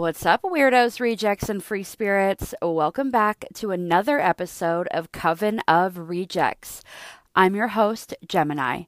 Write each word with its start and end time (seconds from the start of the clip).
What's 0.00 0.24
up, 0.24 0.40
weirdos, 0.40 0.98
rejects, 0.98 1.50
and 1.50 1.62
free 1.62 1.82
spirits? 1.82 2.54
Welcome 2.62 3.10
back 3.10 3.44
to 3.56 3.70
another 3.70 4.18
episode 4.18 4.88
of 4.92 5.12
Coven 5.12 5.60
of 5.68 6.08
Rejects. 6.08 6.82
I'm 7.36 7.54
your 7.54 7.68
host, 7.68 8.14
Gemini. 8.26 8.84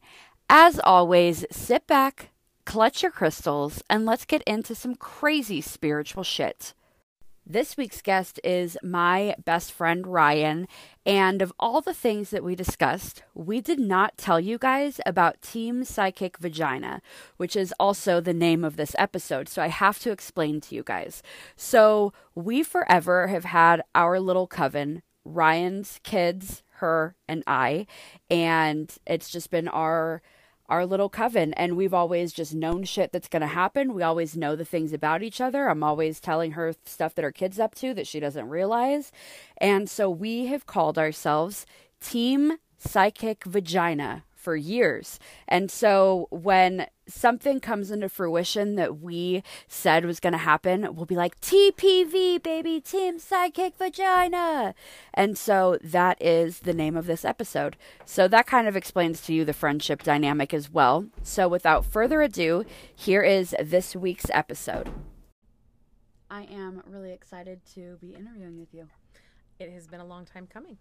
As 0.48 0.80
always, 0.80 1.44
sit 1.50 1.86
back, 1.86 2.30
clutch 2.64 3.02
your 3.02 3.12
crystals, 3.12 3.82
and 3.90 4.06
let's 4.06 4.24
get 4.24 4.42
into 4.44 4.74
some 4.74 4.94
crazy 4.94 5.60
spiritual 5.60 6.24
shit. 6.24 6.72
This 7.44 7.76
week's 7.76 8.02
guest 8.02 8.38
is 8.44 8.78
my 8.84 9.34
best 9.44 9.72
friend 9.72 10.06
Ryan, 10.06 10.68
and 11.04 11.42
of 11.42 11.52
all 11.58 11.80
the 11.80 11.92
things 11.92 12.30
that 12.30 12.44
we 12.44 12.54
discussed, 12.54 13.24
we 13.34 13.60
did 13.60 13.80
not 13.80 14.16
tell 14.16 14.38
you 14.38 14.58
guys 14.58 15.00
about 15.04 15.42
Team 15.42 15.82
Psychic 15.82 16.38
Vagina, 16.38 17.02
which 17.38 17.56
is 17.56 17.74
also 17.80 18.20
the 18.20 18.32
name 18.32 18.62
of 18.64 18.76
this 18.76 18.94
episode, 18.96 19.48
so 19.48 19.60
I 19.60 19.68
have 19.68 19.98
to 20.00 20.12
explain 20.12 20.60
to 20.60 20.76
you 20.76 20.84
guys. 20.84 21.20
So, 21.56 22.12
we 22.36 22.62
forever 22.62 23.26
have 23.26 23.44
had 23.44 23.82
our 23.92 24.20
little 24.20 24.46
coven, 24.46 25.02
Ryan's 25.24 25.98
kids, 26.04 26.62
her, 26.74 27.16
and 27.26 27.42
I, 27.48 27.88
and 28.30 28.94
it's 29.04 29.30
just 29.30 29.50
been 29.50 29.66
our 29.66 30.22
our 30.72 30.86
little 30.86 31.10
coven 31.10 31.52
and 31.52 31.76
we've 31.76 31.92
always 31.92 32.32
just 32.32 32.54
known 32.54 32.82
shit 32.82 33.12
that's 33.12 33.28
going 33.28 33.42
to 33.42 33.46
happen. 33.46 33.92
We 33.92 34.02
always 34.02 34.38
know 34.38 34.56
the 34.56 34.64
things 34.64 34.94
about 34.94 35.22
each 35.22 35.38
other. 35.38 35.68
I'm 35.68 35.82
always 35.82 36.18
telling 36.18 36.52
her 36.52 36.74
stuff 36.86 37.14
that 37.14 37.24
her 37.24 37.30
kids 37.30 37.60
up 37.60 37.74
to 37.74 37.92
that 37.92 38.06
she 38.06 38.20
doesn't 38.20 38.48
realize. 38.48 39.12
And 39.58 39.90
so 39.90 40.08
we 40.08 40.46
have 40.46 40.64
called 40.64 40.98
ourselves 40.98 41.66
Team 42.00 42.56
Psychic 42.78 43.44
Vagina 43.44 44.24
for 44.34 44.56
years. 44.56 45.18
And 45.46 45.70
so 45.70 46.26
when 46.30 46.86
something 47.12 47.60
comes 47.60 47.90
into 47.90 48.08
fruition 48.08 48.74
that 48.76 49.00
we 49.00 49.42
said 49.68 50.04
was 50.04 50.20
going 50.20 50.32
to 50.32 50.38
happen, 50.38 50.94
we'll 50.94 51.06
be 51.06 51.16
like, 51.16 51.40
TPV, 51.40 52.42
baby, 52.42 52.80
Team 52.80 53.18
Psychic 53.18 53.76
Vagina. 53.76 54.74
And 55.14 55.36
so 55.36 55.78
that 55.82 56.20
is 56.20 56.60
the 56.60 56.74
name 56.74 56.96
of 56.96 57.06
this 57.06 57.24
episode. 57.24 57.76
So 58.04 58.28
that 58.28 58.46
kind 58.46 58.66
of 58.66 58.76
explains 58.76 59.20
to 59.22 59.34
you 59.34 59.44
the 59.44 59.52
friendship 59.52 60.02
dynamic 60.02 60.52
as 60.54 60.70
well. 60.70 61.06
So 61.22 61.48
without 61.48 61.84
further 61.84 62.22
ado, 62.22 62.64
here 62.94 63.22
is 63.22 63.54
this 63.62 63.94
week's 63.94 64.26
episode. 64.30 64.90
I 66.30 66.44
am 66.44 66.82
really 66.86 67.12
excited 67.12 67.60
to 67.74 67.98
be 68.00 68.14
interviewing 68.14 68.58
with 68.58 68.72
you. 68.72 68.88
It 69.58 69.70
has 69.70 69.86
been 69.86 70.00
a 70.00 70.06
long 70.06 70.24
time 70.24 70.48
coming. 70.50 70.78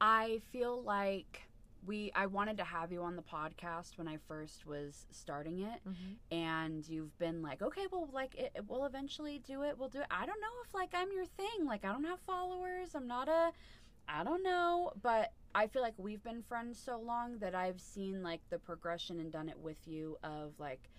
I 0.00 0.40
feel 0.52 0.82
like 0.82 1.42
we 1.86 2.10
I 2.14 2.26
wanted 2.26 2.56
to 2.58 2.64
have 2.64 2.92
you 2.92 3.02
on 3.02 3.16
the 3.16 3.22
podcast 3.22 3.96
when 3.96 4.08
I 4.08 4.18
first 4.28 4.66
was 4.66 5.06
starting 5.10 5.60
it, 5.60 5.80
mm-hmm. 5.88 6.34
and 6.34 6.86
you've 6.88 7.16
been 7.18 7.42
like, 7.42 7.62
okay, 7.62 7.86
well, 7.90 8.08
like 8.12 8.34
it, 8.34 8.52
it, 8.54 8.64
we'll 8.68 8.84
eventually 8.84 9.40
do 9.46 9.62
it. 9.62 9.78
We'll 9.78 9.88
do 9.88 10.00
it. 10.00 10.06
I 10.10 10.26
don't 10.26 10.40
know 10.40 10.48
if 10.64 10.74
like 10.74 10.90
I'm 10.94 11.12
your 11.12 11.26
thing. 11.26 11.66
Like 11.66 11.84
I 11.84 11.92
don't 11.92 12.04
have 12.04 12.20
followers. 12.20 12.94
I'm 12.94 13.06
not 13.06 13.28
a. 13.28 13.52
I 14.08 14.22
don't 14.22 14.42
know, 14.42 14.92
but 15.02 15.32
I 15.54 15.66
feel 15.66 15.82
like 15.82 15.94
we've 15.96 16.22
been 16.22 16.42
friends 16.42 16.80
so 16.82 16.98
long 16.98 17.38
that 17.38 17.54
I've 17.54 17.80
seen 17.80 18.22
like 18.22 18.40
the 18.50 18.58
progression 18.58 19.18
and 19.18 19.32
done 19.32 19.48
it 19.48 19.58
with 19.58 19.78
you 19.86 20.16
of 20.22 20.52
like 20.58 20.90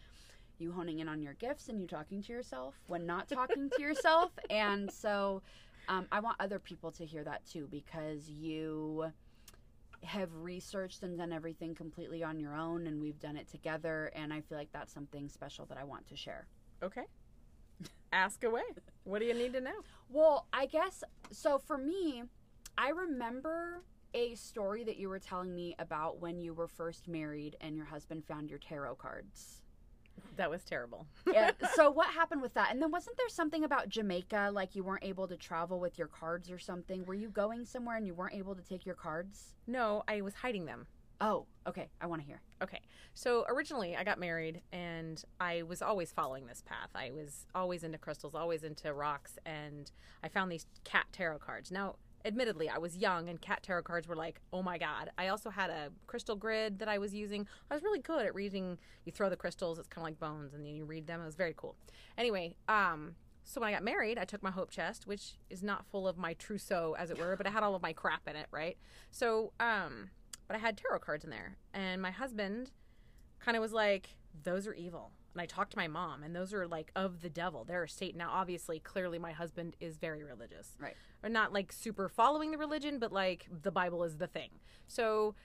you 0.57 0.71
honing 0.71 0.99
in 0.99 1.07
on 1.07 1.21
your 1.21 1.35
gifts 1.35 1.69
and 1.69 1.79
you 1.79 1.87
talking 1.87 2.21
to 2.23 2.33
yourself 2.33 2.75
when 2.87 3.05
not 3.05 3.27
talking 3.29 3.69
to 3.75 3.81
yourself, 3.81 4.31
and 4.49 4.91
so 4.91 5.41
um, 5.87 6.05
I 6.11 6.19
want 6.19 6.37
other 6.39 6.59
people 6.59 6.91
to 6.91 7.05
hear 7.05 7.23
that 7.23 7.45
too 7.45 7.67
because 7.71 8.29
you 8.29 9.11
have 10.03 10.29
researched 10.33 11.03
and 11.03 11.17
done 11.17 11.33
everything 11.33 11.75
completely 11.75 12.23
on 12.23 12.39
your 12.39 12.55
own 12.55 12.87
and 12.87 13.01
we've 13.01 13.19
done 13.19 13.35
it 13.35 13.47
together 13.47 14.11
and 14.15 14.31
I 14.31 14.41
feel 14.41 14.57
like 14.57 14.71
that's 14.71 14.93
something 14.93 15.27
special 15.29 15.65
that 15.67 15.77
I 15.77 15.83
want 15.83 16.07
to 16.07 16.15
share. 16.15 16.47
Okay. 16.83 17.03
Ask 18.13 18.43
away. 18.43 18.63
What 19.03 19.19
do 19.19 19.25
you 19.25 19.33
need 19.33 19.53
to 19.53 19.61
know? 19.61 19.83
Well, 20.09 20.47
I 20.53 20.65
guess 20.65 21.03
so 21.31 21.57
for 21.59 21.77
me, 21.77 22.23
I 22.77 22.89
remember 22.89 23.83
a 24.13 24.35
story 24.35 24.83
that 24.83 24.97
you 24.97 25.09
were 25.09 25.19
telling 25.19 25.53
me 25.53 25.75
about 25.79 26.19
when 26.19 26.39
you 26.39 26.53
were 26.53 26.67
first 26.67 27.07
married 27.07 27.55
and 27.61 27.75
your 27.75 27.85
husband 27.85 28.23
found 28.25 28.49
your 28.49 28.59
tarot 28.59 28.95
cards. 28.95 29.61
That 30.37 30.49
was 30.49 30.63
terrible. 30.63 31.07
yeah. 31.33 31.51
So 31.73 31.89
what 31.89 32.09
happened 32.13 32.41
with 32.41 32.53
that? 32.53 32.71
And 32.71 32.81
then 32.81 32.91
wasn't 32.91 33.17
there 33.17 33.29
something 33.29 33.63
about 33.63 33.89
Jamaica 33.89 34.51
like 34.53 34.75
you 34.75 34.83
weren't 34.83 35.03
able 35.03 35.27
to 35.27 35.35
travel 35.35 35.79
with 35.79 35.97
your 35.97 36.07
cards 36.07 36.51
or 36.51 36.59
something? 36.59 37.05
Were 37.05 37.15
you 37.15 37.29
going 37.29 37.65
somewhere 37.65 37.97
and 37.97 38.05
you 38.05 38.13
weren't 38.13 38.35
able 38.35 38.55
to 38.55 38.61
take 38.61 38.85
your 38.85 38.95
cards? 38.95 39.55
No, 39.65 40.03
I 40.07 40.21
was 40.21 40.35
hiding 40.35 40.65
them. 40.65 40.87
Oh, 41.19 41.47
okay. 41.65 41.89
I 41.99 42.05
want 42.05 42.21
to 42.21 42.27
hear. 42.27 42.41
Okay. 42.61 42.81
So 43.15 43.45
originally 43.49 43.95
I 43.95 44.03
got 44.03 44.19
married 44.19 44.61
and 44.71 45.23
I 45.39 45.63
was 45.63 45.81
always 45.81 46.11
following 46.11 46.45
this 46.45 46.61
path. 46.61 46.89
I 46.93 47.11
was 47.11 47.47
always 47.55 47.83
into 47.83 47.97
crystals, 47.97 48.35
always 48.35 48.63
into 48.63 48.93
rocks, 48.93 49.39
and 49.45 49.91
I 50.23 50.27
found 50.27 50.51
these 50.51 50.67
cat 50.83 51.07
tarot 51.11 51.39
cards. 51.39 51.71
Now, 51.71 51.95
admittedly, 52.25 52.69
I 52.69 52.77
was 52.77 52.97
young 52.97 53.29
and 53.29 53.41
cat 53.41 53.63
tarot 53.63 53.83
cards 53.83 54.07
were 54.07 54.15
like, 54.15 54.39
oh 54.51 54.61
my 54.61 54.77
God. 54.77 55.09
I 55.17 55.27
also 55.29 55.49
had 55.49 55.69
a 55.69 55.89
crystal 56.07 56.35
grid 56.35 56.79
that 56.79 56.87
I 56.87 56.97
was 56.97 57.13
using. 57.13 57.47
I 57.69 57.73
was 57.73 57.83
really 57.83 57.99
good 57.99 58.25
at 58.25 58.35
reading. 58.35 58.77
You 59.05 59.11
throw 59.11 59.29
the 59.29 59.35
crystals, 59.35 59.79
it's 59.79 59.87
kind 59.87 60.03
of 60.03 60.07
like 60.07 60.19
bones, 60.19 60.53
and 60.53 60.65
then 60.65 60.73
you 60.73 60.85
read 60.85 61.07
them. 61.07 61.21
It 61.21 61.25
was 61.25 61.35
very 61.35 61.53
cool. 61.55 61.75
Anyway, 62.17 62.55
um, 62.67 63.15
so 63.43 63.61
when 63.61 63.69
I 63.69 63.73
got 63.73 63.83
married, 63.83 64.17
I 64.17 64.25
took 64.25 64.43
my 64.43 64.51
hope 64.51 64.69
chest, 64.69 65.07
which 65.07 65.35
is 65.49 65.63
not 65.63 65.85
full 65.85 66.07
of 66.07 66.17
my 66.17 66.33
trousseau, 66.33 66.95
as 66.99 67.11
it 67.11 67.17
were, 67.17 67.35
but 67.37 67.45
it 67.45 67.53
had 67.53 67.63
all 67.63 67.75
of 67.75 67.81
my 67.81 67.93
crap 67.93 68.27
in 68.27 68.35
it, 68.35 68.47
right? 68.51 68.77
So, 69.09 69.53
um, 69.59 70.09
but 70.47 70.55
I 70.55 70.59
had 70.59 70.77
tarot 70.77 70.99
cards 70.99 71.23
in 71.23 71.29
there. 71.29 71.57
And 71.73 72.01
my 72.01 72.11
husband 72.11 72.71
kind 73.39 73.55
of 73.55 73.61
was 73.61 73.71
like, 73.71 74.09
those 74.43 74.67
are 74.67 74.73
evil 74.73 75.11
and 75.33 75.41
I 75.41 75.45
talked 75.45 75.71
to 75.71 75.77
my 75.77 75.87
mom, 75.87 76.23
and 76.23 76.35
those 76.35 76.53
are 76.53 76.67
like 76.67 76.91
of 76.95 77.21
the 77.21 77.29
devil. 77.29 77.63
They're 77.63 77.87
Satan. 77.87 78.17
Now, 78.17 78.31
obviously, 78.31 78.79
clearly, 78.79 79.19
my 79.19 79.31
husband 79.31 79.75
is 79.79 79.97
very 79.97 80.23
religious, 80.23 80.75
right? 80.79 80.95
Or 81.23 81.29
not 81.29 81.53
like 81.53 81.71
super 81.71 82.09
following 82.09 82.51
the 82.51 82.57
religion, 82.57 82.99
but 82.99 83.11
like 83.11 83.47
the 83.63 83.71
Bible 83.71 84.03
is 84.03 84.17
the 84.17 84.27
thing. 84.27 84.49
So 84.87 85.35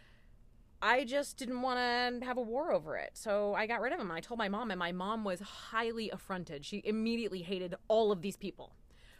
I 0.80 1.04
just 1.04 1.36
didn't 1.36 1.62
want 1.62 1.78
to 1.78 2.26
have 2.26 2.38
a 2.38 2.42
war 2.42 2.72
over 2.72 2.96
it. 2.96 3.10
So 3.14 3.54
I 3.54 3.66
got 3.66 3.80
rid 3.80 3.92
of 3.92 4.00
him. 4.00 4.10
I 4.10 4.20
told 4.20 4.38
my 4.38 4.48
mom, 4.48 4.70
and 4.70 4.78
my 4.78 4.92
mom 4.92 5.24
was 5.24 5.40
highly 5.40 6.10
affronted. 6.10 6.64
She 6.64 6.82
immediately 6.84 7.42
hated 7.42 7.74
all 7.88 8.10
of 8.10 8.22
these 8.22 8.36
people, 8.36 8.74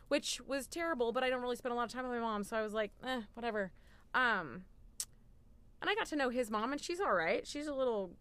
which 0.09 0.41
was 0.47 0.67
terrible. 0.67 1.13
But 1.13 1.23
I 1.23 1.31
don't 1.31 1.43
really 1.43 1.57
spend 1.57 1.73
a 1.73 1.77
lot 1.77 1.85
of 1.85 1.93
time 1.93 2.05
with 2.05 2.13
my 2.13 2.21
mom, 2.21 2.45
so 2.45 2.57
I 2.57 2.63
was 2.63 2.73
like, 2.73 2.93
eh, 3.05 3.21
whatever. 3.35 3.73
Um, 4.15 4.65
and 5.81 5.91
I 5.91 5.95
got 5.95 6.07
to 6.07 6.17
know 6.17 6.31
his 6.31 6.51
mom, 6.51 6.73
and 6.73 6.81
she's 6.81 7.01
all 7.01 7.15
right. 7.15 7.47
She's 7.47 7.67
a 7.67 7.75
little 7.75 8.13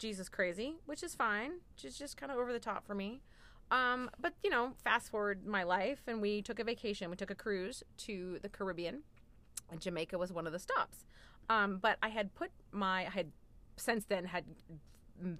Jesus 0.00 0.28
crazy, 0.28 0.76
which 0.86 1.02
is 1.02 1.14
fine. 1.14 1.60
She's 1.76 1.96
just 1.96 2.16
kind 2.16 2.32
of 2.32 2.38
over 2.38 2.52
the 2.52 2.58
top 2.58 2.86
for 2.86 2.94
me. 2.94 3.20
Um, 3.70 4.10
but 4.18 4.32
you 4.42 4.50
know, 4.50 4.72
fast 4.82 5.10
forward 5.10 5.46
my 5.46 5.62
life, 5.62 6.00
and 6.08 6.20
we 6.20 6.42
took 6.42 6.58
a 6.58 6.64
vacation. 6.64 7.10
We 7.10 7.16
took 7.16 7.30
a 7.30 7.36
cruise 7.36 7.84
to 7.98 8.38
the 8.42 8.48
Caribbean, 8.48 9.02
and 9.70 9.80
Jamaica 9.80 10.18
was 10.18 10.32
one 10.32 10.46
of 10.46 10.52
the 10.52 10.58
stops. 10.58 11.04
Um, 11.48 11.78
but 11.80 11.98
I 12.02 12.08
had 12.08 12.34
put 12.34 12.50
my, 12.72 13.06
I 13.06 13.10
had 13.10 13.30
since 13.76 14.04
then 14.06 14.24
had 14.24 14.44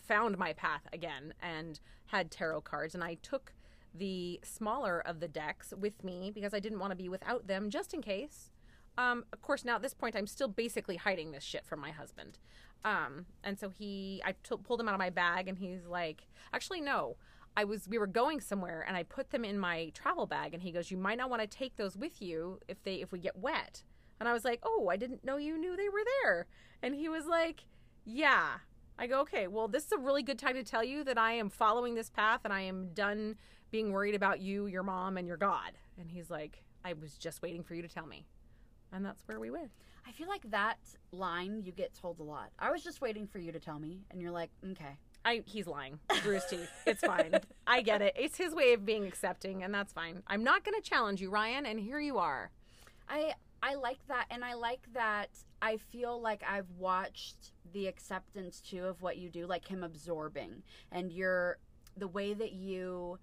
found 0.06 0.38
my 0.38 0.52
path 0.52 0.82
again 0.92 1.34
and 1.40 1.80
had 2.06 2.30
tarot 2.30 2.60
cards, 2.60 2.94
and 2.94 3.02
I 3.02 3.14
took 3.14 3.52
the 3.94 4.40
smaller 4.44 5.00
of 5.00 5.18
the 5.20 5.28
decks 5.28 5.72
with 5.76 6.04
me 6.04 6.30
because 6.32 6.54
I 6.54 6.60
didn't 6.60 6.78
want 6.78 6.92
to 6.92 6.96
be 6.96 7.08
without 7.08 7.46
them 7.48 7.70
just 7.70 7.94
in 7.94 8.02
case. 8.02 8.50
Um, 8.98 9.24
of 9.32 9.40
course, 9.40 9.64
now 9.64 9.76
at 9.76 9.82
this 9.82 9.94
point, 9.94 10.16
I'm 10.16 10.26
still 10.26 10.48
basically 10.48 10.96
hiding 10.96 11.32
this 11.32 11.44
shit 11.44 11.64
from 11.64 11.80
my 11.80 11.90
husband. 11.90 12.38
Um, 12.84 13.26
and 13.44 13.58
so 13.58 13.68
he, 13.68 14.22
I 14.24 14.32
t- 14.32 14.56
pulled 14.62 14.80
him 14.80 14.88
out 14.88 14.94
of 14.94 14.98
my 14.98 15.10
bag, 15.10 15.48
and 15.48 15.58
he's 15.58 15.86
like, 15.86 16.26
actually, 16.52 16.80
no. 16.80 17.16
I 17.56 17.64
was, 17.64 17.88
we 17.88 17.98
were 17.98 18.06
going 18.06 18.40
somewhere, 18.40 18.84
and 18.86 18.96
I 18.96 19.02
put 19.02 19.30
them 19.30 19.44
in 19.44 19.58
my 19.58 19.90
travel 19.94 20.26
bag, 20.26 20.54
and 20.54 20.62
he 20.62 20.70
goes, 20.70 20.90
you 20.90 20.96
might 20.96 21.18
not 21.18 21.30
want 21.30 21.42
to 21.42 21.48
take 21.48 21.76
those 21.76 21.96
with 21.96 22.22
you 22.22 22.60
if 22.68 22.82
they, 22.82 22.96
if 22.96 23.10
we 23.10 23.18
get 23.18 23.36
wet. 23.36 23.82
And 24.20 24.28
I 24.28 24.32
was 24.32 24.44
like, 24.44 24.60
oh, 24.62 24.88
I 24.90 24.96
didn't 24.96 25.24
know 25.24 25.36
you 25.36 25.58
knew 25.58 25.76
they 25.76 25.88
were 25.88 26.04
there. 26.22 26.46
And 26.82 26.94
he 26.94 27.08
was 27.08 27.26
like, 27.26 27.64
yeah. 28.04 28.58
I 28.98 29.06
go, 29.06 29.20
okay, 29.20 29.46
well, 29.46 29.66
this 29.66 29.86
is 29.86 29.92
a 29.92 29.98
really 29.98 30.22
good 30.22 30.38
time 30.38 30.54
to 30.54 30.62
tell 30.62 30.84
you 30.84 31.02
that 31.04 31.16
I 31.16 31.32
am 31.32 31.48
following 31.48 31.94
this 31.94 32.10
path 32.10 32.40
and 32.44 32.52
I 32.52 32.60
am 32.60 32.90
done 32.92 33.36
being 33.70 33.92
worried 33.92 34.14
about 34.14 34.40
you, 34.40 34.66
your 34.66 34.82
mom, 34.82 35.16
and 35.16 35.26
your 35.26 35.38
God. 35.38 35.72
And 35.98 36.10
he's 36.10 36.28
like, 36.28 36.62
I 36.84 36.92
was 36.92 37.14
just 37.14 37.40
waiting 37.40 37.62
for 37.62 37.74
you 37.74 37.80
to 37.80 37.88
tell 37.88 38.06
me. 38.06 38.26
And 38.92 39.04
that's 39.04 39.22
where 39.26 39.38
we 39.38 39.50
went. 39.50 39.70
I 40.06 40.12
feel 40.12 40.28
like 40.28 40.50
that 40.50 40.78
line 41.12 41.62
you 41.64 41.72
get 41.72 41.94
told 41.94 42.20
a 42.20 42.22
lot. 42.22 42.50
I 42.58 42.70
was 42.70 42.82
just 42.82 43.00
waiting 43.00 43.26
for 43.26 43.38
you 43.38 43.52
to 43.52 43.60
tell 43.60 43.78
me, 43.78 44.00
and 44.10 44.20
you're 44.20 44.30
like, 44.30 44.50
okay. 44.72 44.96
I 45.24 45.42
he's 45.44 45.66
lying 45.66 45.98
through 46.14 46.34
his 46.34 46.46
teeth. 46.46 46.70
It's 46.86 47.02
fine. 47.02 47.34
I 47.66 47.82
get 47.82 48.00
it. 48.00 48.14
It's 48.16 48.38
his 48.38 48.54
way 48.54 48.72
of 48.72 48.86
being 48.86 49.06
accepting, 49.06 49.62
and 49.62 49.72
that's 49.72 49.92
fine. 49.92 50.22
I'm 50.26 50.42
not 50.42 50.64
going 50.64 50.80
to 50.80 50.88
challenge 50.88 51.20
you, 51.20 51.30
Ryan, 51.30 51.66
and 51.66 51.78
here 51.78 52.00
you 52.00 52.18
are. 52.18 52.50
I 53.08 53.34
I 53.62 53.74
like 53.74 53.98
that, 54.08 54.26
and 54.30 54.44
I 54.44 54.54
like 54.54 54.80
that. 54.94 55.28
I 55.60 55.76
feel 55.76 56.20
like 56.20 56.42
I've 56.48 56.70
watched 56.78 57.52
the 57.72 57.86
acceptance 57.86 58.60
too 58.60 58.86
of 58.86 59.02
what 59.02 59.18
you 59.18 59.28
do, 59.28 59.46
like 59.46 59.66
him 59.66 59.84
absorbing, 59.84 60.62
and 60.90 61.12
your 61.12 61.58
the 61.96 62.08
way 62.08 62.32
that 62.32 62.52
you 62.52 63.18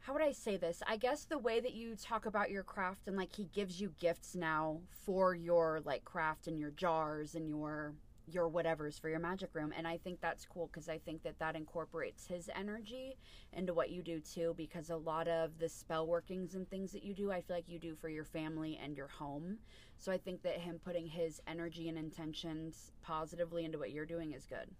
how 0.00 0.14
would 0.14 0.22
I 0.22 0.32
say 0.32 0.56
this? 0.56 0.82
I 0.86 0.96
guess 0.96 1.24
the 1.24 1.38
way 1.38 1.60
that 1.60 1.74
you 1.74 1.94
talk 1.94 2.24
about 2.24 2.50
your 2.50 2.62
craft 2.62 3.06
and 3.06 3.16
like 3.16 3.34
he 3.36 3.44
gives 3.52 3.80
you 3.80 3.92
gifts 4.00 4.34
now 4.34 4.80
for 5.04 5.34
your 5.34 5.80
like 5.84 6.04
craft 6.04 6.46
and 6.46 6.58
your 6.58 6.70
jars 6.70 7.34
and 7.34 7.48
your 7.48 7.94
your 8.26 8.48
whatever's 8.48 8.98
for 8.98 9.08
your 9.08 9.18
magic 9.18 9.50
room 9.54 9.72
and 9.76 9.88
i 9.88 9.96
think 9.96 10.20
that's 10.20 10.46
cool 10.46 10.68
because 10.68 10.88
i 10.88 10.98
think 10.98 11.22
that 11.22 11.38
that 11.40 11.56
incorporates 11.56 12.26
his 12.26 12.48
energy 12.54 13.16
into 13.52 13.74
what 13.74 13.90
you 13.90 14.02
do 14.02 14.20
too 14.20 14.54
because 14.56 14.90
a 14.90 14.96
lot 14.96 15.26
of 15.26 15.58
the 15.58 15.68
spell 15.68 16.06
workings 16.06 16.54
and 16.54 16.68
things 16.70 16.92
that 16.92 17.02
you 17.02 17.12
do 17.12 17.32
i 17.32 17.40
feel 17.40 17.56
like 17.56 17.68
you 17.68 17.78
do 17.78 17.96
for 17.96 18.08
your 18.08 18.24
family 18.24 18.78
and 18.82 18.96
your 18.96 19.08
home 19.08 19.58
so 19.96 20.12
i 20.12 20.18
think 20.18 20.42
that 20.42 20.58
him 20.58 20.78
putting 20.84 21.06
his 21.06 21.40
energy 21.48 21.88
and 21.88 21.98
intentions 21.98 22.92
positively 23.02 23.64
into 23.64 23.78
what 23.78 23.90
you're 23.90 24.06
doing 24.06 24.32
is 24.32 24.46
good 24.46 24.70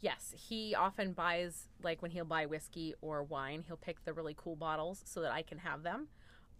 Yes, 0.00 0.32
he 0.36 0.74
often 0.74 1.12
buys 1.12 1.68
like 1.82 2.02
when 2.02 2.10
he'll 2.10 2.24
buy 2.24 2.46
whiskey 2.46 2.94
or 3.00 3.22
wine, 3.22 3.64
he'll 3.66 3.76
pick 3.76 4.04
the 4.04 4.12
really 4.12 4.34
cool 4.36 4.56
bottles 4.56 5.02
so 5.04 5.20
that 5.20 5.32
I 5.32 5.42
can 5.42 5.58
have 5.58 5.82
them. 5.82 6.08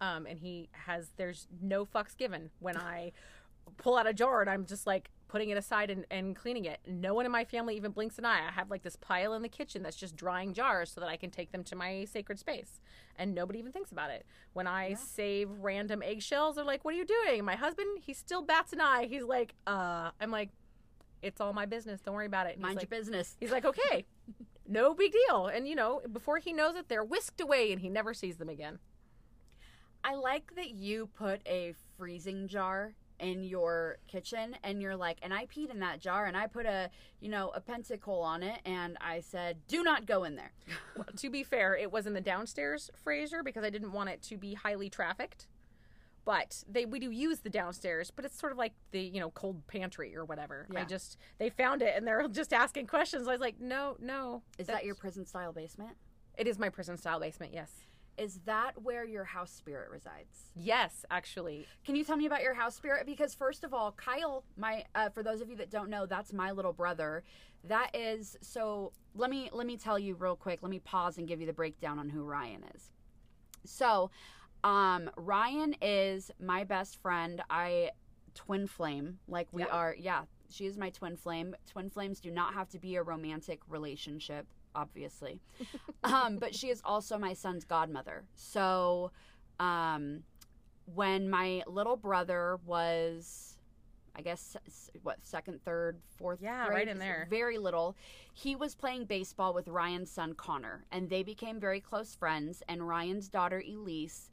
Um, 0.00 0.26
and 0.26 0.38
he 0.38 0.68
has 0.72 1.10
there's 1.16 1.46
no 1.60 1.84
fucks 1.84 2.16
given 2.16 2.50
when 2.60 2.76
I 2.76 3.12
pull 3.76 3.96
out 3.96 4.06
a 4.06 4.12
jar 4.12 4.40
and 4.40 4.48
I'm 4.48 4.64
just 4.64 4.86
like 4.86 5.10
putting 5.28 5.50
it 5.50 5.58
aside 5.58 5.90
and, 5.90 6.06
and 6.10 6.34
cleaning 6.34 6.64
it. 6.64 6.80
No 6.86 7.12
one 7.14 7.26
in 7.26 7.32
my 7.32 7.44
family 7.44 7.76
even 7.76 7.92
blinks 7.92 8.18
an 8.18 8.24
eye. 8.24 8.40
I 8.48 8.50
have 8.52 8.70
like 8.70 8.82
this 8.82 8.96
pile 8.96 9.34
in 9.34 9.42
the 9.42 9.48
kitchen 9.48 9.82
that's 9.82 9.96
just 9.96 10.16
drying 10.16 10.54
jars 10.54 10.90
so 10.90 11.00
that 11.00 11.08
I 11.08 11.16
can 11.16 11.30
take 11.30 11.52
them 11.52 11.62
to 11.64 11.76
my 11.76 12.06
sacred 12.06 12.38
space. 12.38 12.80
And 13.16 13.34
nobody 13.34 13.58
even 13.58 13.72
thinks 13.72 13.92
about 13.92 14.10
it. 14.10 14.24
When 14.54 14.66
I 14.66 14.94
save 14.94 15.50
random 15.60 16.02
eggshells, 16.02 16.56
they're 16.56 16.64
like, 16.64 16.84
What 16.84 16.94
are 16.94 16.96
you 16.96 17.04
doing? 17.04 17.44
My 17.44 17.56
husband, 17.56 17.98
he 18.00 18.14
still 18.14 18.42
bats 18.42 18.72
an 18.72 18.80
eye. 18.80 19.06
He's 19.08 19.24
like, 19.24 19.54
uh 19.66 20.10
I'm 20.20 20.30
like, 20.30 20.50
It's 21.22 21.40
all 21.40 21.52
my 21.52 21.66
business. 21.66 22.00
Don't 22.00 22.14
worry 22.14 22.26
about 22.26 22.46
it. 22.46 22.56
And 22.56 22.58
he's 22.58 22.62
mind 22.62 22.76
like, 22.76 22.90
your 22.90 22.98
business 22.98 23.36
He's 23.40 23.50
like, 23.50 23.64
okay, 23.64 24.06
no 24.68 24.94
big 24.94 25.12
deal. 25.12 25.46
And, 25.46 25.66
you 25.66 25.74
know, 25.74 26.00
before 26.12 26.38
he 26.38 26.52
knows 26.52 26.76
it, 26.76 26.88
they're 26.88 27.04
whisked 27.04 27.40
away 27.40 27.72
and 27.72 27.80
he 27.80 27.88
never 27.88 28.14
sees 28.14 28.36
them 28.36 28.48
again. 28.48 28.78
I 30.04 30.14
like 30.14 30.54
that 30.54 30.70
you 30.70 31.08
put 31.08 31.40
a 31.46 31.74
freezing 31.96 32.48
jar 32.48 32.94
in 33.18 33.42
your 33.42 33.98
kitchen 34.06 34.56
and 34.62 34.80
you're 34.80 34.96
like, 34.96 35.18
and 35.22 35.34
I 35.34 35.46
peed 35.46 35.70
in 35.70 35.80
that 35.80 36.00
jar 36.00 36.26
and 36.26 36.36
I 36.36 36.46
put 36.46 36.66
a, 36.66 36.90
you 37.20 37.28
know, 37.28 37.50
a 37.54 37.60
pentacle 37.60 38.20
on 38.22 38.42
it 38.42 38.60
and 38.64 38.96
I 39.00 39.20
said, 39.20 39.58
do 39.66 39.82
not 39.82 40.06
go 40.06 40.24
in 40.24 40.36
there. 40.36 40.52
to 41.16 41.30
be 41.30 41.42
fair, 41.42 41.76
it 41.76 41.90
was 41.90 42.06
in 42.06 42.14
the 42.14 42.20
downstairs 42.20 42.90
freezer 42.94 43.42
because 43.42 43.64
I 43.64 43.70
didn't 43.70 43.92
want 43.92 44.10
it 44.10 44.22
to 44.22 44.36
be 44.36 44.54
highly 44.54 44.88
trafficked. 44.88 45.46
But 46.28 46.62
they 46.70 46.84
we 46.84 47.00
do 47.00 47.10
use 47.10 47.40
the 47.40 47.48
downstairs, 47.48 48.10
but 48.14 48.26
it's 48.26 48.38
sort 48.38 48.52
of 48.52 48.58
like 48.58 48.74
the 48.90 49.00
you 49.00 49.18
know 49.18 49.30
cold 49.30 49.66
pantry 49.66 50.14
or 50.14 50.26
whatever. 50.26 50.66
I 50.76 50.84
just 50.84 51.16
they 51.38 51.48
found 51.48 51.80
it 51.80 51.94
and 51.96 52.06
they're 52.06 52.28
just 52.30 52.52
asking 52.52 52.86
questions. 52.86 53.26
I 53.26 53.32
was 53.32 53.40
like, 53.40 53.58
no, 53.58 53.96
no. 53.98 54.42
Is 54.58 54.66
that 54.66 54.84
your 54.84 54.94
prison 54.94 55.24
style 55.24 55.54
basement? 55.54 55.96
It 56.36 56.46
is 56.46 56.58
my 56.58 56.68
prison 56.68 56.98
style 56.98 57.18
basement. 57.18 57.54
Yes, 57.54 57.72
Is 58.18 58.40
that 58.44 58.72
where 58.82 59.06
your 59.06 59.24
house 59.24 59.50
spirit 59.50 59.88
resides? 59.90 60.50
yes, 60.54 61.06
actually. 61.10 61.66
Can 61.86 61.96
you 61.96 62.04
tell 62.04 62.18
me 62.18 62.26
about 62.26 62.42
your 62.42 62.52
house 62.52 62.76
spirit? 62.76 63.06
Because 63.06 63.34
first 63.34 63.64
of 63.64 63.72
all, 63.72 63.92
Kyle, 63.92 64.44
my 64.58 64.84
uh, 64.94 65.08
for 65.08 65.22
those 65.22 65.40
of 65.40 65.48
you 65.48 65.56
that 65.56 65.70
don't 65.70 65.88
know, 65.88 66.04
that's 66.04 66.34
my 66.34 66.50
little 66.50 66.74
brother. 66.74 67.22
That 67.64 67.96
is 67.96 68.36
so. 68.42 68.92
Let 69.14 69.30
me 69.30 69.48
let 69.50 69.66
me 69.66 69.78
tell 69.78 69.98
you 69.98 70.14
real 70.14 70.36
quick. 70.36 70.58
Let 70.60 70.68
me 70.68 70.80
pause 70.80 71.16
and 71.16 71.26
give 71.26 71.40
you 71.40 71.46
the 71.46 71.54
breakdown 71.54 71.98
on 71.98 72.10
who 72.10 72.22
Ryan 72.22 72.64
is. 72.74 72.90
So, 73.64 74.10
um, 74.64 75.10
Ryan 75.16 75.74
is 75.80 76.30
my 76.40 76.64
best 76.64 77.00
friend. 77.00 77.42
I 77.50 77.90
twin 78.34 78.66
flame, 78.66 79.18
like 79.28 79.48
we 79.52 79.62
Yeah. 79.62 79.68
are. 79.68 79.94
Yeah, 79.98 80.22
she 80.48 80.66
is 80.66 80.76
my 80.76 80.90
twin 80.90 81.16
flame. 81.16 81.54
Twin 81.66 81.90
flames 81.90 82.20
do 82.20 82.30
not 82.30 82.54
have 82.54 82.68
to 82.70 82.78
be 82.78 82.96
a 82.96 83.02
romantic 83.02 83.60
relationship, 83.68 84.46
obviously. 84.74 85.40
um, 86.04 86.36
but 86.38 86.54
she 86.54 86.68
is 86.68 86.80
also 86.84 87.18
my 87.18 87.32
son's 87.34 87.64
godmother. 87.64 88.24
So, 88.34 89.10
um, 89.58 90.22
when 90.94 91.28
my 91.28 91.62
little 91.66 91.96
brother 91.96 92.58
was 92.64 93.54
i 94.14 94.22
guess 94.22 94.56
what 95.02 95.18
second 95.22 95.62
third 95.64 95.98
fourth 96.16 96.40
Yeah, 96.40 96.64
grade, 96.66 96.74
right 96.74 96.88
in 96.88 96.98
there. 96.98 97.26
very 97.28 97.58
little 97.58 97.94
he 98.32 98.56
was 98.56 98.74
playing 98.74 99.04
baseball 99.04 99.52
with 99.52 99.68
ryan's 99.68 100.10
son 100.10 100.32
connor 100.32 100.86
and 100.90 101.10
they 101.10 101.22
became 101.22 101.60
very 101.60 101.80
close 101.80 102.14
friends 102.14 102.62
and 102.68 102.88
ryan's 102.88 103.28
daughter 103.28 103.62
elise 103.68 104.30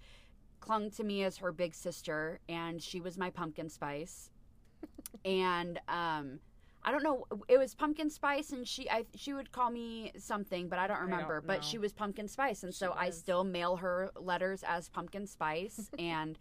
clung 0.65 0.89
to 0.91 1.03
me 1.03 1.23
as 1.23 1.37
her 1.37 1.51
big 1.51 1.73
sister 1.73 2.39
and 2.49 2.81
she 2.81 2.99
was 2.99 3.17
my 3.17 3.29
pumpkin 3.29 3.69
spice 3.69 4.29
and 5.25 5.79
um 5.87 6.39
I 6.87 6.91
don't 6.91 7.01
know. 7.01 7.25
It 7.47 7.57
was 7.57 7.73
pumpkin 7.73 8.11
spice, 8.11 8.51
and 8.51 8.67
she 8.67 8.87
I 8.91 9.05
she 9.15 9.33
would 9.33 9.51
call 9.51 9.71
me 9.71 10.11
something, 10.19 10.69
but 10.69 10.77
I 10.77 10.85
don't 10.85 10.97
don't 10.97 11.09
remember. 11.09 11.41
but 11.41 11.63
she 11.63 11.79
was 11.79 11.93
pumpkin 11.93 12.27
spice, 12.27 12.61
and 12.61 12.71
so 12.75 12.93
I 12.95 13.09
still 13.09 13.43
mail 13.43 13.77
her 13.77 14.11
letters 14.15 14.63
as 14.63 14.87
pumpkin 14.87 15.25
spice. 15.25 15.89
and, 15.97 16.37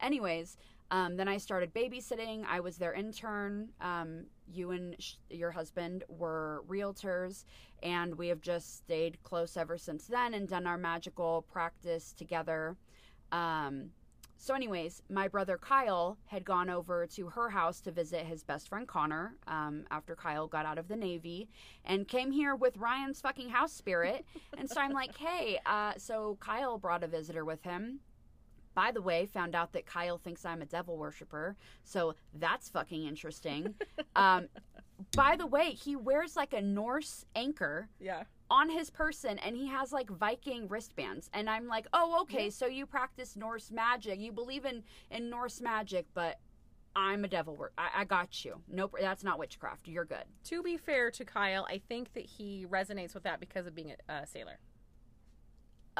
anyways, 0.00 0.56
um, 0.92 1.16
then 1.16 1.26
I 1.26 1.38
started 1.38 1.74
babysitting. 1.74 2.44
I 2.46 2.60
was 2.60 2.76
their 2.78 2.92
intern. 2.94 3.70
Um, 3.80 4.26
you 4.46 4.70
and 4.70 4.94
sh- 5.00 5.14
your 5.30 5.50
husband 5.50 6.04
were 6.08 6.62
realtors, 6.68 7.44
and 7.82 8.14
we 8.16 8.28
have 8.28 8.40
just 8.40 8.76
stayed 8.76 9.20
close 9.24 9.56
ever 9.56 9.76
since 9.76 10.06
then 10.06 10.32
and 10.32 10.46
done 10.46 10.68
our 10.68 10.78
magical 10.78 11.44
practice 11.50 12.12
together. 12.16 12.76
Um, 13.32 13.90
so, 14.40 14.54
anyways, 14.54 15.02
my 15.10 15.26
brother 15.26 15.58
Kyle 15.58 16.16
had 16.26 16.44
gone 16.44 16.70
over 16.70 17.06
to 17.08 17.28
her 17.30 17.50
house 17.50 17.80
to 17.82 17.90
visit 17.90 18.24
his 18.24 18.44
best 18.44 18.68
friend 18.68 18.86
Connor 18.86 19.34
um, 19.48 19.84
after 19.90 20.14
Kyle 20.14 20.46
got 20.46 20.64
out 20.64 20.78
of 20.78 20.86
the 20.86 20.96
Navy 20.96 21.48
and 21.84 22.06
came 22.06 22.30
here 22.30 22.54
with 22.54 22.76
Ryan's 22.76 23.20
fucking 23.20 23.48
house 23.48 23.72
spirit. 23.72 24.24
and 24.56 24.70
so 24.70 24.80
I'm 24.80 24.92
like, 24.92 25.16
hey, 25.18 25.58
uh, 25.66 25.94
so 25.96 26.38
Kyle 26.40 26.78
brought 26.78 27.02
a 27.02 27.08
visitor 27.08 27.44
with 27.44 27.62
him. 27.64 27.98
By 28.74 28.92
the 28.92 29.02
way, 29.02 29.26
found 29.26 29.56
out 29.56 29.72
that 29.72 29.86
Kyle 29.86 30.18
thinks 30.18 30.44
I'm 30.44 30.62
a 30.62 30.66
devil 30.66 30.96
worshiper. 30.96 31.56
So 31.82 32.14
that's 32.32 32.68
fucking 32.68 33.06
interesting. 33.06 33.74
um, 34.16 34.46
by 35.16 35.34
the 35.34 35.46
way, 35.46 35.72
he 35.72 35.96
wears 35.96 36.36
like 36.36 36.52
a 36.52 36.62
Norse 36.62 37.24
anchor 37.34 37.88
Yeah. 37.98 38.22
On 38.50 38.70
his 38.70 38.90
person 38.90 39.38
and 39.38 39.56
he 39.56 39.66
has 39.68 39.92
like 39.92 40.08
Viking 40.10 40.68
wristbands. 40.68 41.28
And 41.32 41.48
I'm 41.48 41.66
like, 41.66 41.86
oh, 41.92 42.18
okay, 42.22 42.50
so 42.50 42.66
you 42.66 42.86
practice 42.86 43.36
Norse 43.36 43.70
magic. 43.70 44.18
You 44.20 44.32
believe 44.32 44.64
in, 44.64 44.82
in 45.10 45.30
Norse 45.30 45.60
magic, 45.60 46.06
but 46.14 46.38
I'm 46.96 47.24
a 47.24 47.28
devil. 47.28 47.54
wor- 47.56 47.72
I, 47.78 47.88
I 47.98 48.04
got 48.04 48.44
you. 48.44 48.60
Nope, 48.68 48.96
that's 49.00 49.22
not 49.22 49.38
witchcraft. 49.38 49.86
You're 49.88 50.04
good. 50.04 50.24
To 50.44 50.62
be 50.62 50.76
fair 50.76 51.10
to 51.12 51.24
Kyle, 51.24 51.66
I 51.68 51.80
think 51.88 52.12
that 52.14 52.24
he 52.24 52.66
resonates 52.68 53.14
with 53.14 53.22
that 53.24 53.40
because 53.40 53.66
of 53.66 53.74
being 53.74 53.92
a, 54.08 54.12
a 54.12 54.26
sailor. 54.26 54.58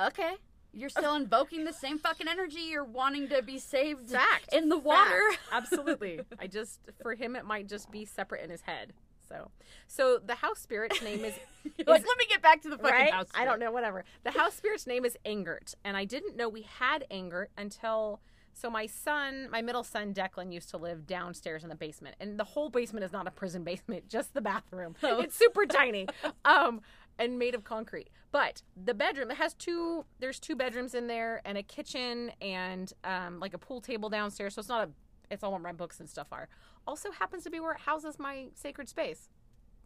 Okay. 0.07 0.35
You're 0.73 0.90
still 0.90 1.14
invoking 1.14 1.64
the 1.64 1.73
same 1.73 1.99
fucking 1.99 2.28
energy. 2.28 2.61
You're 2.61 2.85
wanting 2.85 3.28
to 3.28 3.43
be 3.43 3.59
saved 3.59 4.11
Fact. 4.11 4.52
in 4.52 4.69
the 4.69 4.78
water. 4.78 5.23
Fact. 5.31 5.43
Absolutely. 5.52 6.21
I 6.38 6.47
just 6.47 6.81
for 7.02 7.14
him 7.14 7.37
it 7.37 7.45
might 7.45 7.69
just 7.69 7.90
be 7.90 8.05
separate 8.05 8.45
in 8.45 8.50
his 8.50 8.61
head. 8.61 8.93
So, 9.28 9.50
so 9.87 10.18
the 10.25 10.37
house 10.37 10.58
spirit's 10.58 11.02
name 11.02 11.25
is 11.25 11.35
You're 11.76 11.87
like, 11.87 12.06
let 12.06 12.18
me 12.18 12.26
get 12.28 12.42
back 12.42 12.62
to 12.62 12.68
the 12.68 12.76
fucking 12.76 12.90
right. 12.90 13.12
house. 13.12 13.28
I 13.35 13.44
don't 13.44 13.61
know. 13.61 13.70
Whatever. 13.70 14.04
The 14.25 14.30
house 14.30 14.54
spirit's 14.54 14.87
name 14.87 15.04
is 15.04 15.16
Angert, 15.26 15.75
and 15.85 15.97
I 15.97 16.04
didn't 16.04 16.37
know 16.37 16.49
we 16.49 16.62
had 16.62 17.04
Angert 17.11 17.47
until. 17.56 18.20
So 18.54 18.68
my 18.68 18.87
son, 18.87 19.49
my 19.52 19.62
middle 19.62 19.85
son 19.85 20.12
Declan, 20.12 20.52
used 20.52 20.70
to 20.70 20.78
live 20.78 21.06
downstairs 21.06 21.62
in 21.62 21.68
the 21.68 21.76
basement, 21.76 22.16
and 22.18 22.40
the 22.40 22.44
whole 22.44 22.70
basement 22.70 23.04
is 23.04 23.12
not 23.12 23.28
a 23.28 23.30
prison 23.30 23.62
basement, 23.62 24.08
just 24.08 24.35
the 24.35 24.40
bathroom. 24.40 24.97
Oh. 25.02 25.20
It's 25.20 25.37
super 25.37 25.64
tiny, 25.64 26.08
um, 26.44 26.80
and 27.18 27.38
made 27.38 27.54
of 27.54 27.62
concrete. 27.62 28.11
But 28.32 28.62
the 28.76 28.94
bedroom 28.94 29.30
it 29.30 29.37
has 29.37 29.54
two. 29.54 30.04
There's 30.18 30.40
two 30.40 30.56
bedrooms 30.56 30.94
in 30.94 31.06
there, 31.06 31.40
and 31.44 31.56
a 31.56 31.62
kitchen, 31.62 32.32
and 32.40 32.92
um, 33.04 33.38
like 33.38 33.54
a 33.54 33.58
pool 33.58 33.80
table 33.80 34.08
downstairs. 34.08 34.54
So 34.54 34.61
it's 34.61 34.68
not 34.68 34.88
a. 34.88 34.90
It's 35.30 35.42
all 35.42 35.52
where 35.52 35.61
my 35.61 35.73
books 35.73 36.00
and 36.00 36.08
stuff 36.08 36.28
are. 36.32 36.49
Also 36.87 37.11
happens 37.11 37.44
to 37.44 37.50
be 37.50 37.61
where 37.61 37.73
it 37.73 37.80
houses 37.80 38.18
my 38.18 38.49
sacred 38.54 38.88
space. 38.88 39.28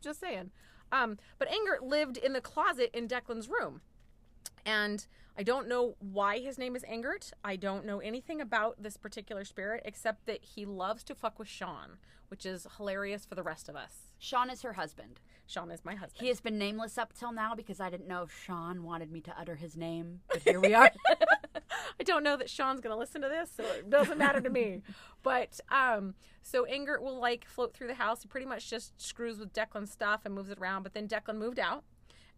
Just 0.00 0.20
saying. 0.20 0.50
Um, 0.90 1.18
but 1.38 1.48
Angert 1.48 1.82
lived 1.82 2.16
in 2.16 2.32
the 2.32 2.40
closet 2.40 2.90
in 2.92 3.08
Declan's 3.08 3.48
room. 3.48 3.80
And 4.64 5.06
I 5.36 5.42
don't 5.42 5.68
know 5.68 5.96
why 5.98 6.38
his 6.38 6.58
name 6.58 6.76
is 6.76 6.84
Angert. 6.84 7.32
I 7.42 7.56
don't 7.56 7.86
know 7.86 8.00
anything 8.00 8.40
about 8.40 8.82
this 8.82 8.96
particular 8.96 9.44
spirit 9.44 9.82
except 9.84 10.26
that 10.26 10.44
he 10.44 10.66
loves 10.66 11.02
to 11.04 11.14
fuck 11.14 11.38
with 11.38 11.48
Sean, 11.48 11.96
which 12.28 12.44
is 12.44 12.66
hilarious 12.76 13.24
for 13.24 13.34
the 13.34 13.42
rest 13.42 13.68
of 13.68 13.74
us. 13.74 14.12
Sean 14.18 14.50
is 14.50 14.62
her 14.62 14.74
husband. 14.74 15.20
Sean 15.46 15.70
is 15.70 15.84
my 15.84 15.94
husband. 15.94 16.20
He 16.20 16.28
has 16.28 16.40
been 16.40 16.58
nameless 16.58 16.98
up 16.98 17.14
till 17.14 17.32
now 17.32 17.54
because 17.54 17.80
I 17.80 17.88
didn't 17.90 18.08
know 18.08 18.22
if 18.24 18.44
Sean 18.44 18.82
wanted 18.82 19.10
me 19.10 19.20
to 19.22 19.34
utter 19.38 19.56
his 19.56 19.76
name. 19.76 20.20
But 20.28 20.42
here 20.42 20.60
we 20.60 20.74
are. 20.74 20.90
I 22.00 22.02
don't 22.04 22.22
know 22.22 22.36
that 22.36 22.50
Sean's 22.50 22.80
going 22.80 22.94
to 22.94 22.98
listen 22.98 23.22
to 23.22 23.28
this, 23.28 23.50
so 23.56 23.64
it 23.64 23.90
doesn't 23.90 24.18
matter 24.18 24.40
to 24.40 24.50
me. 24.50 24.82
But 25.24 25.60
um, 25.70 26.14
so 26.42 26.66
Angert 26.66 27.00
will 27.00 27.20
like 27.20 27.44
float 27.44 27.72
through 27.74 27.86
the 27.86 27.94
house. 27.94 28.22
He 28.22 28.28
pretty 28.28 28.44
much 28.44 28.68
just 28.68 29.00
screws 29.00 29.38
with 29.38 29.52
Declan's 29.52 29.92
stuff 29.92 30.22
and 30.24 30.34
moves 30.34 30.50
it 30.50 30.58
around. 30.58 30.82
But 30.82 30.94
then 30.94 31.06
Declan 31.06 31.36
moved 31.36 31.60
out, 31.60 31.84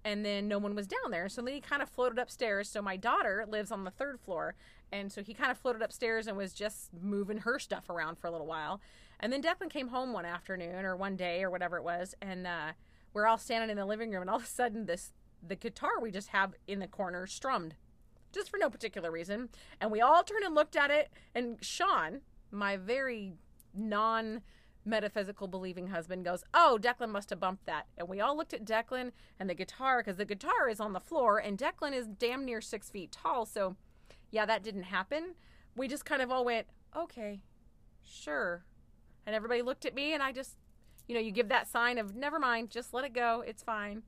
and 0.04 0.23
then 0.23 0.49
no 0.49 0.59
one 0.59 0.75
was 0.75 0.87
down 0.87 1.11
there. 1.11 1.30
So 1.30 1.40
then 1.40 1.54
he 1.54 1.62
kind 1.62 1.80
of 1.80 1.88
floated 1.88 2.18
upstairs. 2.18 2.68
So 2.68 2.83
my 2.83 2.99
daughter 2.99 3.47
lives 3.49 3.73
on 3.73 3.85
the 3.85 3.90
third 3.90 4.21
floor, 4.21 4.54
and 4.92 5.11
so 5.11 5.23
he 5.23 5.33
kind 5.33 5.50
of 5.50 5.56
floated 5.56 5.80
upstairs 5.80 6.26
and 6.26 6.37
was 6.37 6.52
just 6.52 6.90
moving 7.00 7.38
her 7.38 7.59
stuff 7.59 7.88
around 7.88 8.18
for 8.18 8.26
a 8.26 8.30
little 8.30 8.47
while. 8.47 8.83
And 9.21 9.33
then 9.33 9.40
Declan 9.40 9.71
came 9.71 9.88
home 9.88 10.12
one 10.12 10.26
afternoon 10.26 10.85
or 10.85 10.94
one 10.94 11.16
day 11.16 11.42
or 11.42 11.50
whatever 11.50 11.78
it 11.78 11.85
was, 11.85 12.14
and 12.21 12.47
uh, 12.47 12.73
we're 13.14 13.26
all 13.26 13.38
standing 13.38 13.71
in 13.71 13.78
the 13.78 13.87
living 13.87 14.11
room, 14.11 14.21
and 14.21 14.28
all 14.28 14.37
of 14.37 14.44
a 14.44 14.47
sudden 14.47 14.85
this 14.85 15.14
the 15.47 15.56
guitar 15.56 16.00
we 16.00 16.11
just 16.11 16.28
have 16.28 16.54
in 16.66 16.78
the 16.78 16.87
corner 16.87 17.26
strummed 17.26 17.75
just 18.35 18.50
for 18.50 18.59
no 18.59 18.69
particular 18.69 19.11
reason. 19.11 19.49
And 19.81 19.91
we 19.91 20.00
all 20.00 20.23
turned 20.23 20.45
and 20.45 20.55
looked 20.55 20.76
at 20.76 20.91
it. 20.91 21.11
And 21.35 21.59
Sean, 21.62 22.21
my 22.50 22.76
very 22.76 23.35
non 23.75 24.43
metaphysical 24.85 25.49
believing 25.49 25.88
husband 25.88 26.25
goes, 26.25 26.45
"Oh, 26.53 26.79
Declan 26.81 27.11
must 27.11 27.31
have 27.31 27.41
bumped 27.41 27.67
that." 27.67 27.87
And 27.97 28.09
we 28.09 28.21
all 28.21 28.37
looked 28.37 28.53
at 28.53 28.64
Declan 28.64 29.12
and 29.38 29.49
the 29.49 29.55
guitar 29.55 30.00
because 30.00 30.17
the 30.17 30.25
guitar 30.25 30.69
is 30.69 30.81
on 30.81 30.93
the 30.93 31.00
floor 31.00 31.38
and 31.38 31.59
Declan 31.59 31.93
is 31.95 32.07
damn 32.07 32.45
near 32.45 32.61
six 32.61 32.91
feet 32.91 33.12
tall. 33.12 33.47
So, 33.47 33.76
yeah, 34.31 34.45
that 34.47 34.62
didn't 34.62 34.85
happen. 34.85 35.35
We 35.76 35.88
just 35.88 36.05
kind 36.05 36.21
of 36.23 36.31
all 36.31 36.45
went, 36.45 36.67
"Okay, 36.95 37.41
sure," 38.03 38.64
and 39.26 39.35
everybody 39.35 39.62
looked 39.62 39.87
at 39.87 39.95
me 39.95 40.12
and 40.12 40.23
I 40.23 40.33
just, 40.33 40.57
you 41.09 41.14
know, 41.14 41.21
you 41.21 41.33
give 41.33 41.49
that 41.49 41.69
sign 41.69 41.99
of 41.99 42.14
never 42.14 42.38
mind, 42.38 42.71
just 42.71 42.93
let 42.93 43.05
it 43.05 43.12
go, 43.12 43.43
it's 43.47 43.62
fine. 43.62 44.03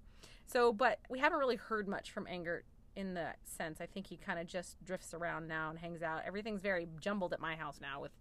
So, 0.46 0.72
but 0.72 1.00
we 1.08 1.18
haven't 1.18 1.38
really 1.38 1.56
heard 1.56 1.88
much 1.88 2.10
from 2.10 2.26
Engert 2.26 2.64
in 2.96 3.14
that 3.14 3.38
sense. 3.44 3.80
I 3.80 3.86
think 3.86 4.06
he 4.08 4.16
kind 4.16 4.38
of 4.38 4.46
just 4.46 4.82
drifts 4.84 5.14
around 5.14 5.46
now 5.46 5.70
and 5.70 5.78
hangs 5.78 6.02
out. 6.02 6.22
Everything's 6.26 6.62
very 6.62 6.88
jumbled 7.00 7.32
at 7.32 7.40
my 7.40 7.54
house 7.54 7.78
now 7.80 8.00
with 8.00 8.12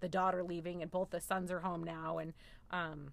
the 0.00 0.08
daughter 0.08 0.42
leaving 0.42 0.82
and 0.82 0.90
both 0.90 1.10
the 1.10 1.20
sons 1.20 1.50
are 1.50 1.60
home 1.60 1.82
now 1.82 2.18
and 2.18 2.34
um, 2.70 3.12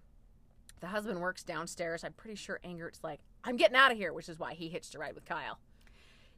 the 0.80 0.88
husband 0.88 1.20
works 1.20 1.42
downstairs. 1.44 2.04
I'm 2.04 2.12
pretty 2.12 2.34
sure 2.34 2.60
Angert's 2.64 3.02
like, 3.02 3.20
I'm 3.44 3.56
getting 3.56 3.76
out 3.76 3.92
of 3.92 3.96
here, 3.96 4.12
which 4.12 4.28
is 4.28 4.38
why 4.38 4.54
he 4.54 4.68
hitched 4.68 4.94
a 4.94 4.98
ride 4.98 5.14
with 5.14 5.24
Kyle. 5.24 5.58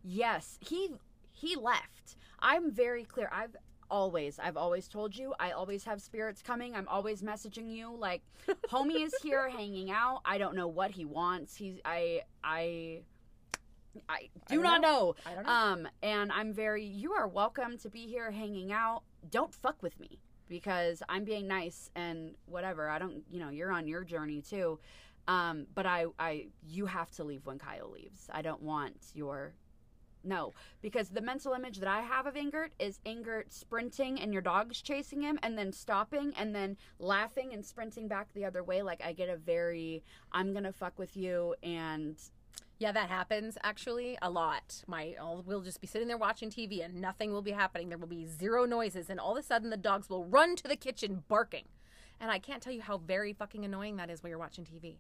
Yes, 0.03 0.59
he 0.61 0.91
he 1.33 1.57
left. 1.57 2.17
I'm 2.41 2.71
very 2.71 3.05
clear. 3.05 3.29
I've 3.33 3.57
always 3.91 4.39
I've 4.39 4.57
always 4.57 4.87
told 4.87 5.17
you 5.17 5.35
I 5.41 5.53
always 5.53 5.85
have 5.85 6.03
spirits 6.03 6.43
coming. 6.43 6.75
I'm 6.75 6.89
always 6.89 7.23
messaging 7.23 7.75
you 7.75 7.95
like 7.97 8.23
homie 8.71 9.05
is 9.05 9.15
here 9.23 9.49
hanging 9.49 9.91
out. 9.91 10.21
I 10.25 10.37
don't 10.39 10.55
know 10.55 10.69
what 10.69 10.91
he 10.91 11.05
wants. 11.05 11.57
He's 11.57 11.79
I 11.85 12.23
I 12.43 13.01
I 14.09 14.29
do 14.49 14.57
don't 14.57 14.63
not 14.65 14.81
know. 14.81 14.89
know. 14.89 15.15
I 15.27 15.35
don't 15.35 15.47
know. 15.47 15.53
Um 15.53 15.89
and 16.03 16.33
I'm 16.33 16.53
very 16.53 16.85
you 16.85 17.13
are 17.13 17.29
welcome 17.29 17.79
to 17.79 17.91
be 17.91 18.07
here 18.07 18.31
hanging 18.31 18.73
out. 18.73 19.03
Don't 19.31 19.55
fuck 19.55 19.83
with 19.83 19.99
me 20.01 20.19
because 20.49 21.03
I'm 21.09 21.25
being 21.25 21.47
nice 21.47 21.91
and 21.95 22.35
whatever. 22.47 22.89
I 22.89 22.99
don't, 22.99 23.23
you 23.31 23.41
know, 23.41 23.49
you're 23.51 23.73
on 23.73 23.87
your 23.87 24.05
journey 24.05 24.43
too. 24.43 24.79
Um 25.29 25.67
but 25.75 25.87
I 25.87 26.07
I 26.19 26.49
you 26.67 26.87
have 26.87 27.11
to 27.13 27.25
leave 27.25 27.47
when 27.47 27.59
Kyle 27.59 27.91
leaves. 27.91 28.29
I 28.33 28.43
don't 28.43 28.63
want 28.63 28.97
your 29.15 29.55
no, 30.27 30.55
because 30.81 31.11
the 31.11 31.21
mental 31.21 31.53
image 31.53 31.79
that 31.81 31.89
I 31.89 32.01
have 32.01 32.27
of 32.27 32.35
Ingert 32.35 32.71
is 32.79 32.99
Ingert 33.05 33.53
sprinting 33.53 34.21
and 34.21 34.33
your 34.33 34.41
dog's 34.41 34.81
chasing 34.81 35.21
him 35.21 35.39
and 35.43 35.57
then 35.59 35.71
stopping 35.71 36.33
and 36.39 36.55
then 36.55 36.79
laughing 36.99 37.53
and 37.53 37.65
sprinting 37.65 38.09
back 38.09 38.29
the 38.33 38.45
other 38.47 38.65
way. 38.65 38.81
Like 38.83 39.03
I 39.05 39.13
get 39.13 39.29
a 39.29 39.37
very 39.37 40.03
I'm 40.33 40.55
gonna 40.55 40.73
fuck 40.73 40.99
with 40.99 41.17
you 41.17 41.55
and 41.63 42.17
Yeah, 42.79 42.93
that 42.93 43.09
happens 43.09 43.57
actually 43.63 44.19
a 44.21 44.31
lot. 44.31 44.83
My 44.87 45.15
I'll, 45.21 45.43
we'll 45.47 45.63
just 45.63 45.81
be 45.81 45.87
sitting 45.87 46.09
there 46.09 46.19
watching 46.19 46.51
TV 46.51 46.85
and 46.85 47.01
nothing 47.01 47.33
will 47.33 47.43
be 47.43 47.53
happening. 47.53 47.89
There 47.89 47.99
will 47.99 48.09
be 48.09 48.27
zero 48.27 48.65
noises, 48.65 49.09
and 49.09 49.21
all 49.21 49.37
of 49.37 49.39
a 49.39 49.47
sudden 49.47 49.71
the 49.71 49.77
dogs 49.77 50.09
will 50.11 50.25
run 50.25 50.57
to 50.57 50.69
the 50.69 50.77
kitchen 50.77 51.23
barking. 51.29 51.67
And 52.21 52.31
I 52.31 52.39
can't 52.39 52.63
tell 52.63 52.73
you 52.73 52.83
how 52.83 52.99
very 52.99 53.33
fucking 53.33 53.65
annoying 53.65 53.97
that 53.97 54.11
is 54.11 54.23
when 54.23 54.31
you're 54.31 54.39
watching 54.39 54.65
TV. 54.65 54.97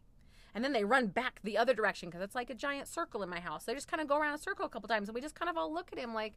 And 0.54 0.62
then 0.64 0.72
they 0.72 0.84
run 0.84 1.08
back 1.08 1.40
the 1.42 1.58
other 1.58 1.74
direction 1.74 2.08
because 2.08 2.22
it's 2.22 2.34
like 2.34 2.48
a 2.50 2.54
giant 2.54 2.86
circle 2.86 3.22
in 3.22 3.28
my 3.28 3.40
house. 3.40 3.64
They 3.64 3.74
just 3.74 3.88
kind 3.88 4.00
of 4.00 4.06
go 4.06 4.18
around 4.18 4.34
a 4.34 4.38
circle 4.38 4.64
a 4.64 4.68
couple 4.68 4.88
times, 4.88 5.08
and 5.08 5.14
we 5.14 5.20
just 5.20 5.34
kind 5.34 5.48
of 5.48 5.56
all 5.56 5.72
look 5.72 5.90
at 5.92 5.98
him 5.98 6.14
like, 6.14 6.34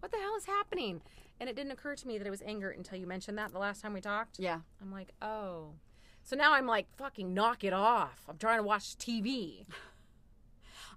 "What 0.00 0.10
the 0.10 0.18
hell 0.18 0.34
is 0.36 0.46
happening?" 0.46 1.02
And 1.38 1.48
it 1.48 1.54
didn't 1.54 1.72
occur 1.72 1.94
to 1.94 2.06
me 2.08 2.18
that 2.18 2.26
it 2.26 2.30
was 2.30 2.42
anger 2.42 2.70
until 2.70 2.98
you 2.98 3.06
mentioned 3.06 3.38
that 3.38 3.52
the 3.52 3.58
last 3.58 3.80
time 3.80 3.92
we 3.92 4.00
talked. 4.00 4.38
yeah. 4.40 4.60
I'm 4.82 4.90
like, 4.90 5.12
"Oh." 5.22 5.74
So 6.24 6.34
now 6.36 6.52
I'm 6.52 6.66
like, 6.66 6.88
"Fucking 6.96 7.32
knock 7.32 7.62
it 7.62 7.72
off!" 7.72 8.24
I'm 8.28 8.38
trying 8.38 8.58
to 8.58 8.64
watch 8.64 8.96
TV. 8.98 9.66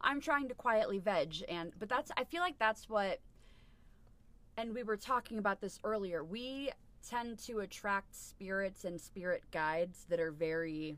I'm 0.03 0.21
trying 0.21 0.47
to 0.49 0.53
quietly 0.53 0.99
veg 0.99 1.43
and 1.47 1.71
but 1.79 1.89
that's 1.89 2.11
I 2.17 2.23
feel 2.25 2.41
like 2.41 2.59
that's 2.59 2.89
what 2.89 3.19
and 4.57 4.73
we 4.73 4.83
were 4.83 4.97
talking 4.97 5.37
about 5.39 5.61
this 5.61 5.79
earlier. 5.83 6.23
We 6.23 6.71
tend 7.07 7.39
to 7.39 7.59
attract 7.59 8.15
spirits 8.15 8.85
and 8.85 8.99
spirit 8.99 9.43
guides 9.51 10.05
that 10.09 10.19
are 10.19 10.31
very 10.31 10.97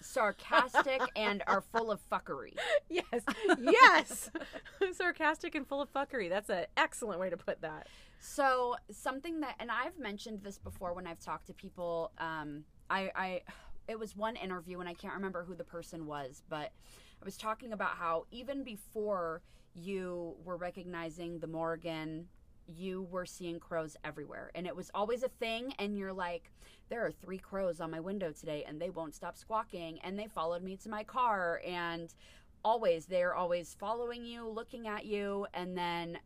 sarcastic 0.00 1.02
and 1.16 1.42
are 1.46 1.60
full 1.60 1.90
of 1.90 2.00
fuckery. 2.10 2.54
Yes, 2.88 3.22
yes. 3.60 4.30
Sarcastic 4.92 5.54
and 5.54 5.66
full 5.66 5.82
of 5.82 5.92
fuckery. 5.92 6.28
That's 6.28 6.50
an 6.50 6.66
excellent 6.76 7.20
way 7.20 7.30
to 7.30 7.36
put 7.36 7.60
that. 7.60 7.88
So 8.18 8.76
something 8.90 9.40
that, 9.40 9.56
and 9.60 9.70
I've 9.70 9.98
mentioned 9.98 10.40
this 10.42 10.58
before 10.58 10.94
when 10.94 11.06
I've 11.06 11.20
talked 11.20 11.46
to 11.48 11.52
people. 11.52 12.12
Um, 12.18 12.64
I, 12.88 13.10
I, 13.14 13.40
it 13.88 13.98
was 13.98 14.16
one 14.16 14.36
interview, 14.36 14.80
and 14.80 14.88
I 14.88 14.94
can't 14.94 15.14
remember 15.14 15.44
who 15.44 15.54
the 15.54 15.64
person 15.64 16.06
was, 16.06 16.42
but 16.48 16.72
I 17.20 17.24
was 17.24 17.36
talking 17.36 17.72
about 17.72 17.96
how 17.96 18.26
even 18.30 18.62
before 18.62 19.42
you 19.74 20.34
were 20.44 20.56
recognizing 20.56 21.38
the 21.38 21.46
Morrigan, 21.46 22.28
you 22.66 23.02
were 23.10 23.26
seeing 23.26 23.60
crows 23.60 23.96
everywhere, 24.04 24.50
and 24.54 24.66
it 24.66 24.74
was 24.74 24.90
always 24.94 25.22
a 25.22 25.28
thing. 25.28 25.72
And 25.78 25.96
you're 25.96 26.12
like, 26.12 26.50
there 26.88 27.04
are 27.04 27.12
three 27.12 27.38
crows 27.38 27.80
on 27.80 27.90
my 27.90 28.00
window 28.00 28.32
today, 28.32 28.64
and 28.66 28.80
they 28.80 28.90
won't 28.90 29.14
stop 29.14 29.36
squawking, 29.36 29.98
and 30.02 30.18
they 30.18 30.26
followed 30.26 30.62
me 30.62 30.76
to 30.78 30.88
my 30.88 31.04
car, 31.04 31.60
and 31.66 32.14
always 32.64 33.06
they're 33.06 33.34
always 33.34 33.76
following 33.78 34.24
you, 34.24 34.48
looking 34.48 34.88
at 34.88 35.04
you, 35.04 35.46
and 35.54 35.76
then 35.76 36.18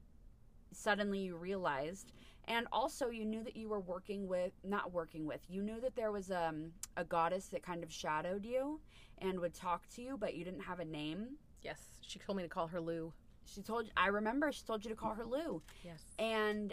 suddenly 0.73 1.19
you 1.19 1.37
realized 1.37 2.13
and 2.49 2.67
also 2.73 3.11
you 3.11 3.25
knew 3.25 3.43
that 3.43 3.57
you 3.57 3.69
were 3.69 3.81
working 3.81 4.27
with 4.27 4.53
not 4.65 4.93
working 4.93 5.27
with 5.27 5.41
you 5.49 5.63
knew 5.63 5.81
that 5.81 5.95
there 5.97 6.13
was 6.13 6.31
um, 6.31 6.73
a 6.97 7.05
goddess 7.05 7.47
that 7.47 7.63
kind 7.63 7.83
of 7.83 7.93
shadowed 7.93 8.45
you 8.45 8.81
and 9.21 9.39
would 9.41 9.55
talk 9.55 9.89
to 9.89 10.03
you 10.03 10.17
but 10.19 10.35
you 10.35 10.45
didn't 10.45 10.61
have 10.63 10.81
a 10.81 10.85
name 10.85 11.37
Yes, 11.63 11.79
she 12.01 12.19
told 12.19 12.37
me 12.37 12.43
to 12.43 12.49
call 12.49 12.69
her 12.69 12.81
Lou. 12.81 13.13
she 13.45 13.61
told 13.63 13.91
i 13.97 14.07
remember 14.09 14.51
she 14.53 14.63
told 14.65 14.85
you 14.85 14.91
to 14.91 14.97
call 14.97 15.15
her 15.15 15.25
lou 15.25 15.63
Yes. 15.85 16.03
and 16.19 16.73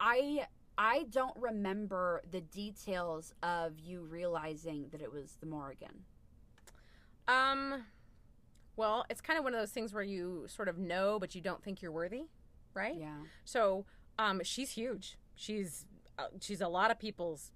i 0.00 0.46
i 0.78 1.04
don't 1.10 1.36
remember 1.36 2.22
the 2.30 2.40
details 2.40 3.32
of 3.42 3.78
you 3.78 4.02
realizing 4.02 4.86
that 4.92 5.00
it 5.02 5.12
was 5.12 5.36
the 5.40 5.46
morrigan 5.46 6.04
Um, 7.26 7.84
well, 8.76 9.04
it's 9.08 9.20
kind 9.20 9.38
of 9.38 9.44
one 9.44 9.54
of 9.54 9.60
those 9.60 9.70
things 9.70 9.94
where 9.94 10.02
you 10.02 10.44
sort 10.48 10.68
of 10.68 10.76
know, 10.78 11.18
but 11.18 11.34
you 11.34 11.40
don't 11.40 11.62
think 11.62 11.80
you're 11.80 11.92
worthy, 11.92 12.24
right? 12.74 12.96
yeah 12.98 13.16
So, 13.44 13.86
um, 14.18 14.42
she's 14.44 14.72
huge. 14.72 15.16
She's 15.34 15.86
uh, 16.18 16.24
she's 16.40 16.60
a 16.60 16.68
lot 16.68 16.90
of 16.90 16.98
people's 16.98 17.50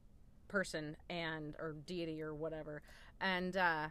person 0.48 0.96
and 1.10 1.54
or 1.58 1.74
deity 1.86 2.22
or 2.22 2.34
whatever, 2.34 2.82
and 3.20 3.56
uh, 3.56 3.88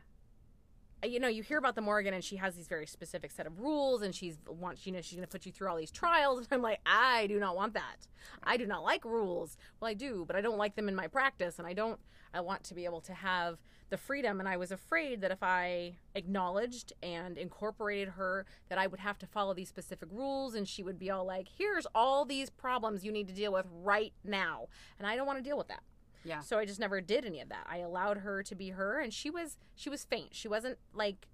you 1.06 1.20
know 1.20 1.28
you 1.28 1.44
hear 1.44 1.58
about 1.58 1.76
the 1.76 1.82
Morrigan 1.82 2.14
and 2.14 2.24
she 2.24 2.38
has 2.38 2.56
these 2.56 2.68
very 2.68 2.88
specific 2.88 3.32
set 3.32 3.46
of 3.46 3.60
rules 3.60 4.02
and 4.02 4.16
she's 4.16 4.38
wants 4.48 4.86
you 4.86 4.92
know 4.92 5.02
she's 5.02 5.16
going 5.16 5.26
to 5.26 5.32
put 5.32 5.46
you 5.46 5.52
through 5.52 5.70
all 5.70 5.78
these 5.78 5.92
trials 5.92 6.40
and 6.40 6.48
I'm 6.52 6.62
like 6.62 6.80
I 6.86 7.28
do 7.28 7.40
not 7.40 7.56
want 7.56 7.74
that. 7.74 8.08
I 8.44 8.58
do 8.58 8.66
not 8.66 8.84
like 8.84 9.06
rules. 9.06 9.58
Well, 9.80 9.90
I 9.90 9.94
do, 9.94 10.26
but 10.26 10.36
I 10.36 10.42
don't 10.42 10.58
like 10.58 10.76
them 10.76 10.90
in 10.90 10.96
my 10.96 11.08
practice 11.08 11.60
and 11.60 11.68
I 11.68 11.74
don't 11.74 12.00
I 12.34 12.42
want 12.42 12.64
to 12.66 12.74
be 12.74 12.86
able 12.86 13.02
to 13.02 13.14
have 13.14 13.60
the 13.90 13.98
freedom 13.98 14.40
and 14.40 14.50
I 14.50 14.58
was 14.58 14.72
afraid 14.72 15.22
that 15.22 15.32
if 15.32 15.42
I 15.42 15.96
acknowledged 16.14 16.92
and 17.02 17.38
incorporated 17.38 18.10
her 18.10 18.46
that 18.70 18.78
I 18.78 18.88
would 18.88 19.00
have 19.00 19.18
to 19.20 19.28
follow 19.28 19.54
these 19.54 19.70
specific 19.70 20.10
rules 20.12 20.56
and 20.56 20.68
she 20.68 20.84
would 20.84 21.00
be 21.00 21.10
all 21.10 21.26
like 21.26 21.48
here's 21.58 21.88
all 21.96 22.26
these 22.26 22.50
problems 22.50 23.06
you 23.06 23.12
need 23.14 23.28
to 23.30 23.34
deal 23.34 23.54
with 23.54 23.66
right 23.82 24.14
now 24.26 24.68
and 24.98 25.08
I 25.08 25.16
don't 25.16 25.28
want 25.28 25.40
to 25.40 25.44
deal 25.44 25.58
with 25.58 25.70
that. 25.70 25.84
Yeah 26.24 26.42
So 26.42 26.58
I 26.58 26.66
just 26.66 26.80
never 26.80 27.02
did 27.02 27.26
any 27.26 27.42
of 27.42 27.50
that. 27.50 27.66
I 27.70 27.78
allowed 27.78 28.18
her 28.18 28.44
to 28.44 28.56
be 28.56 28.70
her 28.70 29.00
and 29.00 29.14
she 29.14 29.30
was 29.30 29.58
she 29.76 29.90
was 29.90 30.04
faint. 30.06 30.30
She 30.36 30.48
wasn't 30.48 30.78
like 30.94 31.28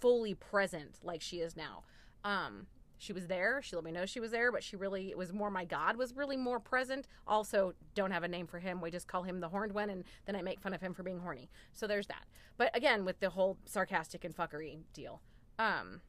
fully 0.00 0.34
present 0.34 0.98
like 1.02 1.20
she 1.20 1.40
is 1.40 1.56
now. 1.56 1.84
Um 2.24 2.66
she 2.98 3.12
was 3.12 3.26
there. 3.26 3.60
She 3.62 3.74
let 3.74 3.84
me 3.84 3.90
know 3.90 4.06
she 4.06 4.20
was 4.20 4.30
there, 4.30 4.52
but 4.52 4.62
she 4.62 4.76
really 4.76 5.10
it 5.10 5.18
was 5.18 5.32
more 5.32 5.50
my 5.50 5.64
God 5.64 5.96
was 5.96 6.14
really 6.14 6.36
more 6.36 6.60
present. 6.60 7.08
Also, 7.26 7.74
don't 7.96 8.12
have 8.12 8.22
a 8.22 8.28
name 8.28 8.46
for 8.46 8.60
him. 8.60 8.80
We 8.80 8.92
just 8.92 9.08
call 9.08 9.24
him 9.24 9.40
the 9.40 9.48
horned 9.48 9.72
one 9.72 9.90
and 9.90 10.04
then 10.24 10.36
I 10.36 10.42
make 10.42 10.60
fun 10.60 10.72
of 10.72 10.80
him 10.80 10.94
for 10.94 11.02
being 11.02 11.18
horny. 11.18 11.50
So 11.72 11.86
there's 11.88 12.06
that. 12.06 12.26
But 12.56 12.76
again, 12.76 13.04
with 13.04 13.18
the 13.18 13.30
whole 13.30 13.58
sarcastic 13.64 14.24
and 14.24 14.36
fuckery 14.36 14.78
deal. 14.92 15.20
Um 15.58 16.00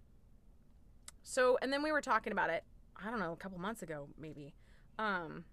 so 1.23 1.57
and 1.61 1.73
then 1.73 1.81
we 1.81 1.91
were 1.91 2.01
talking 2.01 2.31
about 2.31 2.49
it, 2.51 2.63
I 2.95 3.09
don't 3.09 3.19
know, 3.19 3.31
a 3.31 3.37
couple 3.37 3.57
months 3.59 3.81
ago 3.81 4.07
maybe. 4.19 4.53
Um 4.99 5.45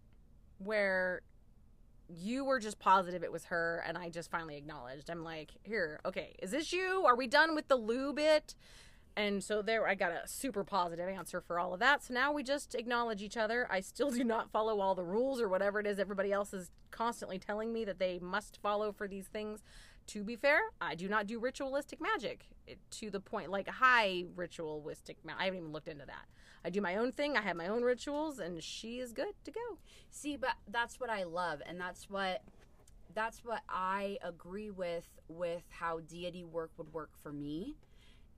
where 0.59 1.23
you 2.17 2.45
were 2.45 2.59
just 2.59 2.79
positive 2.79 3.23
it 3.23 3.33
was 3.33 3.47
her 3.47 3.83
and 3.87 3.97
i 3.97 4.09
just 4.09 4.31
finally 4.31 4.57
acknowledged. 4.57 5.11
I'm 5.11 5.25
like 5.25 5.53
here 5.63 6.01
okay 6.05 6.35
is 6.41 6.51
this 6.51 6.73
you? 6.73 7.05
Are 7.07 7.17
we 7.17 7.27
done 7.27 7.55
with 7.55 7.69
the 7.69 7.77
lou 7.77 8.13
bit 8.13 8.55
and 9.17 9.43
so 9.43 9.61
there 9.61 9.87
i 9.89 9.95
got 9.95 10.13
a 10.13 10.27
super 10.27 10.65
positive 10.65 11.09
answer 11.09 11.41
for 11.41 11.59
all 11.59 11.75
of 11.75 11.81
that. 11.81 12.05
So 12.05 12.15
now 12.15 12.33
we 12.33 12.43
just 12.43 12.75
acknowledge 12.75 13.23
each 13.23 13.37
other. 13.37 13.67
I 13.71 13.81
still 13.81 14.11
do 14.21 14.25
not 14.25 14.51
follow 14.51 14.81
all 14.81 14.95
the 14.95 15.05
rules 15.05 15.41
or 15.41 15.49
whatever 15.49 15.81
it 15.81 15.87
is 15.87 15.99
everybody 15.99 16.33
else 16.33 16.53
is 16.53 16.71
constantly 16.91 17.39
telling 17.39 17.73
me 17.73 17.85
that 17.85 17.99
they 17.99 18.19
must 18.19 18.59
follow 18.63 18.93
for 18.93 19.07
these 19.09 19.27
things 19.27 19.63
to 20.13 20.23
be 20.25 20.37
fair 20.37 20.61
i 20.81 20.95
do 20.95 21.09
not 21.09 21.27
do 21.27 21.39
ritualistic 21.39 22.01
magic 22.01 22.47
it- 22.67 22.79
to 22.91 23.11
the 23.11 23.21
point 23.21 23.51
like 23.51 23.69
high 23.69 24.25
ritualistic 24.35 25.17
i 25.39 25.45
haven't 25.45 25.59
even 25.61 25.73
looked 25.73 25.89
into 25.89 26.07
that 26.07 26.27
i 26.65 26.71
do 26.71 26.81
my 26.81 26.97
own 26.97 27.13
thing 27.13 27.37
i 27.37 27.41
have 27.43 27.57
my 27.57 27.69
own 27.69 27.83
rituals 27.83 28.39
and 28.39 28.63
she 28.63 28.99
is 28.99 29.13
good 29.13 29.35
to 29.45 29.51
go 29.51 29.61
See, 30.11 30.37
but 30.37 30.55
that's 30.69 30.99
what 30.99 31.09
I 31.09 31.23
love, 31.23 31.63
and 31.67 31.81
that's 31.81 32.11
what 32.11 32.43
that's 33.15 33.45
what 33.45 33.63
I 33.69 34.19
agree 34.23 34.71
with 34.71 35.07
with 35.29 35.63
how 35.71 36.01
deity 36.01 36.45
work 36.45 36.71
would 36.77 36.93
work 36.93 37.11
for 37.23 37.33
me 37.33 37.77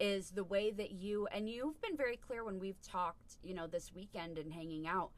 is 0.00 0.30
the 0.30 0.44
way 0.44 0.70
that 0.70 0.92
you 0.92 1.26
and 1.32 1.48
you've 1.48 1.80
been 1.82 1.96
very 1.96 2.16
clear 2.16 2.44
when 2.44 2.58
we've 2.58 2.80
talked, 2.82 3.36
you 3.42 3.54
know, 3.54 3.66
this 3.66 3.92
weekend 3.94 4.38
and 4.38 4.52
hanging 4.52 4.86
out. 4.86 5.10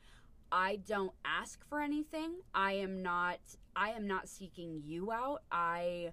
I 0.52 0.76
don't 0.87 1.12
ask 1.25 1.64
for 1.68 1.80
anything. 1.80 2.37
I 2.54 2.73
am 2.75 3.02
not 3.02 3.38
I 3.76 3.90
am 3.90 4.06
not 4.06 4.28
seeking 4.28 4.80
you 4.84 5.12
out. 5.12 5.42
I 5.50 6.12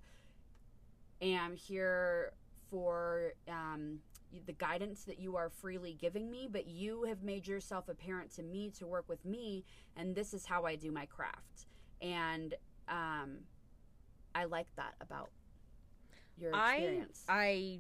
am 1.22 1.56
here 1.56 2.34
for 2.70 3.34
um, 3.48 4.00
the 4.46 4.54
guidance 4.54 5.04
that 5.04 5.20
you 5.20 5.36
are 5.36 5.50
freely 5.50 5.94
giving 6.00 6.30
me, 6.32 6.48
but 6.52 6.68
you 6.68 7.04
have 7.04 7.24
made 7.24 7.48
yourself 7.48 7.90
apparent 7.90 8.34
to 8.36 8.44
me 8.44 8.72
to 8.78 8.88
work 8.88 9.08
with 9.08 9.24
me, 9.26 9.66
and 9.96 10.16
this 10.16 10.34
is 10.34 10.46
how 10.46 10.66
I 10.66 10.76
do 10.76 10.92
my 10.92 11.06
craft. 11.06 11.68
And 12.02 12.56
um, 12.88 13.40
I 14.34 14.46
like 14.46 14.68
that 14.78 14.96
about 15.02 15.30
your 16.38 16.52
experience. 16.52 17.24
I 17.28 17.80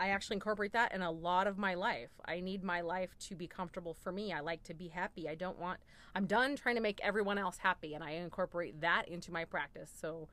I 0.00 0.06
I 0.06 0.08
actually 0.08 0.34
incorporate 0.34 0.72
that 0.72 0.92
in 0.92 1.02
a 1.02 1.10
lot 1.10 1.46
of 1.46 1.56
my 1.56 1.74
life. 1.74 2.10
I 2.24 2.40
need 2.40 2.64
my 2.64 2.80
life 2.80 3.16
to 3.28 3.36
be 3.36 3.46
comfortable 3.46 3.94
for 3.94 4.10
me. 4.10 4.32
I 4.32 4.40
like 4.40 4.64
to 4.64 4.74
be 4.74 4.88
happy. 4.88 5.28
I 5.28 5.34
don't 5.34 5.58
want 5.58 5.78
I'm 6.14 6.26
done 6.26 6.56
trying 6.56 6.74
to 6.74 6.80
make 6.80 7.00
everyone 7.02 7.38
else 7.38 7.58
happy 7.58 7.94
and 7.94 8.02
I 8.02 8.12
incorporate 8.12 8.80
that 8.80 9.08
into 9.08 9.32
my 9.32 9.44
practice. 9.44 9.92
So 10.00 10.28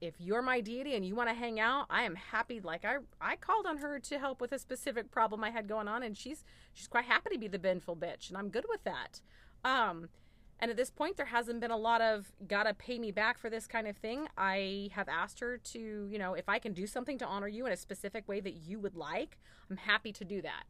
if 0.00 0.14
you're 0.18 0.42
my 0.42 0.60
deity 0.60 0.94
and 0.94 1.04
you 1.04 1.14
want 1.14 1.28
to 1.28 1.34
hang 1.34 1.60
out, 1.60 1.86
I 1.90 2.04
am 2.04 2.14
happy. 2.14 2.60
Like 2.60 2.84
I, 2.84 2.96
I 3.20 3.36
called 3.36 3.66
on 3.66 3.78
her 3.78 3.98
to 3.98 4.18
help 4.18 4.40
with 4.40 4.52
a 4.52 4.58
specific 4.58 5.10
problem 5.10 5.44
I 5.44 5.50
had 5.50 5.68
going 5.68 5.88
on, 5.88 6.02
and 6.02 6.16
she's 6.16 6.44
she's 6.72 6.88
quite 6.88 7.04
happy 7.04 7.30
to 7.30 7.38
be 7.38 7.48
the 7.48 7.58
baneful 7.58 7.96
bitch, 7.96 8.28
and 8.28 8.38
I'm 8.38 8.48
good 8.48 8.64
with 8.68 8.82
that. 8.84 9.20
Um, 9.62 10.08
and 10.58 10.70
at 10.70 10.76
this 10.76 10.90
point, 10.90 11.16
there 11.16 11.26
hasn't 11.26 11.60
been 11.60 11.70
a 11.70 11.76
lot 11.76 12.00
of 12.00 12.32
gotta 12.46 12.74
pay 12.74 12.98
me 12.98 13.10
back 13.10 13.38
for 13.38 13.50
this 13.50 13.66
kind 13.66 13.86
of 13.86 13.96
thing. 13.96 14.26
I 14.36 14.90
have 14.92 15.08
asked 15.08 15.40
her 15.40 15.58
to, 15.58 16.08
you 16.10 16.18
know, 16.18 16.34
if 16.34 16.48
I 16.48 16.58
can 16.58 16.72
do 16.72 16.86
something 16.86 17.18
to 17.18 17.26
honor 17.26 17.48
you 17.48 17.66
in 17.66 17.72
a 17.72 17.76
specific 17.76 18.28
way 18.28 18.40
that 18.40 18.54
you 18.66 18.78
would 18.78 18.94
like, 18.94 19.38
I'm 19.70 19.78
happy 19.78 20.12
to 20.12 20.24
do 20.24 20.42
that. 20.42 20.64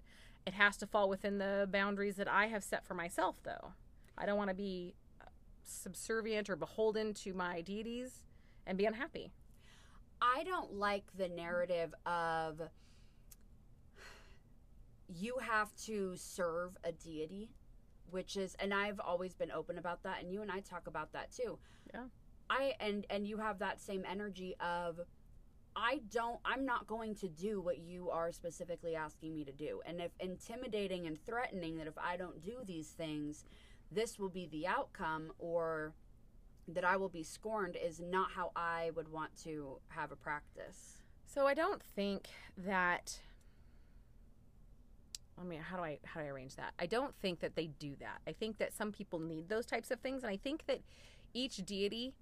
It 0.47 0.55
has 0.55 0.77
to 0.79 0.87
fall 0.87 1.09
within 1.09 1.39
the 1.39 1.69
boundaries 1.71 2.17
that 2.17 2.29
I 2.29 2.47
have 2.47 2.65
set 2.65 2.85
for 2.85 2.95
myself, 2.95 3.37
though. 3.45 3.73
I 4.17 4.27
don't 4.27 4.39
want 4.39 4.51
to 4.51 4.55
be 4.55 4.95
subservient 5.65 6.51
or 6.51 6.57
beholden 6.57 7.15
to 7.15 7.33
my 7.33 7.61
deities 7.61 8.23
and 8.71 8.79
be 8.79 8.87
unhappy. 8.87 9.33
I 10.23 10.45
don't 10.45 10.75
like 10.75 11.05
the 11.19 11.29
narrative 11.29 11.93
of 12.07 12.63
you 15.09 15.37
have 15.41 15.75
to 15.87 16.15
serve 16.15 16.77
a 16.85 16.93
deity, 16.93 17.51
which 18.11 18.37
is 18.37 18.55
and 18.61 18.73
I've 18.73 19.01
always 19.01 19.35
been 19.35 19.51
open 19.51 19.77
about 19.77 20.05
that 20.05 20.23
and 20.23 20.33
you 20.33 20.41
and 20.41 20.53
I 20.53 20.61
talk 20.61 20.87
about 20.87 21.13
that 21.13 21.33
too. 21.33 21.59
Yeah. 21.93 22.05
I 22.49 22.75
and 22.79 23.07
and 23.11 23.27
you 23.27 23.39
have 23.39 23.59
that 23.59 23.81
same 23.81 24.05
energy 24.09 24.55
of 24.61 25.01
I 25.75 26.03
don't 26.09 26.39
I'm 26.45 26.65
not 26.65 26.87
going 26.87 27.17
to 27.17 27.29
do 27.29 27.61
what 27.61 27.79
you 27.79 28.09
are 28.11 28.31
specifically 28.31 28.95
asking 28.95 29.35
me 29.35 29.45
to 29.45 29.53
do. 29.53 29.81
And 29.85 30.01
if 30.01 30.13
intimidating 30.21 31.09
and 31.09 31.19
threatening 31.27 31.77
that 31.79 31.89
if 31.89 31.99
I 31.99 32.17
don't 32.17 32.41
do 32.41 32.59
these 32.65 32.91
things, 32.91 33.45
this 33.91 34.17
will 34.17 34.29
be 34.29 34.47
the 34.47 34.69
outcome 34.69 35.33
or 35.41 35.93
that 36.75 36.85
I 36.85 36.97
will 36.97 37.09
be 37.09 37.23
scorned 37.23 37.77
is 37.77 38.01
not 38.01 38.31
how 38.33 38.53
I 38.57 38.91
would 38.95 39.09
want 39.09 39.31
to 39.45 39.79
have 39.89 40.13
a 40.13 40.17
practice. 40.17 41.03
So 41.27 41.47
I 41.47 41.55
don't 41.55 41.83
think 41.83 42.29
that 42.57 43.21
I 45.41 45.45
mean, 45.45 45.61
how 45.61 45.77
do 45.77 45.83
I 45.83 45.99
how 46.05 46.21
do 46.21 46.27
I 46.27 46.29
arrange 46.31 46.57
that? 46.57 46.75
I 46.79 46.87
don't 46.87 47.15
think 47.23 47.41
that 47.41 47.55
they 47.55 47.69
do 47.79 47.95
that. 48.01 48.21
I 48.27 48.33
think 48.33 48.59
that 48.59 48.75
some 48.75 48.93
people 48.93 49.19
need 49.19 49.49
those 49.49 49.67
types 49.67 49.91
of 49.91 50.01
things 50.01 50.23
and 50.23 50.31
I 50.31 50.37
think 50.37 50.67
that 50.67 50.81
each 51.33 51.57
deity 51.59 52.15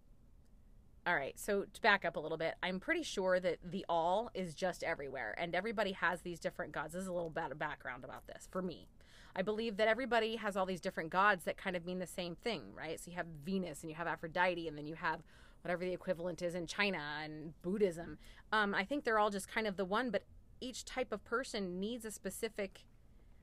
all 1.06 1.14
right, 1.14 1.38
so 1.38 1.64
to 1.72 1.80
back 1.80 2.04
up 2.04 2.16
a 2.16 2.20
little 2.20 2.36
bit, 2.36 2.54
I'm 2.62 2.78
pretty 2.78 3.02
sure 3.02 3.40
that 3.40 3.58
the 3.64 3.86
all 3.88 4.30
is 4.34 4.52
just 4.52 4.84
everywhere, 4.84 5.34
and 5.38 5.54
everybody 5.54 5.92
has 5.92 6.20
these 6.20 6.38
different 6.38 6.72
gods. 6.72 6.92
This 6.92 7.00
is 7.00 7.08
a 7.08 7.12
little 7.12 7.30
bit 7.30 7.50
of 7.50 7.58
background 7.58 8.04
about 8.04 8.26
this 8.26 8.46
for 8.50 8.60
me. 8.60 8.88
I 9.36 9.42
believe 9.42 9.76
that 9.76 9.88
everybody 9.88 10.36
has 10.36 10.56
all 10.56 10.66
these 10.66 10.80
different 10.80 11.10
gods 11.10 11.44
that 11.44 11.56
kind 11.56 11.76
of 11.76 11.84
mean 11.84 11.98
the 11.98 12.06
same 12.06 12.34
thing, 12.34 12.62
right? 12.74 12.98
So 12.98 13.10
you 13.10 13.16
have 13.16 13.26
Venus 13.44 13.82
and 13.82 13.90
you 13.90 13.96
have 13.96 14.06
Aphrodite, 14.06 14.66
and 14.66 14.76
then 14.76 14.86
you 14.86 14.94
have 14.94 15.20
whatever 15.62 15.84
the 15.84 15.92
equivalent 15.92 16.42
is 16.42 16.54
in 16.54 16.66
China 16.66 17.00
and 17.22 17.52
Buddhism. 17.62 18.18
Um, 18.52 18.74
I 18.74 18.84
think 18.84 19.04
they're 19.04 19.18
all 19.18 19.30
just 19.30 19.48
kind 19.48 19.66
of 19.66 19.76
the 19.76 19.84
one, 19.84 20.10
but 20.10 20.24
each 20.60 20.84
type 20.84 21.12
of 21.12 21.24
person 21.24 21.78
needs 21.78 22.04
a 22.04 22.10
specific. 22.10 22.84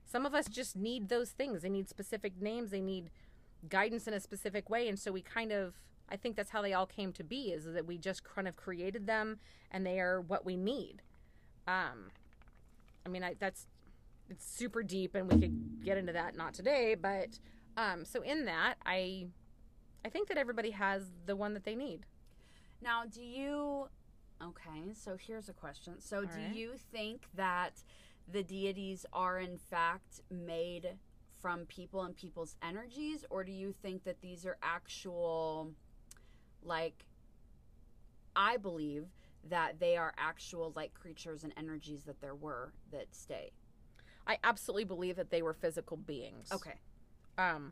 Some 0.06 0.26
of 0.26 0.34
us 0.36 0.48
just 0.48 0.76
need 0.76 1.10
those 1.10 1.32
things. 1.32 1.62
They 1.62 1.70
need 1.70 1.90
specific 1.90 2.42
names. 2.42 2.72
They 2.72 2.82
need 2.82 3.10
guidance 3.70 4.08
in 4.08 4.14
a 4.14 4.20
specific 4.20 4.70
way, 4.70 4.88
and 4.88 5.00
so 5.00 5.12
we 5.12 5.22
kind 5.22 5.52
of. 5.52 5.76
I 6.08 6.18
think 6.18 6.36
that's 6.36 6.52
how 6.52 6.62
they 6.62 6.74
all 6.74 6.86
came 6.86 7.12
to 7.14 7.24
be. 7.24 7.52
Is 7.52 7.66
that 7.66 7.88
we 7.88 7.98
just 7.98 8.24
kind 8.24 8.48
of 8.48 8.56
created 8.56 9.08
them, 9.08 9.40
and 9.72 9.86
they 9.86 10.00
are 10.00 10.22
what 10.22 10.46
we 10.46 10.56
need. 10.56 11.02
Um, 11.68 12.12
I 13.06 13.10
mean, 13.10 13.24
I, 13.24 13.36
that's 13.40 13.66
it's 14.30 14.46
super 14.46 14.84
deep 14.84 15.16
and 15.16 15.32
we 15.32 15.40
could 15.40 15.84
get 15.84 15.98
into 15.98 16.14
that 16.14 16.36
not 16.36 16.54
today 16.54 16.96
but 16.96 17.40
um 17.78 18.04
so 18.06 18.22
in 18.22 18.46
that 18.46 18.76
i 18.86 19.26
i 20.04 20.10
think 20.10 20.28
that 20.28 20.38
everybody 20.38 20.72
has 20.72 21.12
the 21.26 21.36
one 21.36 21.54
that 21.54 21.64
they 21.64 21.76
need 21.76 22.06
Now, 22.82 23.04
do 23.06 23.22
you 23.22 23.88
Okay, 24.44 24.94
so 24.94 25.16
here's 25.16 25.48
a 25.48 25.54
question. 25.54 25.94
So 26.00 26.22
do 26.26 26.28
right. 26.28 26.54
you 26.54 26.74
think 26.92 27.28
that 27.36 27.84
the 28.32 28.44
deities 28.44 29.06
are 29.14 29.40
in 29.40 29.58
fact 29.58 30.20
made 30.30 30.98
from 31.42 31.66
people 31.68 32.02
and 32.04 32.16
people's 32.16 32.56
energies 32.62 33.24
or 33.30 33.44
do 33.44 33.52
you 33.52 33.72
think 33.72 34.04
that 34.04 34.20
these 34.22 34.46
are 34.46 34.58
actual 34.62 35.72
like 36.64 37.06
I 38.36 38.58
believe 38.58 39.06
that 39.48 39.80
they 39.80 39.96
are 39.96 40.14
actual 40.18 40.74
like 40.76 40.94
creatures 40.94 41.44
and 41.44 41.54
energies 41.56 42.04
that 42.04 42.20
there 42.20 42.36
were 42.36 42.74
that 42.92 43.14
stay. 43.16 43.52
I 44.28 44.38
absolutely 44.44 44.84
believe 44.86 45.16
that 45.16 45.30
they 45.30 45.42
were 45.42 45.54
physical 45.54 45.98
beings 45.98 46.50
Okay. 46.54 46.76
um 47.38 47.72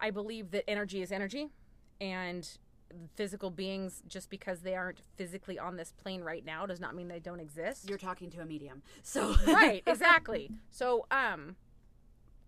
i 0.00 0.10
believe 0.10 0.50
that 0.50 0.68
energy 0.68 1.02
is 1.02 1.10
energy 1.12 1.48
and 2.00 2.58
physical 3.16 3.50
beings 3.50 4.02
just 4.06 4.30
because 4.30 4.60
they 4.60 4.74
aren't 4.76 5.00
physically 5.16 5.58
on 5.58 5.76
this 5.76 5.92
plane 5.92 6.22
right 6.22 6.44
now 6.44 6.66
does 6.66 6.78
not 6.80 6.94
mean 6.94 7.08
they 7.08 7.18
don't 7.18 7.40
exist 7.40 7.88
You're 7.88 7.98
talking 7.98 8.30
to 8.30 8.40
a 8.40 8.44
medium. 8.46 8.82
So 9.02 9.34
right 9.48 9.82
exactly 9.86 10.52
so 10.70 11.04
um 11.10 11.56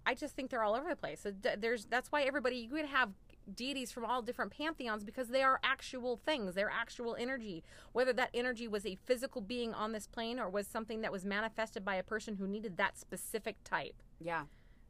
i 0.07 0.15
just 0.15 0.37
think 0.37 0.51
they're 0.51 0.63
all 0.63 0.77
over 0.77 0.89
the 0.89 0.95
place 0.97 1.21
So 1.21 1.33
there's 1.59 1.87
that's 1.87 2.13
why 2.13 2.23
everybody 2.23 2.57
you 2.57 2.69
could 2.69 2.85
have 2.87 3.11
deities 3.55 3.93
from 3.93 4.05
all 4.05 4.23
different 4.23 4.53
pantheons 4.57 5.05
because 5.05 5.29
they 5.29 5.43
are 5.43 5.61
actual 5.63 6.17
things 6.17 6.55
they're 6.55 6.71
actual 6.71 7.17
energy. 7.19 7.63
Whether 7.93 8.13
that 8.15 8.31
energy 8.35 8.69
was 8.69 8.85
a 8.87 8.97
physical 8.97 9.41
being 9.41 9.75
on 9.75 9.93
this 9.93 10.07
plane 10.07 10.39
or 10.39 10.49
was 10.49 10.67
something 10.67 11.01
that 11.03 11.13
was 11.13 11.25
manifested 11.25 11.85
by 11.85 11.97
a 11.97 12.03
person 12.03 12.37
who 12.37 12.47
needed 12.47 12.77
that 12.77 12.99
specific 12.99 13.57
type. 13.65 13.95
Yeah. 14.21 14.45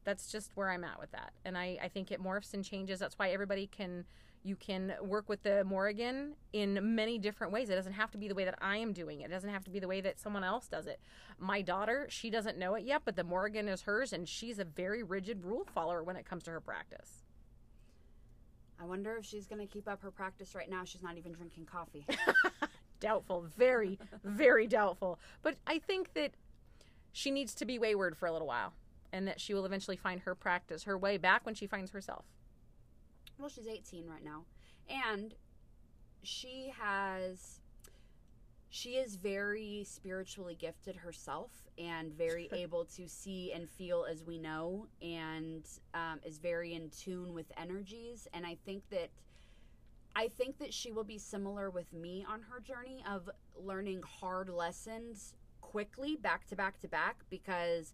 that's 0.04 0.30
just 0.32 0.52
where 0.54 0.70
i'm 0.70 0.84
at 0.84 0.98
with 0.98 1.12
that. 1.12 1.32
And 1.44 1.56
i, 1.58 1.78
I 1.82 1.88
think 1.88 2.10
it 2.10 2.22
morphs 2.22 2.54
and 2.54 2.64
changes. 2.64 2.98
That's 2.98 3.18
why 3.18 3.30
everybody 3.30 3.66
can 3.66 4.04
you 4.44 4.54
can 4.56 4.94
work 5.02 5.28
with 5.28 5.42
the 5.42 5.64
morrigan 5.64 6.34
in 6.52 6.94
many 6.94 7.18
different 7.18 7.52
ways. 7.52 7.68
It 7.68 7.74
doesn't 7.74 7.92
have 7.94 8.10
to 8.12 8.18
be 8.18 8.28
the 8.28 8.34
way 8.34 8.44
that 8.44 8.54
i 8.60 8.76
am 8.78 8.92
doing 8.92 9.20
it. 9.20 9.26
It 9.26 9.30
doesn't 9.30 9.50
have 9.50 9.64
to 9.64 9.70
be 9.70 9.80
the 9.80 9.88
way 9.88 10.00
that 10.00 10.18
someone 10.18 10.44
else 10.44 10.68
does 10.68 10.86
it. 10.86 11.00
My 11.38 11.60
daughter 11.60 12.06
she 12.08 12.30
doesn't 12.30 12.56
know 12.58 12.74
it 12.74 12.84
yet 12.84 13.02
but 13.04 13.16
the 13.16 13.24
morrigan 13.24 13.68
is 13.68 13.82
hers 13.82 14.12
and 14.12 14.28
she's 14.28 14.58
a 14.58 14.64
very 14.64 15.02
rigid 15.02 15.44
rule 15.44 15.66
follower 15.74 16.02
when 16.02 16.16
it 16.16 16.24
comes 16.24 16.44
to 16.44 16.50
her 16.52 16.60
practice 16.60 17.24
I 18.80 18.84
wonder 18.84 19.16
if 19.16 19.24
she's 19.24 19.46
going 19.46 19.60
to 19.60 19.66
keep 19.66 19.88
up 19.88 20.02
her 20.02 20.10
practice 20.10 20.54
right 20.54 20.70
now. 20.70 20.84
She's 20.84 21.02
not 21.02 21.16
even 21.16 21.32
drinking 21.32 21.66
coffee. 21.66 22.06
doubtful 23.00 23.46
very 23.56 23.96
very 24.24 24.66
doubtful 24.66 25.20
but 25.44 25.54
i 25.68 25.78
think 25.78 26.14
that 26.14 26.32
she 27.12 27.30
needs 27.30 27.54
to 27.54 27.64
be 27.64 27.78
wayward 27.78 28.16
for 28.16 28.26
a 28.26 28.32
little 28.32 28.48
while 28.48 28.72
and 29.12 29.28
that 29.28 29.40
she 29.40 29.54
will 29.54 29.64
eventually 29.64 29.96
find 29.96 30.22
her 30.22 30.34
practice 30.34 30.82
her 30.82 30.98
way 30.98 31.16
back 31.16 31.46
when 31.46 31.54
she 31.54 31.64
finds 31.64 31.92
herself 31.92 32.24
well, 33.38 33.48
she's 33.48 33.68
18 33.68 34.06
right 34.06 34.24
now. 34.24 34.44
And 34.88 35.34
she 36.22 36.72
has 36.78 37.60
she 38.70 38.90
is 38.90 39.16
very 39.16 39.84
spiritually 39.88 40.56
gifted 40.58 40.96
herself 40.96 41.50
and 41.78 42.12
very 42.12 42.48
able 42.52 42.84
to 42.84 43.08
see 43.08 43.52
and 43.52 43.68
feel 43.68 44.04
as 44.10 44.24
we 44.24 44.38
know 44.38 44.86
and 45.00 45.64
um, 45.94 46.20
is 46.24 46.38
very 46.38 46.74
in 46.74 46.90
tune 46.90 47.32
with 47.32 47.46
energies. 47.56 48.28
And 48.34 48.44
i 48.46 48.56
think 48.66 48.82
that 48.90 49.08
i 50.16 50.28
think 50.28 50.58
that 50.58 50.72
she 50.72 50.92
will 50.92 51.04
be 51.04 51.18
similar 51.18 51.70
with 51.70 51.92
me 51.92 52.24
on 52.28 52.42
her 52.42 52.60
journey 52.60 53.02
of 53.10 53.30
learning 53.56 54.02
hard 54.02 54.48
lessons 54.48 55.34
quickly 55.60 56.16
back 56.16 56.46
to 56.46 56.56
back 56.56 56.78
to 56.80 56.88
back 56.88 57.16
because 57.30 57.92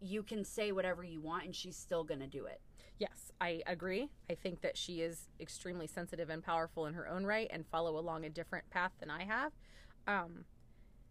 you 0.00 0.22
can 0.22 0.44
say 0.44 0.72
whatever 0.72 1.04
you 1.04 1.20
want 1.20 1.44
and 1.44 1.54
she's 1.54 1.76
still 1.76 2.04
gonna 2.04 2.26
do 2.26 2.46
it 2.46 2.60
Yes, 3.00 3.32
I 3.40 3.62
agree. 3.66 4.10
I 4.28 4.34
think 4.34 4.60
that 4.60 4.76
she 4.76 5.00
is 5.00 5.30
extremely 5.40 5.86
sensitive 5.86 6.28
and 6.28 6.44
powerful 6.44 6.84
in 6.84 6.92
her 6.92 7.08
own 7.08 7.24
right 7.24 7.48
and 7.50 7.66
follow 7.66 7.98
along 7.98 8.26
a 8.26 8.28
different 8.28 8.68
path 8.68 8.92
than 9.00 9.10
I 9.10 9.24
have. 9.24 9.52
Um, 10.06 10.44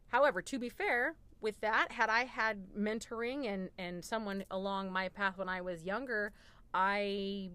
however, 0.09 0.43
to 0.43 0.59
be 0.59 0.69
fair, 0.69 1.15
with 1.41 1.59
that, 1.61 1.91
had 1.91 2.09
I 2.09 2.25
had 2.25 2.67
mentoring 2.77 3.51
and, 3.51 3.69
and 3.79 4.05
someone 4.05 4.43
along 4.51 4.91
my 4.91 5.09
path 5.09 5.39
when 5.39 5.49
I 5.49 5.61
was 5.61 5.83
younger, 5.83 6.31
I 6.75 7.49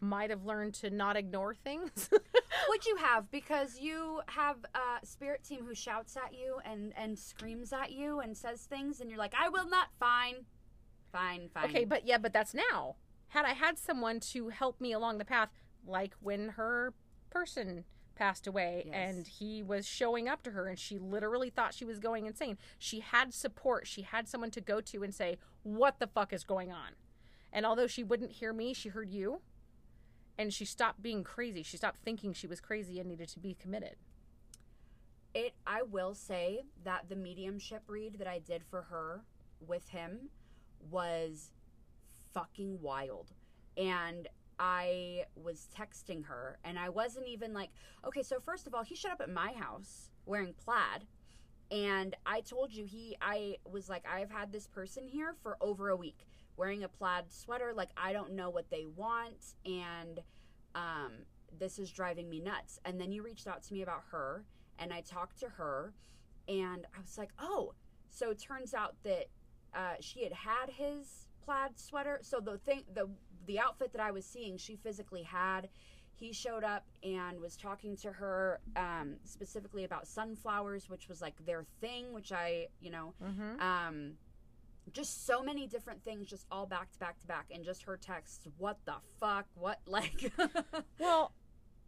might 0.00 0.30
have 0.30 0.44
learned 0.44 0.74
to 0.74 0.90
not 0.90 1.16
ignore 1.16 1.54
things. 1.54 2.10
Would 2.68 2.86
you 2.86 2.96
have? 2.96 3.30
Because 3.30 3.78
you 3.78 4.20
have 4.26 4.56
a 4.74 5.06
spirit 5.06 5.44
team 5.44 5.64
who 5.64 5.76
shouts 5.76 6.16
at 6.16 6.34
you 6.34 6.58
and 6.64 6.92
and 6.96 7.16
screams 7.16 7.72
at 7.72 7.92
you 7.92 8.18
and 8.18 8.36
says 8.36 8.62
things, 8.62 9.00
and 9.00 9.10
you're 9.10 9.18
like, 9.18 9.34
"I 9.38 9.48
will 9.48 9.68
not." 9.68 9.88
Fine, 10.00 10.46
fine, 11.12 11.50
fine. 11.52 11.64
okay, 11.66 11.84
but 11.84 12.06
yeah, 12.06 12.18
but 12.18 12.32
that's 12.32 12.54
now. 12.54 12.96
Had 13.30 13.44
I 13.44 13.52
had 13.54 13.78
someone 13.78 14.20
to 14.20 14.48
help 14.50 14.80
me 14.80 14.92
along 14.92 15.18
the 15.18 15.24
path, 15.24 15.50
like 15.86 16.14
when 16.20 16.50
her 16.50 16.92
person 17.30 17.84
passed 18.14 18.46
away 18.46 18.84
Yes. 18.86 18.94
and 18.94 19.26
he 19.26 19.62
was 19.62 19.86
showing 19.86 20.28
up 20.28 20.42
to 20.42 20.50
her 20.50 20.66
and 20.66 20.78
she 20.78 20.98
literally 20.98 21.48
thought 21.48 21.72
she 21.72 21.84
was 21.86 21.98
going 21.98 22.26
insane. 22.26 22.58
She 22.78 23.00
had 23.00 23.32
support. 23.32 23.86
She 23.86 24.02
had 24.02 24.28
someone 24.28 24.50
to 24.50 24.60
go 24.60 24.80
to 24.82 25.02
and 25.02 25.14
say, 25.14 25.38
What 25.62 25.98
the 26.00 26.06
fuck 26.06 26.32
is 26.32 26.44
going 26.44 26.70
on? 26.70 26.90
And 27.52 27.64
although 27.64 27.86
she 27.86 28.04
wouldn't 28.04 28.32
hear 28.32 28.52
me, 28.52 28.74
she 28.74 28.90
heard 28.90 29.10
you. 29.10 29.40
And 30.38 30.52
she 30.52 30.64
stopped 30.64 31.02
being 31.02 31.24
crazy. 31.24 31.62
She 31.62 31.76
stopped 31.76 31.98
thinking 31.98 32.32
she 32.32 32.46
was 32.46 32.60
crazy 32.60 32.98
and 33.00 33.08
needed 33.08 33.28
to 33.30 33.38
be 33.40 33.54
committed. 33.54 33.96
It 35.34 35.54
I 35.66 35.82
will 35.82 36.14
say 36.14 36.64
that 36.84 37.08
the 37.08 37.16
mediumship 37.16 37.82
read 37.86 38.18
that 38.18 38.26
I 38.26 38.38
did 38.38 38.62
for 38.68 38.82
her 38.82 39.22
with 39.66 39.88
him 39.88 40.30
was 40.90 41.52
fucking 42.32 42.80
wild. 42.80 43.32
And 43.76 44.28
I 44.58 45.24
was 45.36 45.68
texting 45.76 46.26
her 46.26 46.58
and 46.64 46.78
I 46.78 46.90
wasn't 46.90 47.28
even 47.28 47.54
like, 47.54 47.70
okay, 48.06 48.22
so 48.22 48.40
first 48.40 48.66
of 48.66 48.74
all, 48.74 48.82
he 48.82 48.94
showed 48.94 49.12
up 49.12 49.20
at 49.20 49.30
my 49.30 49.52
house 49.52 50.10
wearing 50.26 50.54
plaid 50.54 51.06
and 51.70 52.16
I 52.26 52.40
told 52.40 52.72
you 52.72 52.84
he 52.84 53.16
I 53.20 53.56
was 53.70 53.88
like 53.88 54.04
I've 54.06 54.30
had 54.30 54.52
this 54.52 54.66
person 54.66 55.06
here 55.06 55.34
for 55.42 55.56
over 55.60 55.88
a 55.88 55.96
week 55.96 56.26
wearing 56.56 56.82
a 56.82 56.88
plaid 56.88 57.26
sweater 57.28 57.72
like 57.74 57.90
I 57.96 58.12
don't 58.12 58.32
know 58.34 58.50
what 58.50 58.70
they 58.70 58.86
want 58.96 59.54
and 59.64 60.20
um 60.74 61.12
this 61.58 61.78
is 61.78 61.90
driving 61.90 62.28
me 62.28 62.40
nuts. 62.40 62.78
And 62.84 63.00
then 63.00 63.10
you 63.10 63.22
reached 63.22 63.46
out 63.48 63.62
to 63.64 63.72
me 63.72 63.82
about 63.82 64.02
her 64.12 64.44
and 64.78 64.92
I 64.92 65.00
talked 65.00 65.40
to 65.40 65.48
her 65.48 65.92
and 66.48 66.86
I 66.96 67.00
was 67.00 67.18
like, 67.18 67.30
"Oh, 67.38 67.74
so 68.08 68.30
it 68.30 68.40
turns 68.40 68.72
out 68.74 68.96
that 69.04 69.26
uh, 69.74 69.94
she 70.00 70.24
had 70.24 70.32
had 70.32 70.70
his 70.70 71.26
plaid 71.50 71.78
sweater. 71.78 72.18
So 72.22 72.40
the 72.40 72.58
thing, 72.58 72.82
the 72.94 73.08
the 73.46 73.58
outfit 73.58 73.92
that 73.92 74.00
I 74.02 74.10
was 74.12 74.24
seeing, 74.24 74.56
she 74.56 74.76
physically 74.76 75.22
had. 75.24 75.68
He 76.14 76.32
showed 76.34 76.64
up 76.64 76.84
and 77.02 77.40
was 77.40 77.56
talking 77.56 77.96
to 77.98 78.12
her 78.12 78.60
um, 78.76 79.16
specifically 79.24 79.84
about 79.84 80.06
sunflowers, 80.06 80.88
which 80.90 81.08
was 81.08 81.22
like 81.22 81.34
their 81.46 81.64
thing, 81.80 82.12
which 82.12 82.30
I, 82.30 82.66
you 82.80 82.90
know, 82.90 83.14
Mm-hmm. 83.24 83.60
um, 83.60 84.12
just 84.92 85.24
so 85.26 85.42
many 85.42 85.66
different 85.66 86.02
things, 86.04 86.26
just 86.26 86.46
all 86.50 86.66
back 86.66 86.90
to 86.92 86.98
back 86.98 87.18
to 87.20 87.26
back, 87.26 87.46
and 87.50 87.64
just 87.64 87.82
her 87.84 87.96
texts. 87.96 88.46
What 88.58 88.78
the 88.84 88.94
fuck? 89.18 89.46
What 89.54 89.78
like? 89.86 90.30
Well, 90.98 91.32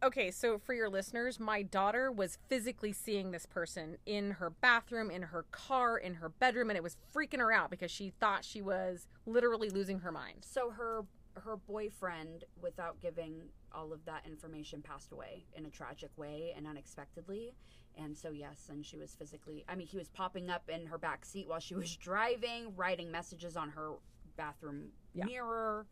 okay, 0.03 0.29
so 0.31 0.57
for 0.59 0.73
your 0.73 0.89
listeners, 0.89 1.39
my 1.39 1.61
daughter 1.63 2.11
was 2.11 2.37
physically 2.47 2.91
seeing 2.91 3.31
this 3.31 3.45
person 3.45 3.97
in 4.05 4.31
her 4.31 4.49
bathroom, 4.49 5.09
in 5.09 5.21
her 5.23 5.43
car, 5.51 5.97
in 5.97 6.15
her 6.15 6.29
bedroom, 6.29 6.69
and 6.69 6.77
it 6.77 6.83
was 6.83 6.97
freaking 7.15 7.39
her 7.39 7.51
out 7.51 7.69
because 7.69 7.91
she 7.91 8.09
thought 8.19 8.43
she 8.45 8.61
was 8.61 9.07
literally 9.25 9.69
losing 9.69 9.99
her 9.99 10.11
mind. 10.11 10.45
so 10.45 10.69
her 10.71 11.03
her 11.43 11.57
boyfriend, 11.57 12.43
without 12.61 13.01
giving 13.01 13.41
all 13.71 13.91
of 13.91 14.05
that 14.05 14.23
information, 14.23 14.83
passed 14.83 15.11
away 15.11 15.43
in 15.55 15.65
a 15.65 15.69
tragic 15.71 16.11
way 16.15 16.53
and 16.55 16.67
unexpectedly. 16.67 17.55
And 17.97 18.15
so 18.15 18.29
yes, 18.29 18.67
and 18.69 18.85
she 18.85 18.97
was 18.97 19.15
physically. 19.15 19.65
I 19.67 19.73
mean, 19.73 19.87
he 19.87 19.97
was 19.97 20.09
popping 20.09 20.51
up 20.51 20.69
in 20.69 20.85
her 20.85 20.99
back 20.99 21.25
seat 21.25 21.47
while 21.47 21.59
she 21.59 21.73
was 21.83 21.95
driving, 21.95 22.75
writing 22.75 23.09
messages 23.09 23.57
on 23.57 23.69
her 23.71 23.93
bathroom 24.37 24.89
Yeah. 25.15 25.25
mirror. 25.25 25.87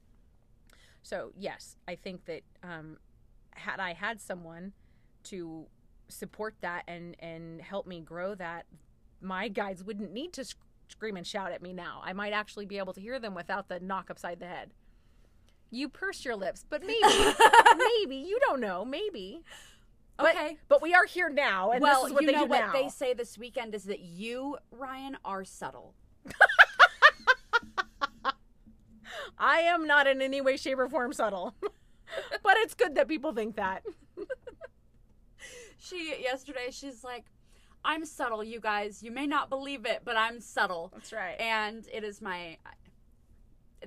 So, 1.02 1.32
yes, 1.36 1.76
I 1.88 1.95
think 1.95 2.26
that 2.26 2.43
um, 2.62 2.97
had 3.52 3.80
I 3.80 3.94
had 3.94 4.20
someone 4.22 4.74
to 5.26 5.66
support 6.08 6.56
that 6.62 6.84
and, 6.88 7.16
and 7.20 7.62
help 7.62 7.86
me 7.88 8.00
grow 8.02 8.36
that, 8.36 8.66
my 9.22 9.48
guides 9.48 9.84
wouldn't 9.84 10.12
need 10.12 10.34
to 10.34 10.44
sc- 10.46 10.58
scream 10.90 11.16
and 11.18 11.26
shout 11.26 11.52
at 11.52 11.62
me 11.62 11.74
now. 11.74 12.02
I 12.04 12.14
might 12.14 12.34
actually 12.34 12.66
be 12.66 12.78
able 12.78 12.94
to 12.94 13.02
hear 13.02 13.20
them 13.20 13.34
without 13.36 13.68
the 13.70 13.80
knock 13.80 14.10
upside 14.10 14.40
the 14.40 14.48
head. 14.48 14.72
You 15.70 15.88
purse 15.88 16.26
your 16.26 16.36
lips, 16.36 16.66
but 16.70 16.82
maybe, 16.82 17.00
maybe 17.78 18.16
you 18.18 18.38
don't 18.42 18.60
know, 18.60 18.84
maybe. 18.84 19.42
But, 20.18 20.36
Okay. 20.36 20.58
but 20.68 20.82
we 20.82 20.94
are 20.94 21.06
here 21.06 21.30
now, 21.30 21.72
and 21.72 21.82
well, 21.82 22.02
this 22.02 22.08
is 22.10 22.14
what 22.14 22.22
you 22.24 22.28
they 22.28 22.34
know 22.34 22.44
do 22.44 22.50
what 22.50 22.60
now. 22.60 22.72
they 22.74 22.90
say 22.90 23.14
this 23.14 23.38
weekend 23.38 23.74
is 23.74 23.86
that 23.86 24.02
you, 24.02 24.58
Ryan, 24.72 25.18
are 25.24 25.46
subtle. 25.46 25.94
I 29.38 29.62
am 29.62 29.88
not 29.88 30.08
in 30.08 30.22
any 30.22 30.42
way, 30.42 30.58
shape, 30.58 30.78
or 30.78 30.88
form 30.88 31.14
subtle, 31.14 31.56
but 32.43 32.54
it's 32.58 32.73
good 32.73 32.95
that 32.95 33.08
people 33.08 33.34
think 33.34 33.56
that. 33.56 33.84
She 35.84 36.13
yesterday, 36.21 36.67
she's 36.69 37.04
like, 37.04 37.25
"I'm 37.84 38.06
subtle, 38.06 38.43
you 38.43 38.60
guys. 38.60 39.01
You 39.01 39.10
may 39.12 39.25
not 39.25 39.49
believe 39.49 39.84
it, 39.88 40.04
but 40.06 40.15
I'm 40.15 40.39
subtle." 40.39 40.91
That's 40.93 41.12
right. 41.12 41.36
and 41.39 41.88
it 41.91 42.04
is 42.04 42.21
my 42.21 42.58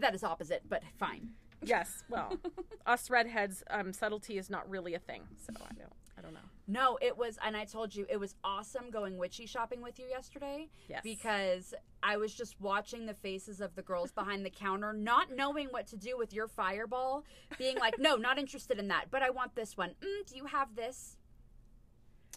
that 0.00 0.12
is 0.12 0.24
opposite 0.24 0.62
but 0.68 0.82
fine 0.98 1.28
yes. 1.66 2.04
Well, 2.08 2.38
us 2.86 3.10
redheads, 3.10 3.62
um, 3.70 3.92
subtlety 3.92 4.38
is 4.38 4.50
not 4.50 4.68
really 4.68 4.94
a 4.94 4.98
thing, 4.98 5.22
so 5.36 5.52
I 5.60 5.72
don't. 5.74 5.92
I 6.16 6.22
don't 6.22 6.33
know. 6.35 6.40
no 6.68 6.98
it 7.03 7.16
was 7.18 7.38
and 7.44 7.57
i 7.57 7.64
told 7.64 7.94
you 7.94 8.07
it 8.09 8.18
was 8.20 8.35
awesome 8.44 8.90
going 8.90 9.16
witchy 9.18 9.46
shopping 9.46 9.83
with 9.83 9.98
you 9.98 10.07
yesterday 10.07 10.68
Yes. 10.88 11.00
because 11.03 11.74
i 12.03 12.16
was 12.16 12.33
just 12.33 12.61
watching 12.61 13.07
the 13.07 13.14
faces 13.14 13.61
of 13.61 13.74
the 13.74 13.83
girls 13.83 14.12
behind 14.20 14.46
the 14.46 14.50
counter 14.50 14.92
not 14.92 15.35
knowing 15.35 15.68
what 15.70 15.87
to 15.88 15.96
do 15.96 16.16
with 16.16 16.33
your 16.33 16.46
fireball 16.48 17.24
being 17.59 17.77
like 17.79 17.98
no 17.98 18.16
not 18.16 18.38
interested 18.38 18.79
in 18.79 18.88
that 18.88 19.07
but 19.11 19.22
i 19.22 19.31
want 19.31 19.55
this 19.55 19.77
one 19.77 19.90
mm, 19.90 20.27
do 20.27 20.37
you 20.37 20.46
have 20.46 20.74
this 20.77 21.16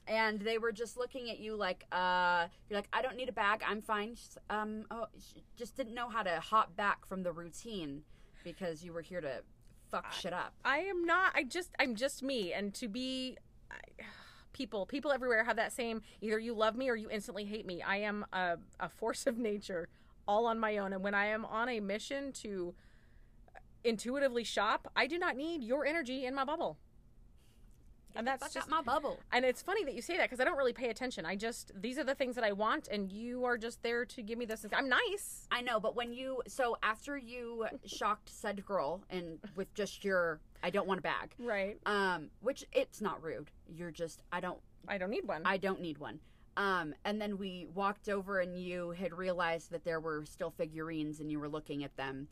and 0.07 0.39
they 0.41 0.57
were 0.57 0.71
just 0.71 0.97
looking 0.97 1.29
at 1.29 1.37
you 1.39 1.55
like 1.55 1.85
uh 1.91 2.47
you're 2.69 2.77
like 2.79 2.89
i 2.93 3.01
don't 3.01 3.15
need 3.15 3.29
a 3.29 3.33
bag 3.33 3.61
i'm 3.67 3.81
fine 3.81 4.15
She's, 4.15 4.37
um 4.49 4.85
oh 4.91 5.05
just 5.55 5.75
didn't 5.75 5.93
know 5.93 6.09
how 6.09 6.23
to 6.23 6.39
hop 6.39 6.75
back 6.75 7.05
from 7.05 7.23
the 7.23 7.31
routine 7.31 8.03
because 8.43 8.83
you 8.83 8.91
were 8.93 9.01
here 9.01 9.21
to 9.21 9.41
fuck 9.91 10.11
shit 10.11 10.33
up 10.33 10.53
I 10.65 10.79
am 10.79 11.05
not. 11.05 11.31
I 11.33 11.43
just. 11.45 11.69
I'm 11.79 11.95
just 11.95 12.21
me, 12.21 12.51
and 12.51 12.73
to 12.73 12.89
be. 12.89 13.37
I, 13.71 14.03
people, 14.53 14.85
people 14.85 15.11
everywhere 15.11 15.43
have 15.43 15.57
that 15.57 15.71
same. 15.73 16.01
Either 16.21 16.39
you 16.39 16.53
love 16.53 16.75
me 16.75 16.89
or 16.89 16.95
you 16.95 17.09
instantly 17.09 17.45
hate 17.45 17.65
me. 17.65 17.81
I 17.81 17.97
am 17.97 18.25
a, 18.33 18.57
a 18.79 18.89
force 18.89 19.27
of 19.27 19.37
nature, 19.37 19.87
all 20.27 20.45
on 20.45 20.59
my 20.59 20.77
own. 20.77 20.93
And 20.93 21.03
when 21.03 21.13
I 21.13 21.27
am 21.27 21.45
on 21.45 21.69
a 21.69 21.79
mission 21.79 22.31
to 22.33 22.73
intuitively 23.83 24.43
shop, 24.43 24.91
I 24.95 25.07
do 25.07 25.17
not 25.17 25.35
need 25.35 25.63
your 25.63 25.85
energy 25.85 26.25
in 26.25 26.35
my 26.35 26.43
bubble. 26.43 26.77
And 28.17 28.25
that's 28.25 28.51
just 28.51 28.67
my 28.67 28.81
bubble 28.81 29.19
And 29.31 29.45
it's 29.45 29.61
funny 29.61 29.83
that 29.83 29.93
you 29.93 30.01
say 30.01 30.17
that 30.17 30.23
because 30.23 30.39
I 30.39 30.43
don't 30.43 30.57
really 30.57 30.73
pay 30.73 30.89
attention. 30.89 31.25
I 31.25 31.35
just 31.35 31.71
these 31.79 31.99
are 31.99 32.03
the 32.03 32.15
things 32.15 32.35
that 32.35 32.43
I 32.43 32.51
want, 32.51 32.87
and 32.87 33.11
you 33.11 33.45
are 33.45 33.57
just 33.57 33.83
there 33.83 34.05
to 34.05 34.21
give 34.23 34.39
me 34.39 34.45
this. 34.45 34.65
I'm 34.73 34.89
nice. 34.89 35.47
I 35.51 35.61
know, 35.61 35.79
but 35.79 35.95
when 35.95 36.11
you 36.11 36.41
so 36.47 36.77
after 36.81 37.17
you 37.17 37.67
shocked 37.85 38.29
said 38.29 38.65
girl 38.65 39.03
and 39.11 39.37
with 39.55 39.71
just 39.75 40.03
your 40.03 40.39
I 40.63 40.69
don't 40.69 40.87
want 40.87 40.99
a 40.99 41.03
bag, 41.03 41.33
Right. 41.39 41.77
um, 41.85 42.29
which 42.41 42.65
it's 42.73 43.01
not 43.01 43.21
rude. 43.23 43.51
You're 43.67 43.91
just 43.91 44.21
I 44.31 44.39
don't 44.39 44.59
I 44.87 44.97
don't 44.97 45.09
need 45.11 45.27
one. 45.27 45.41
I 45.45 45.57
don't 45.57 45.81
need 45.81 45.97
one. 45.97 46.19
Um, 46.55 46.95
and 47.05 47.21
then 47.21 47.37
we 47.37 47.67
walked 47.75 48.09
over 48.09 48.39
and 48.39 48.57
you 48.57 48.89
had 48.91 49.13
realized 49.13 49.69
that 49.71 49.83
there 49.85 49.99
were 49.99 50.25
still 50.25 50.49
figurines 50.49 51.19
and 51.19 51.31
you 51.31 51.39
were 51.39 51.49
looking 51.49 51.83
at 51.83 51.95
them. 51.97 52.27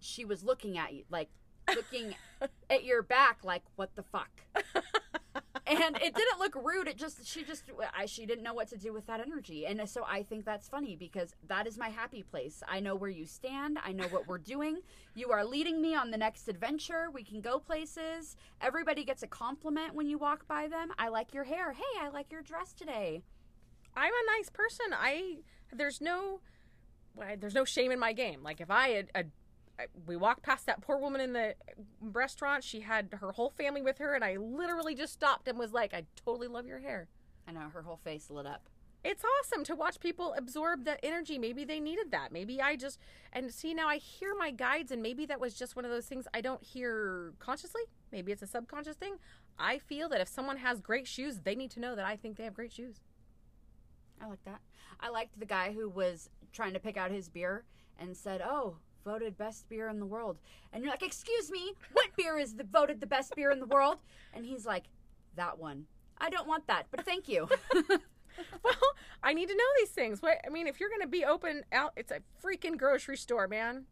She 0.00 0.24
was 0.24 0.44
looking 0.44 0.78
at 0.78 0.92
you 0.92 1.04
like 1.10 1.28
looking 1.74 2.14
at 2.70 2.84
your 2.84 3.02
back 3.02 3.38
like 3.42 3.62
what 3.76 3.94
the 3.96 4.02
fuck. 4.04 4.30
and 5.66 5.96
it 5.96 6.14
didn't 6.14 6.38
look 6.38 6.54
rude. 6.56 6.88
It 6.88 6.98
just 6.98 7.26
she 7.26 7.42
just 7.44 7.64
I, 7.96 8.06
she 8.06 8.26
didn't 8.26 8.44
know 8.44 8.54
what 8.54 8.68
to 8.68 8.76
do 8.76 8.92
with 8.92 9.06
that 9.06 9.20
energy, 9.20 9.66
and 9.66 9.88
so 9.88 10.04
I 10.06 10.22
think 10.22 10.44
that's 10.44 10.68
funny 10.68 10.96
because 10.96 11.34
that 11.48 11.66
is 11.66 11.78
my 11.78 11.88
happy 11.88 12.22
place. 12.22 12.62
I 12.68 12.80
know 12.80 12.94
where 12.94 13.10
you 13.10 13.26
stand. 13.26 13.78
I 13.84 13.92
know 13.92 14.04
what 14.08 14.26
we're 14.28 14.38
doing. 14.38 14.78
You 15.14 15.30
are 15.30 15.44
leading 15.44 15.80
me 15.80 15.94
on 15.94 16.10
the 16.10 16.18
next 16.18 16.48
adventure. 16.48 17.08
We 17.12 17.22
can 17.24 17.40
go 17.40 17.58
places. 17.58 18.36
Everybody 18.60 19.04
gets 19.04 19.22
a 19.22 19.26
compliment 19.26 19.94
when 19.94 20.06
you 20.06 20.18
walk 20.18 20.46
by 20.46 20.68
them. 20.68 20.92
I 20.98 21.08
like 21.08 21.32
your 21.32 21.44
hair. 21.44 21.72
Hey, 21.72 22.00
I 22.00 22.08
like 22.10 22.30
your 22.30 22.42
dress 22.42 22.72
today. 22.72 23.22
I'm 23.96 24.12
a 24.12 24.38
nice 24.38 24.50
person. 24.50 24.86
I 24.92 25.38
there's 25.72 26.00
no 26.00 26.40
there's 27.38 27.54
no 27.54 27.64
shame 27.64 27.90
in 27.90 27.98
my 27.98 28.12
game. 28.12 28.42
Like 28.42 28.60
if 28.60 28.70
I 28.70 28.88
had 28.88 29.10
I- 29.14 29.24
we 30.06 30.16
walked 30.16 30.42
past 30.42 30.66
that 30.66 30.80
poor 30.80 30.96
woman 30.98 31.20
in 31.20 31.32
the 31.32 31.54
restaurant, 32.00 32.64
she 32.64 32.80
had 32.80 33.08
her 33.20 33.32
whole 33.32 33.50
family 33.50 33.82
with 33.82 33.98
her, 33.98 34.14
and 34.14 34.24
I 34.24 34.36
literally 34.36 34.94
just 34.94 35.12
stopped 35.12 35.48
and 35.48 35.58
was 35.58 35.72
like, 35.72 35.92
"I 35.92 36.06
totally 36.16 36.48
love 36.48 36.66
your 36.66 36.78
hair." 36.78 37.08
I 37.46 37.52
know 37.52 37.68
her 37.68 37.82
whole 37.82 37.96
face 37.96 38.30
lit 38.30 38.46
up. 38.46 38.68
It's 39.04 39.22
awesome 39.22 39.64
to 39.64 39.74
watch 39.74 40.00
people 40.00 40.32
absorb 40.32 40.84
that 40.84 40.98
energy. 41.02 41.38
Maybe 41.38 41.64
they 41.66 41.78
needed 41.78 42.10
that. 42.12 42.32
Maybe 42.32 42.62
I 42.62 42.74
just 42.74 42.98
and 43.32 43.52
see 43.52 43.74
now 43.74 43.86
I 43.86 43.98
hear 43.98 44.34
my 44.34 44.50
guides, 44.50 44.90
and 44.90 45.02
maybe 45.02 45.26
that 45.26 45.40
was 45.40 45.54
just 45.54 45.76
one 45.76 45.84
of 45.84 45.90
those 45.90 46.06
things 46.06 46.26
I 46.32 46.40
don't 46.40 46.62
hear 46.62 47.34
consciously. 47.38 47.82
Maybe 48.10 48.32
it's 48.32 48.42
a 48.42 48.46
subconscious 48.46 48.96
thing. 48.96 49.18
I 49.58 49.78
feel 49.78 50.08
that 50.08 50.20
if 50.20 50.28
someone 50.28 50.56
has 50.58 50.80
great 50.80 51.06
shoes, 51.06 51.40
they 51.40 51.54
need 51.54 51.70
to 51.72 51.80
know 51.80 51.94
that 51.94 52.06
I 52.06 52.16
think 52.16 52.36
they 52.36 52.44
have 52.44 52.54
great 52.54 52.72
shoes. 52.72 53.00
I 54.20 54.26
like 54.26 54.44
that. 54.44 54.60
I 55.00 55.10
liked 55.10 55.38
the 55.38 55.46
guy 55.46 55.72
who 55.72 55.88
was 55.88 56.30
trying 56.52 56.72
to 56.72 56.80
pick 56.80 56.96
out 56.96 57.10
his 57.10 57.28
beer 57.28 57.64
and 57.98 58.16
said, 58.16 58.40
"Oh, 58.40 58.78
voted 59.04 59.36
best 59.38 59.68
beer 59.68 59.88
in 59.88 60.00
the 60.00 60.06
world." 60.06 60.38
And 60.72 60.82
you're 60.82 60.92
like, 60.92 61.02
"Excuse 61.02 61.50
me, 61.50 61.74
what 61.92 62.08
beer 62.16 62.38
is 62.38 62.54
the 62.54 62.64
voted 62.64 63.00
the 63.00 63.06
best 63.06 63.34
beer 63.36 63.50
in 63.50 63.60
the 63.60 63.66
world?" 63.66 63.98
And 64.32 64.44
he's 64.44 64.64
like, 64.66 64.84
"That 65.36 65.58
one. 65.58 65.86
I 66.18 66.30
don't 66.30 66.46
want 66.48 66.66
that, 66.68 66.86
but 66.90 67.04
thank 67.04 67.28
you." 67.28 67.48
Well, 68.64 68.74
I 69.22 69.32
need 69.32 69.48
to 69.48 69.54
know 69.54 69.64
these 69.78 69.90
things. 69.90 70.20
What 70.20 70.38
I 70.44 70.50
mean, 70.50 70.66
if 70.66 70.80
you're 70.80 70.88
going 70.88 71.02
to 71.02 71.06
be 71.06 71.24
open 71.24 71.62
out, 71.72 71.92
it's 71.96 72.10
a 72.10 72.18
freaking 72.44 72.76
grocery 72.76 73.16
store, 73.16 73.46
man. 73.46 73.84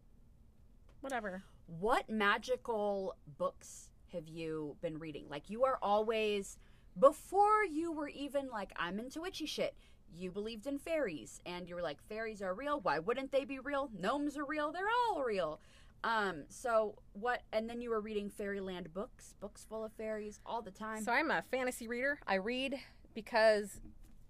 Whatever. 1.00 1.42
what 1.66 2.08
magical 2.10 3.16
books 3.38 3.90
have 4.12 4.28
you 4.28 4.76
been 4.82 4.98
reading? 4.98 5.26
Like 5.28 5.48
you 5.48 5.64
are 5.64 5.78
always 5.82 6.58
before 6.98 7.64
you 7.64 7.92
were 7.92 8.08
even 8.08 8.48
like 8.50 8.72
I'm 8.76 8.98
into 8.98 9.20
witchy 9.22 9.46
shit. 9.46 9.74
You 10.16 10.30
believed 10.30 10.66
in 10.66 10.78
fairies 10.78 11.40
and 11.46 11.68
you 11.68 11.74
were 11.74 11.82
like 11.82 11.98
fairies 12.08 12.42
are 12.42 12.54
real. 12.54 12.80
Why 12.80 12.98
wouldn't 12.98 13.32
they 13.32 13.44
be 13.44 13.58
real? 13.58 13.90
Gnomes 13.98 14.36
are 14.36 14.44
real. 14.44 14.72
They're 14.72 14.84
all 15.08 15.22
real. 15.22 15.60
Um 16.04 16.44
so 16.48 16.96
what 17.12 17.42
and 17.52 17.68
then 17.68 17.80
you 17.80 17.90
were 17.90 18.00
reading 18.00 18.28
fairyland 18.28 18.92
books, 18.92 19.34
books 19.40 19.64
full 19.68 19.84
of 19.84 19.92
fairies 19.92 20.40
all 20.44 20.62
the 20.62 20.70
time. 20.70 21.02
So 21.02 21.12
I'm 21.12 21.30
a 21.30 21.42
fantasy 21.50 21.88
reader. 21.88 22.18
I 22.26 22.34
read 22.34 22.76
because 23.14 23.80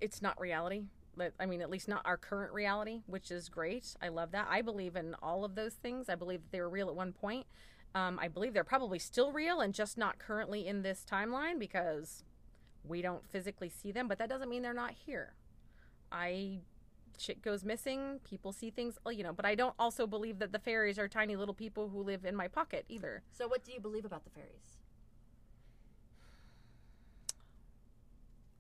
it's 0.01 0.23
not 0.23 0.40
reality. 0.40 0.85
I 1.38 1.47
mean, 1.47 1.61
at 1.61 1.71
least 1.71 1.88
not 1.88 2.03
our 2.07 2.16
current 2.16 2.53
reality, 2.53 3.03
which 3.07 3.31
is 3.31 3.49
great. 3.49 3.95
I 4.01 4.09
love 4.09 4.33
that. 4.33 4.47
I 4.49 4.62
believe 4.62 4.97
in 4.97 5.14
all 5.23 5.45
of 5.45 5.55
those 5.55 5.75
things. 5.75 6.09
I 6.09 6.14
believe 6.14 6.40
that 6.40 6.53
they 6.53 6.61
were 6.61 6.71
real 6.71 6.88
at 6.88 6.95
one 6.95 7.12
point. 7.12 7.47
Um, 7.95 8.18
I 8.18 8.29
believe 8.29 8.55
they're 8.55 8.64
probably 8.64 8.99
still 8.99 9.31
real 9.31 9.61
and 9.61 9.75
just 9.75 9.99
not 9.99 10.18
currently 10.18 10.66
in 10.66 10.83
this 10.83 11.05
timeline 11.09 11.59
because 11.59 12.25
we 12.85 13.03
don't 13.03 13.29
physically 13.29 13.68
see 13.68 13.92
them. 13.92 14.09
But 14.09 14.18
that 14.18 14.31
doesn't 14.31 14.49
mean 14.49 14.62
they're 14.62 14.73
not 14.73 14.92
here. 14.92 15.35
I 16.12 16.61
shit 17.18 17.42
goes 17.42 17.64
missing. 17.64 18.20
People 18.25 18.53
see 18.53 18.70
things, 18.70 18.98
you 19.11 19.22
know. 19.22 19.33
But 19.33 19.46
I 19.46 19.55
don't 19.55 19.75
also 19.79 20.07
believe 20.07 20.38
that 20.40 20.53
the 20.53 20.59
fairies 20.59 20.98
are 20.98 21.09
tiny 21.09 21.37
little 21.37 21.55
people 21.55 21.88
who 21.88 22.03
live 22.03 22.25
in 22.25 22.37
my 22.37 22.48
pocket 22.48 22.85
either. 22.88 23.22
so 23.33 23.48
what 23.48 23.64
do 23.64 23.72
you 23.72 23.81
believe 23.81 24.05
about 24.05 24.25
the 24.25 24.31
fairies? 24.31 24.79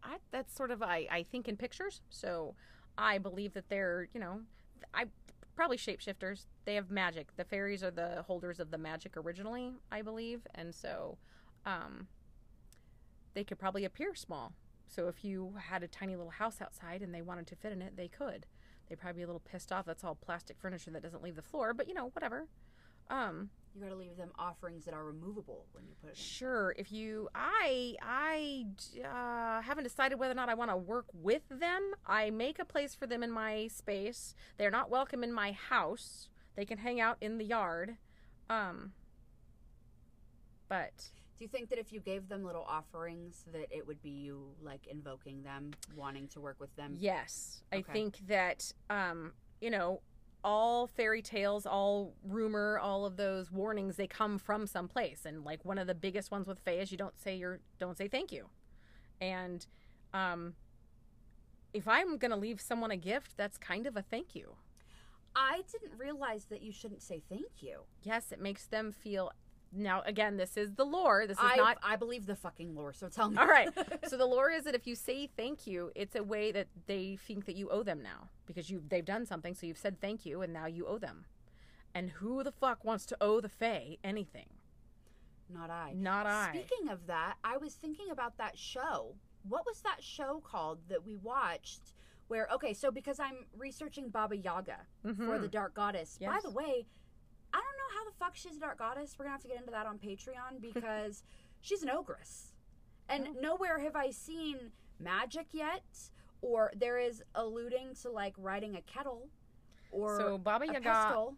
I, 0.02 0.16
that's 0.30 0.54
sort 0.54 0.70
of 0.70 0.82
I, 0.82 1.06
I 1.10 1.22
think 1.22 1.48
in 1.48 1.56
pictures. 1.56 2.00
So 2.08 2.54
I 2.96 3.18
believe 3.18 3.52
that 3.54 3.68
they're 3.68 4.08
you 4.14 4.20
know 4.20 4.40
I 4.94 5.06
probably 5.54 5.76
shapeshifters. 5.76 6.46
They 6.64 6.74
have 6.74 6.90
magic. 6.90 7.36
The 7.36 7.44
fairies 7.44 7.82
are 7.82 7.90
the 7.90 8.24
holders 8.26 8.58
of 8.58 8.70
the 8.70 8.78
magic 8.78 9.16
originally, 9.16 9.74
I 9.90 10.02
believe, 10.02 10.40
and 10.54 10.74
so 10.74 11.18
um, 11.66 12.08
they 13.34 13.44
could 13.44 13.58
probably 13.58 13.84
appear 13.84 14.14
small. 14.14 14.52
So 14.94 15.08
if 15.08 15.24
you 15.24 15.54
had 15.58 15.82
a 15.82 15.88
tiny 15.88 16.16
little 16.16 16.32
house 16.32 16.60
outside 16.60 17.00
and 17.00 17.14
they 17.14 17.22
wanted 17.22 17.46
to 17.46 17.56
fit 17.56 17.72
in 17.72 17.80
it, 17.80 17.96
they 17.96 18.08
could. 18.08 18.44
They'd 18.88 18.96
probably 18.96 19.20
be 19.20 19.22
a 19.22 19.26
little 19.26 19.40
pissed 19.40 19.72
off. 19.72 19.86
That's 19.86 20.04
all 20.04 20.14
plastic 20.14 20.58
furniture 20.58 20.90
that 20.90 21.02
doesn't 21.02 21.22
leave 21.22 21.36
the 21.36 21.42
floor, 21.42 21.72
but 21.72 21.88
you 21.88 21.94
know 21.94 22.10
whatever. 22.12 22.46
Um, 23.08 23.48
You 23.74 23.80
got 23.80 23.88
to 23.88 23.96
leave 23.96 24.18
them 24.18 24.32
offerings 24.38 24.84
that 24.84 24.92
are 24.92 25.04
removable 25.04 25.64
when 25.72 25.84
you 25.86 25.94
put 26.00 26.08
it 26.08 26.10
in. 26.10 26.22
Sure. 26.22 26.74
If 26.76 26.92
you, 26.92 27.28
I, 27.34 27.94
I 28.02 28.66
uh, 29.02 29.62
haven't 29.62 29.84
decided 29.84 30.18
whether 30.18 30.32
or 30.32 30.34
not 30.34 30.50
I 30.50 30.54
want 30.54 30.70
to 30.70 30.76
work 30.76 31.06
with 31.14 31.42
them. 31.48 31.92
I 32.06 32.28
make 32.28 32.58
a 32.58 32.64
place 32.64 32.94
for 32.94 33.06
them 33.06 33.22
in 33.22 33.30
my 33.30 33.68
space. 33.68 34.34
They're 34.58 34.70
not 34.70 34.90
welcome 34.90 35.24
in 35.24 35.32
my 35.32 35.52
house. 35.52 36.28
They 36.54 36.66
can 36.66 36.76
hang 36.78 37.00
out 37.00 37.16
in 37.22 37.38
the 37.38 37.44
yard. 37.44 37.96
Um, 38.50 38.92
but 40.68 41.10
Do 41.42 41.44
you 41.46 41.50
think 41.50 41.70
that 41.70 41.78
if 41.80 41.92
you 41.92 41.98
gave 41.98 42.28
them 42.28 42.44
little 42.44 42.64
offerings, 42.68 43.44
that 43.52 43.66
it 43.68 43.84
would 43.84 44.00
be 44.00 44.10
you 44.10 44.46
like 44.62 44.86
invoking 44.86 45.42
them, 45.42 45.72
wanting 45.96 46.28
to 46.28 46.40
work 46.40 46.54
with 46.60 46.72
them? 46.76 46.94
yes, 46.96 47.64
I 47.72 47.82
think 47.82 48.18
that, 48.28 48.72
um, 48.88 49.32
you 49.60 49.68
know, 49.68 50.02
all 50.44 50.86
fairy 50.86 51.20
tales, 51.20 51.66
all 51.66 52.14
rumor, 52.22 52.78
all 52.78 53.04
of 53.04 53.16
those 53.16 53.50
warnings, 53.50 53.96
they 53.96 54.06
come 54.06 54.38
from 54.38 54.68
someplace. 54.68 55.26
And 55.26 55.44
like 55.44 55.64
one 55.64 55.78
of 55.78 55.88
the 55.88 55.96
biggest 55.96 56.30
ones 56.30 56.46
with 56.46 56.60
Fae 56.60 56.78
is 56.78 56.92
you 56.92 56.96
don't 56.96 57.18
say 57.18 57.34
your, 57.34 57.58
don't 57.80 57.98
say 57.98 58.06
thank 58.06 58.30
you. 58.30 58.46
And, 59.20 59.66
um, 60.14 60.54
if 61.74 61.88
I'm 61.88 62.18
going 62.18 62.30
to 62.30 62.36
leave 62.36 62.60
someone 62.60 62.92
a 62.92 62.96
gift, 62.96 63.36
that's 63.36 63.58
kind 63.58 63.88
of 63.88 63.96
a 63.96 64.02
thank 64.02 64.36
you. 64.36 64.54
I 65.34 65.62
didn't 65.72 65.98
realize 65.98 66.44
that 66.50 66.62
you 66.62 66.70
shouldn't 66.70 67.02
say 67.02 67.22
thank 67.28 67.62
you. 67.62 67.80
Yes, 68.04 68.30
it 68.30 68.40
makes 68.40 68.66
them 68.66 68.92
feel. 68.92 69.32
Now, 69.74 70.02
again, 70.04 70.36
this 70.36 70.56
is 70.58 70.74
the 70.74 70.84
lore. 70.84 71.26
This 71.26 71.38
is 71.38 71.44
I 71.46 71.56
not. 71.56 71.78
I 71.82 71.96
believe 71.96 72.26
the 72.26 72.36
fucking 72.36 72.74
lore. 72.74 72.92
So 72.92 73.08
tell 73.08 73.30
me. 73.30 73.38
All 73.38 73.46
right. 73.46 73.68
So 74.08 74.16
the 74.18 74.26
lore 74.26 74.50
is 74.50 74.64
that 74.64 74.74
if 74.74 74.86
you 74.86 74.94
say 74.94 75.28
thank 75.36 75.66
you, 75.66 75.90
it's 75.94 76.14
a 76.14 76.22
way 76.22 76.52
that 76.52 76.66
they 76.86 77.16
think 77.26 77.46
that 77.46 77.56
you 77.56 77.70
owe 77.70 77.82
them 77.82 78.02
now 78.02 78.28
because 78.46 78.68
you 78.68 78.82
they've 78.86 79.04
done 79.04 79.24
something. 79.24 79.54
So 79.54 79.66
you've 79.66 79.78
said 79.78 80.00
thank 80.00 80.26
you, 80.26 80.42
and 80.42 80.52
now 80.52 80.66
you 80.66 80.86
owe 80.86 80.98
them. 80.98 81.24
And 81.94 82.10
who 82.10 82.42
the 82.42 82.52
fuck 82.52 82.84
wants 82.84 83.06
to 83.06 83.16
owe 83.20 83.40
the 83.40 83.48
Fae 83.48 83.96
anything? 84.04 84.46
Not 85.48 85.70
I. 85.70 85.92
Not 85.94 86.26
I. 86.26 86.50
Speaking 86.50 86.88
of 86.90 87.06
that, 87.06 87.34
I 87.44 87.56
was 87.56 87.74
thinking 87.74 88.10
about 88.10 88.36
that 88.38 88.58
show. 88.58 89.14
What 89.48 89.64
was 89.66 89.80
that 89.82 90.02
show 90.02 90.42
called 90.44 90.78
that 90.88 91.04
we 91.04 91.16
watched? 91.16 91.94
Where 92.28 92.48
okay, 92.54 92.72
so 92.74 92.90
because 92.90 93.18
I'm 93.20 93.46
researching 93.56 94.08
Baba 94.08 94.36
Yaga 94.36 94.78
for 95.02 95.12
Mhm. 95.12 95.40
the 95.42 95.48
Dark 95.48 95.74
Goddess. 95.74 96.18
By 96.20 96.38
the 96.42 96.50
way, 96.50 96.86
I 97.52 97.58
don't 97.58 97.64
know 97.64 97.98
how 97.98 98.04
the 98.04 98.16
fuck 98.18 98.34
she's 98.34 98.56
a 98.56 98.60
Dark 98.60 98.78
Goddess. 98.78 99.16
We're 99.18 99.24
gonna 99.26 99.32
have 99.32 99.42
to 99.42 99.48
get 99.48 99.58
into 99.58 99.70
that 99.72 99.86
on 99.86 99.98
Patreon 99.98 100.60
because 100.74 101.22
she's 101.60 101.82
an 101.82 101.90
ogress, 101.90 102.52
and 103.08 103.28
Oh. 103.28 103.40
nowhere 103.40 103.78
have 103.78 103.96
I 103.96 104.10
seen 104.10 104.72
magic 104.98 105.48
yet, 105.52 105.82
or 106.40 106.72
there 106.76 106.98
is 106.98 107.22
alluding 107.34 107.94
to 108.02 108.10
like 108.10 108.34
riding 108.38 108.76
a 108.76 108.82
kettle, 108.82 109.28
or 109.90 110.18
so 110.18 110.38
Baba 110.38 110.64
a 110.68 110.72
Yaga, 110.72 111.28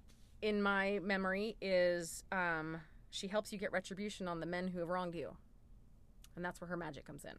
in 0.42 0.62
my 0.62 1.00
memory, 1.02 1.56
is 1.60 2.22
um, 2.32 2.80
she 3.10 3.26
helps 3.28 3.52
you 3.52 3.58
get 3.58 3.72
retribution 3.72 4.28
on 4.28 4.40
the 4.40 4.46
men 4.46 4.68
who 4.68 4.78
have 4.80 4.88
wronged 4.88 5.14
you, 5.14 5.36
and 6.36 6.44
that's 6.44 6.60
where 6.60 6.68
her 6.68 6.76
magic 6.76 7.04
comes 7.04 7.24
in. 7.24 7.32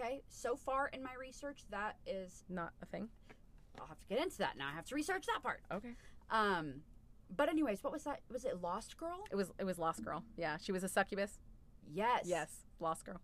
Okay, 0.00 0.22
so 0.28 0.54
far 0.54 0.88
in 0.88 1.02
my 1.02 1.14
research, 1.18 1.64
that 1.70 1.96
is 2.06 2.44
Not 2.48 2.72
a 2.82 2.86
thing. 2.86 3.08
I'll 3.80 3.86
have 3.86 3.98
to 3.98 4.06
get 4.08 4.18
into 4.22 4.38
that 4.38 4.56
now. 4.56 4.68
I 4.68 4.72
have 4.72 4.84
to 4.86 4.94
research 4.94 5.26
that 5.26 5.42
part. 5.42 5.60
Okay. 5.72 5.94
Um, 6.30 6.82
but 7.36 7.48
anyways, 7.48 7.82
what 7.82 7.92
was 7.92 8.04
that? 8.04 8.20
Was 8.30 8.44
it 8.44 8.60
Lost 8.60 8.96
Girl? 8.96 9.24
It 9.30 9.36
was 9.36 9.50
it 9.58 9.64
was 9.64 9.78
Lost 9.78 10.04
Girl. 10.04 10.24
Yeah, 10.36 10.56
she 10.60 10.72
was 10.72 10.84
a 10.84 10.88
succubus. 10.88 11.38
Yes. 11.92 12.22
Yes, 12.24 12.66
Lost 12.80 13.04
Girl. 13.04 13.20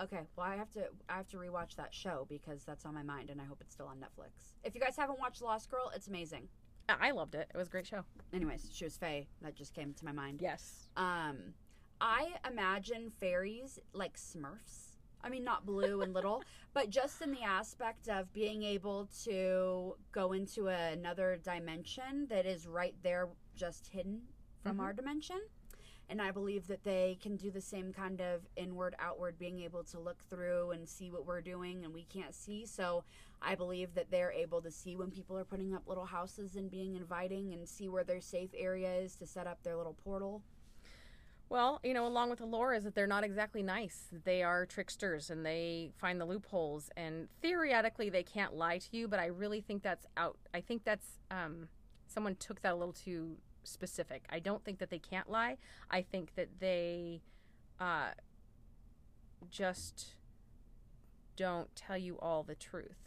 Okay. 0.00 0.20
Well, 0.36 0.46
I 0.46 0.56
have 0.56 0.70
to 0.72 0.84
I 1.08 1.16
have 1.16 1.28
to 1.28 1.36
rewatch 1.36 1.76
that 1.76 1.94
show 1.94 2.26
because 2.28 2.64
that's 2.64 2.84
on 2.84 2.94
my 2.94 3.02
mind, 3.02 3.30
and 3.30 3.40
I 3.40 3.44
hope 3.44 3.58
it's 3.60 3.72
still 3.74 3.86
on 3.86 3.96
Netflix. 3.96 4.54
If 4.64 4.74
you 4.74 4.80
guys 4.80 4.96
haven't 4.96 5.18
watched 5.18 5.42
Lost 5.42 5.70
Girl, 5.70 5.90
it's 5.94 6.08
amazing. 6.08 6.48
I 6.88 7.10
loved 7.10 7.34
it. 7.34 7.50
It 7.52 7.58
was 7.58 7.66
a 7.66 7.70
great 7.70 7.86
show. 7.86 8.04
Anyways, 8.32 8.68
she 8.72 8.84
was 8.84 8.96
Fae. 8.96 9.26
That 9.42 9.56
just 9.56 9.74
came 9.74 9.92
to 9.94 10.04
my 10.04 10.12
mind. 10.12 10.40
Yes. 10.40 10.88
Um, 10.96 11.54
I 12.00 12.34
imagine 12.48 13.10
fairies 13.18 13.80
like 13.92 14.16
Smurfs. 14.16 14.85
I 15.22 15.28
mean, 15.28 15.44
not 15.44 15.66
blue 15.66 16.02
and 16.02 16.12
little, 16.14 16.42
but 16.74 16.90
just 16.90 17.20
in 17.20 17.32
the 17.32 17.42
aspect 17.42 18.08
of 18.08 18.32
being 18.32 18.62
able 18.62 19.08
to 19.24 19.96
go 20.12 20.32
into 20.32 20.68
another 20.68 21.36
dimension 21.42 22.26
that 22.28 22.46
is 22.46 22.66
right 22.66 22.94
there, 23.02 23.28
just 23.54 23.88
hidden 23.88 24.22
from 24.62 24.76
Mhm. 24.76 24.80
our 24.80 24.92
dimension. 24.92 25.40
And 26.08 26.22
I 26.22 26.30
believe 26.30 26.68
that 26.68 26.84
they 26.84 27.18
can 27.20 27.36
do 27.36 27.50
the 27.50 27.60
same 27.60 27.92
kind 27.92 28.20
of 28.20 28.46
inward, 28.54 28.94
outward, 29.00 29.38
being 29.38 29.58
able 29.60 29.82
to 29.84 29.98
look 29.98 30.22
through 30.22 30.70
and 30.70 30.88
see 30.88 31.10
what 31.10 31.26
we're 31.26 31.40
doing 31.40 31.84
and 31.84 31.92
we 31.92 32.04
can't 32.04 32.32
see. 32.32 32.64
So 32.64 33.02
I 33.42 33.56
believe 33.56 33.94
that 33.94 34.10
they're 34.12 34.30
able 34.30 34.62
to 34.62 34.70
see 34.70 34.94
when 34.94 35.10
people 35.10 35.36
are 35.36 35.44
putting 35.44 35.74
up 35.74 35.88
little 35.88 36.04
houses 36.06 36.54
and 36.54 36.70
being 36.70 36.94
inviting 36.94 37.52
and 37.52 37.68
see 37.68 37.88
where 37.88 38.04
their 38.04 38.20
safe 38.20 38.50
area 38.56 38.94
is 38.94 39.16
to 39.16 39.26
set 39.26 39.48
up 39.48 39.64
their 39.64 39.76
little 39.76 39.94
portal. 39.94 40.44
Well, 41.48 41.80
you 41.84 41.94
know, 41.94 42.06
along 42.06 42.30
with 42.30 42.40
the 42.40 42.46
lore 42.46 42.74
is 42.74 42.84
that 42.84 42.94
they're 42.94 43.06
not 43.06 43.22
exactly 43.22 43.62
nice. 43.62 44.08
They 44.24 44.42
are 44.42 44.66
tricksters 44.66 45.30
and 45.30 45.46
they 45.46 45.92
find 45.96 46.20
the 46.20 46.24
loopholes 46.24 46.90
and 46.96 47.28
theoretically 47.40 48.10
they 48.10 48.24
can't 48.24 48.54
lie 48.54 48.78
to 48.78 48.96
you, 48.96 49.06
but 49.06 49.20
I 49.20 49.26
really 49.26 49.60
think 49.60 49.82
that's 49.82 50.06
out. 50.16 50.38
I 50.52 50.60
think 50.60 50.84
that's 50.84 51.18
um 51.30 51.68
someone 52.08 52.34
took 52.36 52.62
that 52.62 52.72
a 52.72 52.76
little 52.76 52.92
too 52.92 53.36
specific. 53.62 54.24
I 54.28 54.40
don't 54.40 54.64
think 54.64 54.78
that 54.80 54.90
they 54.90 54.98
can't 54.98 55.30
lie. 55.30 55.56
I 55.88 56.02
think 56.02 56.34
that 56.34 56.48
they 56.58 57.22
uh 57.78 58.10
just 59.48 60.16
don't 61.36 61.74
tell 61.76 61.96
you 61.96 62.18
all 62.18 62.42
the 62.42 62.56
truth. 62.56 62.98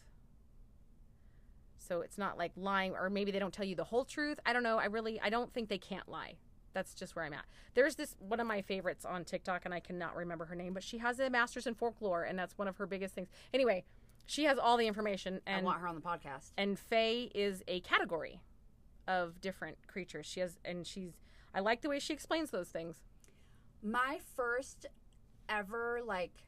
So 1.78 2.02
it's 2.02 2.18
not 2.18 2.38
like 2.38 2.54
lying 2.56 2.94
or 2.94 3.10
maybe 3.10 3.32
they 3.32 3.40
don't 3.40 3.54
tell 3.54 3.66
you 3.66 3.76
the 3.76 3.84
whole 3.84 4.06
truth. 4.06 4.40
I 4.46 4.54
don't 4.54 4.64
know. 4.64 4.78
I 4.78 4.86
really 4.86 5.20
I 5.20 5.30
don't 5.30 5.54
think 5.54 5.68
they 5.68 5.78
can't 5.78 6.08
lie 6.08 6.36
that's 6.74 6.94
just 6.94 7.16
where 7.16 7.26
I'm 7.26 7.34
at. 7.34 7.46
There's 7.74 7.96
this 7.96 8.16
one 8.20 8.40
of 8.40 8.48
my 8.48 8.62
favorites 8.62 9.06
on 9.06 9.26
TikTok, 9.26 9.66
and 9.66 9.74
I 9.74 9.80
cannot 9.80 10.16
remember 10.16 10.46
her 10.46 10.56
name, 10.56 10.74
but 10.74 10.84
she 10.84 10.98
has 11.00 11.20
a 11.20 11.30
master's 11.30 11.68
in 11.68 11.76
folklore, 11.76 12.24
and 12.24 12.38
that's 12.38 12.58
one 12.58 12.68
of 12.68 12.78
her 12.78 12.86
biggest 12.86 13.16
things. 13.16 13.30
Anyway, 13.54 13.84
she 14.26 14.44
has 14.46 14.58
all 14.58 14.78
the 14.78 14.88
information, 14.88 15.42
and 15.48 15.62
I 15.62 15.64
want 15.64 15.82
her 15.82 15.88
on 15.88 15.96
the 15.96 16.02
podcast. 16.02 16.52
and 16.58 16.78
Fae 16.78 17.30
is 17.34 17.64
a 17.68 17.80
category 17.82 18.42
of 19.08 19.42
different 19.42 19.78
creatures. 19.88 20.26
She 20.26 20.40
has, 20.40 20.60
and 20.64 20.86
she's. 20.86 21.14
I 21.54 21.62
like 21.62 21.82
the 21.82 21.90
way 21.90 22.00
she 22.00 22.14
explains 22.14 22.52
those 22.52 22.70
things. 22.70 22.98
My 23.82 24.20
first 24.36 24.86
ever 25.48 26.02
like 26.06 26.46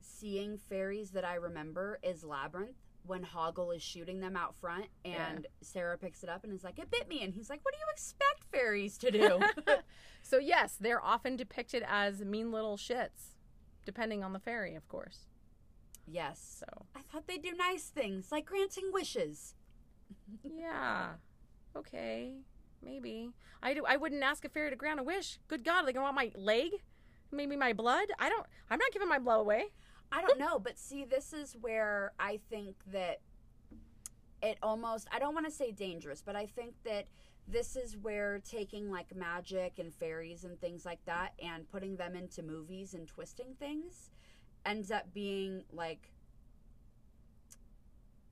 seeing 0.00 0.58
fairies 0.58 1.10
that 1.10 1.24
I 1.24 1.34
remember 1.34 2.00
is 2.02 2.24
Labyrinth 2.24 2.76
when 3.06 3.24
Hoggle 3.24 3.74
is 3.74 3.82
shooting 3.82 4.20
them 4.20 4.36
out 4.36 4.54
front 4.60 4.86
and 5.04 5.46
Sarah 5.62 5.96
picks 5.98 6.22
it 6.22 6.28
up 6.28 6.44
and 6.44 6.52
is 6.52 6.62
like, 6.64 6.78
It 6.78 6.90
bit 6.90 7.08
me 7.08 7.22
and 7.22 7.32
he's 7.34 7.50
like, 7.50 7.60
What 7.62 7.74
do 7.74 7.78
you 7.80 7.86
expect 7.92 8.44
fairies 8.52 8.98
to 8.98 9.10
do? 9.10 9.40
So 10.22 10.38
yes, 10.38 10.76
they're 10.78 11.02
often 11.02 11.36
depicted 11.36 11.82
as 11.88 12.20
mean 12.20 12.52
little 12.52 12.76
shits, 12.76 13.36
depending 13.86 14.22
on 14.22 14.32
the 14.34 14.38
fairy, 14.38 14.74
of 14.74 14.86
course. 14.88 15.20
yes. 16.06 16.58
So 16.60 16.86
I 16.94 17.00
thought 17.00 17.26
they'd 17.26 17.42
do 17.42 17.54
nice 17.56 17.84
things 17.84 18.30
like 18.30 18.44
granting 18.44 18.90
wishes. 18.92 19.54
yeah, 20.44 21.12
okay. 21.76 22.34
maybe. 22.82 23.30
I 23.62 23.74
do. 23.74 23.84
I 23.86 23.96
wouldn't 23.96 24.22
ask 24.22 24.44
a 24.44 24.48
fairy 24.48 24.70
to 24.70 24.76
grant 24.76 25.00
a 25.00 25.02
wish. 25.02 25.38
Good 25.48 25.64
God, 25.64 25.82
they 25.82 25.92
gonna 25.92 26.04
want 26.04 26.16
my 26.16 26.32
leg? 26.34 26.72
Maybe 27.32 27.56
my 27.56 27.72
blood? 27.72 28.08
I 28.18 28.28
don't. 28.28 28.46
I'm 28.68 28.78
not 28.78 28.92
giving 28.92 29.08
my 29.08 29.18
blood 29.18 29.40
away. 29.40 29.66
I 30.12 30.22
don't 30.22 30.38
know, 30.38 30.58
but 30.58 30.78
see, 30.78 31.04
this 31.04 31.32
is 31.32 31.56
where 31.60 32.12
I 32.18 32.40
think 32.50 32.76
that 32.92 33.20
it 34.42 34.58
almost, 34.62 35.08
I 35.12 35.18
don't 35.18 35.34
want 35.34 35.46
to 35.46 35.52
say 35.52 35.70
dangerous, 35.70 36.22
but 36.24 36.34
I 36.34 36.46
think 36.46 36.74
that 36.84 37.06
this 37.46 37.76
is 37.76 37.96
where 37.96 38.40
taking 38.40 38.90
like 38.90 39.14
magic 39.14 39.78
and 39.78 39.92
fairies 39.92 40.44
and 40.44 40.60
things 40.60 40.84
like 40.84 41.04
that 41.06 41.32
and 41.42 41.68
putting 41.70 41.96
them 41.96 42.16
into 42.16 42.42
movies 42.42 42.94
and 42.94 43.06
twisting 43.06 43.54
things 43.58 44.10
ends 44.64 44.90
up 44.90 45.12
being 45.12 45.64
like, 45.72 46.10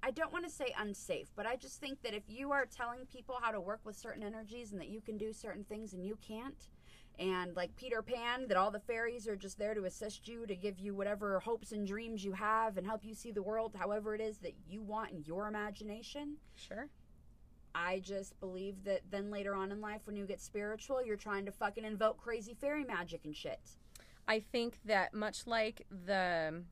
I 0.02 0.10
don't 0.10 0.32
want 0.32 0.44
to 0.44 0.50
say 0.50 0.72
unsafe, 0.78 1.28
but 1.34 1.46
I 1.46 1.56
just 1.56 1.80
think 1.80 2.02
that 2.02 2.14
if 2.14 2.22
you 2.28 2.52
are 2.52 2.64
telling 2.66 3.06
people 3.06 3.36
how 3.40 3.50
to 3.50 3.60
work 3.60 3.80
with 3.84 3.96
certain 3.96 4.22
energies 4.22 4.72
and 4.72 4.80
that 4.80 4.88
you 4.88 5.00
can 5.00 5.18
do 5.18 5.32
certain 5.32 5.64
things 5.64 5.92
and 5.92 6.04
you 6.04 6.16
can't, 6.26 6.68
and 7.18 7.56
like 7.56 7.74
Peter 7.76 8.02
Pan, 8.02 8.46
that 8.48 8.56
all 8.56 8.70
the 8.70 8.80
fairies 8.80 9.26
are 9.26 9.36
just 9.36 9.58
there 9.58 9.74
to 9.74 9.84
assist 9.84 10.28
you, 10.28 10.46
to 10.46 10.54
give 10.54 10.78
you 10.78 10.94
whatever 10.94 11.40
hopes 11.40 11.72
and 11.72 11.86
dreams 11.86 12.24
you 12.24 12.32
have, 12.32 12.76
and 12.76 12.86
help 12.86 13.04
you 13.04 13.14
see 13.14 13.32
the 13.32 13.42
world 13.42 13.74
however 13.76 14.14
it 14.14 14.20
is 14.20 14.38
that 14.38 14.54
you 14.68 14.82
want 14.82 15.10
in 15.10 15.24
your 15.24 15.48
imagination. 15.48 16.36
Sure. 16.54 16.88
I 17.74 18.00
just 18.00 18.38
believe 18.40 18.84
that 18.84 19.02
then 19.10 19.30
later 19.30 19.54
on 19.54 19.70
in 19.72 19.80
life, 19.80 20.00
when 20.04 20.16
you 20.16 20.26
get 20.26 20.40
spiritual, 20.40 21.04
you're 21.04 21.16
trying 21.16 21.44
to 21.46 21.52
fucking 21.52 21.84
invoke 21.84 22.18
crazy 22.18 22.54
fairy 22.54 22.84
magic 22.84 23.20
and 23.24 23.36
shit. 23.36 23.60
I 24.26 24.40
think 24.40 24.78
that 24.84 25.14
much 25.14 25.46
like 25.46 25.86
the 26.06 26.62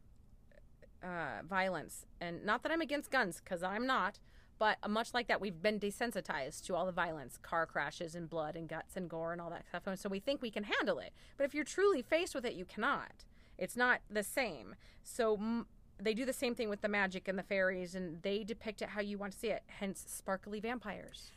uh, 1.02 1.42
violence, 1.48 2.06
and 2.20 2.44
not 2.44 2.62
that 2.62 2.72
I'm 2.72 2.80
against 2.80 3.11
guns, 3.11 3.40
because 3.42 3.62
I'm 3.62 3.87
not, 3.87 4.18
but 4.59 4.79
much 4.88 5.12
like 5.12 5.29
that, 5.29 5.40
we've 5.40 5.61
been 5.61 5.79
desensitized 5.79 6.64
to 6.66 6.75
all 6.75 6.87
the 6.87 6.92
violence, 6.92 7.37
car 7.37 7.66
crashes 7.66 8.14
and 8.14 8.29
blood 8.29 8.57
and 8.57 8.69
guts 8.69 8.97
and 8.97 9.09
gore 9.09 9.33
and 9.33 9.40
all 9.40 9.51
that 9.51 9.66
stuff. 9.69 9.87
And 9.87 9.99
so 9.99 10.09
we 10.09 10.21
think 10.21 10.40
we 10.40 10.51
can 10.51 10.64
handle 10.64 10.99
it. 10.99 11.12
But 11.37 11.45
if 11.45 11.55
you're 11.55 11.64
truly 11.64 12.03
faced 12.03 12.35
with 12.35 12.45
it, 12.45 12.55
you 12.55 12.64
cannot. 12.64 13.25
It's 13.59 13.77
not 13.77 14.01
the 14.11 14.23
same. 14.23 14.75
So 15.03 15.35
m- 15.37 15.66
they 15.99 16.14
do 16.14 16.25
the 16.25 16.33
same 16.33 16.55
thing 16.55 16.69
with 16.69 16.81
the 16.81 16.88
magic 16.88 17.29
and 17.29 17.38
the 17.38 17.42
fairies, 17.42 17.95
and 17.95 18.23
they 18.23 18.45
depict 18.45 18.83
it 18.83 18.90
how 18.90 19.01
you 19.01 19.19
want 19.19 19.33
to 19.33 19.38
see 19.38 19.49
it. 19.49 19.62
Hence, 19.66 20.05
sparkly 20.07 20.61
vampires. 20.61 21.31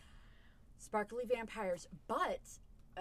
Sparkly 0.77 1.25
vampires. 1.25 1.87
But 2.07 2.41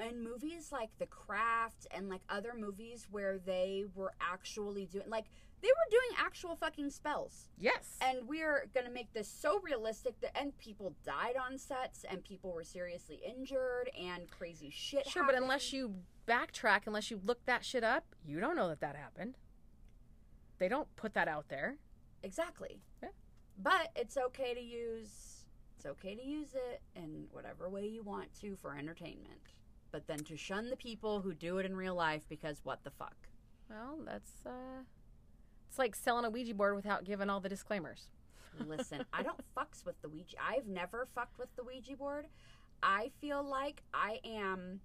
in 0.09 0.23
movies 0.23 0.71
like 0.73 0.91
The 0.99 1.07
Craft 1.07 1.87
and 1.91 2.09
like 2.09 2.21
other 2.29 2.55
movies 2.57 3.07
where 3.11 3.39
they 3.39 3.85
were 3.95 4.13
actually 4.21 4.87
doing, 4.87 5.09
like, 5.09 5.27
they 5.61 5.69
were 5.69 5.91
doing 5.91 6.25
actual 6.25 6.57
fucking 6.57 6.91
spells. 6.91 7.49
Yes. 7.59 7.97
And 8.01 8.29
we're 8.29 8.69
going 8.75 8.87
to 8.87 8.93
make 8.93 9.13
this 9.13 9.29
so 9.29 9.61
realistic 9.61 10.21
that, 10.21 10.37
and 10.39 10.57
people 10.59 10.95
died 11.05 11.35
on 11.37 11.59
sets 11.59 12.05
and 12.09 12.23
people 12.23 12.53
were 12.53 12.65
seriously 12.65 13.21
injured 13.27 13.91
and 13.99 14.31
crazy 14.31 14.71
shit 14.71 15.07
Sure, 15.09 15.25
but 15.25 15.35
unless 15.35 15.73
you 15.73 15.95
backtrack, 16.27 16.83
unless 16.87 17.11
you 17.11 17.21
look 17.25 17.45
that 17.47 17.65
shit 17.65 17.83
up, 17.83 18.05
you 18.25 18.41
don't 18.41 18.57
know 18.57 18.69
that 18.69 18.81
that 18.81 18.97
happened. 18.97 19.37
They 20.59 20.69
don't 20.69 20.95
put 20.97 21.15
that 21.15 21.29
out 21.29 21.49
there. 21.49 21.77
Exactly. 22.23 22.81
Yeah. 23.03 23.11
But 23.61 23.91
it's 23.97 24.17
okay 24.17 24.55
to 24.55 24.61
use 24.61 25.45
it's 25.77 25.87
okay 25.87 26.17
to 26.17 26.27
use 26.27 26.55
it 26.55 26.83
in 26.97 27.27
whatever 27.31 27.69
way 27.69 27.87
you 27.87 28.03
want 28.03 28.29
to 28.41 28.57
for 28.57 28.77
entertainment. 28.77 29.55
But 29.93 30.09
then 30.09 30.19
to 30.25 30.37
shun 30.37 30.71
the 30.71 30.77
people 30.77 31.21
who 31.21 31.33
do 31.33 31.59
it 31.59 31.67
in 31.67 31.77
real 31.77 31.95
life 31.95 32.23
because 32.29 32.61
what 32.65 32.83
the 32.83 32.91
fuck? 32.91 33.15
Well, 33.71 33.99
that's 34.05 34.45
uh 34.45 34.83
it's 35.69 35.79
like 35.79 35.95
selling 35.95 36.25
a 36.25 36.31
Ouija 36.31 36.55
board 36.55 36.75
without 36.75 37.05
giving 37.05 37.29
all 37.31 37.41
the 37.41 37.49
disclaimers. 37.49 38.09
Listen, 38.67 39.05
I 39.13 39.23
don't 39.23 39.41
fucks 39.57 39.85
with 39.85 40.01
the 40.03 40.09
Ouija. 40.09 40.37
I've 40.43 40.67
never 40.67 41.07
fucked 41.15 41.39
with 41.39 41.55
the 41.57 41.63
Ouija 41.63 41.97
board. 41.97 42.27
I 42.83 43.11
feel 43.21 43.43
like 43.43 43.83
I 43.93 44.21
am 44.25 44.81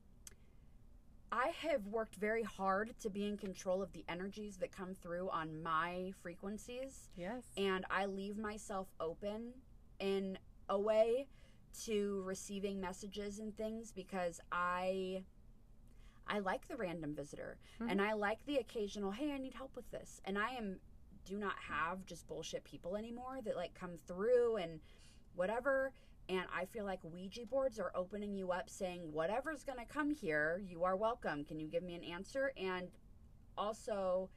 I 1.31 1.51
have 1.67 1.87
worked 1.87 2.15
very 2.15 2.43
hard 2.43 2.93
to 2.99 3.09
be 3.09 3.25
in 3.25 3.37
control 3.37 3.81
of 3.81 3.91
the 3.91 4.05
energies 4.07 4.57
that 4.57 4.71
come 4.71 4.93
through 4.93 5.29
on 5.31 5.63
my 5.63 6.13
frequencies. 6.21 7.09
Yes. 7.17 7.43
and 7.57 7.85
I 7.89 8.05
leave 8.05 8.37
myself 8.37 8.87
open 8.99 9.53
in 9.99 10.37
a 10.69 10.79
way 10.79 11.27
to 11.85 12.21
receiving 12.23 12.79
messages 12.79 13.39
and 13.39 13.55
things 13.57 13.91
because 13.91 14.39
I 14.51 15.23
I 16.27 16.39
like 16.39 16.67
the 16.67 16.75
random 16.75 17.13
visitor 17.15 17.57
and 17.89 18.01
I 18.01 18.13
like 18.13 18.45
the 18.45 18.57
occasional 18.57 19.11
hey 19.11 19.31
I 19.31 19.37
need 19.37 19.53
help 19.53 19.75
with 19.75 19.89
this. 19.91 20.21
And 20.25 20.37
I 20.37 20.51
am 20.51 20.79
do 21.25 21.37
not 21.37 21.55
have 21.69 22.05
just 22.05 22.27
bullshit 22.27 22.63
people 22.63 22.95
anymore 22.95 23.39
that 23.45 23.55
like 23.55 23.73
come 23.73 23.97
through 24.07 24.57
and 24.57 24.79
whatever. 25.35 25.91
And 26.29 26.45
I 26.55 26.65
feel 26.65 26.85
like 26.85 26.99
Ouija 27.03 27.45
boards 27.45 27.79
are 27.79 27.91
opening 27.95 28.33
you 28.33 28.51
up 28.51 28.69
saying 28.69 29.01
whatever's 29.11 29.63
going 29.63 29.79
to 29.79 29.85
come 29.85 30.11
here 30.11 30.61
you 30.65 30.83
are 30.83 30.95
welcome. 30.95 31.43
Can 31.43 31.59
you 31.59 31.67
give 31.67 31.83
me 31.83 31.95
an 31.95 32.03
answer? 32.03 32.53
And 32.57 32.89
also 33.57 34.29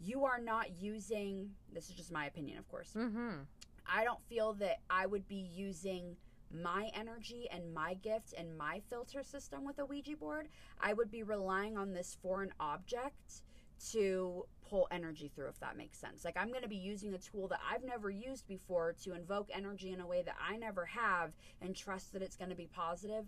you 0.00 0.24
are 0.24 0.40
not 0.40 0.80
using 0.80 1.50
this 1.72 1.88
is 1.88 1.94
just 1.94 2.12
my 2.12 2.26
opinion 2.26 2.58
of 2.58 2.68
course. 2.68 2.92
Mm-hmm. 2.96 3.40
I 3.86 4.04
don't 4.04 4.22
feel 4.28 4.52
that 4.54 4.80
I 4.90 5.06
would 5.06 5.26
be 5.28 5.48
using 5.54 6.16
my 6.52 6.90
energy 6.94 7.48
and 7.50 7.72
my 7.74 7.94
gift 7.94 8.34
and 8.36 8.56
my 8.56 8.80
filter 8.88 9.22
system 9.22 9.64
with 9.64 9.78
a 9.78 9.84
Ouija 9.84 10.16
board. 10.16 10.48
I 10.80 10.92
would 10.92 11.10
be 11.10 11.22
relying 11.22 11.76
on 11.76 11.92
this 11.92 12.16
foreign 12.22 12.52
object 12.58 13.42
to 13.90 14.44
pull 14.68 14.88
energy 14.90 15.30
through, 15.34 15.48
if 15.48 15.60
that 15.60 15.76
makes 15.76 15.98
sense. 15.98 16.24
Like, 16.24 16.36
I'm 16.36 16.48
going 16.48 16.62
to 16.62 16.68
be 16.68 16.76
using 16.76 17.14
a 17.14 17.18
tool 17.18 17.48
that 17.48 17.60
I've 17.70 17.84
never 17.84 18.10
used 18.10 18.46
before 18.48 18.94
to 19.04 19.14
invoke 19.14 19.48
energy 19.52 19.92
in 19.92 20.00
a 20.00 20.06
way 20.06 20.22
that 20.22 20.34
I 20.40 20.56
never 20.56 20.84
have 20.86 21.32
and 21.62 21.74
trust 21.76 22.12
that 22.12 22.22
it's 22.22 22.36
going 22.36 22.50
to 22.50 22.56
be 22.56 22.68
positive. 22.74 23.26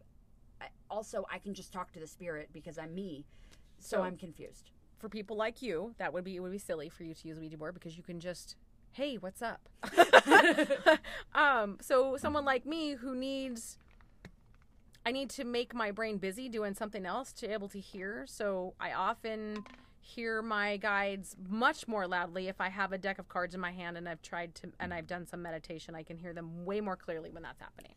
I, 0.60 0.66
also, 0.90 1.24
I 1.30 1.38
can 1.38 1.54
just 1.54 1.72
talk 1.72 1.92
to 1.92 2.00
the 2.00 2.06
spirit 2.06 2.50
because 2.52 2.78
I'm 2.78 2.94
me. 2.94 3.24
So, 3.78 3.98
So- 3.98 4.02
I'm 4.02 4.16
confused. 4.16 4.70
For 4.98 5.08
people 5.08 5.34
like 5.34 5.62
you, 5.62 5.94
that 5.96 6.12
would 6.12 6.24
be 6.24 6.36
it 6.36 6.40
would 6.40 6.52
be 6.52 6.58
silly 6.58 6.90
for 6.90 7.04
you 7.04 7.14
to 7.14 7.28
use 7.28 7.38
a 7.38 7.40
Ouija 7.40 7.56
board 7.56 7.72
because 7.72 7.96
you 7.96 8.02
can 8.02 8.20
just 8.20 8.56
hey, 8.92 9.16
what's 9.16 9.42
up? 9.42 9.68
um, 11.34 11.78
so 11.80 12.16
someone 12.16 12.44
like 12.44 12.66
me 12.66 12.94
who 12.94 13.14
needs 13.14 13.78
I 15.04 15.12
need 15.12 15.30
to 15.30 15.44
make 15.44 15.74
my 15.74 15.90
brain 15.90 16.18
busy 16.18 16.48
doing 16.48 16.74
something 16.74 17.06
else 17.06 17.32
to 17.34 17.46
be 17.46 17.52
able 17.52 17.68
to 17.70 17.80
hear. 17.80 18.26
So 18.28 18.74
I 18.78 18.92
often 18.92 19.64
hear 20.00 20.42
my 20.42 20.76
guides 20.76 21.36
much 21.48 21.88
more 21.88 22.06
loudly 22.06 22.48
if 22.48 22.60
I 22.60 22.68
have 22.68 22.92
a 22.92 22.98
deck 22.98 23.18
of 23.18 23.28
cards 23.28 23.54
in 23.54 23.60
my 23.60 23.72
hand 23.72 23.96
and 23.96 24.08
I've 24.08 24.22
tried 24.22 24.54
to 24.56 24.72
and 24.78 24.92
I've 24.92 25.06
done 25.06 25.26
some 25.26 25.40
meditation. 25.42 25.94
I 25.94 26.02
can 26.02 26.18
hear 26.18 26.32
them 26.32 26.64
way 26.64 26.80
more 26.80 26.96
clearly 26.96 27.30
when 27.30 27.42
that's 27.42 27.60
happening. 27.60 27.94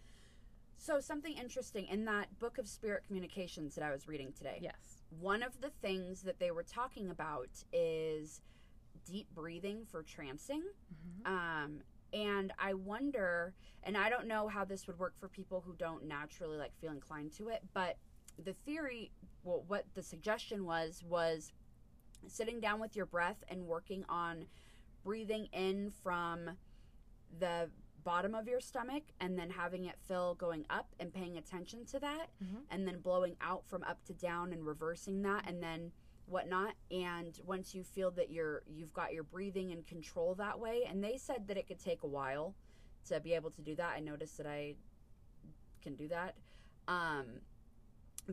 So, 0.78 1.00
something 1.00 1.34
interesting 1.38 1.88
in 1.88 2.04
that 2.06 2.28
book 2.40 2.58
of 2.58 2.68
spirit 2.68 3.04
communications 3.08 3.76
that 3.76 3.86
I 3.86 3.92
was 3.92 4.08
reading 4.08 4.34
today. 4.38 4.60
Yes. 4.62 5.04
one 5.22 5.42
of 5.42 5.62
the 5.62 5.70
things 5.82 6.24
that 6.24 6.40
they 6.40 6.52
were 6.52 6.64
talking 6.64 7.10
about 7.10 7.50
is 7.72 8.42
deep 9.06 9.28
breathing 9.34 9.86
for 9.86 10.04
trancing. 10.04 10.62
Um, 11.26 11.82
and 12.14 12.52
I 12.60 12.74
wonder, 12.76 13.54
and 13.84 13.98
I 13.98 14.10
don't 14.10 14.28
know 14.28 14.48
how 14.48 14.64
this 14.66 14.86
would 14.88 15.00
work 15.00 15.18
for 15.18 15.28
people 15.28 15.62
who 15.66 15.74
don't 15.76 16.06
naturally 16.08 16.58
like 16.58 16.76
feel 16.80 16.92
inclined 16.92 17.34
to 17.38 17.50
it, 17.50 17.64
but 17.74 17.98
the 18.44 18.54
theory, 18.54 19.12
well, 19.44 19.64
what 19.68 19.86
the 19.96 20.04
suggestion 20.04 20.66
was, 20.66 21.04
was 21.08 21.52
sitting 22.28 22.60
down 22.60 22.80
with 22.80 22.96
your 22.96 23.06
breath 23.06 23.44
and 23.50 23.66
working 23.66 24.06
on 24.10 24.46
breathing 25.04 25.48
in 25.52 25.92
from 26.04 26.52
the 27.40 27.70
bottom 28.04 28.36
of 28.36 28.48
your 28.48 28.60
stomach 28.60 29.04
and 29.20 29.38
then 29.40 29.50
having 29.50 29.86
it 29.86 29.96
fill 30.08 30.36
going 30.36 30.66
up 30.70 30.94
and 31.00 31.14
paying 31.14 31.38
attention 31.38 31.86
to 31.86 32.00
that 32.00 32.30
Mhm. 32.44 32.64
and 32.70 32.88
then 32.88 33.00
blowing 33.00 33.38
out 33.40 33.66
from 33.66 33.82
up 33.84 34.04
to 34.06 34.14
down 34.14 34.52
and 34.54 34.66
reversing 34.66 35.22
that 35.24 35.48
and 35.48 35.64
then 35.64 35.92
whatnot 36.26 36.74
and 36.92 37.40
once 37.46 37.76
you 37.76 37.84
feel 37.84 38.10
that 38.12 38.30
you're 38.30 38.64
you've 38.68 38.94
got 38.94 39.14
your 39.14 39.24
breathing 39.24 39.72
in 39.72 39.84
control 39.84 40.34
that 40.36 40.58
way 40.60 40.84
and 40.88 41.04
they 41.04 41.18
said 41.18 41.48
that 41.48 41.58
it 41.58 41.68
could 41.68 41.80
take 41.80 42.04
a 42.04 42.08
while 42.08 42.56
to 43.06 43.20
be 43.20 43.34
able 43.34 43.52
to 43.52 43.62
do 43.62 43.76
that. 43.76 43.94
I 43.96 44.00
noticed 44.00 44.38
that 44.38 44.48
i 44.48 44.76
can 45.82 45.96
do 45.96 46.08
that. 46.08 46.36
Um, 46.88 47.26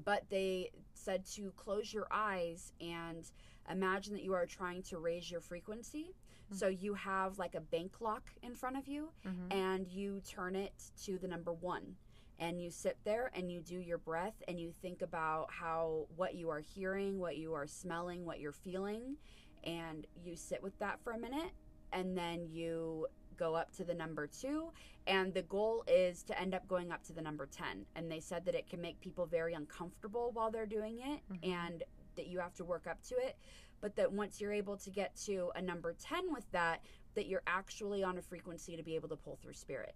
but 0.05 0.22
they 0.30 0.70
said 0.95 1.26
to 1.34 1.51
close 1.57 1.93
your 1.93 2.07
eyes 2.12 2.72
and 2.80 3.28
imagine 3.68 4.14
that 4.14 4.22
you 4.22 4.34
are 4.34 4.47
trying 4.47 4.82
to 4.84 4.99
raise 4.99 5.28
your 5.30 5.41
frequency. 5.41 6.14
So 6.53 6.66
you 6.68 6.95
have 6.95 7.38
like 7.38 7.55
a 7.57 7.61
bank 7.61 8.01
lock 8.01 8.22
in 8.43 8.55
front 8.55 8.76
of 8.76 8.86
you 8.88 9.11
Mhm. 9.24 9.53
and 9.53 9.88
you 9.88 10.20
turn 10.20 10.55
it 10.57 10.91
to 11.03 11.18
the 11.18 11.26
number 11.28 11.53
one 11.53 11.97
and 12.41 12.61
you 12.61 12.70
sit 12.70 12.97
there 13.05 13.30
and 13.34 13.53
you 13.53 13.61
do 13.61 13.78
your 13.78 13.99
breath 13.99 14.43
and 14.49 14.59
you 14.59 14.72
think 14.82 15.03
about 15.03 15.47
how 15.51 16.07
what 16.16 16.34
you 16.34 16.49
are 16.51 16.61
hearing 16.61 17.18
what 17.18 17.36
you 17.36 17.53
are 17.55 17.66
smelling 17.66 18.24
what 18.24 18.41
you're 18.41 18.53
feeling 18.53 19.16
and 19.64 20.07
you 20.24 20.34
sit 20.34 20.62
with 20.62 20.76
that 20.78 20.99
for 21.05 21.12
a 21.12 21.18
minute 21.18 21.53
and 21.93 22.16
then 22.16 22.47
you 22.51 23.07
go 23.36 23.55
up 23.55 23.70
to 23.72 23.84
the 23.84 23.95
number 23.95 24.26
two 24.26 24.70
and 25.07 25.32
the 25.34 25.43
goal 25.43 25.84
is 25.86 26.22
to 26.22 26.38
end 26.41 26.55
up 26.55 26.66
going 26.68 26.91
up 26.93 27.03
to 27.03 27.12
the 27.12 27.22
number 27.22 27.47
10 27.47 27.86
and 27.95 28.11
they 28.11 28.20
said 28.20 28.45
that 28.45 28.55
it 28.55 28.68
can 28.68 28.80
make 28.80 29.01
people 29.01 29.26
very 29.26 29.55
uncomfortable 29.55 30.30
while 30.34 30.51
they're 30.51 30.66
doing 30.66 30.99
it 31.01 31.20
Mhm. 31.30 31.53
and 31.53 31.82
that 32.16 32.26
you 32.26 32.38
have 32.38 32.55
to 32.55 32.64
work 32.64 32.86
up 32.86 33.03
to 33.05 33.14
it 33.16 33.36
but 33.80 33.97
that 33.97 34.12
once 34.12 34.41
you're 34.41 34.53
able 34.53 34.76
to 34.76 34.91
get 34.91 35.14
to 35.16 35.51
a 35.55 35.62
number 35.62 35.95
10 35.95 36.32
with 36.32 36.51
that 36.53 36.82
that 37.14 37.26
you're 37.26 37.43
actually 37.47 38.03
on 38.05 38.18
a 38.18 38.22
frequency 38.22 38.76
to 38.76 38.82
be 38.82 38.95
able 38.95 39.09
to 39.09 39.16
pull 39.16 39.36
through 39.36 39.55
spirit 39.55 39.95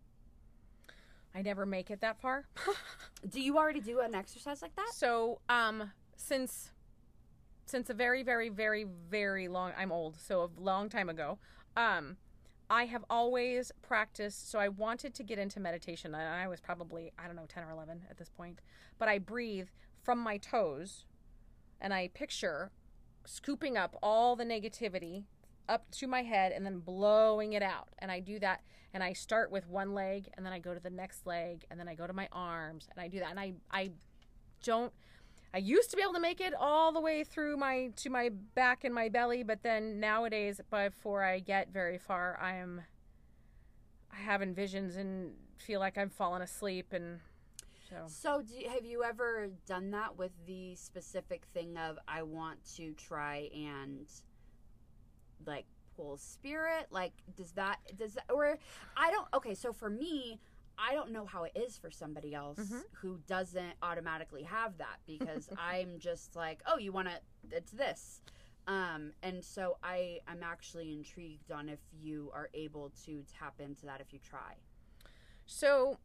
I 1.34 1.42
never 1.42 1.66
make 1.66 1.90
it 1.90 2.00
that 2.00 2.20
far. 2.20 2.46
Do 3.28 3.40
you 3.40 3.58
already 3.58 3.80
do 3.80 4.00
an 4.00 4.14
exercise 4.14 4.62
like 4.62 4.76
that? 4.76 4.90
So, 4.92 5.40
um, 5.48 5.90
since 6.16 6.70
since 7.66 7.88
a 7.90 7.94
very, 7.94 8.22
very, 8.22 8.50
very, 8.50 8.84
very 9.10 9.48
long, 9.48 9.72
I'm 9.76 9.90
old, 9.90 10.20
so 10.20 10.42
a 10.42 10.60
long 10.60 10.90
time 10.90 11.08
ago, 11.08 11.38
um, 11.78 12.18
I 12.68 12.84
have 12.84 13.04
always 13.08 13.72
practiced. 13.80 14.50
So 14.50 14.58
I 14.58 14.68
wanted 14.68 15.14
to 15.14 15.22
get 15.22 15.38
into 15.38 15.60
meditation, 15.60 16.14
and 16.14 16.22
I 16.22 16.46
was 16.46 16.60
probably 16.60 17.12
I 17.18 17.26
don't 17.26 17.36
know 17.36 17.46
ten 17.48 17.64
or 17.64 17.70
eleven 17.70 18.02
at 18.10 18.18
this 18.18 18.28
point, 18.28 18.60
but 18.98 19.08
I 19.08 19.18
breathe 19.18 19.68
from 20.02 20.18
my 20.18 20.36
toes, 20.36 21.04
and 21.80 21.92
I 21.92 22.08
picture 22.08 22.70
scooping 23.24 23.76
up 23.76 23.96
all 24.02 24.36
the 24.36 24.44
negativity 24.44 25.24
up 25.68 25.90
to 25.92 26.06
my 26.06 26.22
head 26.22 26.52
and 26.52 26.64
then 26.64 26.78
blowing 26.78 27.52
it 27.54 27.62
out. 27.62 27.88
And 27.98 28.10
I 28.10 28.20
do 28.20 28.38
that 28.40 28.62
and 28.92 29.02
I 29.02 29.12
start 29.12 29.50
with 29.50 29.66
one 29.68 29.94
leg 29.94 30.28
and 30.34 30.44
then 30.44 30.52
I 30.52 30.58
go 30.58 30.74
to 30.74 30.80
the 30.80 30.90
next 30.90 31.26
leg 31.26 31.64
and 31.70 31.78
then 31.78 31.88
I 31.88 31.94
go 31.94 32.06
to 32.06 32.12
my 32.12 32.28
arms 32.32 32.88
and 32.90 33.00
I 33.00 33.08
do 33.08 33.18
that 33.18 33.30
and 33.30 33.40
I 33.40 33.54
I 33.70 33.90
don't 34.62 34.92
I 35.52 35.58
used 35.58 35.90
to 35.90 35.96
be 35.96 36.02
able 36.02 36.14
to 36.14 36.20
make 36.20 36.40
it 36.40 36.52
all 36.52 36.90
the 36.90 37.00
way 37.00 37.22
through 37.22 37.56
my 37.56 37.90
to 37.96 38.10
my 38.10 38.30
back 38.54 38.82
and 38.84 38.94
my 38.94 39.08
belly, 39.08 39.42
but 39.42 39.62
then 39.62 40.00
nowadays 40.00 40.60
before 40.70 41.22
I 41.22 41.38
get 41.38 41.72
very 41.72 41.98
far, 41.98 42.38
I 42.40 42.56
am 42.56 42.82
I 44.12 44.16
having 44.16 44.54
visions 44.54 44.96
and 44.96 45.32
feel 45.58 45.80
like 45.80 45.96
I'm 45.96 46.10
falling 46.10 46.42
asleep 46.42 46.92
and 46.92 47.20
so 47.88 48.04
So, 48.08 48.42
do, 48.42 48.68
have 48.68 48.84
you 48.84 49.04
ever 49.04 49.48
done 49.66 49.90
that 49.92 50.16
with 50.16 50.32
the 50.46 50.74
specific 50.74 51.44
thing 51.52 51.76
of 51.76 51.98
I 52.08 52.22
want 52.22 52.58
to 52.76 52.92
try 52.94 53.48
and 53.54 54.06
like 55.46 55.66
pull 55.96 56.16
spirit? 56.16 56.86
Like, 56.90 57.12
does 57.36 57.52
that 57.52 57.78
does 57.96 58.14
that 58.14 58.24
or 58.32 58.58
I 58.96 59.10
don't? 59.10 59.28
Okay, 59.34 59.54
so 59.54 59.72
for 59.72 59.90
me. 59.90 60.40
I 60.76 60.92
don't 60.94 61.12
know 61.12 61.24
how 61.24 61.44
it 61.44 61.52
is 61.54 61.78
for 61.78 61.88
somebody 61.88 62.34
else 62.34 62.58
Mhm. 62.58 62.82
who 62.94 63.20
doesn't 63.28 63.74
automatically 63.80 64.42
have 64.42 64.76
that 64.78 64.98
because 65.06 65.48
I'm 65.56 66.00
just 66.00 66.34
like, 66.34 66.62
oh, 66.66 66.78
you 66.78 66.90
want 66.90 67.06
to, 67.06 67.20
it's 67.52 67.70
this. 67.70 68.20
Um, 68.66 69.12
and 69.22 69.44
so 69.44 69.78
I, 69.84 70.18
I'm 70.26 70.42
actually 70.42 70.92
intrigued 70.92 71.52
on 71.52 71.68
if 71.68 71.78
you 71.92 72.32
are 72.34 72.50
able 72.54 72.90
to 73.06 73.22
tap 73.38 73.60
into 73.60 73.86
that 73.86 74.00
if 74.00 74.12
you 74.12 74.18
try. 74.18 74.56
So, 75.46 76.00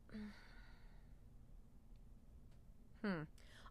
hmm. 3.03 3.23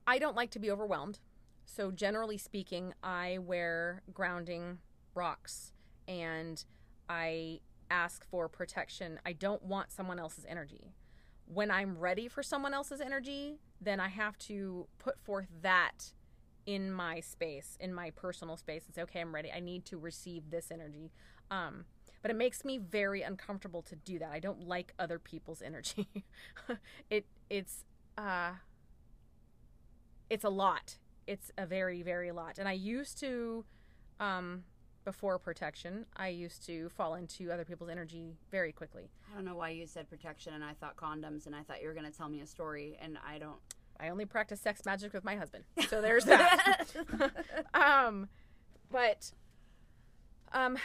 I 0.04 0.18
don't 0.18 0.34
like 0.36 0.50
to 0.50 0.58
be 0.58 0.68
overwhelmed. 0.68 1.20
So, 1.64 1.90
generally 1.90 2.38
speaking, 2.38 2.92
I 3.04 3.38
wear 3.38 4.02
grounding 4.12 4.78
rocks 5.18 5.72
and 6.06 6.64
I 7.08 7.60
ask 7.90 8.24
for 8.24 8.48
protection. 8.48 9.20
I 9.26 9.32
don't 9.32 9.62
want 9.62 9.90
someone 9.90 10.18
else's 10.18 10.46
energy. 10.48 10.92
When 11.46 11.70
I'm 11.70 11.98
ready 11.98 12.28
for 12.28 12.42
someone 12.42 12.74
else's 12.74 13.00
energy, 13.00 13.58
then 13.80 14.00
I 14.00 14.08
have 14.08 14.38
to 14.38 14.86
put 14.98 15.18
forth 15.18 15.48
that 15.62 16.12
in 16.66 16.92
my 16.92 17.20
space, 17.20 17.76
in 17.80 17.94
my 17.94 18.10
personal 18.10 18.56
space, 18.56 18.84
and 18.86 18.94
say, 18.94 19.02
okay, 19.02 19.20
I'm 19.20 19.34
ready. 19.34 19.50
I 19.50 19.60
need 19.60 19.86
to 19.86 19.96
receive 19.96 20.50
this 20.50 20.70
energy. 20.70 21.10
Um, 21.50 21.86
but 22.20 22.30
it 22.30 22.36
makes 22.36 22.64
me 22.64 22.78
very 22.78 23.22
uncomfortable 23.22 23.82
to 23.82 23.96
do 23.96 24.18
that. 24.18 24.30
I 24.30 24.40
don't 24.40 24.66
like 24.66 24.92
other 24.98 25.18
people's 25.18 25.62
energy. 25.70 26.08
it 27.10 27.26
it's 27.48 27.84
uh 28.16 28.52
it's 30.28 30.44
a 30.44 30.50
lot. 30.50 30.98
It's 31.26 31.50
a 31.56 31.64
very 31.64 32.02
very 32.02 32.32
lot. 32.32 32.58
And 32.58 32.68
I 32.68 32.72
used 32.72 33.18
to 33.20 33.64
um 34.20 34.64
before 35.08 35.38
protection, 35.38 36.04
I 36.16 36.28
used 36.28 36.66
to 36.66 36.90
fall 36.90 37.14
into 37.14 37.50
other 37.50 37.64
people's 37.64 37.88
energy 37.88 38.36
very 38.50 38.72
quickly. 38.72 39.08
I 39.32 39.34
don't 39.34 39.46
know 39.46 39.56
why 39.56 39.70
you 39.70 39.86
said 39.86 40.06
protection 40.06 40.52
and 40.52 40.62
I 40.62 40.74
thought 40.74 40.98
condoms 40.98 41.46
and 41.46 41.56
I 41.56 41.62
thought 41.62 41.80
you 41.80 41.88
were 41.88 41.94
going 41.94 42.04
to 42.04 42.14
tell 42.14 42.28
me 42.28 42.42
a 42.42 42.46
story 42.46 42.98
and 43.00 43.16
I 43.26 43.38
don't. 43.38 43.56
I 43.98 44.10
only 44.10 44.26
practice 44.26 44.60
sex 44.60 44.82
magic 44.84 45.14
with 45.14 45.24
my 45.24 45.34
husband. 45.34 45.64
So 45.88 46.02
there's 46.02 46.26
that. 46.26 46.84
um 47.74 48.28
but 48.90 49.32
um 50.52 50.76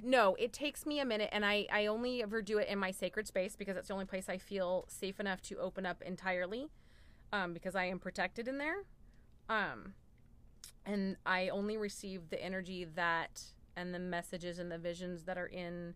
no, 0.00 0.36
it 0.36 0.52
takes 0.52 0.86
me 0.86 1.00
a 1.00 1.04
minute 1.04 1.30
and 1.32 1.44
I 1.44 1.66
I 1.72 1.86
only 1.86 2.22
ever 2.22 2.40
do 2.40 2.58
it 2.58 2.68
in 2.68 2.78
my 2.78 2.92
sacred 2.92 3.26
space 3.26 3.56
because 3.56 3.76
it's 3.76 3.88
the 3.88 3.94
only 3.94 4.06
place 4.06 4.28
I 4.28 4.38
feel 4.38 4.84
safe 4.86 5.18
enough 5.18 5.42
to 5.42 5.58
open 5.58 5.86
up 5.86 6.02
entirely 6.02 6.68
um 7.32 7.52
because 7.52 7.74
I 7.74 7.86
am 7.86 7.98
protected 7.98 8.46
in 8.46 8.58
there. 8.58 8.84
Um 9.48 9.94
and 10.86 11.16
I 11.26 11.48
only 11.48 11.76
receive 11.76 12.30
the 12.30 12.40
energy 12.40 12.86
that 12.94 13.42
and 13.76 13.94
the 13.94 13.98
messages 13.98 14.58
and 14.58 14.70
the 14.70 14.78
visions 14.78 15.24
that 15.24 15.38
are 15.38 15.46
in 15.46 15.94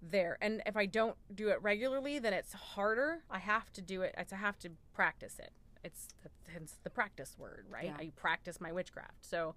there. 0.00 0.38
And 0.40 0.62
if 0.66 0.76
I 0.76 0.86
don't 0.86 1.16
do 1.34 1.48
it 1.48 1.60
regularly, 1.62 2.18
then 2.18 2.32
it's 2.32 2.52
harder. 2.52 3.24
I 3.30 3.38
have 3.38 3.72
to 3.72 3.82
do 3.82 4.02
it. 4.02 4.14
I 4.16 4.34
have 4.34 4.58
to 4.60 4.70
practice 4.94 5.38
it. 5.38 5.50
It's 5.84 6.08
hence 6.52 6.76
the 6.82 6.90
practice 6.90 7.36
word, 7.38 7.66
right? 7.68 7.86
Yeah. 7.86 7.96
I 7.98 8.12
practice 8.16 8.60
my 8.60 8.72
witchcraft. 8.72 9.24
So, 9.24 9.54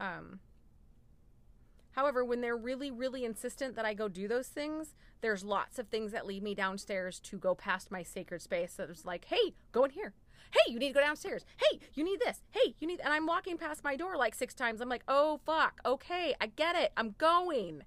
um, 0.00 0.40
however, 1.92 2.24
when 2.24 2.40
they're 2.40 2.56
really, 2.56 2.90
really 2.90 3.24
insistent 3.24 3.76
that 3.76 3.84
I 3.84 3.94
go 3.94 4.08
do 4.08 4.28
those 4.28 4.48
things, 4.48 4.94
there's 5.20 5.44
lots 5.44 5.78
of 5.78 5.88
things 5.88 6.12
that 6.12 6.26
lead 6.26 6.42
me 6.42 6.54
downstairs 6.54 7.18
to 7.20 7.38
go 7.38 7.54
past 7.54 7.90
my 7.90 8.02
sacred 8.02 8.42
space. 8.42 8.74
That 8.74 8.90
is 8.90 9.04
like, 9.04 9.26
hey, 9.26 9.54
go 9.72 9.84
in 9.84 9.90
here. 9.90 10.14
Hey, 10.54 10.72
you 10.72 10.78
need 10.78 10.88
to 10.88 10.94
go 10.94 11.00
downstairs. 11.00 11.44
Hey, 11.56 11.80
you 11.94 12.04
need 12.04 12.20
this. 12.20 12.42
Hey, 12.52 12.76
you 12.78 12.86
need. 12.86 13.00
And 13.00 13.12
I'm 13.12 13.26
walking 13.26 13.58
past 13.58 13.82
my 13.82 13.96
door 13.96 14.16
like 14.16 14.34
six 14.34 14.54
times. 14.54 14.80
I'm 14.80 14.88
like, 14.88 15.02
oh 15.08 15.40
fuck. 15.44 15.80
Okay, 15.84 16.34
I 16.40 16.46
get 16.46 16.76
it. 16.76 16.92
I'm 16.96 17.16
going. 17.18 17.82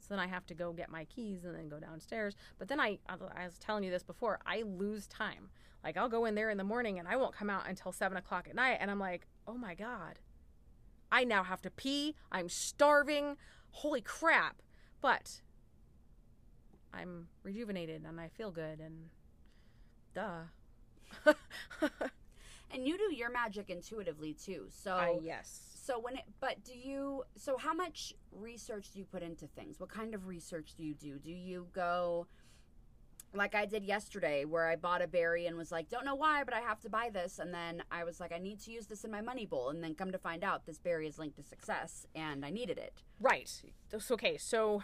So 0.00 0.14
then 0.14 0.18
I 0.18 0.26
have 0.26 0.46
to 0.46 0.54
go 0.54 0.72
get 0.72 0.90
my 0.90 1.04
keys 1.04 1.44
and 1.44 1.54
then 1.54 1.68
go 1.68 1.78
downstairs. 1.78 2.34
But 2.58 2.68
then 2.68 2.80
I, 2.80 2.98
I 3.08 3.16
was 3.44 3.58
telling 3.58 3.84
you 3.84 3.90
this 3.90 4.02
before, 4.02 4.40
I 4.46 4.62
lose 4.62 5.06
time. 5.06 5.50
Like 5.84 5.96
I'll 5.96 6.08
go 6.08 6.24
in 6.24 6.34
there 6.34 6.50
in 6.50 6.58
the 6.58 6.64
morning 6.64 6.98
and 6.98 7.06
I 7.06 7.16
won't 7.16 7.34
come 7.34 7.50
out 7.50 7.68
until 7.68 7.92
seven 7.92 8.16
o'clock 8.18 8.48
at 8.48 8.56
night. 8.56 8.78
And 8.80 8.90
I'm 8.90 8.98
like, 8.98 9.26
oh 9.46 9.54
my 9.54 9.74
God, 9.74 10.18
I 11.12 11.24
now 11.24 11.44
have 11.44 11.62
to 11.62 11.70
pee. 11.70 12.16
I'm 12.32 12.48
starving. 12.48 13.36
Holy 13.70 14.00
crap. 14.00 14.62
But 15.00 15.40
I'm 16.92 17.28
rejuvenated 17.42 18.04
and 18.06 18.20
I 18.20 18.28
feel 18.28 18.50
good 18.50 18.80
and 18.80 19.10
duh. 20.14 20.44
And 22.70 22.86
you 22.86 22.98
do 22.98 23.14
your 23.14 23.30
magic 23.30 23.70
intuitively 23.70 24.34
too. 24.34 24.66
So 24.68 24.92
I, 24.92 25.18
yes. 25.22 25.62
So 25.82 25.98
when 25.98 26.16
it, 26.16 26.24
but 26.38 26.62
do 26.64 26.74
you? 26.76 27.22
So 27.34 27.56
how 27.56 27.72
much 27.72 28.12
research 28.30 28.90
do 28.92 28.98
you 28.98 29.06
put 29.06 29.22
into 29.22 29.46
things? 29.46 29.80
What 29.80 29.88
kind 29.88 30.14
of 30.14 30.26
research 30.26 30.74
do 30.76 30.84
you 30.84 30.92
do? 30.92 31.18
Do 31.18 31.30
you 31.30 31.66
go, 31.72 32.26
like 33.32 33.54
I 33.54 33.64
did 33.64 33.86
yesterday, 33.86 34.44
where 34.44 34.66
I 34.68 34.76
bought 34.76 35.00
a 35.00 35.06
berry 35.08 35.46
and 35.46 35.56
was 35.56 35.72
like, 35.72 35.88
don't 35.88 36.04
know 36.04 36.14
why, 36.14 36.44
but 36.44 36.52
I 36.52 36.60
have 36.60 36.78
to 36.80 36.90
buy 36.90 37.08
this, 37.10 37.38
and 37.38 37.54
then 37.54 37.82
I 37.90 38.04
was 38.04 38.20
like, 38.20 38.32
I 38.32 38.38
need 38.38 38.60
to 38.60 38.70
use 38.70 38.86
this 38.86 39.02
in 39.02 39.10
my 39.10 39.22
money 39.22 39.46
bowl, 39.46 39.70
and 39.70 39.82
then 39.82 39.94
come 39.94 40.12
to 40.12 40.18
find 40.18 40.44
out 40.44 40.66
this 40.66 40.78
berry 40.78 41.06
is 41.08 41.18
linked 41.18 41.36
to 41.36 41.42
success, 41.42 42.06
and 42.14 42.44
I 42.44 42.50
needed 42.50 42.76
it. 42.76 43.02
Right. 43.18 43.48
So- 43.90 44.14
Okay, 44.14 44.36
so 44.36 44.82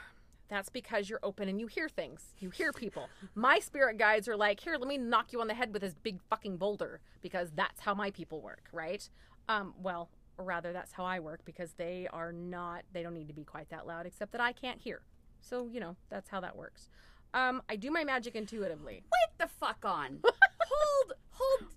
that's 0.49 0.69
because 0.69 1.09
you're 1.09 1.21
open 1.23 1.49
and 1.49 1.59
you 1.59 1.67
hear 1.67 1.89
things. 1.89 2.35
You 2.39 2.51
hear 2.51 2.73
people. 2.73 3.09
My 3.35 3.59
spirit 3.59 3.99
guides 3.99 4.29
are 4.29 4.37
like, 4.37 4.61
here, 4.61 4.77
let 4.79 4.89
me 4.89 4.99
knock 4.99 5.33
you 5.33 5.41
on 5.41 5.49
the 5.49 5.55
head 5.55 5.73
with 5.73 5.83
this 5.83 5.95
big 5.95 6.21
fucking 6.29 6.59
boulder 6.59 7.01
because 7.23 7.51
that's 7.55 7.81
how 7.81 7.95
my 7.95 8.11
people 8.11 8.41
work, 8.41 8.65
right? 8.73 9.09
Um, 9.49 9.75
well, 9.83 10.11
or 10.37 10.45
rather, 10.45 10.73
that's 10.73 10.93
how 10.93 11.05
I 11.05 11.21
work 11.21 11.41
because 11.45 11.73
they 11.73 12.09
are 12.13 12.33
not, 12.33 12.85
they 12.93 13.03
don't 13.03 13.15
need 13.15 13.29
to 13.29 13.35
be 13.35 13.45
quite 13.45 13.71
that 13.71 13.87
loud, 13.87 14.07
except 14.07 14.33
that 14.33 14.41
I 14.41 14.53
can't 14.53 14.81
hear. 14.81 15.03
So, 15.41 15.69
you 15.73 15.81
know, 15.81 15.97
that's 16.11 16.29
how 16.29 16.41
that 16.41 16.57
works. 16.57 16.89
Um, 17.33 17.63
I 17.69 17.77
do 17.77 17.91
my 17.91 18.05
magic 18.05 18.35
intuitively. 18.35 19.03
Wait 19.05 19.39
the 19.39 19.49
fuck 19.49 19.85
on. 19.85 20.21
hold, 20.25 21.13
hold, 21.31 21.71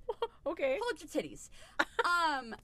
okay. 0.45 0.79
hold 0.81 1.01
your 1.01 1.09
titties. 1.09 1.49
Um, 2.05 2.55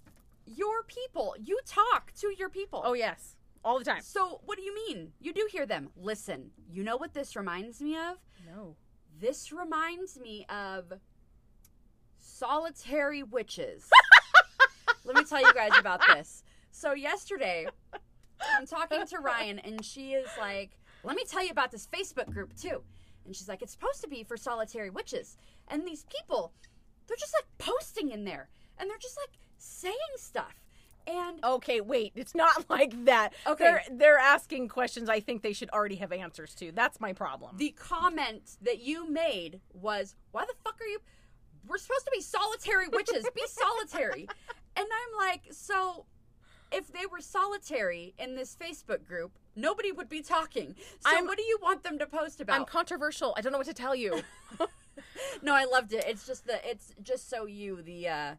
your 0.45 0.83
people. 0.83 1.35
You 1.41 1.59
talk 1.65 2.13
to 2.19 2.33
your 2.37 2.49
people. 2.49 2.81
Oh, 2.85 2.93
yes. 2.93 3.35
All 3.63 3.79
the 3.79 3.85
time. 3.85 4.01
So 4.01 4.41
what 4.45 4.57
do 4.57 4.63
you 4.63 4.75
mean? 4.75 5.13
You 5.19 5.33
do 5.33 5.47
hear 5.51 5.65
them. 5.65 5.89
Listen, 5.95 6.51
you 6.69 6.83
know 6.83 6.97
what 6.97 7.13
this 7.13 7.35
reminds 7.35 7.81
me 7.81 7.95
of? 7.95 8.17
No. 8.45 8.75
This 9.21 9.51
reminds 9.51 10.19
me 10.19 10.45
of 10.49 10.93
solitary 12.19 13.23
witches. 13.23 13.89
Let 15.05 15.15
me 15.15 15.23
tell 15.23 15.41
you 15.41 15.53
guys 15.53 15.71
about 15.77 16.01
this. 16.13 16.43
So 16.71 16.93
yesterday, 16.93 17.67
I'm 18.57 18.65
talking 18.65 19.05
to 19.05 19.19
Ryan, 19.19 19.59
and 19.59 19.83
she 19.83 20.13
is 20.13 20.27
like, 20.39 20.71
"Let 21.03 21.15
me 21.15 21.23
tell 21.25 21.43
you 21.43 21.51
about 21.51 21.71
this 21.71 21.87
Facebook 21.87 22.31
group 22.31 22.55
too." 22.55 22.83
And 23.25 23.35
she's 23.35 23.47
like, 23.47 23.61
"It's 23.61 23.73
supposed 23.73 24.01
to 24.01 24.07
be 24.07 24.23
for 24.23 24.37
solitary 24.37 24.89
witches." 24.89 25.37
And 25.67 25.85
these 25.85 26.05
people, 26.05 26.53
they're 27.07 27.17
just 27.17 27.33
like 27.33 27.45
posting 27.57 28.11
in 28.11 28.25
there, 28.25 28.49
and 28.77 28.89
they're 28.89 28.97
just 28.97 29.17
like 29.17 29.37
saying 29.57 29.95
stuff. 30.17 30.62
And 31.07 31.43
Okay, 31.43 31.81
wait. 31.81 32.13
It's 32.15 32.33
not 32.35 32.65
like 32.69 33.05
that. 33.05 33.33
Okay. 33.45 33.63
They're 33.63 33.83
they're 33.91 34.17
asking 34.17 34.67
questions 34.69 35.09
I 35.09 35.19
think 35.19 35.41
they 35.41 35.53
should 35.53 35.69
already 35.71 35.95
have 35.97 36.11
answers 36.11 36.55
to. 36.55 36.71
That's 36.71 36.99
my 37.01 37.13
problem. 37.13 37.57
the 37.57 37.71
comment 37.71 38.57
that 38.61 38.79
you 38.81 39.09
made 39.09 39.59
was, 39.73 40.15
"Why 40.31 40.45
the 40.45 40.53
fuck 40.63 40.79
are 40.81 40.87
you? 40.87 40.99
We're 41.67 41.77
supposed 41.77 42.05
to 42.05 42.11
be 42.13 42.21
solitary 42.21 42.87
witches. 42.89 43.25
Be 43.35 43.43
solitary." 43.47 44.27
And 44.75 44.87
I'm 44.87 45.27
like, 45.29 45.43
so 45.51 46.05
if 46.71 46.87
they 46.91 47.05
were 47.05 47.19
solitary 47.21 48.15
in 48.17 48.35
this 48.35 48.55
Facebook 48.59 49.05
group, 49.05 49.37
nobody 49.55 49.91
would 49.91 50.09
be 50.09 50.21
talking. 50.23 50.73
So 51.01 51.09
I'm- 51.15 51.27
what 51.27 51.37
do 51.37 51.43
you 51.43 51.59
want 51.61 51.83
them 51.83 51.99
to 51.99 52.07
post 52.07 52.41
about? 52.41 52.59
I'm 52.59 52.65
controversial. 52.65 53.33
I 53.37 53.41
don't 53.41 53.51
know 53.51 53.59
what 53.59 53.67
to 53.67 53.73
tell 53.73 53.95
you. 53.95 54.21
no, 55.41 55.53
I 55.53 55.65
loved 55.65 55.93
it. 55.93 56.03
It's 56.07 56.25
just 56.25 56.47
the 56.47 56.67
it's 56.67 56.93
just 57.03 57.29
so 57.29 57.45
you 57.45 57.81
the 57.81 58.07
uh 58.07 58.35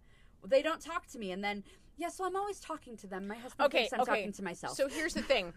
they 0.47 0.62
don't 0.62 0.81
talk 0.81 1.07
to 1.09 1.19
me 1.19 1.31
and 1.33 1.43
then 1.43 1.65
yeah, 1.97 2.09
so 2.09 2.24
I'm 2.24 2.36
always 2.36 2.61
talking 2.61 2.97
to 2.99 3.07
them. 3.07 3.26
My 3.26 3.36
husband 3.36 3.66
Okay, 3.66 3.78
thinks 3.78 3.92
I'm 3.92 4.01
okay. 4.01 4.11
talking 4.11 4.32
to 4.32 4.42
myself. 4.42 4.76
So 4.76 4.88
here's 4.88 5.14
the 5.14 5.22
thing. 5.22 5.53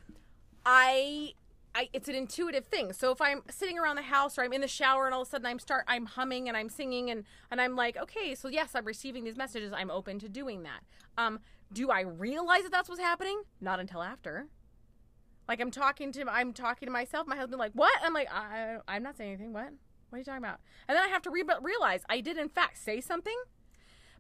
I 0.65 1.33
I 1.75 1.89
it's 1.93 2.09
an 2.09 2.15
intuitive 2.15 2.65
thing. 2.65 2.93
So 2.93 3.11
if 3.11 3.21
I'm 3.21 3.41
sitting 3.49 3.77
around 3.79 3.95
the 3.95 4.01
house 4.03 4.37
or 4.37 4.43
I'm 4.43 4.53
in 4.53 4.61
the 4.61 4.67
shower 4.67 5.05
and 5.05 5.13
all 5.13 5.21
of 5.21 5.27
a 5.27 5.31
sudden 5.31 5.45
I'm 5.45 5.59
start 5.59 5.85
I'm 5.87 6.05
humming 6.05 6.47
and 6.47 6.57
I'm 6.57 6.69
singing 6.69 7.09
and 7.09 7.23
and 7.51 7.61
I'm 7.61 7.75
like, 7.75 7.97
okay, 7.97 8.35
so 8.35 8.47
yes, 8.47 8.71
I'm 8.75 8.85
receiving 8.85 9.23
these 9.23 9.37
messages. 9.37 9.71
I'm 9.73 9.91
open 9.91 10.19
to 10.19 10.29
doing 10.29 10.63
that. 10.63 10.81
Um 11.17 11.39
do 11.71 11.89
I 11.91 12.01
realize 12.01 12.63
that 12.63 12.71
that's 12.71 12.89
what's 12.89 13.01
happening? 13.01 13.41
Not 13.61 13.79
until 13.79 14.01
after. 14.01 14.47
Like 15.47 15.61
I'm 15.61 15.71
talking 15.71 16.11
to 16.13 16.25
I'm 16.29 16.53
talking 16.53 16.87
to 16.87 16.91
myself. 16.91 17.27
My 17.27 17.35
husband 17.35 17.59
like, 17.59 17.71
"What?" 17.73 17.93
I'm 18.03 18.13
like, 18.13 18.27
I, 18.31 18.77
"I'm 18.87 19.03
not 19.03 19.15
saying 19.17 19.31
anything. 19.33 19.53
What? 19.53 19.69
What 20.09 20.15
are 20.15 20.19
you 20.19 20.25
talking 20.25 20.43
about?" 20.43 20.59
And 20.87 20.95
then 20.97 21.03
I 21.03 21.07
have 21.07 21.21
to 21.23 21.29
re- 21.29 21.43
realize 21.61 22.03
I 22.09 22.19
did 22.21 22.37
in 22.37 22.49
fact 22.49 22.77
say 22.77 22.99
something. 22.99 23.37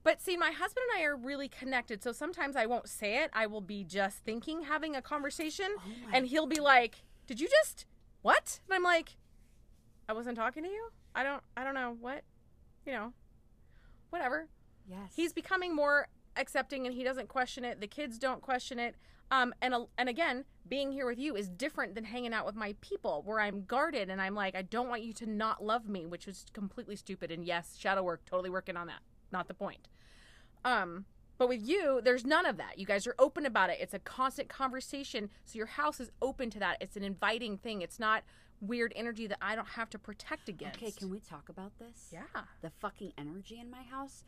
But 0.07 0.21
see, 0.21 0.37
my 0.37 0.51
husband 0.51 0.85
and 0.93 1.01
I 1.01 1.05
are 1.05 1.17
really 1.17 1.49
connected. 1.49 2.01
So 2.01 2.13
sometimes 2.13 2.55
I 2.55 2.65
won't 2.65 2.87
say 2.87 3.21
it. 3.25 3.29
I 3.33 3.45
will 3.45 3.59
be 3.59 3.83
just 3.83 4.19
thinking, 4.19 4.61
having 4.61 4.95
a 4.95 5.01
conversation, 5.01 5.67
and 6.13 6.25
he'll 6.27 6.47
be 6.47 6.61
like, 6.61 7.03
"Did 7.25 7.41
you 7.41 7.49
just 7.49 7.85
what?" 8.21 8.61
And 8.67 8.73
I'm 8.75 8.83
like, 8.83 9.17
"I 10.07 10.13
wasn't 10.13 10.37
talking 10.37 10.63
to 10.63 10.69
you. 10.69 10.91
I 11.13 11.23
don't. 11.23 11.43
I 11.57 11.65
don't 11.65 11.73
know 11.73 11.97
what. 11.99 12.23
You 12.85 12.93
know, 12.93 13.13
whatever." 14.09 14.47
yes. 14.89 15.11
He's 15.13 15.33
becoming 15.33 15.75
more 15.75 16.07
accepting, 16.37 16.85
and 16.87 16.95
he 16.95 17.03
doesn't 17.03 17.27
question 17.27 17.65
it. 17.65 17.81
The 17.81 17.87
kids 17.87 18.17
don't 18.17 18.41
question 18.41 18.79
it. 18.79 18.95
Um, 19.29 19.53
and 19.61 19.73
a- 19.73 19.87
and 19.97 20.07
again, 20.07 20.45
being 20.69 20.93
here 20.93 21.05
with 21.05 21.19
you 21.19 21.35
is 21.35 21.49
different 21.49 21.95
than 21.95 22.05
hanging 22.05 22.31
out 22.33 22.45
with 22.45 22.55
my 22.55 22.75
people, 22.79 23.23
where 23.25 23.41
I'm 23.41 23.65
guarded 23.65 24.09
and 24.09 24.21
I'm 24.21 24.35
like, 24.35 24.55
I 24.55 24.61
don't 24.61 24.87
want 24.87 25.03
you 25.03 25.11
to 25.15 25.25
not 25.25 25.61
love 25.61 25.89
me, 25.89 26.05
which 26.05 26.29
is 26.29 26.45
completely 26.53 26.95
stupid. 26.95 27.29
And 27.29 27.43
yes, 27.43 27.75
shadow 27.77 28.03
work, 28.03 28.23
totally 28.23 28.49
working 28.49 28.77
on 28.77 28.87
that. 28.87 29.01
Not 29.31 29.47
the 29.47 29.53
point. 29.53 29.87
Um, 30.63 31.05
but 31.37 31.49
with 31.49 31.61
you, 31.61 32.01
there's 32.03 32.25
none 32.25 32.45
of 32.45 32.57
that. 32.57 32.79
You 32.79 32.85
guys 32.85 33.05
are 33.05 33.15
open 33.19 33.45
about 33.45 33.69
it. 33.69 33.77
It's 33.79 33.93
a 33.93 33.99
constant 33.99 34.49
conversation. 34.49 35.29
So 35.45 35.57
your 35.57 35.67
house 35.67 35.99
is 35.99 36.11
open 36.21 36.49
to 36.51 36.59
that. 36.59 36.77
It's 36.81 36.97
an 36.97 37.03
inviting 37.03 37.57
thing. 37.57 37.81
It's 37.81 37.99
not 37.99 38.23
weird 38.59 38.91
energy 38.95 39.27
that 39.27 39.37
I 39.41 39.55
don't 39.55 39.67
have 39.67 39.89
to 39.91 39.99
protect 39.99 40.49
against. 40.49 40.77
Okay, 40.77 40.91
can 40.91 41.09
we 41.09 41.19
talk 41.19 41.49
about 41.49 41.77
this? 41.77 42.09
Yeah. 42.11 42.21
The 42.61 42.71
fucking 42.79 43.13
energy 43.17 43.59
in 43.59 43.69
my 43.69 43.83
house. 43.83 44.23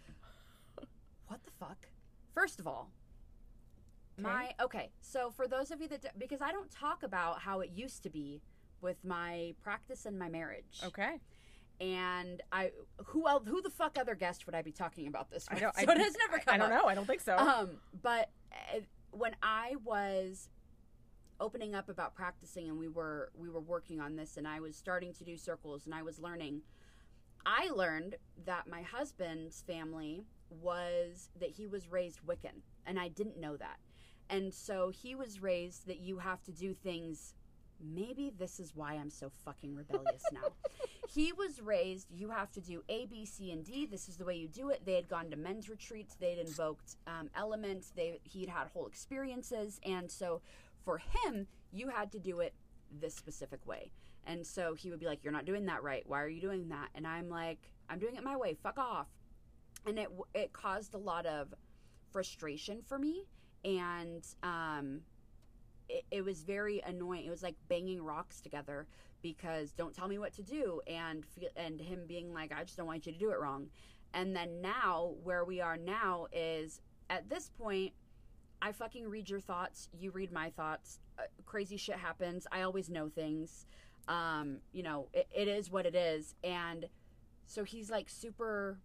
What 1.27 1.43
the 1.43 1.51
fuck? 1.59 1.87
First 2.33 2.59
of 2.59 2.65
all, 2.65 2.89
my 4.17 4.51
okay. 4.59 4.89
So 4.99 5.29
for 5.29 5.47
those 5.47 5.69
of 5.69 5.79
you 5.79 5.87
that 5.89 6.17
because 6.17 6.41
I 6.41 6.51
don't 6.51 6.71
talk 6.71 7.03
about 7.03 7.39
how 7.41 7.59
it 7.59 7.69
used 7.73 8.01
to 8.01 8.09
be 8.09 8.41
with 8.81 8.97
my 9.03 9.53
practice 9.61 10.07
and 10.07 10.17
my 10.17 10.27
marriage. 10.27 10.81
Okay. 10.83 11.19
And 11.79 12.41
I 12.51 12.71
who 13.05 13.27
else, 13.27 13.43
who 13.47 13.61
the 13.61 13.69
fuck 13.69 13.97
other 13.99 14.15
guest 14.15 14.45
would 14.45 14.55
I 14.55 14.61
be 14.61 14.71
talking 14.71 15.07
about 15.07 15.31
this 15.31 15.47
I 15.49 15.53
with? 15.53 15.63
don't. 15.63 15.75
so 15.79 15.85
I, 15.87 15.91
it 15.93 15.97
has 15.97 16.15
never 16.17 16.39
come 16.39 16.55
I 16.55 16.57
don't 16.57 16.71
up. 16.71 16.83
know. 16.83 16.89
I 16.89 16.95
don't 16.95 17.07
think 17.07 17.21
so. 17.21 17.37
Um, 17.37 17.69
but 18.01 18.29
uh, 18.51 18.79
when 19.11 19.35
I 19.41 19.75
was 19.83 20.49
opening 21.39 21.73
up 21.73 21.87
about 21.87 22.13
practicing 22.15 22.67
and 22.67 22.77
we 22.77 22.87
were 22.89 23.31
we 23.33 23.49
were 23.49 23.61
working 23.61 24.01
on 24.01 24.15
this 24.15 24.35
and 24.35 24.47
I 24.47 24.59
was 24.59 24.75
starting 24.75 25.13
to 25.13 25.23
do 25.23 25.37
circles 25.37 25.85
and 25.85 25.95
I 25.95 26.01
was 26.01 26.19
learning 26.19 26.61
I 27.45 27.69
learned 27.73 28.15
that 28.45 28.67
my 28.67 28.81
husband's 28.81 29.61
family 29.61 30.25
was 30.49 31.29
that 31.39 31.51
he 31.51 31.67
was 31.67 31.87
raised 31.87 32.19
Wiccan 32.25 32.61
and 32.85 32.99
I 32.99 33.07
didn't 33.07 33.39
know 33.39 33.55
that. 33.57 33.77
And 34.29 34.53
so 34.53 34.89
he 34.89 35.15
was 35.15 35.41
raised 35.41 35.87
that 35.87 35.99
you 35.99 36.19
have 36.19 36.43
to 36.43 36.51
do 36.51 36.73
things 36.73 37.33
maybe 37.83 38.31
this 38.37 38.59
is 38.59 38.75
why 38.75 38.93
I'm 38.93 39.09
so 39.09 39.31
fucking 39.45 39.75
rebellious 39.75 40.23
now. 40.31 40.49
he 41.09 41.33
was 41.33 41.61
raised 41.61 42.07
you 42.11 42.29
have 42.29 42.51
to 42.51 42.61
do 42.61 42.83
A, 42.89 43.05
B, 43.05 43.25
C, 43.25 43.51
and 43.51 43.63
D. 43.63 43.85
This 43.85 44.09
is 44.09 44.17
the 44.17 44.25
way 44.25 44.35
you 44.35 44.47
do 44.47 44.69
it. 44.69 44.85
They 44.85 44.93
had 44.93 45.07
gone 45.07 45.29
to 45.31 45.37
men's 45.37 45.69
retreats. 45.69 46.15
They'd 46.19 46.39
invoked 46.39 46.97
um, 47.07 47.29
elements. 47.35 47.91
They 47.95 48.19
he'd 48.23 48.49
had 48.49 48.67
whole 48.67 48.87
experiences, 48.87 49.79
and 49.85 50.09
so 50.11 50.41
for 50.83 50.97
him, 50.99 51.47
you 51.71 51.89
had 51.89 52.11
to 52.13 52.19
do 52.19 52.39
it 52.39 52.53
this 52.91 53.15
specific 53.15 53.65
way. 53.65 53.91
And 54.25 54.45
so 54.45 54.73
he 54.73 54.89
would 54.89 54.99
be 54.99 55.05
like, 55.05 55.23
"You're 55.23 55.33
not 55.33 55.45
doing 55.45 55.65
that 55.65 55.83
right. 55.83 56.03
Why 56.05 56.21
are 56.21 56.29
you 56.29 56.41
doing 56.41 56.69
that?" 56.69 56.89
And 56.95 57.07
I'm 57.07 57.29
like, 57.29 57.71
"I'm 57.89 57.99
doing 57.99 58.15
it 58.15 58.23
my 58.23 58.35
way. 58.35 58.53
Fuck 58.53 58.77
off." 58.77 59.07
And 59.85 59.97
it 59.97 60.09
it 60.33 60.53
caused 60.53 60.93
a 60.93 60.97
lot 60.97 61.25
of 61.25 61.53
frustration 62.11 62.81
for 62.81 62.99
me, 62.99 63.25
and 63.63 64.25
um, 64.43 65.01
it, 65.89 66.05
it 66.11 66.23
was 66.23 66.43
very 66.43 66.81
annoying. 66.85 67.25
It 67.25 67.29
was 67.29 67.43
like 67.43 67.55
banging 67.67 68.03
rocks 68.03 68.39
together 68.41 68.87
because 69.21 69.71
don't 69.71 69.93
tell 69.93 70.07
me 70.07 70.17
what 70.17 70.33
to 70.33 70.43
do, 70.43 70.81
and 70.87 71.25
and 71.55 71.81
him 71.81 72.01
being 72.07 72.33
like, 72.33 72.53
"I 72.53 72.63
just 72.63 72.77
don't 72.77 72.87
want 72.87 73.05
you 73.05 73.11
to 73.11 73.19
do 73.19 73.31
it 73.31 73.39
wrong." 73.39 73.67
And 74.13 74.35
then 74.35 74.61
now, 74.61 75.13
where 75.23 75.43
we 75.43 75.61
are 75.61 75.77
now 75.77 76.27
is 76.31 76.81
at 77.09 77.29
this 77.29 77.49
point, 77.49 77.93
I 78.61 78.71
fucking 78.71 79.07
read 79.07 79.29
your 79.29 79.39
thoughts. 79.39 79.89
You 79.97 80.11
read 80.11 80.31
my 80.31 80.49
thoughts. 80.49 80.99
Uh, 81.17 81.23
crazy 81.45 81.77
shit 81.77 81.95
happens. 81.95 82.47
I 82.51 82.61
always 82.61 82.89
know 82.89 83.09
things. 83.09 83.65
Um, 84.07 84.57
you 84.71 84.83
know, 84.83 85.07
it, 85.13 85.27
it 85.31 85.47
is 85.47 85.69
what 85.69 85.85
it 85.85 85.95
is. 85.95 86.35
And 86.43 86.87
so 87.45 87.63
he's 87.63 87.89
like 87.89 88.09
super 88.09 88.79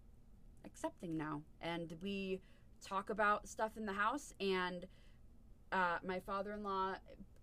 accepting 0.65 1.17
now. 1.17 1.43
And 1.61 1.95
we 2.03 2.41
talk 2.83 3.11
about 3.11 3.49
stuff 3.49 3.77
in 3.77 3.87
the 3.87 3.93
house. 3.93 4.35
And 4.41 4.87
uh, 5.75 5.99
my 6.07 6.21
father 6.21 6.53
in 6.53 6.63
law 6.63 6.95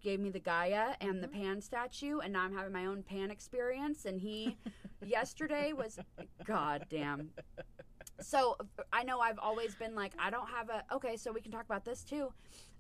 gave 0.01 0.19
me 0.19 0.29
the 0.29 0.39
Gaia 0.39 0.95
and 0.99 1.21
the 1.21 1.27
Pan 1.27 1.61
statue. 1.61 2.19
And 2.19 2.33
now 2.33 2.41
I'm 2.43 2.55
having 2.55 2.73
my 2.73 2.85
own 2.85 3.03
Pan 3.03 3.29
experience. 3.29 4.05
And 4.05 4.19
he 4.19 4.57
yesterday 5.05 5.73
was, 5.73 5.99
God 6.45 6.85
damn. 6.89 7.29
So 8.19 8.57
I 8.91 9.03
know 9.03 9.19
I've 9.19 9.37
always 9.37 9.75
been 9.75 9.93
like, 9.95 10.13
I 10.17 10.29
don't 10.29 10.47
have 10.47 10.69
a, 10.69 10.83
okay, 10.95 11.17
so 11.17 11.31
we 11.31 11.41
can 11.41 11.51
talk 11.51 11.65
about 11.65 11.85
this 11.85 12.03
too. 12.03 12.31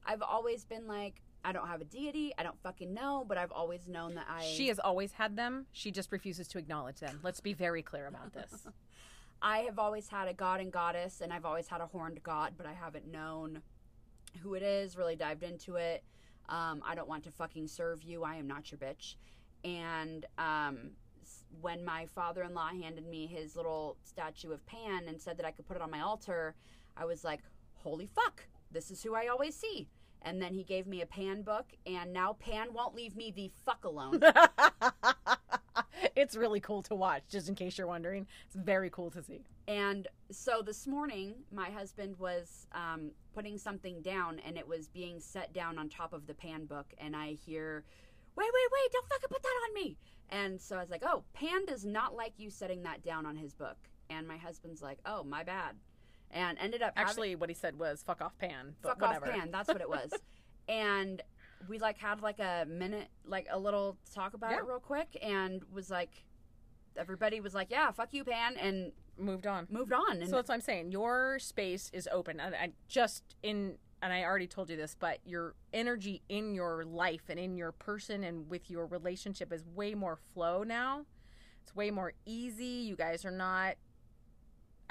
I've 0.05 0.21
always 0.21 0.65
been 0.65 0.87
like, 0.87 1.21
I 1.43 1.51
don't 1.51 1.67
have 1.67 1.81
a 1.81 1.85
deity. 1.85 2.33
I 2.37 2.43
don't 2.43 2.59
fucking 2.61 2.93
know, 2.93 3.25
but 3.27 3.37
I've 3.37 3.51
always 3.51 3.87
known 3.87 4.15
that 4.15 4.27
I. 4.29 4.43
She 4.43 4.67
has 4.69 4.79
always 4.79 5.11
had 5.11 5.35
them. 5.35 5.65
She 5.71 5.91
just 5.91 6.11
refuses 6.11 6.47
to 6.49 6.59
acknowledge 6.59 6.99
them. 6.99 7.19
Let's 7.23 7.39
be 7.39 7.53
very 7.53 7.81
clear 7.81 8.07
about 8.07 8.33
this. 8.33 8.67
I 9.41 9.59
have 9.59 9.79
always 9.79 10.07
had 10.07 10.27
a 10.27 10.33
god 10.33 10.59
and 10.61 10.71
goddess, 10.71 11.21
and 11.21 11.33
I've 11.33 11.45
always 11.45 11.67
had 11.67 11.81
a 11.81 11.87
horned 11.87 12.21
god, 12.21 12.53
but 12.57 12.67
I 12.67 12.73
haven't 12.73 13.11
known 13.11 13.61
who 14.41 14.53
it 14.53 14.63
is, 14.63 14.97
really 14.97 15.15
dived 15.15 15.43
into 15.43 15.75
it. 15.75 16.03
Um, 16.49 16.81
I 16.85 16.95
don't 16.95 17.07
want 17.07 17.23
to 17.25 17.31
fucking 17.31 17.67
serve 17.67 18.03
you. 18.03 18.23
I 18.23 18.35
am 18.35 18.47
not 18.47 18.71
your 18.71 18.79
bitch. 18.79 19.15
And 19.63 20.25
um, 20.37 20.91
when 21.61 21.83
my 21.85 22.05
father 22.07 22.43
in 22.43 22.53
law 22.53 22.69
handed 22.69 23.07
me 23.07 23.27
his 23.27 23.55
little 23.55 23.97
statue 24.03 24.51
of 24.51 24.65
Pan 24.65 25.03
and 25.07 25.21
said 25.21 25.37
that 25.37 25.45
I 25.45 25.51
could 25.51 25.67
put 25.67 25.77
it 25.77 25.81
on 25.81 25.91
my 25.91 26.01
altar, 26.01 26.55
I 26.97 27.05
was 27.05 27.23
like, 27.23 27.39
holy 27.75 28.07
fuck, 28.07 28.43
this 28.71 28.91
is 28.91 29.03
who 29.03 29.15
I 29.15 29.27
always 29.27 29.55
see. 29.55 29.87
And 30.23 30.41
then 30.41 30.53
he 30.53 30.63
gave 30.63 30.85
me 30.85 31.01
a 31.01 31.05
Pan 31.05 31.41
book, 31.41 31.65
and 31.85 32.13
now 32.13 32.33
Pan 32.33 32.73
won't 32.73 32.95
leave 32.95 33.15
me 33.15 33.31
the 33.31 33.51
fuck 33.65 33.85
alone. 33.85 34.21
it's 36.15 36.35
really 36.35 36.59
cool 36.59 36.81
to 36.83 36.95
watch, 36.95 37.23
just 37.29 37.49
in 37.49 37.55
case 37.55 37.77
you're 37.77 37.87
wondering. 37.87 38.27
It's 38.45 38.55
very 38.55 38.89
cool 38.89 39.09
to 39.11 39.23
see. 39.23 39.41
And 39.67 40.07
so 40.31 40.61
this 40.61 40.87
morning, 40.87 41.35
my 41.51 41.69
husband 41.69 42.17
was 42.19 42.67
um, 42.73 43.11
putting 43.33 43.57
something 43.57 44.01
down, 44.01 44.39
and 44.45 44.57
it 44.57 44.67
was 44.67 44.87
being 44.87 45.19
set 45.19 45.53
down 45.53 45.77
on 45.77 45.89
top 45.89 46.13
of 46.13 46.27
the 46.27 46.33
pan 46.33 46.65
book. 46.65 46.93
And 46.97 47.15
I 47.15 47.33
hear, 47.33 47.83
"Wait, 48.35 48.49
wait, 48.53 48.71
wait! 48.71 48.91
Don't 48.91 49.07
fucking 49.07 49.29
put 49.29 49.43
that 49.43 49.61
on 49.67 49.73
me!" 49.73 49.97
And 50.29 50.59
so 50.61 50.77
I 50.77 50.81
was 50.81 50.89
like, 50.89 51.03
"Oh, 51.05 51.23
Pan 51.33 51.65
does 51.65 51.85
not 51.85 52.15
like 52.15 52.33
you 52.37 52.49
setting 52.49 52.83
that 52.83 53.03
down 53.03 53.25
on 53.25 53.35
his 53.35 53.53
book." 53.53 53.77
And 54.09 54.27
my 54.27 54.37
husband's 54.37 54.81
like, 54.81 54.99
"Oh, 55.05 55.23
my 55.23 55.43
bad," 55.43 55.75
and 56.33 56.57
ended 56.59 56.81
up 56.81 56.93
having- 56.95 57.09
Actually, 57.09 57.35
what 57.35 57.49
he 57.49 57.55
said 57.55 57.77
was 57.79 58.03
"fuck 58.03 58.21
off, 58.21 58.37
Pan." 58.37 58.75
But 58.81 58.99
fuck 58.99 59.01
whatever. 59.01 59.27
off 59.27 59.31
pan 59.33 59.51
that's 59.51 59.67
what 59.67 59.81
it 59.81 59.89
was 59.89 60.11
and 60.69 61.21
we 61.69 61.77
like 61.79 61.97
had 61.97 62.21
like 62.21 62.39
a 62.39 62.65
minute 62.67 63.07
like 63.25 63.47
a 63.51 63.59
little 63.59 63.97
talk 64.13 64.33
about 64.33 64.51
Yeah. 64.51 64.57
it 64.59 64.65
real 64.65 64.79
quick 64.79 65.15
and 65.21 65.63
was 65.71 65.89
like 65.91 66.23
everybody 66.97 67.39
was 67.39 67.53
like 67.53 67.69
yeah 67.69 67.91
fuck 67.91 68.13
you 68.13 68.23
pan 68.23 68.57
and 68.57 68.91
Moved 69.17 69.45
on. 69.45 69.67
moved 69.69 69.93
on 69.93 70.17
and 70.21 70.29
So 70.29 70.37
that's 70.37 70.47
what 70.49 70.55
I'm 70.55 70.61
saying. 70.61 70.91
Your 70.91 71.37
space 71.37 71.91
is 71.93 72.07
open, 72.11 72.39
and 72.39 72.55
I 72.55 72.71
just 72.87 73.23
in. 73.43 73.77
And 74.03 74.11
I 74.11 74.23
already 74.23 74.47
told 74.47 74.71
you 74.71 74.75
this, 74.75 74.95
but 74.99 75.19
your 75.25 75.53
energy 75.73 76.23
in 76.27 76.55
your 76.55 76.83
life 76.85 77.21
and 77.29 77.39
in 77.39 77.55
your 77.55 77.71
person 77.71 78.23
and 78.23 78.49
with 78.49 78.71
your 78.71 78.87
relationship 78.87 79.53
is 79.53 79.63
way 79.63 79.93
more 79.93 80.17
flow 80.33 80.63
now. 80.63 81.05
It's 81.61 81.75
way 81.75 81.91
more 81.91 82.13
easy. 82.25 82.65
You 82.65 82.95
guys 82.95 83.25
are 83.25 83.31
not. 83.31 83.75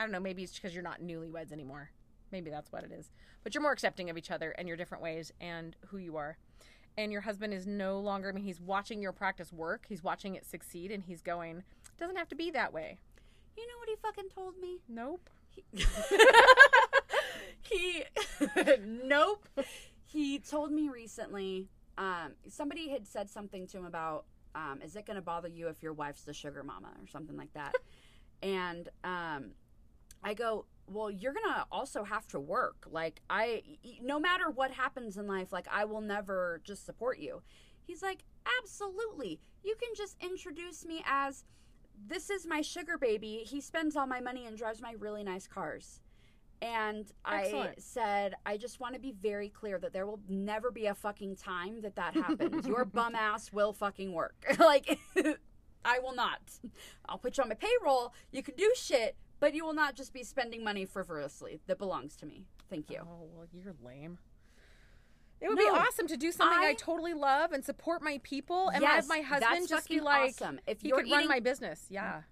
I 0.00 0.02
don't 0.04 0.12
know. 0.12 0.20
Maybe 0.20 0.42
it's 0.42 0.54
because 0.54 0.72
you're 0.72 0.82
not 0.82 1.02
newlyweds 1.02 1.52
anymore. 1.52 1.90
Maybe 2.32 2.48
that's 2.50 2.72
what 2.72 2.84
it 2.84 2.90
is. 2.90 3.10
But 3.44 3.54
you're 3.54 3.60
more 3.62 3.72
accepting 3.72 4.08
of 4.08 4.16
each 4.16 4.30
other 4.30 4.52
and 4.52 4.66
your 4.66 4.76
different 4.78 5.02
ways 5.02 5.30
and 5.42 5.76
who 5.88 5.98
you 5.98 6.16
are. 6.16 6.38
And 6.96 7.12
your 7.12 7.20
husband 7.20 7.52
is 7.52 7.66
no 7.66 8.00
longer. 8.00 8.30
I 8.30 8.32
mean, 8.32 8.44
he's 8.44 8.60
watching 8.60 9.02
your 9.02 9.12
practice 9.12 9.52
work. 9.52 9.84
He's 9.88 10.02
watching 10.02 10.36
it 10.36 10.46
succeed, 10.46 10.90
and 10.90 11.04
he's 11.04 11.20
going. 11.20 11.64
Doesn't 11.98 12.16
have 12.16 12.28
to 12.30 12.34
be 12.34 12.50
that 12.52 12.72
way. 12.72 12.98
you 13.58 13.66
know 13.66 13.74
what 13.78 13.88
he 13.90 13.96
fucking 13.96 14.30
told 14.34 14.58
me 14.58 14.78
Nope. 14.88 15.28
he 17.62 18.04
nope 18.86 19.46
he 20.06 20.38
told 20.38 20.72
me 20.72 20.88
recently 20.88 21.68
um, 21.98 22.32
somebody 22.48 22.88
had 22.88 23.06
said 23.06 23.28
something 23.28 23.66
to 23.66 23.78
him 23.78 23.84
about 23.84 24.24
um, 24.54 24.80
is 24.82 24.96
it 24.96 25.04
going 25.06 25.16
to 25.16 25.22
bother 25.22 25.48
you 25.48 25.68
if 25.68 25.82
your 25.82 25.92
wife's 25.92 26.22
the 26.22 26.32
sugar 26.32 26.62
mama 26.62 26.88
or 27.00 27.06
something 27.06 27.36
like 27.36 27.52
that 27.54 27.74
And 28.42 28.88
um, 29.04 29.50
I 30.22 30.34
go, 30.34 30.66
well, 30.86 31.10
you're 31.10 31.32
going 31.32 31.54
to 31.54 31.66
also 31.70 32.04
have 32.04 32.26
to 32.28 32.40
work. 32.40 32.86
Like, 32.90 33.20
I, 33.30 33.62
no 34.02 34.18
matter 34.18 34.50
what 34.50 34.72
happens 34.72 35.16
in 35.16 35.26
life, 35.26 35.52
like, 35.52 35.66
I 35.70 35.84
will 35.84 36.00
never 36.00 36.60
just 36.64 36.84
support 36.84 37.18
you. 37.18 37.42
He's 37.86 38.02
like, 38.02 38.24
absolutely. 38.58 39.40
You 39.62 39.74
can 39.80 39.90
just 39.96 40.16
introduce 40.20 40.84
me 40.84 41.02
as 41.06 41.44
this 42.06 42.30
is 42.30 42.46
my 42.46 42.60
sugar 42.60 42.98
baby. 42.98 43.42
He 43.46 43.60
spends 43.60 43.96
all 43.96 44.06
my 44.06 44.20
money 44.20 44.46
and 44.46 44.56
drives 44.56 44.80
my 44.80 44.94
really 44.98 45.24
nice 45.24 45.46
cars. 45.46 46.00
And 46.62 47.10
I 47.24 47.72
said, 47.78 48.34
I 48.44 48.58
just 48.58 48.80
want 48.80 48.94
to 48.94 49.00
be 49.00 49.12
very 49.12 49.48
clear 49.48 49.78
that 49.78 49.94
there 49.94 50.06
will 50.06 50.20
never 50.28 50.70
be 50.70 50.86
a 50.86 50.94
fucking 50.94 51.36
time 51.36 51.80
that 51.80 51.96
that 51.96 52.14
happens. 52.14 52.66
Your 52.66 52.84
bum 52.94 53.14
ass 53.14 53.50
will 53.50 53.72
fucking 53.72 54.12
work. 54.12 54.44
like, 54.58 54.98
I 55.84 55.98
will 56.00 56.14
not. 56.14 56.40
I'll 57.08 57.16
put 57.16 57.38
you 57.38 57.42
on 57.42 57.48
my 57.48 57.54
payroll. 57.54 58.12
You 58.30 58.42
can 58.42 58.56
do 58.56 58.70
shit, 58.76 59.16
but 59.40 59.54
you 59.54 59.64
will 59.64 59.74
not 59.74 59.96
just 59.96 60.12
be 60.12 60.22
spending 60.22 60.62
money 60.62 60.84
frivolously 60.84 61.60
that 61.66 61.78
belongs 61.78 62.14
to 62.16 62.26
me. 62.26 62.44
Thank 62.68 62.90
you. 62.90 63.00
Oh 63.02 63.28
well, 63.34 63.46
you're 63.52 63.74
lame. 63.82 64.18
It 65.40 65.48
would 65.48 65.56
be 65.58 65.64
awesome 65.64 66.06
to 66.08 66.18
do 66.18 66.30
something 66.32 66.58
I, 66.58 66.70
I- 66.70 66.74
totly 66.74 67.14
love 67.14 67.52
and 67.52 67.64
support 67.64 68.02
my 68.02 68.20
people, 68.22 68.68
and 68.68 68.82
Yes, 68.82 68.96
have 68.96 69.08
my 69.08 69.20
husband 69.20 69.68
just 69.68 69.88
be 69.88 70.00
like, 70.00 70.34
awesome. 70.34 70.60
If 70.66 70.82
he 70.82 70.88
you're 70.88 71.02
could 71.02 71.10
run 71.10 71.26
my 71.26 71.40
business. 71.40 71.86
Yeah, 71.88 72.22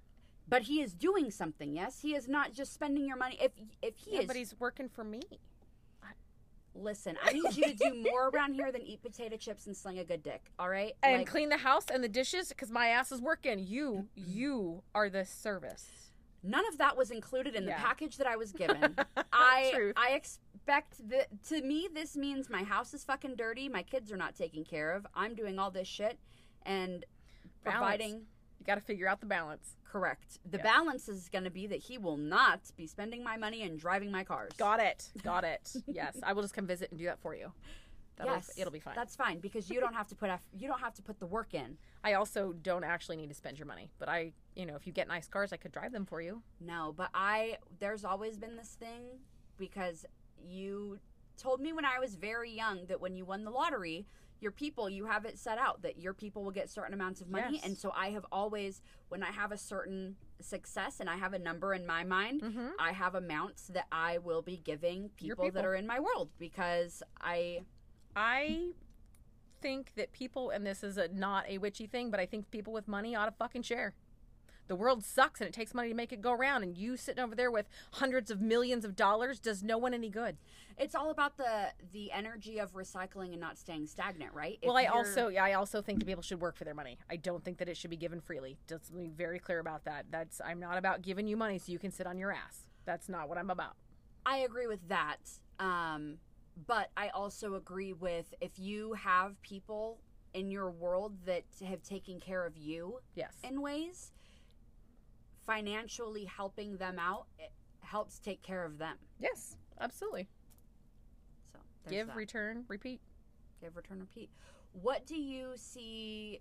But 0.46 0.62
he 0.62 0.82
is 0.82 0.92
doing 0.92 1.30
something. 1.30 1.74
Yes, 1.74 2.00
he 2.00 2.14
is 2.14 2.28
not 2.28 2.52
just 2.52 2.74
spending 2.74 3.06
your 3.06 3.16
money. 3.16 3.38
If 3.40 3.52
if 3.82 3.96
he 3.96 4.12
yeah 4.14 4.20
is, 4.20 4.26
but 4.26 4.36
he's 4.36 4.54
working 4.60 4.88
for 4.90 5.04
me. 5.04 5.22
listen. 6.74 7.16
I 7.24 7.32
need 7.32 7.56
you 7.56 7.64
to 7.64 7.74
do 7.74 7.94
more 8.12 8.28
around 8.28 8.54
here 8.54 8.70
than 8.70 8.82
eat 8.82 9.02
potato 9.02 9.36
chips 9.36 9.66
and 9.66 9.76
sling 9.76 9.98
a 9.98 10.04
good 10.04 10.22
dick. 10.22 10.50
All 10.58 10.68
right, 10.68 10.92
And 11.02 11.18
Like, 11.18 11.26
clean 11.26 11.48
the 11.48 11.56
house 11.56 11.86
and 11.92 12.04
the 12.04 12.08
dishes 12.08 12.50
because 12.50 12.70
my 12.70 12.88
ass 12.88 13.10
is 13.10 13.20
working. 13.22 13.58
You, 13.58 14.06
mm-hmm. 14.18 14.30
you 14.30 14.82
are 14.94 15.08
the 15.08 15.24
service. 15.24 16.07
None 16.42 16.66
of 16.68 16.78
that 16.78 16.96
was 16.96 17.10
included 17.10 17.54
in 17.54 17.64
the 17.66 17.72
package 17.72 18.16
that 18.18 18.26
I 18.26 18.36
was 18.36 18.52
given. 18.52 18.96
I 19.32 19.70
Truth. 19.74 19.94
I 19.96 20.10
expect 20.12 21.08
that 21.10 21.28
to 21.48 21.62
me 21.62 21.88
this 21.92 22.16
means 22.16 22.48
my 22.50 22.62
house 22.62 22.94
is 22.94 23.04
fucking 23.04 23.36
dirty, 23.36 23.68
my 23.68 23.82
kids 23.82 24.12
are 24.12 24.16
not 24.16 24.34
taken 24.34 24.64
care 24.64 24.92
of. 24.92 25.06
I'm 25.14 25.34
doing 25.34 25.58
all 25.58 25.70
this 25.70 25.88
shit 25.88 26.18
and 26.64 27.04
Balance. 27.64 27.78
providing 27.80 28.10
You 28.60 28.66
got 28.66 28.76
to 28.76 28.80
figure 28.80 29.08
out 29.08 29.20
the 29.20 29.26
balance. 29.26 29.76
correct. 29.90 30.38
The 30.50 30.58
Yeah. 30.58 30.62
balance 30.64 31.08
is 31.08 31.28
going 31.28 31.44
to 31.44 31.50
be 31.50 31.66
that 31.66 31.80
he 31.80 31.96
will 31.98 32.16
not 32.18 32.60
be 32.76 32.86
spending 32.86 33.24
my 33.24 33.36
money 33.36 33.62
and 33.62 33.78
driving 33.78 34.12
my 34.12 34.22
cars. 34.24 34.52
Got 34.58 34.80
it. 34.80 35.10
Got 35.22 35.44
it. 35.54 35.72
yes, 35.86 36.16
I 36.22 36.32
will 36.34 36.42
just 36.42 36.54
come 36.54 36.66
visit 36.66 36.90
and 36.90 36.98
do 36.98 37.06
that 37.06 37.18
for 37.20 37.34
you. 37.34 37.52
That'll, 38.18 38.34
yes, 38.34 38.50
it'll 38.56 38.72
be 38.72 38.80
fine. 38.80 38.94
That's 38.96 39.16
fine 39.16 39.38
because 39.38 39.70
you 39.70 39.80
don't 39.80 39.94
have 39.94 40.08
to 40.08 40.14
put 40.16 40.28
eff- 40.30 40.42
you 40.52 40.68
don't 40.68 40.80
have 40.80 40.94
to 40.94 41.02
put 41.02 41.18
the 41.20 41.26
work 41.26 41.54
in. 41.54 41.78
I 42.04 42.14
also 42.14 42.52
don't 42.52 42.84
actually 42.84 43.16
need 43.16 43.28
to 43.28 43.34
spend 43.34 43.58
your 43.58 43.66
money, 43.66 43.90
but 43.98 44.08
I, 44.08 44.32
you 44.56 44.66
know, 44.66 44.74
if 44.76 44.86
you 44.86 44.92
get 44.92 45.08
nice 45.08 45.28
cars, 45.28 45.52
I 45.52 45.56
could 45.56 45.72
drive 45.72 45.92
them 45.92 46.04
for 46.04 46.20
you. 46.20 46.42
No, 46.60 46.92
but 46.96 47.10
I 47.14 47.58
there's 47.78 48.04
always 48.04 48.36
been 48.36 48.56
this 48.56 48.76
thing 48.78 49.02
because 49.56 50.04
you 50.44 50.98
told 51.36 51.60
me 51.60 51.72
when 51.72 51.84
I 51.84 51.98
was 51.98 52.16
very 52.16 52.50
young 52.50 52.86
that 52.86 53.00
when 53.00 53.14
you 53.14 53.24
won 53.24 53.44
the 53.44 53.50
lottery, 53.50 54.06
your 54.40 54.52
people 54.52 54.88
you 54.88 55.06
have 55.06 55.24
it 55.24 55.36
set 55.38 55.58
out 55.58 55.82
that 55.82 55.98
your 55.98 56.12
people 56.14 56.44
will 56.44 56.52
get 56.52 56.70
certain 56.70 56.94
amounts 56.94 57.20
of 57.20 57.28
money 57.28 57.54
Yes. 57.56 57.64
and 57.64 57.76
so 57.76 57.92
I 57.94 58.10
have 58.10 58.24
always 58.30 58.82
when 59.08 59.22
I 59.24 59.32
have 59.32 59.50
a 59.50 59.56
certain 59.58 60.14
success 60.40 61.00
and 61.00 61.10
I 61.10 61.16
have 61.16 61.32
a 61.34 61.38
number 61.40 61.74
in 61.74 61.84
my 61.86 62.04
mind, 62.04 62.42
Mm-hmm. 62.42 62.68
I 62.78 62.92
have 62.92 63.14
amounts 63.16 63.66
that 63.68 63.86
I 63.90 64.18
will 64.18 64.42
be 64.42 64.56
giving 64.58 65.10
Your 65.18 65.34
people, 65.36 65.50
that 65.52 65.64
are 65.64 65.74
in 65.74 65.86
my 65.88 65.98
world 65.98 66.30
because 66.38 67.02
I 67.20 67.62
I 68.18 68.70
think 69.60 69.92
that 69.96 70.12
people, 70.12 70.50
and 70.50 70.66
this 70.66 70.82
is 70.82 70.98
a 70.98 71.08
not 71.08 71.48
a 71.48 71.58
witchy 71.58 71.86
thing, 71.86 72.10
but 72.10 72.18
I 72.18 72.26
think 72.26 72.50
people 72.50 72.72
with 72.72 72.88
money 72.88 73.14
ought 73.14 73.26
to 73.26 73.32
fucking 73.32 73.62
share. 73.62 73.94
The 74.66 74.76
world 74.76 75.02
sucks 75.02 75.40
and 75.40 75.48
it 75.48 75.54
takes 75.54 75.72
money 75.72 75.88
to 75.88 75.94
make 75.94 76.12
it 76.12 76.20
go 76.20 76.32
around, 76.32 76.62
and 76.64 76.76
you 76.76 76.96
sitting 76.96 77.22
over 77.22 77.34
there 77.34 77.50
with 77.50 77.68
hundreds 77.92 78.30
of 78.30 78.40
millions 78.40 78.84
of 78.84 78.96
dollars 78.96 79.38
does 79.38 79.62
no 79.62 79.78
one 79.78 79.94
any 79.94 80.10
good. 80.10 80.36
it's 80.76 80.94
all 80.94 81.10
about 81.10 81.36
the 81.36 81.68
the 81.92 82.10
energy 82.12 82.58
of 82.58 82.72
recycling 82.72 83.30
and 83.30 83.40
not 83.40 83.56
staying 83.56 83.86
stagnant, 83.86 84.34
right? 84.34 84.58
If 84.60 84.66
well, 84.66 84.76
I 84.76 84.82
you're- 84.82 84.94
also, 84.96 85.28
yeah, 85.28 85.44
I 85.44 85.54
also 85.54 85.80
think 85.80 86.00
that 86.00 86.06
people 86.06 86.22
should 86.22 86.40
work 86.40 86.56
for 86.56 86.64
their 86.64 86.74
money. 86.74 86.98
I 87.08 87.16
don't 87.16 87.42
think 87.44 87.58
that 87.58 87.68
it 87.68 87.76
should 87.76 87.90
be 87.90 87.96
given 87.96 88.20
freely. 88.20 88.58
Just 88.68 88.94
be 88.94 89.08
very 89.08 89.38
clear 89.38 89.60
about 89.60 89.84
that. 89.84 90.06
That's 90.10 90.40
I'm 90.44 90.60
not 90.60 90.76
about 90.76 91.02
giving 91.02 91.28
you 91.28 91.36
money 91.36 91.58
so 91.58 91.72
you 91.72 91.78
can 91.78 91.92
sit 91.92 92.06
on 92.06 92.18
your 92.18 92.32
ass. 92.32 92.66
That's 92.84 93.08
not 93.08 93.28
what 93.28 93.38
I'm 93.38 93.50
about. 93.50 93.74
I 94.26 94.38
agree 94.38 94.66
with 94.66 94.86
that. 94.88 95.18
Um, 95.58 96.18
but 96.66 96.90
I 96.96 97.08
also 97.10 97.54
agree 97.54 97.92
with 97.92 98.34
if 98.40 98.58
you 98.58 98.94
have 98.94 99.40
people 99.42 100.00
in 100.34 100.50
your 100.50 100.70
world 100.70 101.14
that 101.26 101.44
have 101.66 101.82
taken 101.82 102.20
care 102.20 102.44
of 102.44 102.56
you 102.56 103.00
Yes. 103.14 103.34
in 103.42 103.60
ways, 103.62 104.12
financially 105.46 106.24
helping 106.24 106.76
them 106.76 106.98
out 106.98 107.26
it 107.38 107.50
helps 107.80 108.18
take 108.18 108.42
care 108.42 108.64
of 108.64 108.78
them. 108.78 108.96
yes, 109.18 109.56
absolutely. 109.80 110.28
So 111.84 111.90
Give, 111.90 112.06
that. 112.08 112.16
return, 112.16 112.64
repeat. 112.68 113.00
give, 113.60 113.74
return, 113.76 114.00
repeat. 114.00 114.28
What 114.72 115.06
do 115.06 115.16
you 115.16 115.52
see? 115.56 116.40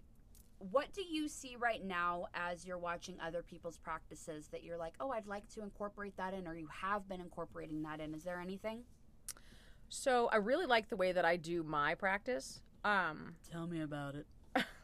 What 0.60 0.92
do 0.92 1.04
you 1.04 1.30
see 1.30 1.56
right 1.56 1.84
now 1.86 2.28
as 2.34 2.66
you're 2.66 2.80
watching 2.80 3.16
other 3.22 3.44
people's 3.44 3.78
practices 3.78 4.48
that 4.48 4.64
you're 4.64 4.78
like, 4.78 4.94
oh, 5.00 5.12
I'd 5.12 5.28
like 5.28 5.48
to 5.54 5.62
incorporate 5.62 6.18
that 6.18 6.34
in, 6.34 6.48
or 6.48 6.56
you 6.56 6.68
have 6.82 7.08
been 7.08 7.22
incorporating 7.22 7.84
that 7.84 8.00
in? 8.02 8.14
Is 8.16 8.24
there 8.24 8.42
anything? 8.42 8.82
So 9.90 10.28
I 10.32 10.38
really 10.38 10.66
like 10.66 10.90
the 10.90 10.96
way 10.98 11.12
that 11.12 11.26
I 11.26 11.36
do 11.38 11.64
my 11.64 11.96
practice. 11.96 12.62
Um, 12.84 13.36
Tell 13.52 13.68
me 13.68 13.82
about 13.82 14.16
it. 14.16 14.26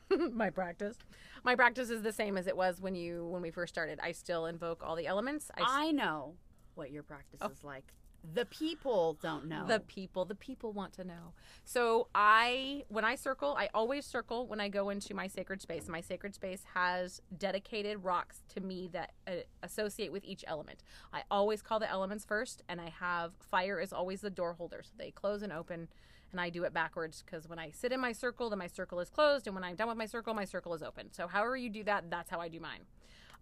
my 0.34 0.50
practice. 0.50 0.98
My 1.44 1.56
practice 1.56 1.90
is 1.90 2.02
the 2.04 2.14
same 2.14 2.38
as 2.38 2.48
it 2.48 2.56
was 2.56 2.80
when 2.82 2.96
you 2.96 3.26
when 3.26 3.42
we 3.42 3.52
first 3.52 3.74
started. 3.74 4.00
I 4.02 4.12
still 4.12 4.46
invoke 4.46 4.82
all 4.84 4.96
the 4.96 5.08
elements. 5.08 5.50
I, 5.58 5.62
s- 5.62 5.68
I 5.70 5.92
know 5.92 6.36
what 6.76 6.92
your 6.92 7.04
practice 7.04 7.40
is 7.52 7.64
like. 7.64 7.94
The 8.34 8.46
people 8.46 9.18
don't 9.22 9.48
know. 9.48 9.66
the 9.68 9.80
people, 9.80 10.24
the 10.26 10.36
people 10.36 10.72
want 10.72 10.94
to 10.94 11.04
know. 11.04 11.34
So 11.66 12.08
I 12.16 12.84
when 12.88 13.04
I 13.04 13.16
circle, 13.16 13.56
I 13.58 13.70
always 13.74 14.06
circle 14.06 14.48
when 14.48 14.60
I 14.60 14.70
go 14.70 14.90
into 14.90 15.14
my 15.14 15.28
sacred 15.28 15.62
space. 15.62 15.88
My 15.90 16.02
sacred 16.02 16.34
space 16.34 16.64
has 16.74 17.22
dedicated 17.38 18.04
rocks 18.04 18.44
to 18.56 18.62
me 18.62 18.90
that 18.94 19.12
uh, 19.28 19.32
associate 19.62 20.12
with 20.12 20.24
each 20.24 20.46
element. 20.48 20.84
I 21.12 21.24
always 21.30 21.62
call 21.62 21.80
the 21.80 21.90
elements 21.90 22.24
first 22.24 22.64
and 22.70 22.80
I 22.80 22.90
have 23.00 23.34
fire 23.40 23.80
is 23.80 23.92
always 23.92 24.22
the 24.22 24.30
door 24.30 24.54
holder. 24.54 24.82
So 24.84 24.92
they 24.98 25.12
close 25.12 25.42
and 25.42 25.52
open 25.52 25.90
and 26.34 26.42
I 26.42 26.50
do 26.50 26.64
it 26.64 26.74
backwards 26.74 27.24
because 27.26 27.48
when 27.48 27.60
I 27.60 27.70
sit 27.72 27.92
in 27.92 28.00
my 28.00 28.12
circle, 28.12 28.50
then 28.50 28.60
my 28.60 28.68
circle 28.68 29.00
is 29.00 29.10
closed, 29.10 29.46
and 29.46 29.56
when 29.56 29.64
I'm 29.64 29.76
done 29.76 29.88
with 29.88 29.98
my 29.98 30.08
circle, 30.08 30.34
my 30.34 30.46
circle 30.46 30.74
is 30.74 30.82
open. 30.82 31.14
So 31.14 31.28
however 31.28 31.56
you 31.56 31.70
do 31.70 31.84
that, 31.84 32.10
that's 32.10 32.30
how 32.30 32.40
I 32.40 32.50
do 32.50 32.60
mine. 32.60 32.82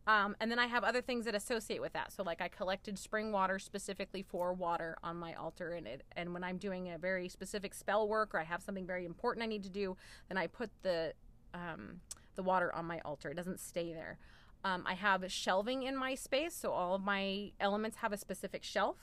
Um, 0.07 0.35
and 0.39 0.49
then 0.49 0.57
I 0.57 0.65
have 0.65 0.83
other 0.83 1.01
things 1.01 1.25
that 1.25 1.35
associate 1.35 1.79
with 1.79 1.93
that. 1.93 2.11
So 2.11 2.23
like 2.23 2.41
I 2.41 2.47
collected 2.47 2.97
spring 2.97 3.31
water 3.31 3.59
specifically 3.59 4.23
for 4.23 4.53
water 4.53 4.97
on 5.03 5.17
my 5.17 5.33
altar, 5.35 5.73
and 5.73 5.85
it 5.87 6.03
and 6.15 6.33
when 6.33 6.43
I'm 6.43 6.57
doing 6.57 6.91
a 6.91 6.97
very 6.97 7.29
specific 7.29 7.73
spell 7.73 8.07
work 8.07 8.33
or 8.33 8.39
I 8.39 8.43
have 8.43 8.61
something 8.61 8.87
very 8.87 9.05
important 9.05 9.43
I 9.43 9.47
need 9.47 9.63
to 9.63 9.69
do, 9.69 9.95
then 10.27 10.37
I 10.37 10.47
put 10.47 10.71
the 10.81 11.13
um, 11.53 12.01
the 12.35 12.43
water 12.43 12.73
on 12.73 12.85
my 12.85 12.99
altar. 13.05 13.29
It 13.29 13.35
doesn't 13.35 13.59
stay 13.59 13.93
there. 13.93 14.17
Um, 14.63 14.83
I 14.87 14.93
have 14.93 15.31
shelving 15.31 15.83
in 15.83 15.95
my 15.95 16.15
space, 16.15 16.55
so 16.55 16.71
all 16.71 16.95
of 16.95 17.03
my 17.03 17.51
elements 17.59 17.97
have 17.97 18.13
a 18.13 18.17
specific 18.17 18.63
shelf. 18.63 18.97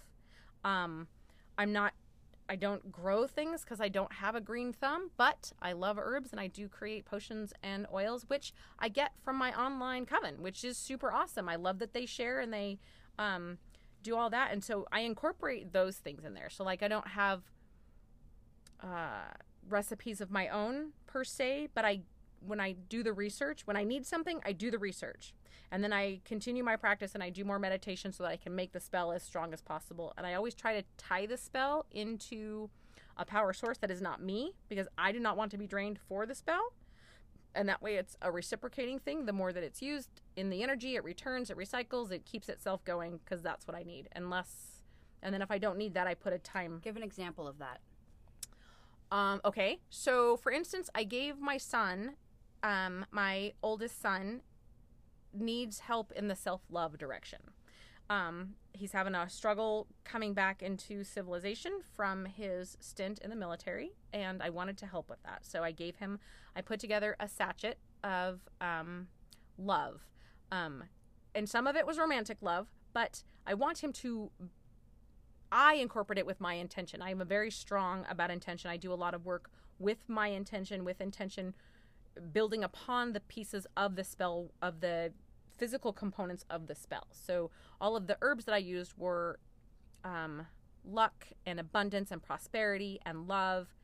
Um, 0.65 1.09
I'm 1.57 1.73
not 1.73 1.95
I 2.49 2.57
don't 2.57 2.91
grow 2.91 3.27
things 3.27 3.63
because 3.63 3.81
I 3.81 3.89
don't 3.89 4.13
have 4.13 4.35
a 4.35 4.41
green 4.41 4.73
thumb, 4.73 5.11
but 5.17 5.53
I 5.61 5.73
love 5.73 5.99
herbs 5.99 6.31
and 6.33 6.41
I 6.41 6.47
do 6.47 6.69
create 6.69 7.05
potions 7.05 7.53
and 7.63 7.87
oils, 7.93 8.25
which 8.29 8.55
I 8.79 8.89
get 8.89 9.13
from 9.23 9.37
my 9.37 9.53
online 9.59 10.07
coven, 10.07 10.41
which 10.41 10.65
is 10.65 10.77
super 10.79 11.13
awesome. 11.13 11.49
I 11.49 11.57
love 11.57 11.79
that 11.81 11.93
they 11.93 12.07
share 12.07 12.41
and 12.41 12.53
they 12.53 12.79
um, 13.19 13.59
do 14.03 14.17
all 14.17 14.31
that. 14.31 14.53
And 14.53 14.65
so 14.65 14.87
I 14.91 15.01
incorporate 15.01 15.73
those 15.73 15.97
things 15.97 16.25
in 16.25 16.35
there. 16.35 16.49
So, 16.49 16.65
like, 16.65 16.83
I 16.83 16.89
don't 16.89 17.09
have 17.09 17.43
uh, 18.83 19.35
recipes 19.69 20.21
of 20.21 20.31
my 20.31 20.49
own 20.49 20.93
per 21.07 21.25
se, 21.25 21.69
but 21.75 21.85
I 21.85 22.03
when 22.41 22.61
I 22.61 22.73
do 22.73 23.03
the 23.03 23.13
research, 23.13 23.67
when 23.67 23.77
I 23.77 23.83
need 23.83 24.07
something, 24.07 24.41
I 24.45 24.53
do 24.53 24.71
the 24.71 24.79
research. 24.79 25.35
And 25.71 25.83
then 25.85 25.93
I 25.93 26.21
continue 26.25 26.65
my 26.65 26.77
practice 26.77 27.15
and 27.15 27.23
I 27.23 27.31
do 27.31 27.45
more 27.45 27.59
meditation 27.59 28.13
so 28.13 28.23
that 28.25 28.31
I 28.31 28.37
can 28.37 28.55
make 28.55 28.73
the 28.73 28.81
spell 28.81 29.13
as 29.13 29.23
strong 29.23 29.53
as 29.53 29.61
possible. 29.61 30.15
And 30.17 30.27
I 30.27 30.35
always 30.35 30.55
try 30.55 30.81
to 30.81 30.87
tie 30.97 31.27
the 31.27 31.37
spell 31.37 31.87
into 31.91 32.71
a 33.17 33.25
power 33.25 33.53
source 33.53 33.79
that 33.79 33.91
is 33.91 34.01
not 34.01 34.23
me 34.23 34.55
because 34.69 34.87
I 34.97 35.13
do 35.13 35.21
not 35.21 35.37
want 35.37 35.51
to 35.51 35.59
be 35.59 35.67
drained 35.67 35.99
for 36.09 36.25
the 36.25 36.35
spell. 36.35 36.73
And 37.55 37.69
that 37.69 37.83
way 37.83 37.97
it's 37.97 38.17
a 38.23 38.31
reciprocating 38.31 38.99
thing. 38.99 39.27
The 39.27 39.33
more 39.33 39.53
that 39.53 39.65
it's 39.65 39.83
used 39.83 40.23
in 40.37 40.51
the 40.51 40.63
energy, 40.63 40.95
it 40.95 41.03
returns, 41.05 41.51
it 41.51 41.57
recycles, 41.57 42.13
it 42.13 42.25
keeps 42.25 42.49
itself 42.49 42.85
going 42.85 43.19
because 43.25 43.43
that's 43.43 43.67
what 43.67 43.77
I 43.77 43.83
need. 43.83 44.09
Unless, 44.15 44.83
and 45.23 45.35
then 45.35 45.43
if 45.43 45.51
I 45.51 45.59
don't 45.59 45.77
need 45.77 45.95
that, 45.95 46.07
I 46.07 46.15
put 46.15 46.33
a 46.33 46.39
time 46.39 46.81
Give 46.83 46.97
an 46.97 47.03
example 47.03 47.49
of 47.49 47.59
that. 47.59 47.81
um, 49.11 49.41
okay. 49.45 49.81
So, 49.91 50.37
for 50.37 50.53
instance, 50.53 50.89
I 50.95 51.05
gave 51.05 51.41
my 51.41 51.57
son, 51.57 52.15
um, 52.63 53.05
my 53.11 53.55
oldest 53.63 54.01
son, 54.01 54.43
needs 55.33 55.81
help 55.81 56.13
in 56.13 56.29
the 56.29 56.37
self 56.37 56.63
love 56.71 56.99
direction. 56.99 57.41
Um, 58.11 58.55
he's 58.73 58.93
having 58.93 59.15
a 59.15 59.29
struggle 59.29 59.87
coming 60.05 60.33
back 60.33 60.63
into 60.63 61.05
civilization 61.05 61.81
from 61.95 62.25
his 62.25 62.77
stint 62.81 63.19
in 63.19 63.29
the 63.29 63.37
military, 63.37 63.93
and 64.13 64.43
I 64.43 64.49
wanted 64.51 64.79
to 64.79 64.87
help 64.87 65.11
with 65.11 65.23
that. 65.25 65.45
So 65.45 65.63
I 65.63 65.73
gave 65.73 65.97
him, 65.97 66.19
I 66.57 66.63
put 66.63 66.81
together 66.81 67.17
a 67.21 67.29
sachet 67.29 67.75
of 68.03 68.41
um, 68.63 69.09
love. 69.59 70.01
Um, 70.51 70.85
and 71.35 71.47
some 71.49 71.67
of 71.67 71.77
it 71.77 71.87
was 71.87 71.99
romantic 71.99 72.39
love, 72.41 72.69
but 72.95 73.23
I 73.47 73.53
want 73.53 73.85
him 73.85 73.93
to 73.95 74.31
I 75.51 75.75
incorporate 75.75 76.19
it 76.19 76.27
with 76.27 76.41
my 76.41 76.55
intention. 76.55 77.01
I 77.01 77.11
am 77.11 77.21
a 77.21 77.25
very 77.25 77.51
strong 77.51 78.05
about 78.09 78.31
intention. 78.31 78.71
I 78.71 78.77
do 78.77 78.93
a 78.93 78.95
lot 78.95 79.15
of 79.15 79.25
work 79.25 79.51
with 79.79 79.99
my 80.09 80.29
intention, 80.29 80.85
with 80.85 81.01
intention 81.01 81.55
building 82.33 82.65
upon 82.65 83.13
the 83.13 83.21
pieces 83.21 83.67
of 83.77 83.97
the 83.97 84.05
spell 84.05 84.51
of 84.63 84.81
the 84.81 85.13
physical 85.57 85.93
components 85.93 86.45
of 86.49 86.67
the 86.67 86.75
spell. 86.75 87.07
So 87.11 87.51
all 87.81 87.97
of 87.97 88.07
the 88.07 88.17
herbs 88.21 88.45
that 88.45 88.55
I 88.55 88.59
used 88.59 88.95
were 88.97 89.39
um, 90.05 90.47
luck 90.85 91.27
and 91.45 91.59
abundance 91.59 92.11
and 92.11 92.23
prosperity 92.23 93.01
and 93.05 93.27
love 93.27 93.75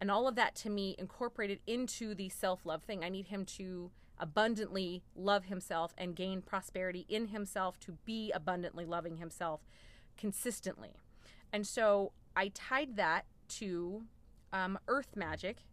and 0.00 0.10
all 0.10 0.28
of 0.28 0.34
that 0.34 0.54
to 0.56 0.70
me 0.70 0.94
incorporated 0.98 1.60
into 1.66 2.14
the 2.14 2.28
self-love 2.28 2.82
thing. 2.82 3.04
I 3.04 3.08
need 3.08 3.28
him 3.28 3.44
to 3.46 3.90
abundantly 4.18 5.02
love 5.14 5.44
himself 5.44 5.94
and 5.96 6.14
gain 6.14 6.42
prosperity 6.42 7.06
in 7.08 7.28
himself 7.28 7.80
to 7.80 7.92
be 8.04 8.30
abundantly 8.32 8.84
loving 8.84 9.16
himself 9.16 9.60
consistently. 10.16 10.90
And 11.52 11.66
so 11.66 12.12
I 12.36 12.48
tied 12.48 12.96
that 12.96 13.24
to 13.48 14.02
um, 14.52 14.78
earth 14.88 15.16
magic 15.16 15.64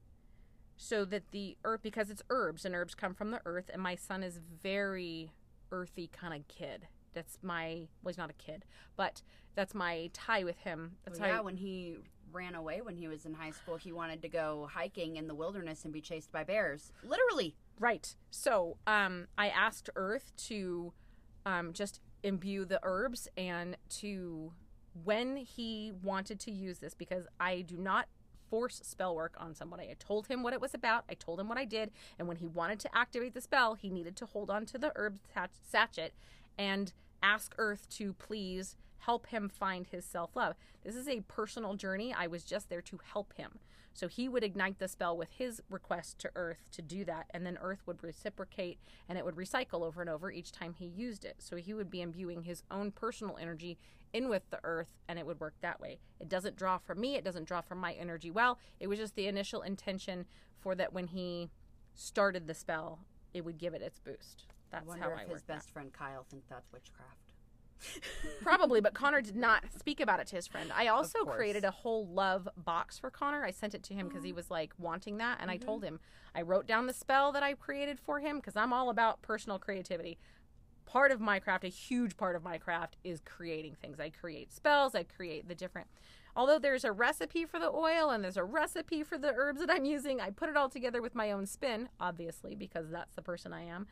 so 0.84 1.06
that 1.06 1.30
the 1.30 1.56
earth, 1.64 1.82
because 1.84 2.10
it's 2.10 2.24
herbs 2.32 2.66
and 2.66 2.74
herbs 2.74 2.96
come 2.96 3.14
from 3.14 3.30
the 3.30 3.40
earth, 3.46 3.70
and 3.72 3.80
my 3.82 3.94
son 3.94 4.24
is 4.24 4.40
very 4.64 5.32
earthy 5.72 6.10
kind 6.12 6.34
of 6.34 6.48
kid. 6.48 6.88
That's 7.14 7.38
my, 7.44 7.88
well, 8.02 8.10
he's 8.12 8.18
not 8.18 8.32
a 8.32 8.34
kid, 8.34 8.66
but 8.98 9.22
that's 9.54 9.76
my 9.76 10.10
tie 10.12 10.44
with 10.44 10.58
him. 10.58 10.94
That's 11.06 11.20
Well, 11.20 11.30
how 11.30 11.36
yeah, 11.36 11.40
I- 11.42 11.44
when 11.44 11.58
he 11.58 11.98
ran 12.32 12.56
away 12.56 12.82
when 12.82 12.96
he 12.96 13.08
was 13.08 13.26
in 13.26 13.34
high 13.36 13.52
school, 13.52 13.76
he 13.76 13.92
wanted 13.92 14.22
to 14.24 14.30
go 14.30 14.68
hiking 14.74 15.18
in 15.18 15.28
the 15.28 15.36
wilderness 15.36 15.84
and 15.84 15.94
be 15.94 16.02
chased 16.02 16.32
by 16.32 16.44
bears. 16.46 16.92
Literally. 17.04 17.56
Right. 17.78 18.16
So 18.32 18.78
um, 18.88 19.28
I 19.38 19.50
asked 19.50 19.90
Earth 19.96 20.32
to 20.48 20.94
um, 21.46 21.74
just 21.74 22.00
imbue 22.24 22.66
the 22.66 22.80
herbs 22.82 23.28
and 23.38 23.76
to, 23.90 24.54
when 25.04 25.36
he 25.36 25.92
wanted 26.02 26.40
to 26.40 26.52
use 26.52 26.80
this, 26.80 26.94
because 26.96 27.26
I 27.40 27.62
do 27.62 27.78
not 27.78 28.08
force 28.52 28.82
spell 28.84 29.16
work 29.16 29.34
on 29.38 29.56
somebody. 29.56 29.86
I 29.89 29.95
told 29.97 30.28
him 30.28 30.43
what 30.43 30.54
it 30.54 30.62
was 30.62 30.74
about. 30.76 31.06
I 31.10 31.14
told 31.14 31.39
him 31.39 31.47
what 31.47 31.58
I 31.58 31.66
did. 31.66 31.89
And 32.20 32.28
when 32.28 32.38
he 32.38 32.45
wanted 32.45 32.80
to 32.82 32.95
activate 32.95 33.34
the 33.34 33.41
spell, 33.41 33.76
he 33.76 33.89
needed 33.89 34.16
to 34.18 34.26
hold 34.28 34.52
on 34.52 34.66
to 34.68 34.78
the 34.78 34.91
herb 34.95 35.20
sach- 35.34 35.52
sachet 35.68 36.12
and 36.58 36.91
ask 37.24 37.56
Earth 37.58 37.88
to 37.91 38.14
please 38.14 38.76
help 39.02 39.28
him 39.28 39.49
find 39.49 39.88
his 39.88 40.06
self 40.06 40.36
love. 40.36 40.56
This 40.84 40.95
is 40.95 41.08
a 41.08 41.22
personal 41.22 41.76
journey. 41.76 42.14
I 42.14 42.28
was 42.28 42.43
just 42.43 42.70
there 42.70 42.82
to 42.82 42.99
help 43.14 43.34
him. 43.34 43.60
So 43.93 44.08
he 44.08 44.30
would 44.30 44.43
ignite 44.43 44.80
the 44.80 44.88
spell 44.88 45.18
with 45.18 45.34
his 45.38 45.62
request 45.70 46.18
to 46.20 46.32
Earth 46.36 46.70
to 46.72 46.82
do 46.82 47.04
that, 47.06 47.26
and 47.32 47.45
then 47.45 47.58
Earth 47.62 47.82
would 47.86 48.02
reciprocate 48.04 48.80
and 49.10 49.18
it 49.18 49.26
would 49.26 49.36
recycle 49.36 49.82
over 49.82 49.99
and 49.99 50.10
over 50.10 50.32
each 50.32 50.52
time 50.52 50.76
he 50.78 50.86
used 50.86 51.26
it. 51.26 51.36
So 51.39 51.58
he 51.58 51.74
would 51.74 51.91
be 51.91 52.02
imbuing 52.02 52.43
his 52.43 52.64
own 52.72 52.91
personal 52.91 53.38
energy 53.39 53.78
in 54.14 54.30
with 54.30 54.49
the 54.49 54.60
Earth, 54.64 54.88
and 55.08 55.20
it 55.20 55.26
would 55.26 55.39
work 55.39 55.56
that 55.62 55.82
way. 55.82 55.99
It 56.20 56.30
doesn't 56.30 56.56
draw 56.56 56.78
from 56.78 57.02
me, 57.02 57.16
it 57.16 57.24
doesn't 57.26 57.45
draw 57.47 57.62
from 57.62 57.80
my 57.80 57.93
energy 57.93 58.32
well. 58.32 58.60
It 58.80 58.88
was 58.88 58.99
just 58.99 59.16
the 59.16 59.28
initial 59.28 59.62
intention 59.62 60.26
for 60.60 60.74
that 60.76 60.93
when 60.93 61.08
he 61.08 61.49
started 61.95 62.47
the 62.47 62.54
spell, 62.54 62.99
it 63.34 63.43
would 63.43 63.58
give 63.58 63.74
it 63.74 63.82
its 63.82 63.99
boost. 63.99 64.45
That's 64.72 64.86
I 64.86 64.88
wonder 64.88 65.04
how 65.04 65.12
if 65.12 65.18
I 65.18 65.22
his 65.24 65.32
work 65.32 65.47
that. 65.47 65.56
best 65.56 65.72
friend 65.72 65.91
Kyle 65.91 66.26
thinks 66.30 66.47
that's 66.47 66.72
witchcraft. 66.72 67.21
Probably, 68.42 68.82
but 68.82 68.94
Connor 68.94 69.22
did 69.22 69.36
not 69.36 69.64
speak 69.78 70.00
about 70.00 70.20
it 70.20 70.28
to 70.28 70.36
his 70.36 70.48
friend. 70.48 70.72
I 70.76 70.88
also 70.88 71.20
created 71.26 71.64
a 71.64 71.72
whole 71.72 72.08
love 72.08 72.48
box 72.58 72.98
for 72.98 73.10
Connor. 73.10 73.44
I 73.44 73.52
sent 73.52 73.76
it 73.76 73.84
to 73.84 73.94
him 73.94 74.08
because 74.08 74.24
he 74.24 74.30
mm-hmm. 74.30 74.38
was 74.38 74.52
like 74.52 74.74
wanting 74.78 75.18
that, 75.18 75.40
and 75.42 75.50
I 75.50 75.58
mm-hmm. 75.58 75.66
told 75.66 75.84
him 75.84 76.00
I 76.36 76.42
wrote 76.42 76.68
down 76.68 76.88
the 76.88 76.94
spell 76.94 77.32
that 77.32 77.44
I 77.44 77.54
created 77.54 78.00
for 78.00 78.20
him 78.20 78.38
because 78.38 78.56
I'm 78.56 78.74
all 78.74 78.90
about 78.90 79.22
personal 79.22 79.60
creativity. 79.60 80.18
Part 80.86 81.12
of 81.12 81.22
my 81.22 81.40
craft, 81.40 81.64
a 81.64 81.70
huge 81.70 82.18
part 82.18 82.36
of 82.36 82.44
my 82.44 82.58
craft, 82.58 82.98
is 83.04 83.22
creating 83.24 83.76
things. 83.82 84.00
I 84.00 84.10
create 84.10 84.52
spells. 84.52 84.96
I 84.96 85.04
create 85.04 85.48
the 85.48 85.56
different. 85.56 85.88
Although 86.36 86.60
there's 86.60 86.84
a 86.84 86.92
recipe 86.92 87.46
for 87.46 87.60
the 87.60 87.70
oil 87.70 88.10
and 88.10 88.24
there's 88.24 88.38
a 88.38 88.44
recipe 88.44 89.04
for 89.04 89.18
the 89.18 89.34
herbs 89.36 89.60
that 89.60 89.70
I'm 89.70 89.86
using, 89.86 90.22
I 90.22 90.30
put 90.30 90.50
it 90.50 90.56
all 90.56 90.70
together 90.70 91.02
with 91.02 91.16
my 91.16 91.32
own 91.32 91.46
spin, 91.46 91.90
obviously, 92.00 92.56
because 92.56 92.90
that's 92.90 93.16
the 93.16 93.22
person 93.22 93.54
I 93.54 93.64
am. 93.64 93.88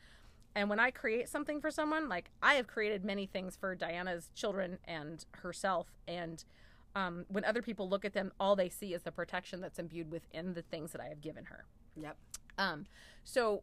And 0.54 0.68
when 0.68 0.80
I 0.80 0.90
create 0.90 1.28
something 1.28 1.60
for 1.60 1.70
someone, 1.70 2.08
like 2.08 2.30
I 2.42 2.54
have 2.54 2.66
created 2.66 3.04
many 3.04 3.26
things 3.26 3.56
for 3.56 3.76
Dianna's 3.76 4.30
children 4.34 4.78
and 4.84 5.24
herself, 5.32 5.86
and 6.08 6.44
um, 6.96 7.24
when 7.28 7.44
other 7.44 7.62
people 7.62 7.88
look 7.88 8.04
at 8.04 8.14
them, 8.14 8.32
all 8.40 8.56
they 8.56 8.68
see 8.68 8.94
is 8.94 9.02
the 9.02 9.12
protection 9.12 9.60
that's 9.60 9.78
imbued 9.78 10.10
within 10.10 10.54
the 10.54 10.62
things 10.62 10.92
that 10.92 11.00
I 11.00 11.06
have 11.06 11.20
given 11.20 11.44
her. 11.44 11.64
Yep. 11.96 12.16
Um, 12.58 12.86
so, 13.22 13.62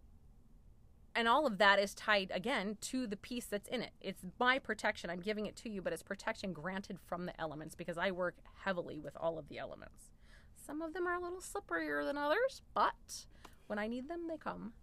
and 1.13 1.27
all 1.27 1.45
of 1.45 1.57
that 1.57 1.77
is 1.77 1.93
tied 1.93 2.31
again 2.33 2.77
to 2.81 3.05
the 3.05 3.17
piece 3.17 3.45
that's 3.45 3.67
in 3.67 3.81
it. 3.81 3.91
It's 3.99 4.23
my 4.39 4.59
protection. 4.59 5.09
I'm 5.09 5.19
giving 5.19 5.45
it 5.45 5.55
to 5.57 5.69
you, 5.69 5.81
but 5.81 5.91
it's 5.91 6.03
protection 6.03 6.53
granted 6.53 6.99
from 7.05 7.25
the 7.25 7.39
elements 7.39 7.75
because 7.75 7.97
I 7.97 8.11
work 8.11 8.35
heavily 8.63 8.99
with 8.99 9.17
all 9.19 9.37
of 9.37 9.49
the 9.49 9.57
elements. 9.57 10.11
Some 10.55 10.81
of 10.81 10.93
them 10.93 11.05
are 11.05 11.15
a 11.15 11.21
little 11.21 11.41
slipperier 11.41 12.05
than 12.05 12.17
others, 12.17 12.61
but 12.73 13.25
when 13.67 13.77
I 13.77 13.87
need 13.87 14.07
them, 14.07 14.27
they 14.29 14.37
come. 14.37 14.73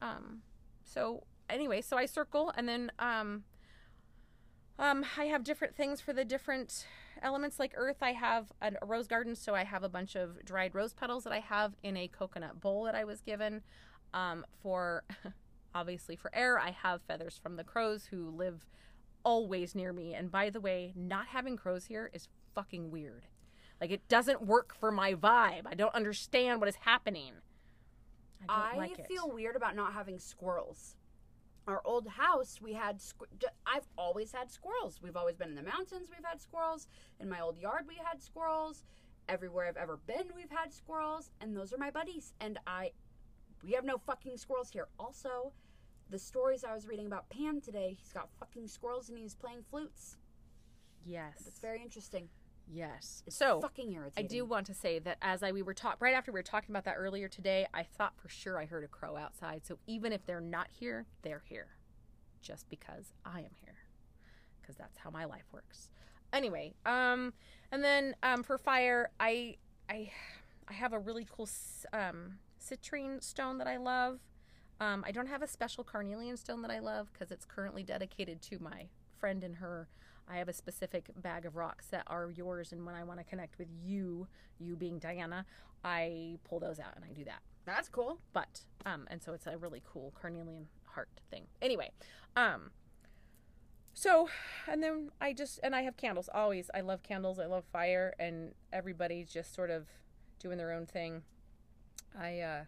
Um, 0.00 0.42
so 0.86 1.24
anyway, 1.50 1.82
so 1.82 1.96
I 1.96 2.06
circle 2.06 2.52
and 2.56 2.68
then 2.68 2.90
um, 2.98 3.44
um, 4.78 5.04
I 5.16 5.26
have 5.26 5.44
different 5.44 5.74
things 5.74 6.00
for 6.00 6.12
the 6.12 6.24
different 6.24 6.86
elements 7.22 7.58
like 7.58 7.72
earth. 7.76 8.02
I 8.02 8.12
have 8.12 8.52
a, 8.60 8.72
rose 8.84 9.06
garden, 9.06 9.34
so 9.34 9.54
I 9.54 9.64
have 9.64 9.82
a 9.82 9.88
bunch 9.88 10.14
of 10.16 10.44
dried 10.44 10.74
rose 10.74 10.92
petals 10.92 11.24
that 11.24 11.32
I 11.32 11.40
have 11.40 11.72
in 11.82 11.96
a 11.96 12.08
coconut 12.08 12.60
bowl 12.60 12.84
that 12.84 12.94
I 12.94 13.04
was 13.04 13.20
given. 13.20 13.62
Um, 14.14 14.44
for 14.62 15.04
obviously 15.74 16.16
for 16.16 16.34
air, 16.34 16.58
I 16.58 16.70
have 16.70 17.02
feathers 17.02 17.38
from 17.42 17.56
the 17.56 17.64
crows 17.64 18.06
who 18.06 18.30
live 18.30 18.66
always 19.24 19.74
near 19.74 19.92
me. 19.92 20.14
And 20.14 20.30
by 20.30 20.50
the 20.50 20.60
way, 20.60 20.92
not 20.94 21.26
having 21.28 21.56
crows 21.56 21.86
here 21.86 22.10
is 22.12 22.28
fucking 22.54 22.90
weird. 22.90 23.26
Like 23.80 23.90
it 23.90 24.06
doesn't 24.08 24.46
work 24.46 24.74
for 24.78 24.90
my 24.90 25.14
vibe. 25.14 25.66
I 25.66 25.74
don't 25.74 25.94
understand 25.94 26.60
what 26.60 26.68
is 26.68 26.76
happening. 26.76 27.32
I 28.48 28.72
I 28.72 28.76
like 28.76 29.06
feel 29.08 29.30
weird 29.30 29.56
about 29.56 29.74
not 29.76 29.92
having 29.92 30.18
squirrels. 30.18 30.96
Our 31.66 31.82
old 31.84 32.06
house, 32.08 32.60
we 32.60 32.74
had. 32.74 32.98
Squ- 32.98 33.26
I've 33.66 33.88
always 33.98 34.30
had 34.32 34.50
squirrels. 34.50 35.00
We've 35.02 35.16
always 35.16 35.36
been 35.36 35.48
in 35.48 35.56
the 35.56 35.62
mountains. 35.62 36.08
We've 36.10 36.24
had 36.24 36.40
squirrels. 36.40 36.86
In 37.18 37.28
my 37.28 37.40
old 37.40 37.58
yard, 37.58 37.86
we 37.88 37.96
had 37.96 38.22
squirrels. 38.22 38.84
Everywhere 39.28 39.66
I've 39.66 39.76
ever 39.76 39.96
been, 40.06 40.26
we've 40.36 40.50
had 40.50 40.72
squirrels, 40.72 41.32
and 41.40 41.56
those 41.56 41.72
are 41.72 41.78
my 41.78 41.90
buddies. 41.90 42.34
And 42.40 42.60
I, 42.68 42.92
we 43.64 43.72
have 43.72 43.84
no 43.84 43.98
fucking 43.98 44.36
squirrels 44.36 44.70
here. 44.70 44.86
Also, 45.00 45.52
the 46.08 46.18
stories 46.20 46.62
I 46.62 46.72
was 46.72 46.86
reading 46.86 47.06
about 47.06 47.28
Pan 47.30 47.60
today, 47.60 47.96
he's 47.98 48.12
got 48.12 48.28
fucking 48.38 48.68
squirrels 48.68 49.08
and 49.08 49.18
he's 49.18 49.34
playing 49.34 49.64
flutes. 49.68 50.16
yes. 51.04 51.42
It's 51.48 51.58
very 51.58 51.82
interesting. 51.82 52.28
Yes. 52.72 53.22
It's 53.26 53.36
so 53.36 53.60
fucking 53.60 53.92
irritating. 53.92 54.24
I 54.24 54.26
do 54.26 54.44
want 54.44 54.66
to 54.66 54.74
say 54.74 54.98
that 55.00 55.18
as 55.22 55.42
I 55.42 55.52
we 55.52 55.62
were 55.62 55.74
talk 55.74 55.96
right 56.00 56.14
after 56.14 56.32
we 56.32 56.38
were 56.38 56.42
talking 56.42 56.70
about 56.72 56.84
that 56.84 56.96
earlier 56.96 57.28
today, 57.28 57.66
I 57.72 57.84
thought 57.84 58.14
for 58.16 58.28
sure 58.28 58.58
I 58.58 58.66
heard 58.66 58.84
a 58.84 58.88
crow 58.88 59.16
outside. 59.16 59.64
So 59.64 59.78
even 59.86 60.12
if 60.12 60.26
they're 60.26 60.40
not 60.40 60.68
here, 60.72 61.06
they're 61.22 61.42
here, 61.46 61.68
just 62.42 62.68
because 62.68 63.12
I 63.24 63.40
am 63.40 63.54
here, 63.64 63.76
because 64.60 64.76
that's 64.76 64.98
how 64.98 65.10
my 65.10 65.24
life 65.24 65.46
works. 65.52 65.90
Anyway, 66.32 66.74
um, 66.84 67.32
and 67.70 67.84
then 67.84 68.16
um, 68.22 68.42
for 68.42 68.58
fire, 68.58 69.10
I 69.20 69.56
I 69.88 70.10
I 70.68 70.72
have 70.72 70.92
a 70.92 70.98
really 70.98 71.26
cool 71.30 71.48
um 71.92 72.38
citrine 72.60 73.22
stone 73.22 73.58
that 73.58 73.68
I 73.68 73.76
love. 73.76 74.18
Um, 74.80 75.04
I 75.06 75.12
don't 75.12 75.28
have 75.28 75.42
a 75.42 75.46
special 75.46 75.84
carnelian 75.84 76.36
stone 76.36 76.60
that 76.62 76.70
I 76.70 76.80
love 76.80 77.10
because 77.12 77.30
it's 77.30 77.44
currently 77.46 77.82
dedicated 77.82 78.42
to 78.42 78.58
my 78.58 78.88
friend 79.18 79.42
and 79.44 79.56
her. 79.56 79.88
I 80.28 80.36
have 80.38 80.48
a 80.48 80.52
specific 80.52 81.10
bag 81.22 81.46
of 81.46 81.56
rocks 81.56 81.86
that 81.88 82.02
are 82.06 82.30
yours, 82.30 82.72
and 82.72 82.84
when 82.84 82.94
I 82.94 83.04
want 83.04 83.20
to 83.20 83.24
connect 83.24 83.58
with 83.58 83.68
you, 83.84 84.26
you 84.58 84.76
being 84.76 84.98
Dianna, 84.98 85.44
I 85.84 86.38
pull 86.44 86.58
those 86.58 86.80
out 86.80 86.94
and 86.96 87.04
I 87.04 87.12
do 87.12 87.24
that. 87.24 87.40
That's 87.64 87.88
cool. 87.88 88.18
But 88.32 88.64
um, 88.84 89.06
and 89.10 89.22
so 89.22 89.32
it's 89.32 89.46
a 89.46 89.56
really 89.56 89.82
cool 89.84 90.12
carnelian 90.20 90.66
heart 90.94 91.08
thing. 91.30 91.46
Anyway, 91.60 91.90
um, 92.36 92.70
so 93.94 94.28
and 94.68 94.82
then 94.82 95.10
I 95.20 95.32
just 95.32 95.60
and 95.62 95.74
I 95.74 95.82
have 95.82 95.96
candles 95.96 96.28
always. 96.32 96.70
I 96.74 96.80
love 96.80 97.02
candles. 97.02 97.38
I 97.38 97.46
love 97.46 97.64
fire, 97.72 98.14
and 98.18 98.54
everybody's 98.72 99.30
just 99.30 99.54
sort 99.54 99.70
of 99.70 99.86
doing 100.38 100.58
their 100.58 100.72
own 100.72 100.86
thing. 100.86 101.22
I 102.18 102.40
uh, 102.40 102.64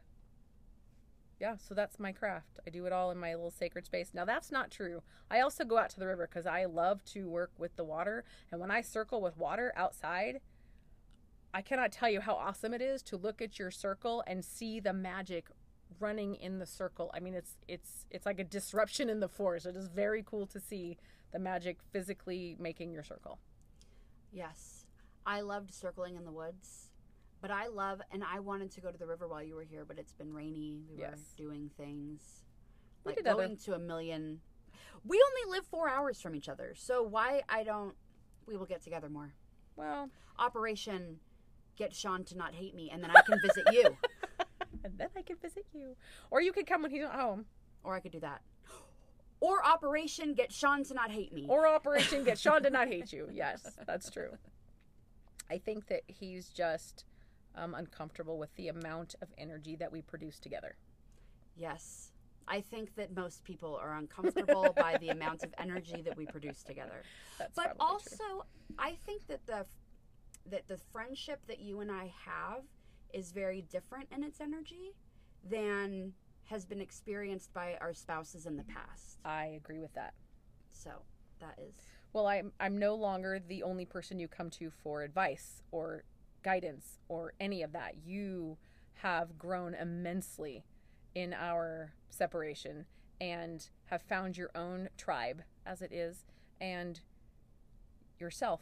yeah, 1.41 1.57
so 1.57 1.74
that's 1.74 1.99
my 1.99 2.12
craft. 2.12 2.59
I 2.66 2.70
do 2.70 2.84
it 2.86 2.93
all 2.93 3.11
in 3.11 3.18
my 3.18 3.34
little 3.34 3.51
sacred 3.51 3.86
space. 3.86 4.11
Now 4.12 4.24
that's 4.24 4.51
not 4.51 4.70
true. 4.70 5.03
I 5.30 5.41
also 5.41 5.64
go 5.64 5.78
out 5.78 5.91
to 5.91 6.01
the 6.01 6.07
river 6.07 6.28
because 6.28 6.47
I 6.47 6.64
love 6.64 7.05
to 7.07 7.28
work 7.28 7.53
with 7.59 7.76
the 7.76 7.84
water, 7.84 8.24
and 8.51 8.61
when 8.61 8.70
I 8.70 8.80
circle 8.80 9.20
with 9.20 9.36
water 9.36 9.72
outside. 9.76 10.41
I 11.55 11.62
cannot 11.62 11.93
tell 11.93 12.11
you 12.11 12.20
how 12.20 12.34
awesome 12.34 12.74
it 12.74 12.82
is 12.82 13.03
to 13.05 13.16
look 13.16 13.41
at 13.41 13.59
your 13.59 13.70
circle 13.70 14.22
and 14.26 14.45
see 14.45 14.80
the 14.80 14.93
magic 14.93 15.47
running 15.99 16.34
in 16.34 16.59
the 16.59 16.66
circle. 16.66 17.11
I 17.14 17.20
mean, 17.20 17.34
it's 17.34 17.57
it's 17.66 18.07
it's 18.11 18.26
like 18.26 18.39
a 18.39 18.45
disruption 18.45 19.09
in 19.09 19.20
the 19.20 19.28
force. 19.28 19.64
It 19.66 19.74
is 19.76 19.89
very 19.89 20.22
cool 20.22 20.47
to 20.47 20.61
see 20.61 20.99
the 21.32 21.39
magic 21.39 21.78
physically 21.91 22.57
making 22.59 22.93
your 22.93 23.03
circle. 23.03 23.39
Yes. 24.32 24.86
I 25.26 25.41
loved 25.41 25.72
circling 25.72 26.16
in 26.16 26.24
the 26.24 26.32
woods. 26.32 26.88
But 27.41 27.51
I 27.53 27.68
love, 27.68 28.01
and 28.11 28.24
I 28.24 28.41
wanted 28.41 28.72
to 28.72 28.80
go 28.80 28.91
to 28.91 28.99
the 28.99 29.07
river 29.07 29.28
while 29.28 29.43
you 29.43 29.55
were 29.55 29.62
here, 29.62 29.84
but 29.86 29.99
it's 29.99 30.12
been 30.12 30.32
rainy. 30.32 30.82
We 30.91 30.97
were 31.03 31.14
doing 31.36 31.70
things. 31.76 32.43
We 33.05 33.11
Like 33.11 33.16
did 33.18 33.26
other- 33.28 33.45
going 33.45 33.57
to 33.59 33.74
a 33.74 33.78
million. 33.78 34.41
We 35.05 35.22
only 35.24 35.57
live 35.57 35.64
four 35.66 35.89
hours 35.89 36.20
from 36.20 36.34
each 36.34 36.49
other, 36.49 36.74
so 36.76 37.03
why 37.03 37.43
I 37.49 37.62
don't? 37.62 37.95
We 38.47 38.57
will 38.57 38.66
get 38.66 38.82
together 38.82 39.09
more. 39.09 39.32
Well, 39.76 40.11
Operation 40.39 41.20
Get 41.76 41.95
Sean 41.95 42.24
to 42.24 42.36
not 42.36 42.55
hate 42.55 42.74
me, 42.74 42.91
and 42.91 43.03
then 43.03 43.12
I 43.12 43.20
can 43.22 43.39
visit 43.41 43.72
you, 43.72 43.97
and 44.84 44.99
then 44.99 45.09
I 45.16 45.22
can 45.22 45.36
visit 45.36 45.64
you, 45.72 45.95
or 46.32 46.41
you 46.41 46.53
could 46.53 46.66
come 46.66 46.82
when 46.82 46.91
he's 46.91 47.05
at 47.05 47.12
home, 47.12 47.45
or 47.84 47.95
I 47.95 48.01
could 48.01 48.11
do 48.11 48.20
that. 48.20 48.43
Or 49.41 49.64
Operation 49.64 50.34
Get 50.34 50.53
Sean 50.53 50.82
to 50.84 50.95
not 50.95 51.12
hate 51.12 51.32
me. 51.32 51.47
or 51.49 51.68
Operation 51.68 52.24
Get 52.24 52.36
Sean 52.39 52.64
to 52.64 52.70
not 52.70 52.89
hate 52.93 53.12
you. 53.12 53.28
Yes, 53.32 53.78
that's 53.86 54.11
true. 54.11 54.36
I 55.49 55.59
think 55.59 55.86
that 55.86 56.03
he's 56.09 56.49
just 56.49 57.05
um, 57.55 57.75
uncomfortable 57.75 58.39
with 58.39 58.55
the 58.57 58.69
amount 58.69 59.15
of 59.23 59.29
energy 59.39 59.77
that 59.77 59.91
we 59.93 60.03
produce 60.03 60.39
together. 60.39 60.77
yes, 61.57 62.13
I 62.51 62.63
think 62.63 62.95
that 62.95 63.15
most 63.15 63.45
people 63.45 63.77
are 63.77 63.95
uncomfortable 63.99 64.73
by 64.77 64.97
the 64.99 65.11
amount 65.11 65.43
of 65.43 65.53
energy 65.59 66.01
that 66.01 66.17
we 66.17 66.25
produce 66.25 66.63
together. 66.63 67.03
That's 67.39 67.55
but 67.55 67.77
also 67.79 68.17
true. 68.17 68.43
i 68.79 68.93
think 69.05 69.27
that 69.27 69.45
the 69.47 69.67
that 70.51 70.67
the 70.67 70.79
friendship 70.93 71.41
that 71.47 71.59
you 71.61 71.81
and 71.81 71.91
i 71.93 72.11
have 72.25 72.63
is 73.13 73.33
very 73.33 73.63
different 73.63 74.09
in 74.15 74.23
its 74.25 74.41
energy 74.41 74.95
than 75.51 76.13
has 76.45 76.65
been 76.65 76.81
experienced 76.81 77.53
by 77.53 77.77
our 77.83 77.93
spouses 77.93 78.47
in 78.47 78.57
the 78.57 78.65
past 78.65 79.19
I 79.27 79.47
agree 79.57 79.79
with 79.79 79.93
that. 79.95 80.15
so 80.71 80.91
that 81.41 81.59
is 81.59 81.75
Well, 82.15 82.27
I'm 82.27 82.53
I'm 82.59 82.79
no 82.79 82.95
longer 82.95 83.39
the 83.47 83.63
only 83.63 83.85
person 83.85 84.19
you 84.19 84.27
come 84.29 84.49
to 84.51 84.71
for 84.71 85.03
advice 85.03 85.63
or 85.71 86.05
guidance 86.43 86.99
or 87.09 87.32
any 87.41 87.62
of 87.62 87.72
that. 87.72 87.95
You 88.05 88.59
have 88.95 89.39
grown 89.39 89.74
immensely 89.74 90.64
in 91.14 91.32
our 91.32 91.93
separation 92.11 92.86
and 93.20 93.68
have 93.86 94.03
found 94.03 94.36
your 94.36 94.51
own 94.55 94.89
tribe 94.97 95.43
as 95.66 95.82
it 95.82 95.93
is 95.93 96.24
and 96.61 97.01
yourself 98.18 98.61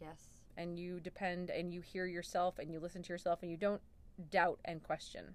yes 0.00 0.36
and 0.56 0.78
you 0.78 1.00
depend 1.00 1.50
and 1.50 1.72
you 1.72 1.80
hear 1.80 2.06
yourself 2.06 2.58
and 2.58 2.70
you 2.70 2.80
listen 2.80 3.02
to 3.02 3.12
yourself 3.12 3.42
and 3.42 3.50
you 3.50 3.56
don't 3.56 3.82
doubt 4.30 4.58
and 4.64 4.82
question. 4.82 5.34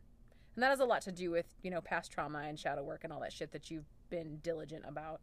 And 0.56 0.64
that 0.64 0.70
has 0.70 0.80
a 0.80 0.86
lot 0.86 1.02
to 1.04 1.12
do 1.12 1.32
with, 1.32 1.46
you 1.62 1.72
know, 1.72 1.82
past 1.82 2.12
trauma 2.12 2.40
and 2.40 2.60
shadow 2.60 2.84
work 2.84 3.04
and 3.04 3.14
all 3.14 3.22
that 3.22 3.32
shit 3.32 3.52
that 3.52 3.72
you've 3.72 3.86
been 4.10 4.40
diligent 4.44 4.84
about. 4.88 5.22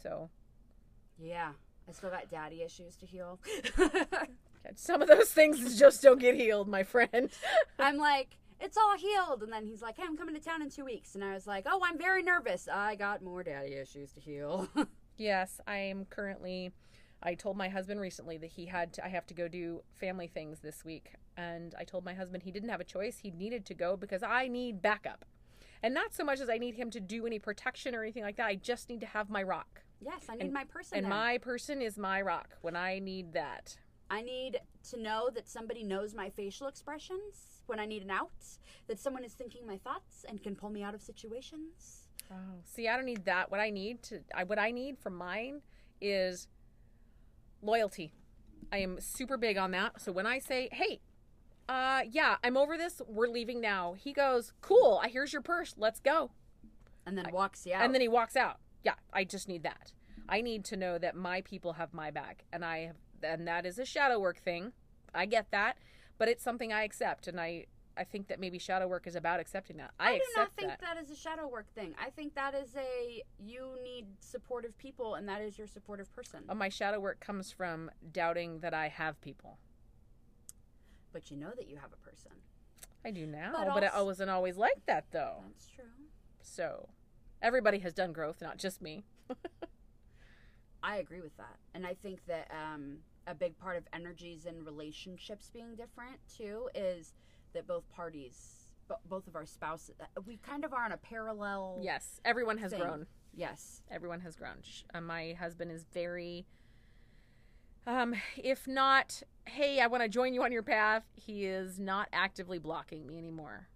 So, 0.00 0.30
yeah 1.18 1.52
i 1.88 1.92
still 1.92 2.10
got 2.10 2.30
daddy 2.30 2.62
issues 2.62 2.96
to 2.96 3.06
heal 3.06 3.40
some 4.74 5.02
of 5.02 5.08
those 5.08 5.30
things 5.32 5.78
just 5.78 6.02
don't 6.02 6.20
get 6.20 6.34
healed, 6.34 6.68
my 6.68 6.82
friend. 6.82 7.30
i'm 7.78 7.96
like 7.96 8.36
it's 8.60 8.76
all 8.76 8.96
healed 8.96 9.42
and 9.42 9.52
then 9.52 9.64
he's 9.66 9.80
like 9.82 9.96
hey 9.96 10.02
i'm 10.06 10.16
coming 10.16 10.34
to 10.34 10.40
town 10.40 10.62
in 10.62 10.68
two 10.70 10.84
weeks 10.84 11.14
and 11.14 11.22
i 11.24 11.32
was 11.32 11.46
like 11.46 11.64
oh 11.68 11.80
i'm 11.84 11.96
very 11.96 12.22
nervous 12.22 12.66
i 12.72 12.94
got 12.96 13.22
more 13.22 13.42
daddy 13.44 13.74
issues 13.74 14.12
to 14.12 14.20
heal 14.20 14.68
yes, 15.16 15.60
I 15.66 15.76
am 15.78 16.04
currently 16.06 16.72
I 17.20 17.34
told 17.34 17.56
my 17.56 17.68
husband 17.68 18.00
recently 18.00 18.38
that 18.38 18.50
he 18.50 18.66
had 18.66 18.92
to 18.94 19.04
I 19.04 19.08
have 19.08 19.26
to 19.26 19.34
go 19.34 19.48
do 19.48 19.82
family 19.94 20.28
things 20.28 20.60
this 20.60 20.84
week 20.84 21.12
and 21.36 21.74
I 21.78 21.82
told 21.84 22.04
my 22.04 22.14
husband 22.14 22.42
he 22.44 22.50
didn't 22.52 22.68
have 22.68 22.80
a 22.80 22.84
choice. 22.84 23.18
He 23.18 23.30
needed 23.32 23.64
to 23.66 23.74
go 23.74 23.96
because 23.96 24.22
I 24.22 24.46
need 24.48 24.80
backup. 24.82 25.24
And 25.82 25.94
not 25.94 26.12
so 26.14 26.24
much 26.24 26.38
as 26.40 26.48
I 26.50 26.58
need 26.58 26.74
him 26.74 26.90
to 26.90 27.00
do 27.00 27.26
any 27.26 27.38
protection 27.40 27.94
or 27.94 28.02
anything 28.02 28.22
like 28.24 28.36
that. 28.36 28.46
I 28.46 28.54
just 28.56 28.88
need 28.88 29.00
to 29.00 29.06
have 29.06 29.28
my 29.30 29.42
rock. 29.42 29.82
yes 30.00 30.22
i 30.28 30.34
need 30.34 30.44
And- 30.44 30.52
my 30.52 30.64
person 30.64 30.98
And 30.98 31.04
then. 31.04 31.10
my 31.10 31.38
person 31.38 31.82
is 31.82 31.98
my 31.98 32.20
rock 32.22 32.56
when 32.62 32.76
I 32.76 32.98
need 33.00 33.32
that. 33.32 33.76
I 34.10 34.22
need 34.22 34.60
to 34.90 35.00
know 35.00 35.30
that 35.34 35.48
somebody 35.48 35.84
knows 35.84 36.14
my 36.14 36.30
facial 36.30 36.66
expressions 36.66 37.62
when 37.66 37.78
I 37.78 37.86
need 37.86 38.02
an 38.02 38.10
out, 38.10 38.30
that 38.86 38.98
someone 38.98 39.24
is 39.24 39.34
thinking 39.34 39.66
my 39.66 39.76
thoughts 39.76 40.24
and 40.28 40.42
can 40.42 40.56
pull 40.56 40.70
me 40.70 40.82
out 40.82 40.94
of 40.94 41.02
situations. 41.02 42.08
Oh, 42.30 42.60
see, 42.64 42.88
I 42.88 42.96
don't 42.96 43.04
need 43.04 43.24
that. 43.26 43.50
What 43.50 43.60
I 43.60 43.70
need 43.70 44.02
to, 44.04 44.20
I, 44.34 44.44
what 44.44 44.58
I 44.58 44.70
need 44.70 44.98
from 44.98 45.14
mine 45.14 45.62
is 46.00 46.48
loyalty. 47.62 48.12
I 48.72 48.78
am 48.78 49.00
super 49.00 49.36
big 49.36 49.56
on 49.56 49.70
that. 49.72 50.00
So 50.00 50.12
when 50.12 50.26
I 50.26 50.38
say, 50.38 50.68
"Hey, 50.72 51.00
uh, 51.68 52.02
yeah, 52.10 52.36
I'm 52.44 52.56
over 52.56 52.76
this. 52.76 53.00
We're 53.06 53.28
leaving 53.28 53.60
now," 53.60 53.94
he 53.94 54.12
goes, 54.12 54.52
"Cool. 54.60 55.00
I 55.02 55.08
here's 55.08 55.32
your 55.32 55.42
purse. 55.42 55.74
Let's 55.78 56.00
go." 56.00 56.30
And 57.06 57.16
then 57.16 57.26
walks 57.32 57.64
you 57.64 57.72
out. 57.74 57.82
And 57.82 57.94
then 57.94 58.02
he 58.02 58.08
walks 58.08 58.36
out. 58.36 58.58
Yeah, 58.82 58.94
I 59.12 59.24
just 59.24 59.48
need 59.48 59.62
that. 59.62 59.92
I 60.28 60.42
need 60.42 60.64
to 60.66 60.76
know 60.76 60.98
that 60.98 61.16
my 61.16 61.40
people 61.40 61.74
have 61.74 61.94
my 61.94 62.10
back, 62.10 62.44
and 62.52 62.62
I 62.64 62.80
have, 62.80 62.96
and 63.22 63.46
that 63.48 63.66
is 63.66 63.78
a 63.78 63.84
shadow 63.84 64.18
work 64.18 64.38
thing. 64.38 64.72
I 65.14 65.26
get 65.26 65.50
that, 65.50 65.76
but 66.18 66.28
it's 66.28 66.42
something 66.42 66.72
I 66.72 66.82
accept, 66.84 67.28
and 67.28 67.40
I, 67.40 67.66
I 67.96 68.04
think 68.04 68.28
that 68.28 68.38
maybe 68.38 68.58
shadow 68.58 68.86
work 68.86 69.06
is 69.06 69.16
about 69.16 69.40
accepting 69.40 69.78
that. 69.78 69.90
I, 69.98 70.12
I 70.12 70.18
do 70.18 70.24
not 70.36 70.50
think 70.56 70.68
that. 70.68 70.80
that 70.80 70.96
is 71.02 71.10
a 71.10 71.16
shadow 71.16 71.48
work 71.48 71.66
thing. 71.74 71.94
I 72.00 72.10
think 72.10 72.34
that 72.34 72.54
is 72.54 72.76
a 72.76 73.22
you 73.38 73.76
need 73.82 74.06
supportive 74.20 74.76
people 74.78 75.14
and 75.16 75.28
that 75.28 75.40
is 75.40 75.58
your 75.58 75.66
supportive 75.66 76.14
person. 76.14 76.44
Uh, 76.48 76.54
my 76.54 76.68
shadow 76.68 77.00
work 77.00 77.18
comes 77.20 77.50
from 77.50 77.90
doubting 78.12 78.60
that 78.60 78.72
I 78.74 78.88
have 78.88 79.20
people. 79.20 79.58
but 81.12 81.30
you 81.30 81.36
know 81.36 81.50
that 81.56 81.68
you 81.68 81.76
have 81.76 81.90
a 81.92 81.96
person. 82.08 82.30
I 83.04 83.10
do 83.10 83.26
now, 83.26 83.52
But 83.52 83.74
but, 83.74 83.82
it 83.82 83.92
also- 83.92 84.04
wasn't 84.06 84.30
always 84.30 84.56
like 84.56 84.84
that 84.86 85.06
though. 85.10 85.42
That's 85.46 85.66
true. 85.68 85.84
So, 86.42 86.88
everybody 87.42 87.78
has 87.80 87.94
done 87.94 88.12
growth, 88.12 88.40
not 88.40 88.58
just 88.58 88.80
me. 88.82 89.04
I 90.82 90.98
agree 90.98 91.20
with 91.20 91.36
that. 91.36 91.56
And 91.74 91.86
I 91.86 91.94
think 91.94 92.20
that 92.26 92.50
um, 92.50 92.98
a 93.26 93.34
big 93.34 93.58
part 93.58 93.76
of 93.76 93.84
energies 93.92 94.46
and 94.46 94.64
relationships 94.64 95.50
being 95.52 95.74
different 95.74 96.18
too 96.34 96.68
is 96.74 97.12
that 97.52 97.66
both 97.66 97.88
parties, 97.90 98.72
bo- 98.88 99.00
both 99.08 99.26
of 99.26 99.36
our 99.36 99.46
spouses, 99.46 99.94
uh, 100.00 100.20
we 100.26 100.38
kind 100.38 100.64
of 100.64 100.72
are 100.72 100.84
on 100.84 100.92
a 100.92 100.96
parallel. 100.96 101.80
Yes, 101.82 102.20
everyone 102.24 102.58
has 102.58 102.72
Thing. 102.72 102.80
grown. 102.80 103.06
Yes. 103.34 103.82
Everyone 103.90 104.20
has 104.20 104.34
grown. 104.34 104.56
Uh, 104.92 105.00
my 105.00 105.34
husband 105.38 105.70
is 105.70 105.84
very, 105.92 106.46
um, 107.86 108.14
if 108.36 108.66
not, 108.66 109.22
hey, 109.44 109.80
I 109.80 109.86
want 109.86 110.02
to 110.02 110.08
join 110.08 110.34
you 110.34 110.42
on 110.42 110.52
your 110.52 110.62
path. 110.62 111.04
He 111.14 111.44
is 111.44 111.78
not 111.78 112.08
actively 112.12 112.58
blocking 112.58 113.06
me 113.06 113.18
anymore, 113.18 113.68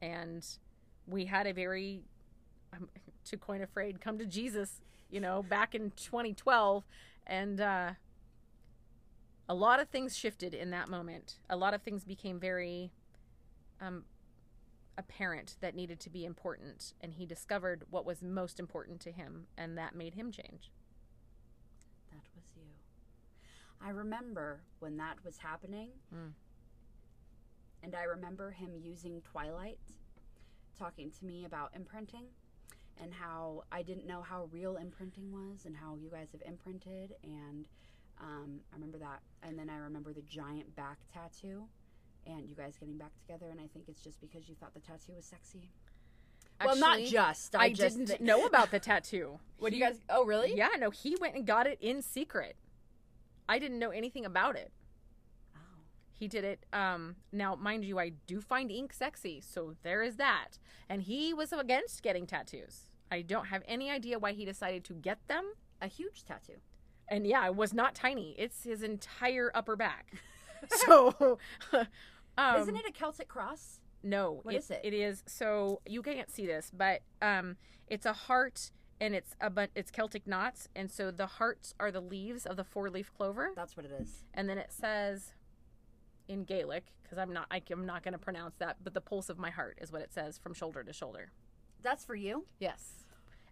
and 0.00 0.46
we 1.06 1.24
had 1.24 1.46
a 1.46 1.52
very, 1.52 2.02
um, 2.72 2.88
to 3.24 3.36
coin 3.36 3.62
a 3.62 3.66
phrase, 3.66 3.94
come 4.00 4.18
to 4.18 4.26
Jesus. 4.26 4.80
You 5.10 5.20
know, 5.20 5.42
back 5.42 5.74
in 5.74 5.90
2012, 5.96 6.84
and 7.26 7.60
uh, 7.60 7.90
a 9.48 9.54
lot 9.54 9.80
of 9.80 9.88
things 9.88 10.16
shifted 10.16 10.54
in 10.54 10.70
that 10.70 10.88
moment. 10.88 11.38
A 11.48 11.56
lot 11.56 11.74
of 11.74 11.82
things 11.82 12.04
became 12.04 12.38
very 12.38 12.92
um, 13.80 14.04
apparent 14.96 15.56
that 15.60 15.74
needed 15.74 15.98
to 16.00 16.10
be 16.10 16.24
important, 16.24 16.94
and 17.00 17.14
he 17.14 17.26
discovered 17.26 17.82
what 17.90 18.04
was 18.06 18.22
most 18.22 18.60
important 18.60 19.00
to 19.00 19.10
him, 19.10 19.46
and 19.58 19.76
that 19.76 19.94
made 19.96 20.14
him 20.14 20.30
change. 20.30 20.70
That 22.12 22.22
was 22.36 22.44
you. 22.56 22.62
I 23.84 23.90
remember 23.90 24.60
when 24.78 24.96
that 24.98 25.24
was 25.24 25.38
happening, 25.38 25.88
Mm. 26.14 26.32
and 27.82 27.94
I 27.96 28.04
remember 28.04 28.50
him 28.52 28.70
using 28.80 29.22
Twilight, 29.22 29.78
talking 30.78 31.10
to 31.10 31.24
me 31.24 31.44
about 31.44 31.74
imprinting, 31.74 32.26
and 33.02 33.12
how 33.12 33.64
I 33.72 33.82
didn't 33.82 34.06
know 34.06 34.22
how 34.22 34.48
real 34.52 34.76
imprinting 34.76 35.32
was, 35.32 35.64
and 35.64 35.76
how 35.76 35.96
you 35.96 36.10
guys 36.10 36.28
have 36.32 36.42
imprinted, 36.46 37.14
and 37.22 37.66
um, 38.20 38.60
I 38.72 38.76
remember 38.76 38.98
that. 38.98 39.20
And 39.42 39.58
then 39.58 39.70
I 39.70 39.76
remember 39.78 40.12
the 40.12 40.22
giant 40.22 40.74
back 40.76 40.98
tattoo, 41.12 41.64
and 42.26 42.48
you 42.48 42.54
guys 42.54 42.76
getting 42.78 42.98
back 42.98 43.12
together, 43.26 43.46
and 43.50 43.60
I 43.60 43.66
think 43.72 43.86
it's 43.88 44.00
just 44.00 44.20
because 44.20 44.48
you 44.48 44.54
thought 44.54 44.74
the 44.74 44.80
tattoo 44.80 45.12
was 45.16 45.24
sexy. 45.24 45.70
well, 46.64 46.76
not 46.76 47.00
just. 47.00 47.54
I, 47.56 47.64
I, 47.64 47.72
just 47.72 47.96
didn't 47.96 48.18
thi- 48.18 48.24
know 48.24 48.44
about 48.46 48.70
the 48.70 48.78
tattoo. 48.80 49.38
What 49.58 49.70
do 49.70 49.78
you 49.78 49.84
guys? 49.84 49.98
Oh, 50.08 50.24
really? 50.24 50.54
Yeah, 50.56 50.68
no, 50.78 50.90
he 50.90 51.16
went 51.20 51.34
and 51.34 51.46
got 51.46 51.66
it 51.66 51.78
in 51.80 52.02
secret. 52.02 52.56
I 53.48 53.58
didn't 53.58 53.78
know 53.78 53.90
anything 53.90 54.24
about 54.24 54.56
it. 54.56 54.70
He 56.20 56.28
did 56.28 56.44
it. 56.44 56.66
Um, 56.74 57.16
now, 57.32 57.54
mind 57.54 57.82
you, 57.82 57.98
I 57.98 58.10
do 58.26 58.42
find 58.42 58.70
ink 58.70 58.92
sexy, 58.92 59.40
so 59.40 59.74
there 59.82 60.02
is 60.02 60.16
that. 60.16 60.58
And 60.86 61.00
he 61.00 61.32
was 61.32 61.50
against 61.50 62.02
getting 62.02 62.26
tattoos. 62.26 62.90
I 63.10 63.22
don't 63.22 63.46
have 63.46 63.62
any 63.66 63.90
idea 63.90 64.18
why 64.18 64.32
he 64.32 64.44
decided 64.44 64.84
to 64.84 64.92
get 64.92 65.26
them. 65.28 65.54
A 65.80 65.86
huge 65.86 66.24
tattoo. 66.26 66.58
And 67.08 67.26
yeah, 67.26 67.46
it 67.46 67.56
was 67.56 67.72
not 67.72 67.94
tiny. 67.94 68.36
It's 68.38 68.64
his 68.64 68.82
entire 68.82 69.50
upper 69.54 69.76
back. 69.76 70.12
so, 70.84 71.38
um, 72.36 72.60
Isn't 72.60 72.76
it 72.76 72.84
a 72.86 72.92
Celtic 72.92 73.28
cross? 73.28 73.80
No, 74.02 74.40
What 74.42 74.54
it, 74.54 74.58
is 74.58 74.70
it? 74.70 74.80
It 74.84 74.92
is 74.92 75.22
so 75.26 75.80
you 75.86 76.02
can't 76.02 76.30
see 76.30 76.46
this, 76.46 76.70
but 76.70 77.00
um, 77.22 77.56
it's 77.88 78.04
a 78.04 78.12
heart 78.12 78.72
and 79.00 79.14
it's 79.14 79.34
a 79.40 79.48
but 79.48 79.70
it's 79.74 79.90
Celtic 79.90 80.26
knots, 80.26 80.68
and 80.76 80.90
so 80.90 81.10
the 81.10 81.26
hearts 81.26 81.74
are 81.80 81.90
the 81.90 82.02
leaves 82.02 82.44
of 82.44 82.56
the 82.56 82.64
four 82.64 82.90
leaf 82.90 83.10
clover, 83.16 83.52
That's 83.56 83.74
what 83.74 83.86
it 83.86 83.92
is. 83.98 84.24
and 84.34 84.48
then 84.48 84.58
it 84.58 84.70
says 84.70 85.32
in 86.30 86.44
Gaelic 86.44 86.84
because 87.02 87.18
I'm 87.18 87.32
not 87.32 87.46
I, 87.50 87.60
am 87.70 87.84
not 87.84 88.02
going 88.02 88.12
to 88.12 88.18
pronounce 88.18 88.54
that, 88.58 88.76
but 88.82 88.94
the 88.94 89.00
pulse 89.00 89.28
of 89.28 89.38
my 89.38 89.50
heart 89.50 89.78
is 89.82 89.92
what 89.92 90.00
it 90.00 90.12
says 90.12 90.38
from 90.38 90.54
shoulder 90.54 90.82
to 90.82 90.92
shoulder. 90.92 91.32
That's 91.82 92.04
for 92.04 92.14
you. 92.14 92.46
Yes, 92.58 93.04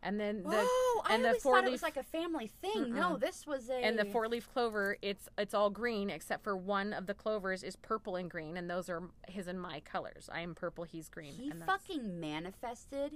and 0.02 0.18
then 0.20 0.44
the 0.44 0.60
oh, 0.62 1.02
I 1.04 1.18
the 1.18 1.26
always 1.26 1.42
four 1.42 1.56
thought 1.56 1.66
it 1.66 1.72
was 1.72 1.82
like 1.82 1.96
a 1.96 2.02
family 2.04 2.50
thing. 2.60 2.94
No, 2.94 3.16
this 3.16 3.46
was 3.46 3.68
a. 3.68 3.74
and 3.74 3.98
the 3.98 4.04
four 4.04 4.28
leaf 4.28 4.48
clover 4.52 4.96
it's 5.02 5.28
it's 5.36 5.54
all 5.54 5.70
green 5.70 6.08
except 6.08 6.44
for 6.44 6.56
one 6.56 6.92
of 6.92 7.06
the 7.06 7.14
clovers 7.14 7.62
is 7.62 7.74
purple 7.76 8.16
and 8.16 8.30
green, 8.30 8.56
and 8.56 8.70
those 8.70 8.88
are 8.88 9.02
his 9.26 9.48
and 9.48 9.60
my 9.60 9.80
colors. 9.80 10.30
I 10.32 10.40
am 10.40 10.54
purple, 10.54 10.84
he's 10.84 11.08
green. 11.08 11.34
He 11.34 11.50
and 11.50 11.64
fucking 11.64 12.20
manifested 12.20 13.14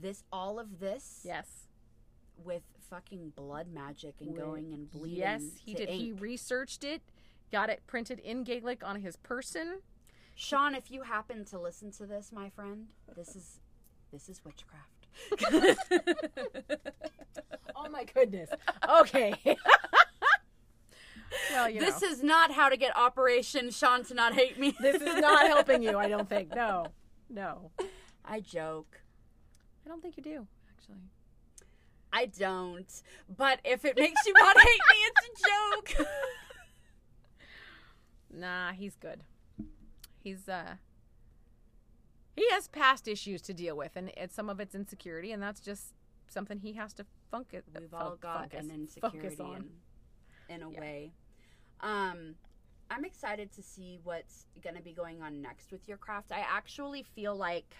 this, 0.00 0.22
all 0.30 0.58
of 0.60 0.80
this. 0.80 1.22
yes. 1.24 1.46
with 2.44 2.62
fucking 2.90 3.32
blood 3.36 3.68
magic 3.72 4.14
and 4.20 4.36
going 4.36 4.72
and 4.72 4.90
bleeding. 4.90 5.18
Yes, 5.18 5.42
he 5.64 5.74
did. 5.74 5.88
He 5.88 6.12
researched 6.12 6.84
it, 6.84 7.02
got 7.50 7.70
it 7.70 7.82
printed 7.86 8.18
in 8.20 8.44
Gaelic 8.44 8.82
on 8.84 9.00
his 9.00 9.16
person. 9.16 9.80
Sean, 10.34 10.74
if 10.74 10.90
you 10.90 11.02
happen 11.02 11.44
to 11.46 11.58
listen 11.58 11.90
to 11.92 12.06
this, 12.06 12.30
my 12.32 12.50
friend, 12.50 12.88
this 13.16 13.34
is 13.34 13.60
this 14.12 14.28
is 14.28 14.40
witchcraft. 14.44 15.06
Oh 17.78 17.88
my 17.90 18.04
goodness. 18.04 18.50
Okay. 19.00 19.34
well, 21.52 21.70
you 21.70 21.80
this 21.80 22.02
know, 22.02 22.08
is 22.08 22.22
not 22.22 22.52
how 22.52 22.68
to 22.68 22.76
get 22.76 22.96
Operation 22.96 23.70
Sean 23.70 24.04
to 24.04 24.14
not 24.14 24.34
hate 24.34 24.58
me. 24.58 24.74
this 24.80 25.00
is 25.00 25.16
not 25.20 25.46
helping 25.54 25.82
you. 25.82 25.96
I 25.96 26.08
don't 26.08 26.28
think. 26.28 26.54
No, 26.54 26.86
no. 27.30 27.70
I 28.24 28.40
joke. 28.40 29.00
I 29.86 29.88
don't 29.88 30.02
think 30.02 30.16
you 30.16 30.22
do. 30.22 30.46
Actually. 30.70 31.02
I 32.12 32.26
don't. 32.26 33.02
But 33.36 33.60
if 33.64 33.84
it 33.84 33.96
makes 33.96 34.26
you 34.26 34.32
not 34.34 34.58
hate 34.58 34.66
me, 34.66 34.96
it's 35.06 35.26
a 35.28 35.96
joke. 35.96 36.08
Nah, 38.32 38.72
he's 38.72 38.96
good. 38.96 39.22
He's 40.22 40.48
uh. 40.48 40.74
He 42.36 42.48
has 42.50 42.68
past 42.68 43.08
issues 43.08 43.42
to 43.42 43.54
deal 43.54 43.76
with, 43.76 43.92
and 43.96 44.10
it's 44.16 44.34
some 44.34 44.48
of 44.48 44.60
it's 44.60 44.74
insecurity, 44.74 45.32
and 45.32 45.42
that's 45.42 45.58
just 45.60 45.92
something 46.28 46.60
he 46.60 46.74
has 46.74 46.92
to 46.94 47.06
funk 47.30 47.48
it. 47.52 47.64
We've 47.78 47.92
all 47.92 48.16
got 48.16 48.52
focus- 48.52 48.66
an 48.68 48.74
insecurity 48.74 49.42
in, 49.42 49.70
in 50.48 50.62
a 50.62 50.70
Yeah. 50.70 50.80
way. 50.80 51.12
Um, 51.80 52.36
I'm 52.90 53.04
excited 53.04 53.50
to 53.52 53.62
see 53.62 53.98
what's 54.04 54.46
going 54.62 54.76
to 54.76 54.82
be 54.82 54.92
going 54.92 55.20
on 55.20 55.42
next 55.42 55.72
with 55.72 55.88
your 55.88 55.96
craft. 55.96 56.30
I 56.32 56.40
actually 56.40 57.02
feel 57.02 57.34
like. 57.36 57.74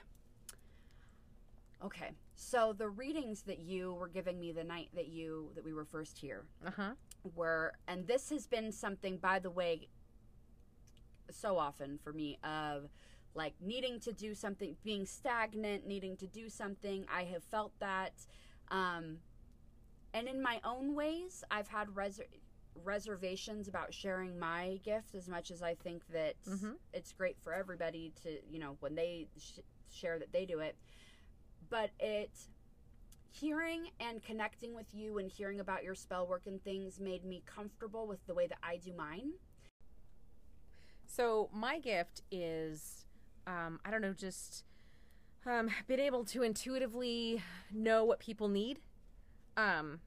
Okay, 1.84 2.10
so 2.34 2.72
the 2.72 2.88
readings 2.88 3.42
that 3.42 3.60
you 3.60 3.94
were 3.94 4.08
giving 4.08 4.40
me 4.40 4.50
the 4.50 4.64
night 4.64 4.88
that 4.94 5.06
you 5.06 5.50
that 5.54 5.64
we 5.64 5.72
were 5.72 5.84
first 5.84 6.18
here 6.18 6.44
Uh 6.66 6.70
huh. 6.72 6.90
were, 7.36 7.74
and 7.86 8.04
this 8.08 8.30
has 8.30 8.48
been 8.48 8.72
something, 8.72 9.16
by 9.18 9.38
the 9.38 9.50
way, 9.50 9.86
so 11.30 11.58
often 11.58 11.98
for 11.98 12.12
me 12.12 12.38
of 12.44 12.88
like 13.34 13.54
needing 13.60 14.00
to 14.00 14.12
do 14.12 14.34
something, 14.34 14.76
being 14.84 15.06
stagnant, 15.06 15.86
needing 15.86 16.16
to 16.16 16.26
do 16.26 16.48
something. 16.48 17.04
I 17.12 17.24
have 17.24 17.44
felt 17.44 17.72
that. 17.80 18.12
Um, 18.70 19.18
and 20.14 20.26
in 20.26 20.42
my 20.42 20.60
own 20.64 20.94
ways, 20.94 21.44
I've 21.50 21.68
had 21.68 21.94
res- 21.94 22.20
reservations 22.84 23.68
about 23.68 23.92
sharing 23.92 24.38
my 24.38 24.80
gift 24.82 25.14
as 25.14 25.28
much 25.28 25.50
as 25.50 25.62
I 25.62 25.74
think 25.74 26.06
that 26.08 26.40
Mhm. 26.46 26.76
it's 26.92 27.12
great 27.12 27.38
for 27.40 27.52
everybody 27.52 28.10
to, 28.22 28.40
you 28.50 28.58
know, 28.58 28.76
when 28.80 28.94
they 28.94 29.28
sh- 29.36 29.58
share 29.90 30.18
that 30.18 30.32
they 30.32 30.46
do 30.46 30.60
it. 30.60 30.76
But 31.68 31.90
it, 32.00 32.30
hearing 33.30 33.90
and 34.00 34.22
connecting 34.22 34.74
with 34.74 34.92
you 34.94 35.18
and 35.18 35.30
hearing 35.30 35.60
about 35.60 35.84
your 35.84 35.94
spell 35.94 36.26
work 36.26 36.46
and 36.46 36.62
things 36.64 36.98
made 36.98 37.24
me 37.24 37.42
comfortable 37.46 38.06
with 38.06 38.24
the 38.26 38.34
way 38.34 38.46
that 38.46 38.58
I 38.62 38.78
do 38.78 38.92
mine. 38.94 39.34
So 41.08 41.48
my 41.52 41.78
gift 41.78 42.22
is, 42.30 43.06
um, 43.46 43.80
I 43.84 43.90
don't 43.90 44.02
know, 44.02 44.12
just 44.12 44.64
um, 45.46 45.70
being 45.88 46.00
able 46.00 46.22
to 46.26 46.42
intuitively 46.42 47.42
know 47.72 48.04
what 48.04 48.20
people 48.20 48.48
need. 48.48 48.78
Um, 49.56 50.00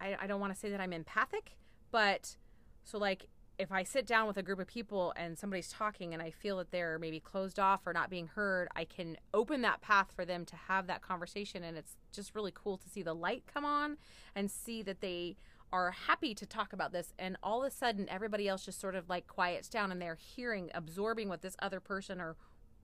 I, 0.00 0.16
I 0.20 0.26
don't 0.26 0.40
want 0.40 0.52
to 0.52 0.58
say 0.58 0.70
that 0.70 0.80
I'm 0.80 0.92
empathic, 0.92 1.56
but 1.92 2.36
so 2.82 2.98
like 2.98 3.28
if 3.58 3.70
I 3.70 3.84
sit 3.84 4.06
down 4.06 4.26
with 4.26 4.36
a 4.36 4.42
group 4.42 4.58
of 4.58 4.66
people 4.66 5.12
and 5.16 5.38
somebody's 5.38 5.70
talking 5.70 6.12
and 6.12 6.20
I 6.20 6.32
feel 6.32 6.56
that 6.58 6.72
they're 6.72 6.98
maybe 6.98 7.20
closed 7.20 7.60
off 7.60 7.86
or 7.86 7.92
not 7.92 8.10
being 8.10 8.26
heard, 8.26 8.66
I 8.74 8.84
can 8.84 9.16
open 9.32 9.62
that 9.62 9.80
path 9.80 10.08
for 10.14 10.24
them 10.24 10.44
to 10.46 10.56
have 10.56 10.88
that 10.88 11.00
conversation. 11.00 11.62
And 11.62 11.76
it's 11.76 11.96
just 12.12 12.34
really 12.34 12.52
cool 12.52 12.76
to 12.78 12.88
see 12.88 13.04
the 13.04 13.14
light 13.14 13.44
come 13.46 13.64
on 13.64 13.96
and 14.34 14.50
see 14.50 14.82
that 14.82 15.00
they 15.00 15.36
are 15.74 15.90
happy 15.90 16.36
to 16.36 16.46
talk 16.46 16.72
about 16.72 16.92
this. 16.92 17.12
And 17.18 17.36
all 17.42 17.64
of 17.64 17.66
a 17.66 17.74
sudden, 17.74 18.08
everybody 18.08 18.46
else 18.46 18.64
just 18.64 18.80
sort 18.80 18.94
of 18.94 19.08
like 19.08 19.26
quiets 19.26 19.68
down 19.68 19.90
and 19.90 20.00
they're 20.00 20.14
hearing, 20.14 20.70
absorbing 20.72 21.28
what 21.28 21.42
this 21.42 21.56
other 21.58 21.80
person 21.80 22.20
or 22.20 22.36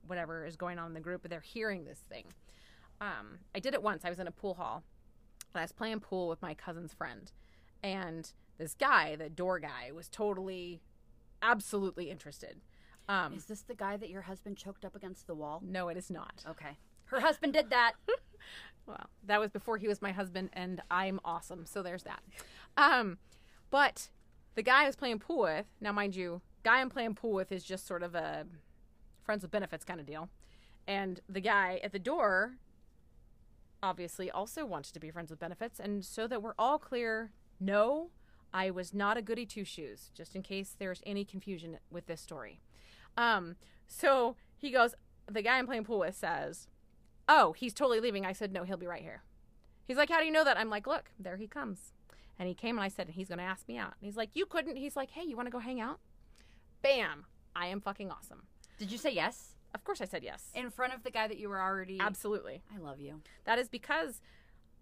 whatever 0.08 0.44
is 0.44 0.56
going 0.56 0.76
on 0.76 0.88
in 0.88 0.94
the 0.94 1.00
group, 1.00 1.22
but 1.22 1.30
they're 1.30 1.40
hearing 1.40 1.84
this 1.84 2.00
thing. 2.08 2.24
Um, 3.00 3.38
I 3.54 3.60
did 3.60 3.74
it 3.74 3.82
once. 3.82 4.04
I 4.04 4.10
was 4.10 4.18
in 4.18 4.26
a 4.26 4.32
pool 4.32 4.54
hall 4.54 4.82
and 5.54 5.60
I 5.60 5.62
was 5.62 5.70
playing 5.70 6.00
pool 6.00 6.26
with 6.28 6.42
my 6.42 6.52
cousin's 6.52 6.92
friend. 6.92 7.30
And 7.80 8.32
this 8.58 8.74
guy, 8.74 9.14
the 9.14 9.30
door 9.30 9.60
guy, 9.60 9.92
was 9.94 10.08
totally, 10.08 10.80
absolutely 11.42 12.10
interested. 12.10 12.60
Um, 13.08 13.34
Is 13.34 13.44
this 13.44 13.62
the 13.62 13.76
guy 13.76 13.96
that 13.98 14.10
your 14.10 14.22
husband 14.22 14.56
choked 14.56 14.84
up 14.84 14.96
against 14.96 15.28
the 15.28 15.34
wall? 15.36 15.62
no, 15.64 15.88
it 15.88 15.96
is 15.96 16.10
not. 16.10 16.44
Okay. 16.48 16.76
Her 17.10 17.20
husband 17.20 17.52
did 17.52 17.70
that. 17.70 17.92
Well, 18.86 19.06
that 19.26 19.38
was 19.38 19.50
before 19.52 19.76
he 19.76 19.86
was 19.86 20.02
my 20.02 20.10
husband, 20.10 20.50
and 20.52 20.82
I'm 20.90 21.20
awesome. 21.24 21.64
So 21.64 21.80
there's 21.80 22.02
that. 22.04 22.22
Um, 22.76 23.18
but 23.70 24.10
the 24.56 24.62
guy 24.62 24.82
I 24.82 24.86
was 24.86 24.96
playing 24.96 25.20
pool 25.20 25.42
with, 25.42 25.66
now 25.80 25.92
mind 25.92 26.16
you, 26.16 26.40
guy 26.64 26.80
I'm 26.80 26.90
playing 26.90 27.14
pool 27.14 27.32
with 27.32 27.52
is 27.52 27.62
just 27.62 27.86
sort 27.86 28.02
of 28.02 28.16
a 28.16 28.46
friends 29.22 29.42
with 29.42 29.52
benefits 29.52 29.84
kind 29.84 30.00
of 30.00 30.06
deal. 30.06 30.28
And 30.88 31.20
the 31.28 31.40
guy 31.40 31.78
at 31.84 31.92
the 31.92 32.00
door 32.00 32.54
obviously 33.82 34.30
also 34.30 34.64
wanted 34.66 34.92
to 34.94 35.00
be 35.00 35.10
friends 35.10 35.30
with 35.30 35.38
benefits. 35.38 35.78
And 35.78 36.04
so 36.04 36.26
that 36.26 36.42
we're 36.42 36.54
all 36.58 36.78
clear, 36.78 37.30
no, 37.60 38.10
I 38.52 38.70
was 38.70 38.92
not 38.92 39.16
a 39.16 39.22
goody 39.22 39.46
two 39.46 39.64
shoes, 39.64 40.10
just 40.14 40.34
in 40.34 40.42
case 40.42 40.74
there's 40.78 41.02
any 41.06 41.24
confusion 41.24 41.78
with 41.90 42.06
this 42.06 42.20
story. 42.20 42.60
Um, 43.16 43.56
so 43.86 44.36
he 44.56 44.70
goes, 44.70 44.94
the 45.30 45.42
guy 45.42 45.58
I'm 45.58 45.66
playing 45.66 45.84
pool 45.84 46.00
with 46.00 46.16
says, 46.16 46.66
Oh, 47.32 47.52
he's 47.52 47.72
totally 47.72 48.00
leaving. 48.00 48.26
I 48.26 48.32
said, 48.32 48.52
No, 48.52 48.64
he'll 48.64 48.76
be 48.76 48.88
right 48.88 49.02
here. 49.02 49.22
He's 49.86 49.96
like, 49.96 50.10
How 50.10 50.18
do 50.18 50.26
you 50.26 50.32
know 50.32 50.42
that? 50.42 50.58
I'm 50.58 50.68
like, 50.68 50.88
Look, 50.88 51.12
there 51.18 51.36
he 51.36 51.46
comes. 51.46 51.92
And 52.40 52.48
he 52.48 52.54
came 52.54 52.76
and 52.76 52.84
I 52.84 52.88
said, 52.88 53.10
He's 53.10 53.28
going 53.28 53.38
to 53.38 53.44
ask 53.44 53.68
me 53.68 53.78
out. 53.78 53.94
And 54.00 54.06
he's 54.06 54.16
like, 54.16 54.30
You 54.34 54.46
couldn't. 54.46 54.76
He's 54.76 54.96
like, 54.96 55.12
Hey, 55.12 55.22
you 55.22 55.36
want 55.36 55.46
to 55.46 55.52
go 55.52 55.60
hang 55.60 55.80
out? 55.80 56.00
Bam. 56.82 57.26
I 57.54 57.68
am 57.68 57.80
fucking 57.80 58.10
awesome. 58.10 58.42
Did 58.78 58.90
you 58.90 58.98
say 58.98 59.12
yes? 59.12 59.54
Of 59.74 59.84
course 59.84 60.00
I 60.00 60.06
said 60.06 60.24
yes. 60.24 60.48
In 60.54 60.70
front 60.70 60.92
of 60.92 61.04
the 61.04 61.10
guy 61.12 61.28
that 61.28 61.38
you 61.38 61.48
were 61.48 61.60
already. 61.60 61.98
Absolutely. 62.00 62.62
I 62.74 62.78
love 62.78 63.00
you. 63.00 63.20
That 63.44 63.60
is 63.60 63.68
because 63.68 64.20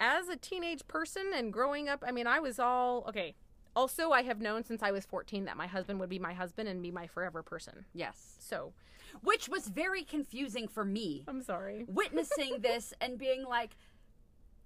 as 0.00 0.28
a 0.28 0.36
teenage 0.36 0.86
person 0.88 1.32
and 1.34 1.52
growing 1.52 1.88
up, 1.88 2.02
I 2.06 2.12
mean, 2.12 2.26
I 2.26 2.40
was 2.40 2.58
all 2.58 3.04
okay. 3.08 3.34
Also, 3.78 4.10
I 4.10 4.22
have 4.22 4.40
known 4.40 4.64
since 4.64 4.82
I 4.82 4.90
was 4.90 5.06
14 5.06 5.44
that 5.44 5.56
my 5.56 5.68
husband 5.68 6.00
would 6.00 6.08
be 6.08 6.18
my 6.18 6.32
husband 6.32 6.68
and 6.68 6.82
be 6.82 6.90
my 6.90 7.06
forever 7.06 7.44
person. 7.44 7.84
Yes. 7.94 8.34
So, 8.40 8.72
Which 9.22 9.48
was 9.48 9.68
very 9.68 10.02
confusing 10.02 10.66
for 10.66 10.84
me. 10.84 11.22
I'm 11.28 11.42
sorry. 11.42 11.84
Witnessing 11.88 12.56
this 12.58 12.92
and 13.00 13.16
being 13.16 13.44
like, 13.44 13.76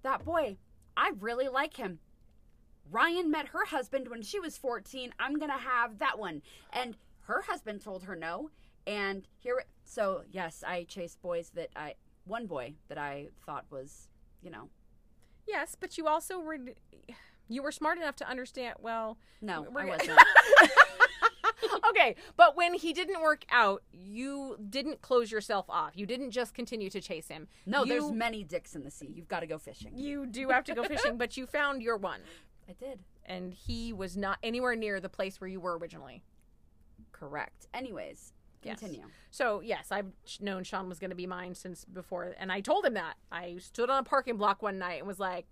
that 0.01 0.25
boy, 0.25 0.57
I 0.97 1.11
really 1.19 1.47
like 1.47 1.77
him. 1.77 1.99
Ryan 2.89 3.29
met 3.29 3.49
her 3.49 3.65
husband 3.65 4.07
when 4.07 4.23
she 4.23 4.39
was 4.39 4.57
14. 4.57 5.13
I'm 5.19 5.37
going 5.37 5.51
to 5.51 5.59
have 5.59 5.99
that 5.99 6.17
one. 6.17 6.41
And 6.71 6.97
her 7.25 7.43
husband 7.43 7.81
told 7.81 8.05
her 8.05 8.15
no. 8.15 8.49
And 8.87 9.27
here, 9.37 9.63
so 9.83 10.23
yes, 10.31 10.63
I 10.65 10.85
chased 10.85 11.21
boys 11.21 11.51
that 11.53 11.69
I, 11.75 11.93
one 12.25 12.47
boy 12.47 12.73
that 12.87 12.97
I 12.97 13.27
thought 13.45 13.65
was, 13.69 14.07
you 14.41 14.49
know, 14.49 14.69
Yes, 15.45 15.75
but 15.79 15.97
you 15.97 16.07
also 16.07 16.39
were 16.39 16.57
you 17.49 17.61
were 17.63 17.71
smart 17.71 17.97
enough 17.97 18.15
to 18.17 18.29
understand, 18.29 18.75
well, 18.81 19.17
no, 19.41 19.67
I 19.75 19.85
wasn't. 19.85 20.19
okay, 21.89 22.15
but 22.37 22.55
when 22.55 22.73
he 22.73 22.93
didn't 22.93 23.21
work 23.21 23.45
out, 23.51 23.83
you 23.91 24.57
didn't 24.69 25.01
close 25.01 25.31
yourself 25.31 25.65
off. 25.69 25.91
You 25.95 26.05
didn't 26.05 26.31
just 26.31 26.53
continue 26.53 26.89
to 26.89 27.01
chase 27.01 27.27
him. 27.27 27.47
No, 27.65 27.83
you, 27.83 27.89
there's 27.89 28.11
many 28.11 28.43
dicks 28.43 28.75
in 28.75 28.83
the 28.83 28.91
sea. 28.91 29.09
You've 29.13 29.27
got 29.27 29.41
to 29.41 29.47
go 29.47 29.57
fishing. 29.57 29.91
you 29.95 30.25
do 30.25 30.49
have 30.49 30.63
to 30.65 30.75
go 30.75 30.83
fishing, 30.83 31.17
but 31.17 31.37
you 31.37 31.45
found 31.45 31.81
your 31.81 31.97
one, 31.97 32.21
I 32.69 32.73
did. 32.73 32.99
and 33.25 33.53
he 33.53 33.93
was 33.93 34.15
not 34.17 34.37
anywhere 34.43 34.75
near 34.75 34.99
the 34.99 35.09
place 35.09 35.39
where 35.41 35.47
you 35.49 35.59
were 35.59 35.77
originally. 35.77 36.23
Correct. 37.11 37.67
Anyways, 37.73 38.33
Yes. 38.63 38.79
continue. 38.79 39.05
So 39.29 39.59
yes, 39.59 39.91
I've 39.91 40.07
known 40.39 40.63
Sean 40.63 40.87
was 40.87 40.97
going 40.99 41.09
to 41.09 41.15
be 41.17 41.27
mine 41.27 41.53
since 41.53 41.83
before, 41.83 42.33
and 42.39 42.49
I 42.51 42.61
told 42.61 42.85
him 42.85 42.93
that. 42.93 43.15
I 43.31 43.57
stood 43.59 43.89
on 43.89 43.99
a 43.99 44.03
parking 44.03 44.37
block 44.37 44.61
one 44.61 44.79
night 44.79 44.99
and 44.99 45.07
was 45.07 45.19
like, 45.19 45.45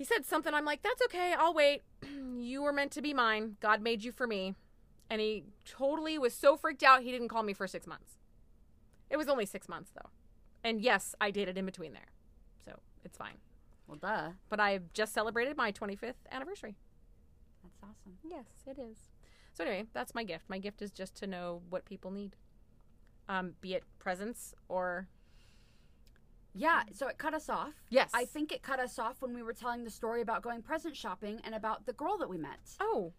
he 0.00 0.04
said 0.06 0.24
something. 0.24 0.54
I'm 0.54 0.64
like, 0.64 0.80
that's 0.80 1.02
okay. 1.02 1.34
I'll 1.38 1.52
wait. 1.52 1.82
you 2.38 2.62
were 2.62 2.72
meant 2.72 2.90
to 2.92 3.02
be 3.02 3.12
mine. 3.12 3.58
God 3.60 3.82
made 3.82 4.02
you 4.02 4.12
for 4.12 4.26
me. 4.26 4.54
And 5.10 5.20
he 5.20 5.44
totally 5.66 6.18
was 6.18 6.32
so 6.32 6.56
freaked 6.56 6.82
out 6.82 7.02
he 7.02 7.12
didn't 7.12 7.28
call 7.28 7.42
me 7.42 7.52
for 7.52 7.66
six 7.66 7.86
months. 7.86 8.16
It 9.10 9.18
was 9.18 9.28
only 9.28 9.44
six 9.44 9.68
months 9.68 9.90
though, 9.94 10.08
and 10.64 10.80
yes, 10.80 11.14
I 11.20 11.30
dated 11.30 11.58
in 11.58 11.66
between 11.66 11.92
there, 11.92 12.08
so 12.64 12.78
it's 13.04 13.18
fine. 13.18 13.34
Well, 13.86 13.98
duh. 13.98 14.30
But 14.48 14.58
I 14.58 14.78
just 14.94 15.12
celebrated 15.12 15.54
my 15.58 15.70
25th 15.70 16.14
anniversary. 16.32 16.76
That's 17.62 17.82
awesome. 17.82 18.16
Yes, 18.24 18.46
it 18.66 18.78
is. 18.80 18.96
So 19.52 19.64
anyway, 19.64 19.84
that's 19.92 20.14
my 20.14 20.24
gift. 20.24 20.44
My 20.48 20.58
gift 20.58 20.80
is 20.80 20.90
just 20.92 21.14
to 21.16 21.26
know 21.26 21.60
what 21.68 21.84
people 21.84 22.10
need, 22.10 22.36
um, 23.28 23.52
be 23.60 23.74
it 23.74 23.82
presents 23.98 24.54
or 24.68 25.08
Yeah, 26.54 26.82
so 26.92 27.06
it 27.08 27.18
cut 27.18 27.32
us 27.34 27.48
off. 27.48 27.72
yes. 27.90 28.10
I 28.12 28.24
think 28.24 28.50
it 28.52 28.62
cut 28.62 28.80
us 28.80 28.98
off 28.98 29.22
when 29.22 29.34
we 29.34 29.42
were 29.42 29.52
telling 29.52 29.84
the 29.84 29.90
story 29.90 30.20
about 30.20 30.42
going 30.42 30.62
present 30.62 30.96
shopping 30.96 31.40
and 31.44 31.54
about 31.54 31.86
the 31.86 31.92
girl 31.92 32.18
that 32.18 32.28
we 32.28 32.38
met. 32.38 32.58
Oh, 32.80 33.12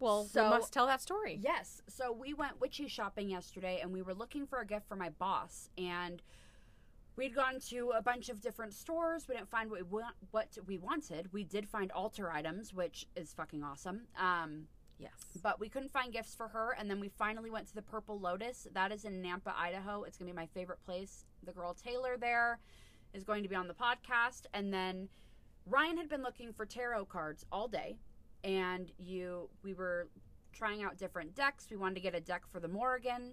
well, 0.00 0.24
So- 0.24 0.44
we 0.44 0.50
must 0.50 0.72
tell 0.72 0.86
that 0.88 1.00
story. 1.00 1.38
Yes. 1.40 1.82
So 1.88 2.10
we 2.12 2.34
went 2.34 2.60
witchy 2.60 2.88
shopping 2.88 3.28
yesterday 3.30 3.80
and 3.80 3.92
we 3.92 4.02
were 4.02 4.14
looking 4.14 4.46
for 4.46 4.58
a 4.60 4.66
gift 4.66 4.88
for 4.88 4.96
my 4.96 5.08
boss 5.10 5.70
and 5.78 6.20
we'd 7.16 7.34
gone 7.34 7.60
to 7.68 7.92
a 7.96 8.02
bunch 8.02 8.28
of 8.28 8.40
different 8.40 8.74
stores. 8.74 9.28
We 9.28 9.36
didn't 9.36 9.50
find 9.50 9.70
what 9.70 9.78
we 9.78 9.84
want, 10.00 10.16
what 10.32 10.58
we 10.66 10.78
wanted. 10.78 11.32
We 11.32 11.44
did 11.44 11.68
find 11.68 11.92
altar 11.92 12.32
items, 12.32 12.74
which 12.74 13.06
is 13.14 13.32
fucking 13.32 13.62
awesome. 13.62 14.08
Um, 14.18 14.66
Yes. 14.98 15.12
but 15.42 15.58
we 15.60 15.68
couldn't 15.68 15.90
find 15.92 16.12
gifts 16.12 16.34
for 16.36 16.48
her, 16.48 16.70
and 16.72 16.88
then 16.90 17.00
we 17.00 17.08
finally 17.08 17.50
went 17.50 17.66
to 17.68 17.74
the 17.74 17.82
Purple 17.82 18.18
Lotus. 18.18 18.66
That 18.72 18.90
is 18.92 19.04
in 19.04 19.20
Nampa, 19.22 19.52
Idaho. 19.56 20.02
It's 20.04 20.16
gonna 20.16 20.30
be 20.30 20.34
my 20.36 20.46
favorite 20.46 20.82
place. 20.84 21.24
The 21.44 21.52
girl 21.52 21.74
Taylor 21.74 22.16
there 22.18 22.58
is 23.12 23.24
going 23.24 23.42
to 23.42 23.48
be 23.48 23.54
on 23.54 23.68
the 23.68 23.74
podcast, 23.74 24.46
and 24.52 24.72
then 24.72 25.08
Ryan 25.66 25.96
had 25.96 26.08
been 26.08 26.22
looking 26.22 26.52
for 26.52 26.66
tarot 26.66 27.06
cards 27.06 27.44
all 27.52 27.68
day, 27.68 27.96
and 28.42 28.90
you 28.98 29.48
we 29.62 29.74
were 29.74 30.08
trying 30.52 30.82
out 30.82 30.96
different 30.98 31.34
decks. 31.34 31.66
We 31.70 31.76
wanted 31.76 31.96
to 31.96 32.00
get 32.00 32.14
a 32.14 32.20
deck 32.20 32.42
for 32.50 32.60
the 32.60 32.68
Morrigan. 32.68 33.32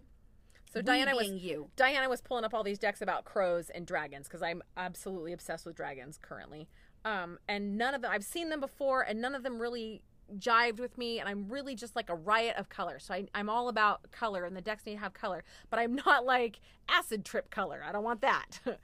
So 0.74 0.80
We 0.80 0.84
Dianna 0.84 1.16
was 1.16 1.30
you. 1.30 1.70
Dianna 1.76 2.10
was 2.10 2.22
pulling 2.22 2.46
up 2.46 2.54
all 2.54 2.64
these 2.64 2.80
decks 2.80 3.02
about 3.02 3.26
crows 3.26 3.70
and 3.70 3.86
dragons 3.86 4.28
because 4.28 4.42
I'm 4.42 4.62
absolutely 4.78 5.34
obsessed 5.34 5.66
with 5.66 5.76
dragons 5.76 6.18
currently. 6.22 6.70
Um, 7.04 7.40
and 7.50 7.78
none 7.78 7.94
of 7.94 8.02
them 8.02 8.12
I've 8.12 8.24
seen 8.24 8.50
them 8.50 8.62
before, 8.62 9.02
and 9.02 9.22
none 9.22 9.36
of 9.36 9.44
them 9.44 9.60
really 9.60 10.02
jived 10.38 10.80
with 10.80 10.98
me. 10.98 11.20
And 11.20 11.28
I'm 11.28 11.48
really 11.48 11.76
just 11.76 11.96
like 11.96 12.10
a 12.10 12.16
riot 12.16 12.56
of 12.58 12.70
color. 12.70 13.00
So 13.00 13.14
I, 13.14 13.28
I'm 13.34 13.50
all 13.50 13.70
about 13.70 14.12
color, 14.12 14.46
and 14.46 14.56
the 14.56 14.62
decks 14.62 14.86
need 14.86 14.96
to 14.96 15.00
have 15.00 15.14
color. 15.14 15.44
But 15.70 15.80
I'm 15.80 15.96
not 16.06 16.26
like 16.26 16.60
acid 16.90 17.26
trip 17.26 17.50
color. 17.50 17.84
I 17.88 17.92
don't 17.92 18.04
want 18.04 18.22
that. 18.22 18.60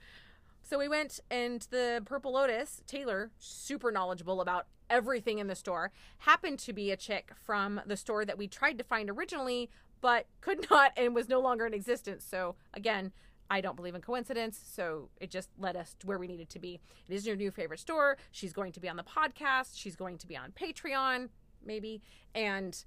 so 0.62 0.78
we 0.78 0.88
went, 0.88 1.20
and 1.30 1.66
the 1.70 2.02
Purple 2.04 2.32
Lotus 2.32 2.82
Taylor, 2.86 3.30
super 3.38 3.90
knowledgeable 3.90 4.40
about 4.40 4.66
everything 4.90 5.38
in 5.38 5.46
the 5.46 5.54
store, 5.54 5.92
happened 6.18 6.58
to 6.60 6.72
be 6.72 6.90
a 6.90 6.96
chick 6.96 7.32
from 7.44 7.80
the 7.86 7.96
store 7.96 8.24
that 8.24 8.38
we 8.38 8.48
tried 8.48 8.78
to 8.78 8.84
find 8.84 9.10
originally, 9.10 9.70
but 10.00 10.26
could 10.40 10.66
not 10.70 10.92
and 10.96 11.14
was 11.14 11.28
no 11.28 11.40
longer 11.40 11.66
in 11.66 11.74
existence. 11.74 12.24
So 12.24 12.54
again, 12.74 13.12
I 13.50 13.60
don't 13.60 13.76
believe 13.76 13.94
in 13.94 14.00
coincidence, 14.00 14.60
so 14.62 15.08
it 15.20 15.30
just 15.30 15.48
led 15.58 15.76
us 15.76 15.94
to 16.00 16.06
where 16.06 16.18
we 16.18 16.26
needed 16.26 16.50
to 16.50 16.58
be. 16.58 16.80
It 17.08 17.14
is 17.14 17.26
your 17.26 17.36
new 17.36 17.50
favorite 17.50 17.80
store. 17.80 18.18
She's 18.30 18.52
going 18.52 18.72
to 18.72 18.80
be 18.80 18.88
on 18.88 18.96
the 18.96 19.04
podcast. 19.04 19.70
She's 19.74 19.96
going 19.96 20.18
to 20.18 20.26
be 20.26 20.36
on 20.36 20.52
Patreon, 20.52 21.28
maybe. 21.64 22.02
And 22.34 22.84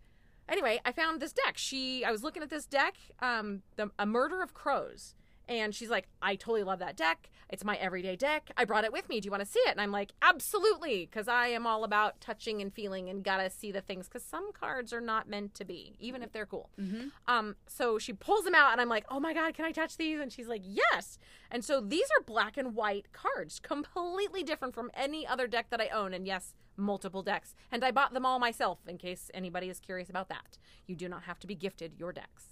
anyway, 0.47 0.79
I 0.85 0.91
found 0.91 1.21
this 1.21 1.33
deck. 1.33 1.57
She, 1.57 2.05
I 2.05 2.11
was 2.11 2.23
looking 2.23 2.43
at 2.43 2.49
this 2.49 2.65
deck, 2.65 2.95
um, 3.19 3.63
the 3.75 3.89
a 3.97 4.05
Murder 4.05 4.41
of 4.43 4.53
Crows, 4.53 5.15
and 5.47 5.73
she's 5.75 5.89
like, 5.89 6.07
"I 6.21 6.35
totally 6.35 6.63
love 6.63 6.79
that 6.79 6.95
deck. 6.95 7.29
It's 7.49 7.65
my 7.65 7.75
everyday 7.75 8.15
deck. 8.15 8.51
I 8.55 8.65
brought 8.65 8.85
it 8.85 8.93
with 8.93 9.09
me. 9.09 9.19
Do 9.19 9.27
you 9.27 9.31
want 9.31 9.43
to 9.43 9.49
see 9.49 9.59
it?" 9.59 9.71
And 9.71 9.81
I'm 9.81 9.91
like, 9.91 10.13
"Absolutely," 10.21 11.05
because 11.05 11.27
I 11.27 11.47
am 11.47 11.67
all 11.67 11.83
about 11.83 12.21
touching 12.21 12.61
and 12.61 12.73
feeling 12.73 13.09
and 13.09 13.23
gotta 13.23 13.49
see 13.49 13.71
the 13.71 13.81
things. 13.81 14.07
Because 14.07 14.23
some 14.23 14.51
cards 14.53 14.93
are 14.93 15.01
not 15.01 15.27
meant 15.27 15.53
to 15.55 15.65
be, 15.65 15.95
even 15.99 16.23
if 16.23 16.31
they're 16.31 16.45
cool. 16.45 16.69
Mm-hmm. 16.79 17.07
Um, 17.27 17.55
so 17.67 17.97
she 17.99 18.13
pulls 18.13 18.45
them 18.45 18.55
out, 18.55 18.71
and 18.71 18.81
I'm 18.81 18.89
like, 18.89 19.05
"Oh 19.09 19.19
my 19.19 19.33
god, 19.33 19.53
can 19.53 19.65
I 19.65 19.71
touch 19.71 19.97
these?" 19.97 20.19
And 20.19 20.31
she's 20.31 20.47
like, 20.47 20.63
"Yes." 20.63 21.19
And 21.49 21.65
so 21.65 21.81
these 21.81 22.07
are 22.17 22.23
black 22.23 22.57
and 22.57 22.75
white 22.75 23.11
cards, 23.11 23.59
completely 23.59 24.43
different 24.43 24.73
from 24.73 24.91
any 24.93 25.27
other 25.27 25.47
deck 25.47 25.69
that 25.69 25.81
I 25.81 25.89
own. 25.89 26.13
And 26.13 26.25
yes, 26.25 26.53
multiple 26.77 27.21
decks. 27.21 27.53
And 27.71 27.83
I 27.83 27.91
bought 27.91 28.13
them 28.13 28.25
all 28.25 28.39
myself, 28.39 28.79
in 28.87 28.97
case 28.97 29.29
anybody 29.33 29.69
is 29.69 29.79
curious 29.79 30.09
about 30.09 30.29
that. 30.29 30.57
You 30.87 30.95
do 30.95 31.09
not 31.09 31.23
have 31.23 31.39
to 31.39 31.47
be 31.47 31.55
gifted 31.55 31.93
your 31.97 32.11
decks. 32.13 32.47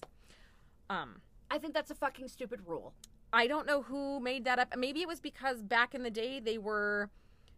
Um, 0.90 1.22
I 1.52 1.58
think 1.58 1.74
that's 1.74 1.91
a 1.91 1.95
fucking 1.95 2.28
stupid 2.28 2.62
rule. 2.66 2.93
I 3.32 3.47
don't 3.47 3.68
know 3.68 3.84
who 3.84 4.20
made 4.20 4.45
that 4.45 4.60
up. 4.60 4.74
Maybe 4.78 5.02
it 5.02 5.08
was 5.08 5.20
because 5.20 5.62
back 5.62 5.93
in 5.93 6.04
the 6.04 6.12
day 6.12 6.39
they 6.39 6.58
were 6.58 7.10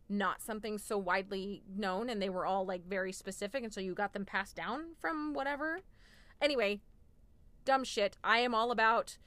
not 0.10 0.42
something 0.42 0.78
so 0.78 0.98
widely 0.98 1.64
known 1.74 2.10
and 2.10 2.22
they 2.22 2.30
were 2.30 2.46
all 2.46 2.66
like 2.66 2.86
very 2.86 3.14
specific 3.14 3.64
and 3.64 3.74
so 3.74 3.80
you 3.80 3.94
got 3.94 4.14
them 4.14 4.26
passed 4.26 4.56
down 4.56 4.96
from 5.00 5.34
whatever. 5.34 5.82
Anyway, 6.42 6.82
dumb 7.64 7.84
shit. 7.84 8.18
I 8.24 8.40
am 8.40 8.54
all 8.54 8.72
about 8.72 9.18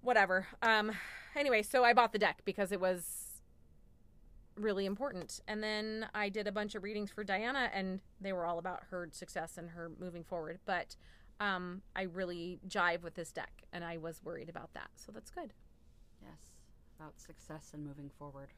whatever. 0.00 0.48
Um 0.62 0.92
anyway, 1.36 1.62
so 1.62 1.84
I 1.84 1.92
bought 1.92 2.12
the 2.12 2.18
deck 2.18 2.42
because 2.44 2.72
it 2.72 2.80
was 2.80 3.42
really 4.56 4.86
important. 4.86 5.40
And 5.46 5.62
then 5.62 6.08
I 6.14 6.28
did 6.28 6.48
a 6.48 6.52
bunch 6.52 6.74
of 6.74 6.82
readings 6.82 7.12
for 7.12 7.24
Dianna 7.24 7.70
and 7.72 8.00
they 8.20 8.32
were 8.32 8.44
all 8.44 8.58
about 8.58 8.82
her 8.90 9.08
success 9.12 9.56
and 9.56 9.70
her 9.70 9.90
moving 10.00 10.24
forward. 10.24 10.58
But 10.66 10.96
um, 11.40 11.82
I 11.94 12.02
really 12.02 12.58
jive 12.68 13.02
with 13.02 13.14
this 13.14 13.32
deck, 13.32 13.62
and 13.72 13.84
I 13.84 13.98
was 13.98 14.20
worried 14.24 14.48
about 14.48 14.74
that. 14.74 14.90
So 14.96 15.12
that's 15.12 15.30
good. 15.30 15.52
Yes, 16.22 16.38
about 16.98 17.20
success 17.20 17.70
and 17.72 17.84
moving 17.84 18.10
forward. 18.18 18.48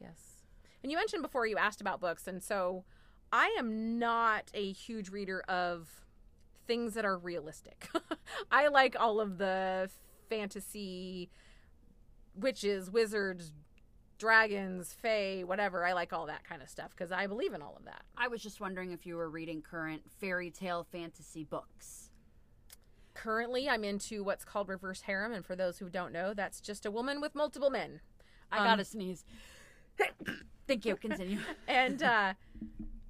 Yes. 0.00 0.44
And 0.82 0.90
you 0.90 0.96
mentioned 0.96 1.22
before 1.22 1.46
you 1.46 1.58
asked 1.58 1.80
about 1.80 2.00
books, 2.00 2.26
and 2.26 2.42
so 2.42 2.84
I 3.32 3.54
am 3.58 3.98
not 3.98 4.50
a 4.54 4.72
huge 4.72 5.10
reader 5.10 5.42
of 5.48 5.88
things 6.66 6.94
that 6.94 7.04
are 7.04 7.18
realistic. 7.18 7.88
I 8.50 8.68
like 8.68 8.96
all 8.98 9.20
of 9.20 9.38
the 9.38 9.90
fantasy 10.28 11.30
witches, 12.34 12.90
wizards, 12.90 13.52
dragons, 14.18 14.94
fae, 15.00 15.42
whatever. 15.44 15.84
I 15.84 15.92
like 15.92 16.12
all 16.12 16.26
that 16.26 16.44
kind 16.44 16.62
of 16.62 16.68
stuff 16.68 16.90
because 16.90 17.10
I 17.10 17.26
believe 17.26 17.54
in 17.54 17.62
all 17.62 17.74
of 17.76 17.84
that. 17.86 18.02
I 18.16 18.28
was 18.28 18.42
just 18.42 18.60
wondering 18.60 18.92
if 18.92 19.06
you 19.06 19.16
were 19.16 19.28
reading 19.28 19.62
current 19.62 20.02
fairy 20.20 20.50
tale 20.50 20.86
fantasy 20.90 21.44
books. 21.44 22.09
Currently, 23.22 23.68
I'm 23.68 23.84
into 23.84 24.24
what's 24.24 24.44
called 24.44 24.68
reverse 24.68 25.02
harem, 25.02 25.32
and 25.32 25.44
for 25.44 25.54
those 25.54 25.78
who 25.78 25.90
don't 25.90 26.12
know, 26.12 26.32
that's 26.32 26.60
just 26.60 26.86
a 26.86 26.90
woman 26.90 27.20
with 27.20 27.34
multiple 27.34 27.68
men. 27.70 28.00
I 28.50 28.58
Um, 28.58 28.64
gotta 28.64 28.84
sneeze. 28.84 29.24
Thank 30.66 30.84
you. 30.86 30.96
Continue. 30.96 31.38
and 31.68 32.02
uh, 32.02 32.34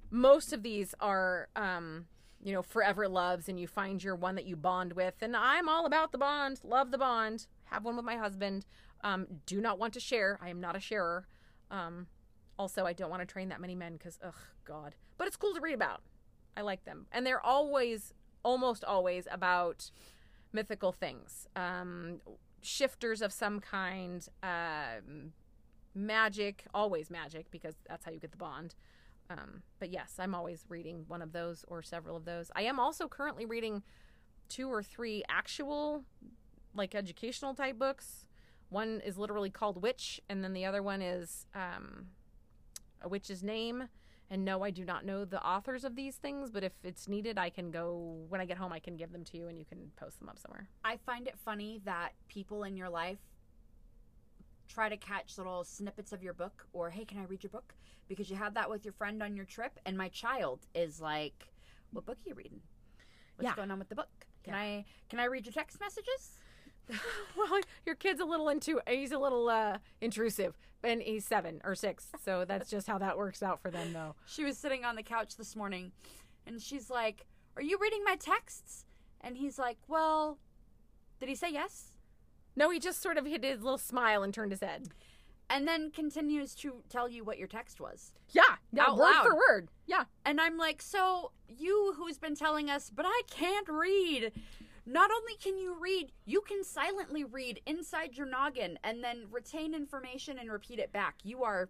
most 0.09 0.51
of 0.51 0.63
these 0.63 0.93
are 0.99 1.47
um, 1.55 2.07
you 2.43 2.51
know 2.51 2.61
forever 2.61 3.07
loves 3.07 3.47
and 3.47 3.57
you 3.59 3.67
find 3.67 4.03
your 4.03 4.15
one 4.15 4.35
that 4.35 4.45
you 4.45 4.55
bond 4.55 4.93
with 4.93 5.13
and 5.21 5.35
i'm 5.37 5.69
all 5.69 5.85
about 5.85 6.11
the 6.11 6.17
bond 6.17 6.59
love 6.63 6.89
the 6.89 6.97
bond 6.97 7.45
have 7.65 7.85
one 7.85 7.95
with 7.95 8.03
my 8.03 8.17
husband 8.17 8.65
um, 9.03 9.27
do 9.45 9.61
not 9.61 9.77
want 9.77 9.93
to 9.93 9.99
share 9.99 10.39
i 10.41 10.49
am 10.49 10.59
not 10.59 10.75
a 10.75 10.79
sharer 10.79 11.27
um, 11.69 12.07
also 12.57 12.83
i 12.83 12.93
don't 12.93 13.11
want 13.11 13.21
to 13.21 13.27
train 13.31 13.49
that 13.49 13.61
many 13.61 13.75
men 13.75 13.93
because 13.93 14.17
ugh 14.25 14.33
god 14.65 14.95
but 15.19 15.27
it's 15.27 15.35
cool 15.37 15.53
to 15.53 15.61
read 15.61 15.75
about 15.75 16.01
i 16.57 16.61
like 16.61 16.83
them 16.83 17.05
and 17.11 17.25
they're 17.27 17.45
always 17.45 18.11
almost 18.43 18.83
always 18.83 19.27
about 19.31 19.91
mythical 20.53 20.91
things 20.91 21.47
um, 21.55 22.19
shifters 22.61 23.21
of 23.21 23.31
some 23.31 23.59
kind 23.59 24.27
um, 24.43 25.33
magic 25.95 26.65
always 26.73 27.09
magic 27.09 27.49
because 27.51 27.75
that's 27.87 28.05
how 28.05 28.11
you 28.11 28.19
get 28.19 28.31
the 28.31 28.37
bond. 28.37 28.75
Um, 29.29 29.61
but 29.79 29.89
yes 29.89 30.15
i'm 30.19 30.35
always 30.35 30.65
reading 30.67 31.05
one 31.07 31.21
of 31.21 31.31
those 31.31 31.63
or 31.69 31.81
several 31.81 32.17
of 32.17 32.25
those. 32.25 32.51
I 32.55 32.63
am 32.63 32.79
also 32.79 33.07
currently 33.07 33.45
reading 33.45 33.81
two 34.49 34.69
or 34.69 34.83
three 34.83 35.23
actual 35.29 36.03
like 36.75 36.95
educational 36.95 37.53
type 37.53 37.79
books. 37.79 38.25
One 38.69 39.01
is 39.05 39.17
literally 39.17 39.49
called 39.49 39.81
witch 39.81 40.19
and 40.27 40.43
then 40.43 40.53
the 40.53 40.65
other 40.65 40.83
one 40.83 41.01
is 41.01 41.45
um, 41.55 42.07
a 43.01 43.07
witch's 43.07 43.41
name 43.41 43.87
and 44.31 44.43
no 44.45 44.63
i 44.63 44.71
do 44.71 44.83
not 44.85 45.05
know 45.05 45.25
the 45.25 45.45
authors 45.45 45.83
of 45.83 45.95
these 45.95 46.15
things 46.15 46.49
but 46.49 46.63
if 46.63 46.71
it's 46.83 47.07
needed 47.07 47.37
i 47.37 47.49
can 47.49 47.69
go 47.69 48.25
when 48.29 48.41
i 48.41 48.45
get 48.45 48.57
home 48.57 48.71
i 48.73 48.79
can 48.79 48.95
give 48.95 49.11
them 49.11 49.23
to 49.23 49.37
you 49.37 49.47
and 49.47 49.59
you 49.59 49.65
can 49.65 49.91
post 49.97 50.17
them 50.19 50.29
up 50.29 50.39
somewhere. 50.39 50.67
I 50.83 50.97
find 51.05 51.27
it 51.27 51.37
funny 51.37 51.81
that 51.85 52.13
people 52.29 52.63
in 52.63 52.75
your 52.75 52.89
life 52.89 53.19
try 54.67 54.87
to 54.89 54.97
catch 54.97 55.37
little 55.37 55.63
snippets 55.65 56.13
of 56.13 56.23
your 56.23 56.33
book 56.33 56.65
or 56.73 56.89
hey 56.89 57.03
can 57.05 57.19
i 57.19 57.25
read 57.25 57.43
your 57.43 57.49
book? 57.51 57.75
Because 58.07 58.29
you 58.29 58.35
had 58.35 58.55
that 58.55 58.69
with 58.69 58.83
your 58.85 58.93
friend 58.93 59.21
on 59.21 59.35
your 59.35 59.45
trip 59.45 59.77
and 59.85 59.97
my 59.97 60.07
child 60.09 60.65
is 60.73 60.99
like 61.01 61.47
what 61.91 62.05
book 62.05 62.17
are 62.25 62.29
you 62.29 62.35
reading? 62.35 62.61
What's 63.35 63.49
Yeah. 63.49 63.55
going 63.55 63.69
on 63.69 63.79
with 63.79 63.89
the 63.89 63.95
book? 63.95 64.09
Can 64.43 64.53
Yeah. 64.53 64.59
i 64.61 64.85
can 65.09 65.19
i 65.19 65.25
read 65.25 65.45
your 65.45 65.53
text 65.53 65.79
messages 65.79 66.39
well 67.37 67.59
your 67.85 67.95
kid's 67.95 68.19
a 68.21 68.25
little 68.25 68.49
into 68.49 68.79
he's 68.87 69.11
a 69.11 69.17
little 69.19 69.49
uh 69.49 69.77
intrusive 70.01 70.57
and 70.83 71.01
he's 71.01 71.25
seven 71.25 71.61
or 71.63 71.75
six 71.75 72.07
so 72.23 72.43
that's 72.45 72.69
just 72.69 72.87
how 72.87 72.97
that 72.97 73.17
works 73.17 73.41
out 73.43 73.61
for 73.61 73.69
them 73.71 73.93
though. 73.93 74.15
She 74.25 74.43
was 74.43 74.57
sitting 74.57 74.83
on 74.85 74.95
the 74.95 75.03
couch 75.03 75.35
this 75.37 75.55
morning 75.55 75.91
and 76.45 76.61
she's 76.61 76.89
like 76.89 77.25
are 77.55 77.61
you 77.61 77.77
reading 77.81 78.03
my 78.05 78.15
texts? 78.15 78.85
And 79.21 79.37
he's 79.37 79.59
like 79.59 79.77
well 79.87 80.37
did 81.19 81.29
he 81.29 81.35
say 81.35 81.51
yes? 81.51 81.91
No 82.55 82.69
he 82.69 82.79
just 82.79 83.01
sort 83.01 83.17
of 83.17 83.25
hit 83.25 83.43
his 83.43 83.61
little 83.61 83.77
smile 83.77 84.23
and 84.23 84.33
turned 84.33 84.51
his 84.51 84.61
head. 84.61 84.89
And 85.49 85.67
then 85.67 85.91
continues 85.91 86.55
to 86.55 86.75
tell 86.89 87.09
you 87.09 87.23
what 87.25 87.37
your 87.37 87.47
text 87.47 87.79
was. 87.81 88.13
Yeah 88.29 88.55
yeah 88.71 88.83
Out 88.87 88.97
word 88.97 89.11
loud. 89.11 89.23
for 89.25 89.35
word. 89.35 89.67
Yeah. 89.85 90.05
And 90.25 90.39
I'm 90.39 90.57
like, 90.57 90.81
so 90.81 91.31
you 91.49 91.93
who's 91.97 92.17
been 92.17 92.35
telling 92.35 92.69
us, 92.69 92.89
but 92.89 93.05
I 93.05 93.21
can't 93.29 93.67
read. 93.67 94.31
Not 94.91 95.09
only 95.09 95.35
can 95.41 95.57
you 95.57 95.77
read, 95.79 96.11
you 96.25 96.41
can 96.41 96.65
silently 96.65 97.23
read 97.23 97.61
inside 97.65 98.17
your 98.17 98.27
noggin 98.27 98.77
and 98.83 99.01
then 99.01 99.23
retain 99.31 99.73
information 99.73 100.37
and 100.37 100.51
repeat 100.51 100.79
it 100.79 100.91
back. 100.91 101.15
You 101.23 101.43
are 101.43 101.69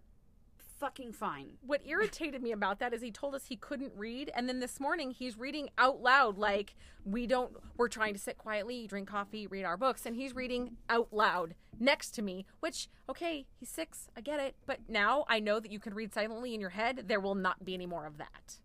fucking 0.80 1.12
fine. 1.12 1.52
what 1.64 1.80
irritated 1.86 2.42
me 2.42 2.50
about 2.50 2.80
that 2.80 2.92
is 2.92 3.00
he 3.00 3.12
told 3.12 3.36
us 3.36 3.44
he 3.46 3.54
couldn't 3.54 3.92
read 3.94 4.32
and 4.34 4.48
then 4.48 4.58
this 4.58 4.80
morning 4.80 5.12
he's 5.12 5.38
reading 5.38 5.70
out 5.78 6.02
loud 6.02 6.36
like 6.36 6.74
we 7.04 7.24
don't 7.24 7.52
we're 7.76 7.86
trying 7.86 8.12
to 8.12 8.18
sit 8.18 8.36
quietly 8.36 8.88
drink 8.88 9.06
coffee 9.08 9.46
read 9.46 9.62
our 9.62 9.76
books 9.76 10.04
and 10.06 10.16
he's 10.16 10.34
reading 10.34 10.76
out 10.88 11.06
loud 11.12 11.54
next 11.78 12.10
to 12.10 12.20
me 12.20 12.44
which 12.58 12.88
okay 13.08 13.46
he's 13.60 13.68
six 13.68 14.08
i 14.16 14.20
get 14.20 14.40
it 14.40 14.56
but 14.66 14.80
now 14.88 15.24
i 15.28 15.38
know 15.38 15.60
that 15.60 15.70
you 15.70 15.78
can 15.78 15.94
read 15.94 16.12
silently 16.12 16.52
in 16.52 16.60
your 16.60 16.70
head 16.70 17.04
there 17.06 17.20
will 17.20 17.36
not 17.36 17.64
be 17.64 17.74
any 17.74 17.86
more 17.86 18.04
of 18.04 18.18
that 18.18 18.58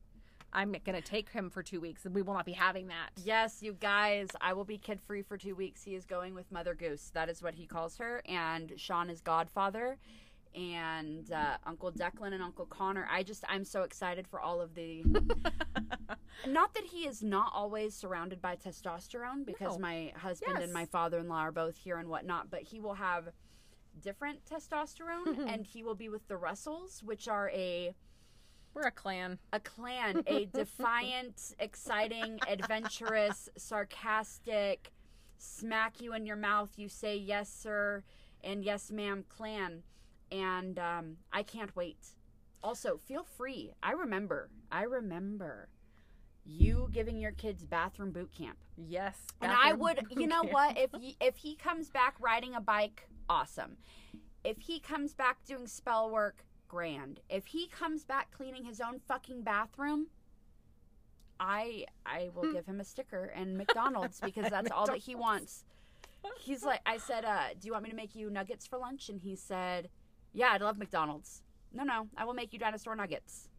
I'm 0.53 0.75
gonna 0.85 1.01
take 1.01 1.29
him 1.29 1.49
for 1.49 1.61
two 1.61 1.79
weeks, 1.81 2.05
and 2.05 2.15
we 2.15 2.21
will 2.21 2.33
not 2.33 2.45
be 2.45 2.53
having 2.53 2.87
that. 2.87 3.09
Yes, 3.23 3.61
you 3.61 3.73
guys, 3.73 4.27
I 4.41 4.53
will 4.53 4.63
be 4.65 4.77
kid 4.77 4.99
free 5.01 5.21
for 5.21 5.37
two 5.37 5.55
weeks. 5.55 5.83
He 5.83 5.93
is 5.95 6.05
going 6.05 6.33
with 6.33 6.51
Mother 6.51 6.73
Goose. 6.73 7.11
That 7.13 7.29
is 7.29 7.41
what 7.43 7.55
he 7.55 7.65
calls 7.67 7.97
her. 7.97 8.21
And 8.27 8.73
Sean 8.77 9.09
is 9.09 9.21
godfather. 9.21 9.97
And 10.55 11.31
uh, 11.31 11.57
Uncle 11.67 11.91
Declan 11.91 12.33
and 12.33 12.41
Uncle 12.41 12.65
Connor. 12.65 13.07
I 13.11 13.21
just, 13.21 13.43
I'm 13.47 13.63
so 13.63 13.83
excited 13.83 14.27
for 14.27 14.39
all 14.39 14.59
of 14.59 14.73
the. 14.73 15.03
not 16.47 16.73
that 16.73 16.85
he 16.85 17.05
is 17.05 17.21
not 17.21 17.51
always 17.53 17.93
surrounded 17.93 18.41
by 18.41 18.55
testosterone, 18.55 19.45
because 19.45 19.73
No. 19.73 19.79
my 19.79 20.13
husband 20.15 20.53
Yes. 20.55 20.63
and 20.63 20.73
my 20.73 20.85
father 20.85 21.19
in 21.19 21.27
law 21.27 21.39
are 21.41 21.51
both 21.51 21.75
here 21.77 21.97
and 21.97 22.09
whatnot, 22.09 22.49
but 22.49 22.63
he 22.63 22.79
will 22.79 22.95
have 22.95 23.29
different 24.01 24.39
testosterone 24.45 25.47
and 25.47 25.65
he 25.65 25.83
will 25.83 25.95
be 25.95 26.09
with 26.09 26.27
the 26.27 26.37
Russells, 26.37 27.03
which 27.03 27.27
are 27.27 27.49
a 27.51 27.93
We're 28.77 28.89
a 28.89 28.91
clan. 28.91 29.39
a 29.51 29.59
clan, 29.59 30.23
a 30.27 30.45
defiant, 30.53 31.55
exciting, 31.57 32.39
adventurous, 32.47 33.49
sarcastic, 33.57 34.91
smack 35.39 35.99
you 35.99 36.13
in 36.13 36.27
your 36.27 36.35
mouth, 36.35 36.69
you 36.75 36.87
say 36.87 37.17
yes, 37.17 37.51
sir, 37.51 38.03
and 38.43 38.63
yes, 38.63 38.91
ma'am 38.91 39.25
clan. 39.29 39.81
And 40.31 40.77
um, 40.77 41.17
I 41.33 41.41
can't 41.41 41.75
wait. 41.75 42.05
Also, 42.61 42.99
feel 43.03 43.23
free. 43.23 43.73
I 43.81 43.93
remember, 43.93 44.51
I 44.71 44.83
remember 44.83 45.69
you 46.45 46.89
giving 46.91 47.17
your 47.17 47.31
kids 47.31 47.65
bathroom 47.65 48.11
boot 48.11 48.31
camp. 48.31 48.59
Yes. 48.75 49.17
And 49.41 49.51
I 49.51 49.73
would, 49.73 50.05
you 50.11 50.27
know 50.27 50.43
boot 50.43 50.53
what? 50.53 50.77
If 50.77 50.91
he, 51.01 51.17
if 51.19 51.37
he 51.37 51.55
comes 51.55 51.89
back 51.89 52.13
riding 52.19 52.53
a 52.53 52.61
bike, 52.61 53.09
awesome. 53.27 53.77
If 54.43 54.59
he 54.59 54.79
comes 54.79 55.15
back 55.15 55.43
doing 55.47 55.65
spell 55.65 56.11
work, 56.11 56.43
grand. 56.67 57.19
If 57.29 57.45
he 57.47 57.67
comes 57.67 58.03
back 58.03 58.31
cleaning 58.31 58.65
his 58.65 58.81
own 58.81 58.99
fucking 59.07 59.41
bathroom, 59.41 60.07
I 61.39 61.85
I 62.05 62.29
will 62.33 62.51
give 62.51 62.65
him 62.65 62.79
a 62.79 62.83
sticker 62.83 63.25
and 63.35 63.57
McDonald's 63.57 64.19
because 64.23 64.49
that's 64.49 64.71
all 64.71 64.87
that 64.87 64.97
he 64.97 65.15
wants. 65.15 65.63
He's 66.39 66.63
like, 66.63 66.81
I 66.85 66.97
said, 66.97 67.23
uh, 67.23 67.49
"Do 67.59 67.67
you 67.67 67.71
want 67.71 67.83
me 67.83 67.89
to 67.89 67.95
make 67.95 68.15
you 68.15 68.29
nuggets 68.29 68.67
for 68.67 68.77
lunch?" 68.77 69.07
And 69.09 69.21
he 69.21 69.35
said, 69.35 69.89
"Yeah, 70.33 70.49
I'd 70.51 70.61
love 70.61 70.77
McDonald's." 70.77 71.41
No, 71.73 71.83
no, 71.83 72.07
I 72.17 72.25
will 72.25 72.33
make 72.33 72.53
you 72.53 72.59
dinosaur 72.59 72.95
nuggets. 72.95 73.49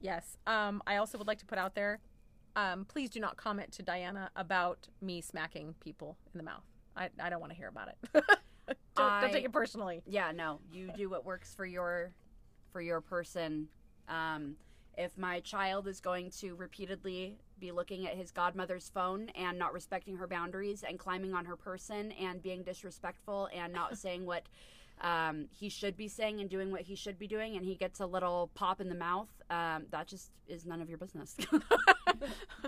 Yes. 0.00 0.36
Um, 0.46 0.82
I 0.86 0.96
also 0.96 1.18
would 1.18 1.26
like 1.26 1.38
to 1.38 1.46
put 1.46 1.58
out 1.58 1.74
there, 1.74 2.00
um, 2.56 2.84
please 2.84 3.10
do 3.10 3.20
not 3.20 3.36
comment 3.36 3.72
to 3.72 3.82
Dianna 3.82 4.28
about 4.36 4.88
me 5.00 5.20
smacking 5.20 5.74
people 5.80 6.16
in 6.32 6.38
the 6.38 6.44
mouth. 6.44 6.64
I, 6.96 7.08
I 7.20 7.30
don't 7.30 7.40
want 7.40 7.52
to 7.52 7.56
hear 7.56 7.68
about 7.68 7.88
it. 7.88 7.96
don't, 8.12 8.76
I- 8.96 9.20
don't 9.22 9.32
take 9.32 9.44
it 9.44 9.52
personally. 9.52 10.02
Yeah, 10.06 10.32
no, 10.32 10.60
you 10.72 10.90
do 10.96 11.08
what 11.08 11.24
works 11.24 11.54
for 11.54 11.64
your 11.64 12.12
for 12.72 12.80
your 12.80 13.00
person. 13.00 13.68
Um, 14.08 14.56
if 14.96 15.16
my 15.16 15.40
child 15.40 15.86
is 15.86 16.00
going 16.00 16.30
to 16.40 16.54
repeatedly 16.56 17.38
be 17.58 17.72
looking 17.72 18.06
at 18.06 18.16
his 18.16 18.30
godmother's 18.30 18.88
phone 18.88 19.28
and 19.34 19.58
not 19.58 19.72
respecting 19.72 20.16
her 20.16 20.26
boundaries 20.26 20.82
and 20.86 20.98
climbing 20.98 21.34
on 21.34 21.44
her 21.44 21.56
person 21.56 22.12
and 22.12 22.42
being 22.42 22.62
disrespectful 22.62 23.48
and 23.54 23.72
not 23.72 23.96
saying 24.04 24.26
what 24.26 24.44
um, 25.00 25.46
he 25.50 25.68
should 25.68 25.96
be 25.96 26.08
saying 26.08 26.40
and 26.40 26.50
doing 26.50 26.70
what 26.70 26.82
he 26.82 26.94
should 26.94 27.18
be 27.18 27.26
doing, 27.26 27.56
and 27.56 27.64
he 27.64 27.74
gets 27.74 28.00
a 28.00 28.06
little 28.06 28.50
pop 28.54 28.80
in 28.80 28.88
the 28.88 28.94
mouth, 28.94 29.28
um, 29.48 29.86
that 29.90 30.06
just 30.06 30.30
is 30.46 30.66
none 30.66 30.82
of 30.82 30.88
your 30.88 30.98
business. 30.98 31.36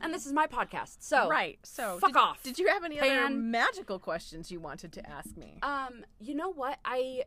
and 0.00 0.12
this 0.12 0.26
is 0.26 0.32
my 0.32 0.48
podcast, 0.48 0.96
so 1.00 1.28
right. 1.28 1.58
So 1.62 1.98
fuck 2.00 2.10
did, 2.10 2.18
off. 2.18 2.42
Did 2.42 2.58
you 2.58 2.66
have 2.68 2.84
any 2.84 2.98
other 2.98 3.30
magical 3.30 4.00
questions 4.00 4.50
you 4.50 4.58
wanted 4.58 4.92
to 4.94 5.08
ask 5.08 5.36
me? 5.36 5.58
Um, 5.62 6.04
you 6.18 6.34
know 6.34 6.50
what? 6.50 6.80
I 6.84 7.22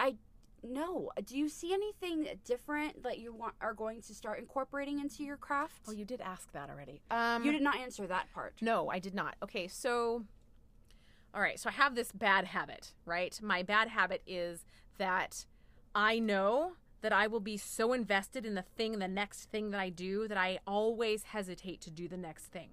I 0.00 0.16
no. 0.62 1.10
Do 1.24 1.38
you 1.38 1.48
see 1.48 1.72
anything 1.72 2.28
different 2.44 3.02
that 3.02 3.18
you 3.18 3.32
want 3.32 3.54
are 3.60 3.74
going 3.74 4.02
to 4.02 4.14
start 4.14 4.38
incorporating 4.38 5.00
into 5.00 5.22
your 5.24 5.36
craft? 5.36 5.82
oh, 5.88 5.92
you 5.92 6.04
did 6.04 6.20
ask 6.20 6.50
that 6.52 6.68
already. 6.68 7.00
Um, 7.10 7.44
you 7.44 7.52
did 7.52 7.62
not 7.62 7.76
answer 7.76 8.06
that 8.06 8.32
part. 8.34 8.54
No, 8.60 8.90
I 8.90 8.98
did 8.98 9.14
not. 9.14 9.36
Okay, 9.42 9.68
so 9.68 10.24
all 11.32 11.40
right, 11.40 11.60
so 11.60 11.70
I 11.70 11.72
have 11.72 11.94
this 11.94 12.10
bad 12.10 12.46
habit, 12.46 12.92
right? 13.04 13.38
My 13.40 13.62
bad 13.62 13.88
habit 13.88 14.22
is 14.26 14.64
that 14.98 15.44
I 15.94 16.18
know 16.18 16.72
that 17.02 17.12
I 17.12 17.28
will 17.28 17.40
be 17.40 17.56
so 17.56 17.92
invested 17.92 18.44
in 18.44 18.54
the 18.54 18.64
thing, 18.76 18.98
the 18.98 19.08
next 19.08 19.44
thing 19.50 19.70
that 19.70 19.80
I 19.80 19.88
do, 19.90 20.28
that 20.28 20.36
I 20.36 20.58
always 20.66 21.22
hesitate 21.22 21.80
to 21.82 21.90
do 21.90 22.08
the 22.08 22.16
next 22.16 22.46
thing. 22.46 22.70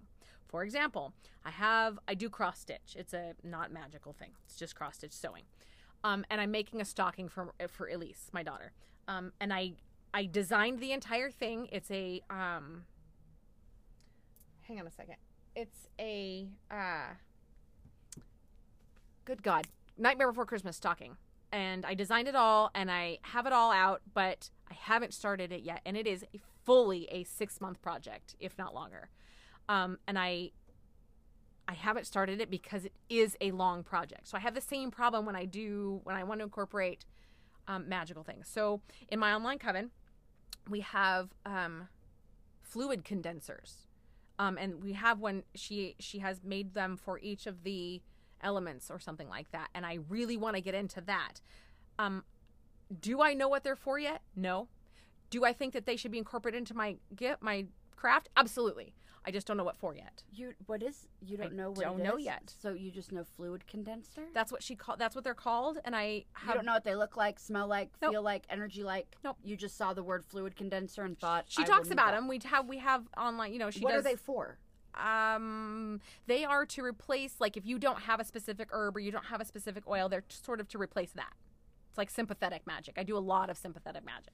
For 0.48 0.64
example, 0.64 1.14
I 1.46 1.52
have 1.52 2.00
I 2.08 2.16
do 2.16 2.30
cross 2.30 2.60
stitch. 2.60 2.96
It's 2.96 3.14
a 3.14 3.34
not 3.44 3.72
magical 3.72 4.14
thing. 4.14 4.32
It's 4.46 4.56
just 4.56 4.76
cross 4.76 4.96
stitch 4.96 5.14
sewing. 5.14 5.44
Um, 6.08 6.26
and 6.30 6.40
I'm 6.40 6.52
making 6.52 6.80
a 6.80 6.86
stocking 6.86 7.28
for 7.28 7.54
for 7.68 7.88
Elise, 7.90 8.30
my 8.32 8.42
daughter. 8.42 8.72
Um, 9.10 9.34
and 9.42 9.52
I 9.52 9.74
I 10.14 10.26
designed 10.26 10.80
the 10.80 10.94
entire 10.94 11.30
thing. 11.30 11.68
It's 11.70 11.92
a 11.92 12.22
um, 12.30 12.84
hang 14.62 14.80
on 14.80 14.88
a 14.88 14.92
second. 14.92 15.16
It's 15.54 15.88
a 16.00 16.48
uh, 16.72 17.16
good 19.26 19.44
God, 19.44 19.68
Nightmare 19.98 20.30
Before 20.30 20.46
Christmas 20.46 20.78
stocking. 20.78 21.18
And 21.52 21.86
I 21.86 21.94
designed 21.94 22.28
it 22.28 22.36
all, 22.36 22.72
and 22.74 22.90
I 22.92 23.20
have 23.24 23.46
it 23.46 23.54
all 23.54 23.72
out, 23.72 24.02
but 24.14 24.50
I 24.70 24.76
haven't 24.76 25.14
started 25.14 25.52
it 25.52 25.64
yet. 25.64 25.82
And 25.86 25.98
it 25.98 26.08
is 26.08 26.24
fully 26.64 27.08
a 27.12 27.24
six 27.24 27.60
month 27.60 27.82
project, 27.82 28.36
if 28.40 28.58
not 28.58 28.74
longer. 28.74 29.10
Um, 29.68 29.98
and 30.08 30.18
I 30.18 30.52
I 31.68 31.74
haven't 31.74 32.06
started 32.06 32.40
it 32.40 32.50
because 32.50 32.86
it 32.86 32.94
is 33.10 33.36
a 33.42 33.52
long 33.52 33.84
project. 33.84 34.28
So 34.28 34.38
I 34.38 34.40
have 34.40 34.56
the 34.56 34.62
same 34.62 34.90
problem 34.90 35.26
when 35.26 35.36
I 35.36 35.46
do 35.46 36.02
when 36.04 36.16
I 36.16 36.24
want 36.24 36.40
to 36.40 36.46
incorporate 36.46 37.06
um, 37.68 37.90
magical 37.90 38.24
things. 38.24 38.48
So 38.48 38.82
in 39.10 39.20
my 39.20 39.34
online 39.34 39.60
coven, 39.60 39.92
we 40.70 40.80
have 40.82 41.30
um, 41.46 41.90
fluid 42.62 43.04
condensers, 43.04 43.88
um, 44.40 44.58
and 44.58 44.82
we 44.82 44.94
have 44.94 45.20
one. 45.20 45.44
She 45.56 45.96
she 46.00 46.20
has 46.20 46.44
made 46.44 46.74
them 46.74 46.96
for 46.96 47.20
each 47.20 47.48
of 47.48 47.64
the 47.64 48.02
elements 48.42 48.90
or 48.90 49.00
something 49.00 49.28
like 49.28 49.52
that. 49.52 49.70
And 49.74 49.86
I 49.86 50.00
really 50.10 50.38
want 50.38 50.56
to 50.56 50.62
get 50.62 50.76
into 50.76 51.02
that. 51.02 51.42
Um, 52.00 52.24
do 53.02 53.22
I 53.22 53.34
know 53.34 53.48
what 53.48 53.64
they're 53.64 53.76
for 53.76 54.00
yet? 54.00 54.22
No. 54.36 54.68
Do 55.30 55.44
I 55.44 55.52
think 55.52 55.74
that 55.74 55.86
they 55.86 55.98
should 55.98 56.12
be 56.12 56.18
incorporated 56.18 56.60
into 56.60 56.74
my 56.74 56.98
gift, 57.16 57.42
my 57.42 57.66
craft? 57.96 58.30
Absolutely. 58.38 58.94
I 59.28 59.32
just 59.32 59.46
don't 59.46 59.58
know 59.58 59.66
what 59.66 59.76
for 59.78 59.94
yet. 59.94 60.24
You 60.32 60.54
what 60.68 60.82
is 60.82 61.06
you 61.22 61.36
don't 61.36 61.48
I 61.52 61.56
know 61.56 61.70
what 61.72 61.82
don't 61.82 62.02
know 62.02 62.18
is? 62.18 62.24
yet. 62.26 62.54
So 62.62 62.72
you 62.74 62.90
just 62.92 63.12
know 63.12 63.26
fluid 63.36 63.68
condenser? 63.68 64.24
That's 64.34 64.52
what 64.54 64.64
she 64.64 64.76
called. 64.76 65.00
That's 65.00 65.16
what 65.16 65.26
they're 65.26 65.34
called. 65.34 65.80
And 65.84 65.96
I 65.96 66.24
you 66.48 66.54
don't 66.54 66.66
know 66.66 66.72
what 66.74 66.86
they 66.86 66.96
look 66.96 67.18
like, 67.18 67.38
smell 67.40 67.68
like, 67.68 67.90
Nope. 68.02 68.12
feel 68.14 68.22
like, 68.24 68.46
energy 68.50 68.84
like. 68.84 69.18
Nope. 69.26 69.38
You 69.44 69.58
just 69.58 69.76
saw 69.78 69.94
the 69.94 70.02
word 70.02 70.24
fluid 70.26 70.56
condenser 70.56 71.04
and 71.04 71.20
thought 71.20 71.46
She 71.50 71.66
talks 71.66 71.92
about 71.92 72.14
them. 72.14 72.30
We 72.30 72.40
have 72.46 72.68
we 72.68 72.78
have 72.78 73.04
online. 73.18 73.52
You 73.52 73.60
know, 73.60 73.70
she 73.70 73.82
what 73.82 73.92
does. 73.92 74.00
are 74.00 74.04
they 74.04 74.16
for? 74.16 74.58
um 74.96 76.00
they 76.26 76.44
are 76.44 76.66
to 76.66 76.82
replace 76.84 77.36
like 77.40 77.56
if 77.56 77.66
you 77.68 77.78
don't 77.78 78.00
have 78.02 78.20
a 78.20 78.26
specific 78.26 78.68
herb 78.72 78.96
or 78.96 79.00
you 79.00 79.12
don't 79.12 79.26
have 79.26 79.40
a 79.40 79.46
specific 79.46 79.84
oil 79.88 80.10
they're 80.10 80.24
sort 80.30 80.60
of 80.60 80.68
to 80.68 80.80
replace 80.80 81.12
that 81.12 81.34
it's 81.90 82.00
like 82.00 82.10
sympathetic 82.10 82.66
magic 82.66 82.96
i 82.98 83.04
do 83.04 83.16
a 83.16 83.20
lot 83.20 83.50
of 83.52 83.58
sympathetic 83.58 84.04
magic 84.04 84.34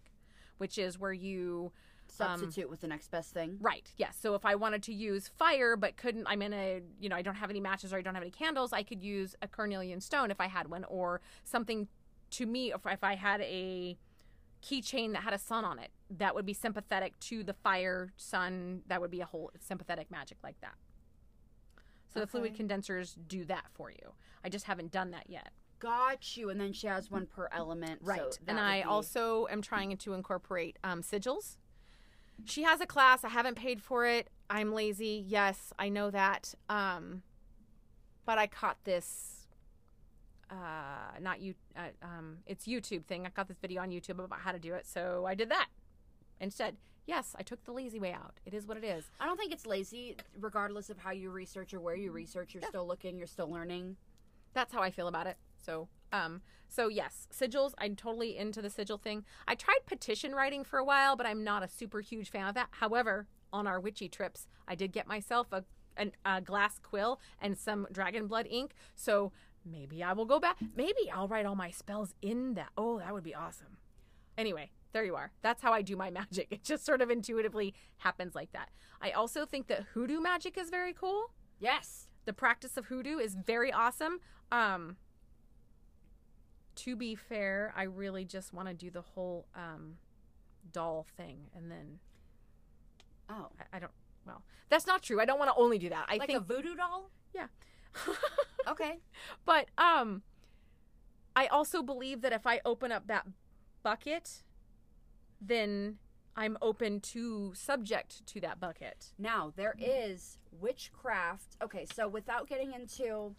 which 0.59 0.77
is 0.77 0.97
where 0.97 1.11
you 1.11 1.71
Substitute 2.15 2.69
with 2.69 2.81
the 2.81 2.87
next 2.87 3.09
best 3.11 3.33
thing. 3.33 3.57
right 3.61 3.91
yes 3.97 4.17
so 4.21 4.35
if 4.35 4.45
i 4.45 4.55
wanted 4.55 4.83
to 4.83 4.93
use 4.93 5.27
fire 5.27 5.75
but 5.75 5.97
couldn't 5.97 6.25
i'm 6.27 6.41
in 6.41 6.53
a 6.53 6.81
you 6.99 7.09
know 7.09 7.15
i 7.15 7.21
don't 7.21 7.35
have 7.35 7.49
any 7.49 7.59
matches 7.59 7.91
or 7.93 7.97
i 7.97 8.01
don't 8.01 8.13
have 8.13 8.23
any 8.23 8.31
candles 8.31 8.71
i 8.73 8.83
could 8.83 9.01
use 9.03 9.35
a 9.41 9.47
carnelian 9.47 9.99
stone 9.99 10.29
if 10.31 10.39
i 10.39 10.47
had 10.47 10.69
one 10.69 10.83
or 10.85 11.21
something 11.43 11.87
to 12.29 12.45
me 12.45 12.71
if, 12.71 12.81
if 12.85 13.03
i 13.03 13.15
had 13.15 13.41
a 13.41 13.97
keychain 14.63 15.11
that 15.13 15.23
had 15.23 15.33
a 15.33 15.37
sun 15.37 15.65
on 15.65 15.77
it 15.79 15.91
that 16.09 16.33
would 16.35 16.45
be 16.45 16.53
sympathetic 16.53 17.19
to 17.19 17.43
the 17.43 17.53
fire 17.53 18.13
sun 18.15 18.81
that 18.87 19.01
would 19.01 19.11
be 19.11 19.19
a 19.21 19.25
whole 19.25 19.51
sympathetic 19.59 20.09
magic 20.11 20.37
like 20.43 20.59
that 20.61 20.75
so 22.13 22.19
the 22.19 22.27
fluid 22.27 22.53
condensers 22.55 23.17
do 23.27 23.43
that 23.45 23.65
for 23.73 23.89
you 23.91 24.13
i 24.45 24.49
just 24.49 24.65
haven't 24.65 24.91
done 24.91 25.11
that 25.11 25.25
yet 25.29 25.49
Got 25.79 26.37
you. 26.37 26.49
And 26.49 26.61
then 26.61 26.71
she 26.71 26.87
has 26.87 27.11
one 27.11 27.25
per 27.25 27.49
element. 27.51 27.99
right 28.01 28.21
that 28.21 28.39
and 28.47 28.57
i 28.57 28.77
be- 28.79 28.83
also 28.85 29.47
am 29.51 29.61
trying 29.61 29.97
to 29.97 30.13
incorporate 30.13 30.79
um, 30.81 31.01
sigils 31.01 31.57
she 32.45 32.63
has 32.63 32.81
a 32.81 32.85
class. 32.85 33.23
I 33.23 33.29
haven't 33.29 33.55
paid 33.55 33.81
for 33.81 34.05
it. 34.05 34.29
I'm 34.49 34.73
lazy. 34.73 35.23
Yes 35.27 35.73
i 35.79 35.89
know 35.89 36.11
that. 36.11 36.53
Um, 36.69 37.23
but 38.25 38.37
i 38.37 38.47
caught 38.47 38.77
this 38.83 39.47
uh, 40.49 41.17
not 41.19 41.41
you 41.41 41.55
uh, 41.75 41.89
um, 42.03 42.37
it's 42.45 42.67
youtube 42.67 43.05
thing. 43.05 43.25
I 43.25 43.29
got 43.29 43.47
this 43.47 43.57
video 43.59 43.81
on 43.81 43.89
youtube 43.89 44.23
about 44.23 44.39
how 44.39 44.51
to 44.51 44.59
do 44.59 44.73
it 44.75 44.85
so 44.85 45.25
i 45.27 45.35
did 45.35 45.49
that 45.49 45.67
instead. 46.39 46.77
Yes 47.05 47.35
i 47.37 47.43
took 47.43 47.63
the 47.65 47.71
lazy 47.71 47.99
way 47.99 48.13
out. 48.13 48.39
It 48.45 48.53
is 48.53 48.67
what 48.67 48.77
it 48.77 48.83
is. 48.83 49.05
I 49.19 49.25
don't 49.25 49.37
think 49.37 49.51
it's 49.53 49.65
lazy, 49.65 50.15
regardless 50.39 50.89
of 50.89 50.97
how 50.97 51.11
you 51.11 51.31
research 51.31 51.73
or 51.73 51.79
where 51.81 51.95
you 51.95 52.11
research. 52.11 52.53
You're 52.53 52.63
still 52.63 52.87
looking. 52.87 53.17
You're 53.17 53.27
still 53.27 53.49
learning. 53.51 53.97
that's 54.53 54.71
how 54.73 54.81
I 54.81 54.91
feel 54.91 55.07
about 55.07 55.27
it. 55.27 55.37
So, 55.65 55.87
um, 56.11 56.41
so 56.67 56.87
yes, 56.87 57.27
sigils. 57.31 57.73
I'm 57.77 57.95
totally 57.95 58.37
into 58.37 58.61
the 58.61 58.69
sigil 58.69 58.97
thing. 58.97 59.25
I 59.47 59.55
tried 59.55 59.85
petition 59.85 60.33
writing 60.33 60.63
for 60.63 60.79
a 60.79 60.85
while, 60.85 61.15
but 61.15 61.25
I'm 61.25 61.43
not 61.43 61.63
a 61.63 61.67
super 61.67 62.01
huge 62.01 62.29
fan 62.29 62.47
of 62.47 62.55
that. 62.55 62.69
However, 62.71 63.27
on 63.51 63.67
our 63.67 63.79
witchy 63.79 64.09
trips, 64.09 64.47
I 64.67 64.75
did 64.75 64.91
get 64.91 65.07
myself 65.07 65.47
a 65.51 65.63
an, 65.95 66.11
a 66.25 66.41
glass 66.41 66.79
quill 66.79 67.19
and 67.39 67.57
some 67.57 67.87
dragon 67.91 68.27
blood 68.27 68.47
ink. 68.49 68.73
So 68.95 69.31
maybe 69.65 70.03
I 70.03 70.13
will 70.13 70.25
go 70.25 70.39
back. 70.39 70.57
Maybe 70.75 71.09
I'll 71.13 71.27
write 71.27 71.45
all 71.45 71.55
my 71.55 71.69
spells 71.69 72.13
in 72.21 72.55
that. 72.55 72.69
Oh, 72.77 72.99
that 72.99 73.13
would 73.13 73.23
be 73.23 73.35
awesome. 73.35 73.77
Anyway, 74.37 74.71
there 74.91 75.05
you 75.05 75.15
are. 75.15 75.31
That's 75.41 75.61
how 75.61 75.71
I 75.71 75.81
do 75.81 75.95
my 75.95 76.09
magic. 76.21 76.47
It 76.51 76.63
just 76.63 76.85
sort 76.85 77.01
of 77.01 77.09
intuitively 77.09 77.73
happens 77.97 78.35
like 78.35 78.51
that. 78.53 78.69
I 79.01 79.11
also 79.11 79.45
think 79.45 79.67
that 79.67 79.83
hoodoo 79.93 80.19
magic 80.19 80.57
is 80.57 80.69
very 80.69 80.93
cool. 80.93 81.31
Yes. 81.59 82.07
The 82.25 82.33
practice 82.33 82.77
of 82.77 82.85
hoodoo 82.85 83.17
is 83.17 83.35
very 83.35 83.71
awesome. 83.71 84.19
Um 84.51 84.97
to 86.75 86.95
be 86.95 87.15
fair, 87.15 87.73
I 87.75 87.83
really 87.83 88.25
just 88.25 88.53
want 88.53 88.67
to 88.67 88.73
do 88.73 88.89
the 88.89 89.01
whole 89.01 89.45
um 89.55 89.95
doll 90.71 91.05
thing 91.17 91.49
and 91.55 91.69
then 91.71 91.99
Oh. 93.29 93.47
I, 93.59 93.77
I 93.77 93.79
don't 93.79 93.91
well, 94.25 94.41
that's 94.69 94.87
not 94.87 95.01
true. 95.03 95.19
I 95.19 95.25
don't 95.25 95.39
want 95.39 95.51
to 95.51 95.61
only 95.61 95.77
do 95.77 95.89
that. 95.89 96.05
I 96.09 96.17
like 96.17 96.27
think 96.27 96.39
a 96.39 96.43
voodoo 96.43 96.75
doll? 96.75 97.09
yeah. 97.33 97.47
Okay. 98.67 98.99
But 99.45 99.67
um 99.77 100.21
I 101.35 101.47
also 101.47 101.81
believe 101.83 102.21
that 102.21 102.31
if 102.31 102.45
I 102.47 102.61
open 102.63 102.91
up 102.91 103.07
that 103.07 103.25
bucket, 103.81 104.43
then 105.41 105.97
I'm 106.35 106.57
open 106.61 106.99
to 107.01 107.53
subject 107.53 108.25
to 108.27 108.39
that 108.41 108.59
bucket. 108.59 109.07
Now, 109.19 109.51
there 109.55 109.75
is 109.77 110.37
witchcraft. 110.51 111.57
Okay, 111.61 111.85
so 111.93 112.07
without 112.07 112.47
getting 112.47 112.73
into 112.73 113.35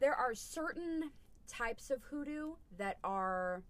there 0.00 0.14
are 0.14 0.34
certain 0.34 1.10
types 1.48 1.90
of 1.90 2.02
hoodoo 2.04 2.52
that 2.76 2.98
are 3.02 3.62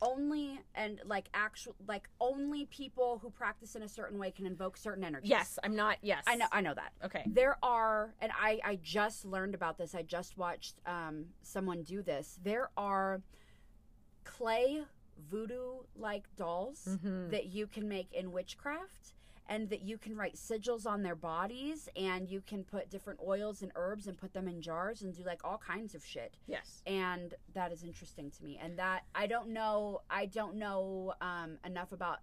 only 0.00 0.60
and 0.76 1.00
like 1.04 1.28
actual 1.34 1.74
like 1.88 2.08
only 2.20 2.66
people 2.66 3.18
who 3.20 3.30
practice 3.30 3.74
in 3.74 3.82
a 3.82 3.88
certain 3.88 4.16
way 4.16 4.30
can 4.30 4.46
invoke 4.46 4.76
certain 4.76 5.02
energies. 5.02 5.28
Yes, 5.28 5.58
I'm 5.64 5.74
not 5.74 5.96
yes. 6.02 6.22
I 6.26 6.36
know 6.36 6.46
I 6.52 6.60
know 6.60 6.74
that. 6.74 6.92
Okay. 7.04 7.24
There 7.26 7.56
are, 7.64 8.14
and 8.20 8.30
I, 8.40 8.60
I 8.64 8.78
just 8.80 9.24
learned 9.24 9.56
about 9.56 9.76
this. 9.76 9.96
I 9.96 10.02
just 10.02 10.38
watched 10.38 10.76
um, 10.86 11.26
someone 11.42 11.82
do 11.82 12.00
this. 12.00 12.38
There 12.44 12.70
are 12.76 13.20
clay 14.24 14.84
voodoo 15.28 15.78
like 15.96 16.24
dolls 16.36 16.86
Mhm. 17.02 17.30
that 17.32 17.46
you 17.46 17.66
can 17.66 17.88
make 17.88 18.12
in 18.12 18.30
witchcraft 18.30 19.14
and 19.48 19.68
that 19.70 19.82
you 19.82 19.96
can 19.98 20.14
write 20.16 20.34
sigils 20.36 20.86
on 20.86 21.02
their 21.02 21.14
bodies 21.14 21.88
and 21.96 22.28
you 22.28 22.40
can 22.46 22.62
put 22.64 22.90
different 22.90 23.18
oils 23.26 23.62
and 23.62 23.72
herbs 23.74 24.06
and 24.06 24.18
put 24.18 24.32
them 24.34 24.46
in 24.48 24.60
jars 24.60 25.02
and 25.02 25.14
do 25.16 25.22
like 25.24 25.40
all 25.44 25.58
kinds 25.58 25.94
of 25.94 26.04
shit 26.04 26.34
Yes. 26.46 26.82
and 26.86 27.34
that 27.54 27.72
is 27.72 27.82
interesting 27.82 28.30
to 28.30 28.44
me 28.44 28.58
and 28.62 28.78
that 28.78 29.04
i 29.14 29.26
don't 29.26 29.48
know 29.48 30.02
i 30.10 30.26
don't 30.26 30.54
know 30.56 31.14
um, 31.20 31.58
enough 31.64 31.92
about 31.92 32.18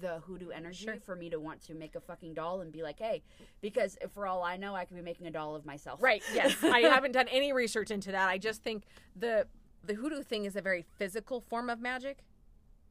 the 0.00 0.18
hoodoo 0.20 0.48
energy 0.48 0.84
Sure. 0.86 0.96
for 1.04 1.14
me 1.14 1.28
to 1.30 1.38
want 1.38 1.60
to 1.66 1.74
make 1.74 1.94
a 1.94 2.00
fucking 2.00 2.32
doll 2.34 2.62
and 2.62 2.72
be 2.72 2.82
like 2.82 2.98
hey 2.98 3.22
because 3.60 3.98
for 4.14 4.26
all 4.26 4.42
i 4.42 4.56
know 4.56 4.74
i 4.74 4.84
could 4.86 4.96
be 4.96 5.02
making 5.02 5.26
a 5.26 5.30
doll 5.30 5.54
of 5.54 5.64
myself 5.66 6.02
Right. 6.02 6.22
Yes. 6.34 6.56
I 6.64 6.80
haven't 6.80 7.12
done 7.12 7.28
any 7.28 7.52
research 7.52 7.90
into 7.90 8.10
that. 8.12 8.28
I 8.28 8.38
just 8.38 8.62
think 8.62 8.84
the 9.14 9.46
the 9.84 9.94
hoodoo 9.94 10.22
thing 10.22 10.44
is 10.46 10.56
a 10.56 10.60
very 10.62 10.84
physical 10.98 11.40
form 11.40 11.68
of 11.70 11.80
magic. 11.80 12.18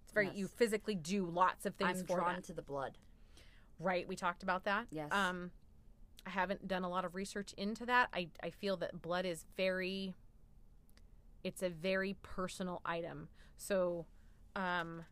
It's 0.03 0.11
very 0.14 0.27
Yes. 0.27 0.36
you 0.38 0.48
physically 0.48 0.95
do 0.95 1.26
lots 1.26 1.65
of 1.65 1.76
things 1.76 1.99
i'm 2.02 2.06
drawn 2.06 2.36
that. 2.36 2.44
to 2.45 2.53
the 2.53 2.61
blood 2.61 2.98
Right. 3.80 4.07
We 4.07 4.15
talked 4.15 4.43
about 4.43 4.65
that. 4.65 4.88
Yes. 4.91 5.10
Um, 5.11 5.51
I 6.26 6.31
haven't 6.31 6.68
done 6.68 6.84
a 6.84 6.89
lot 6.89 7.06
of 7.06 7.15
research 7.15 7.53
into 7.57 7.85
that. 7.85 8.10
I 8.14 8.27
I 8.43 8.49
feel 8.49 8.77
that 8.77 9.01
blood 9.01 9.26
is 9.26 9.45
very. 9.57 10.14
It's 11.43 11.64
a 11.64 11.69
very 11.69 12.18
personal 12.22 12.81
item. 12.85 13.30
So, 13.57 14.06
um, 14.56 15.06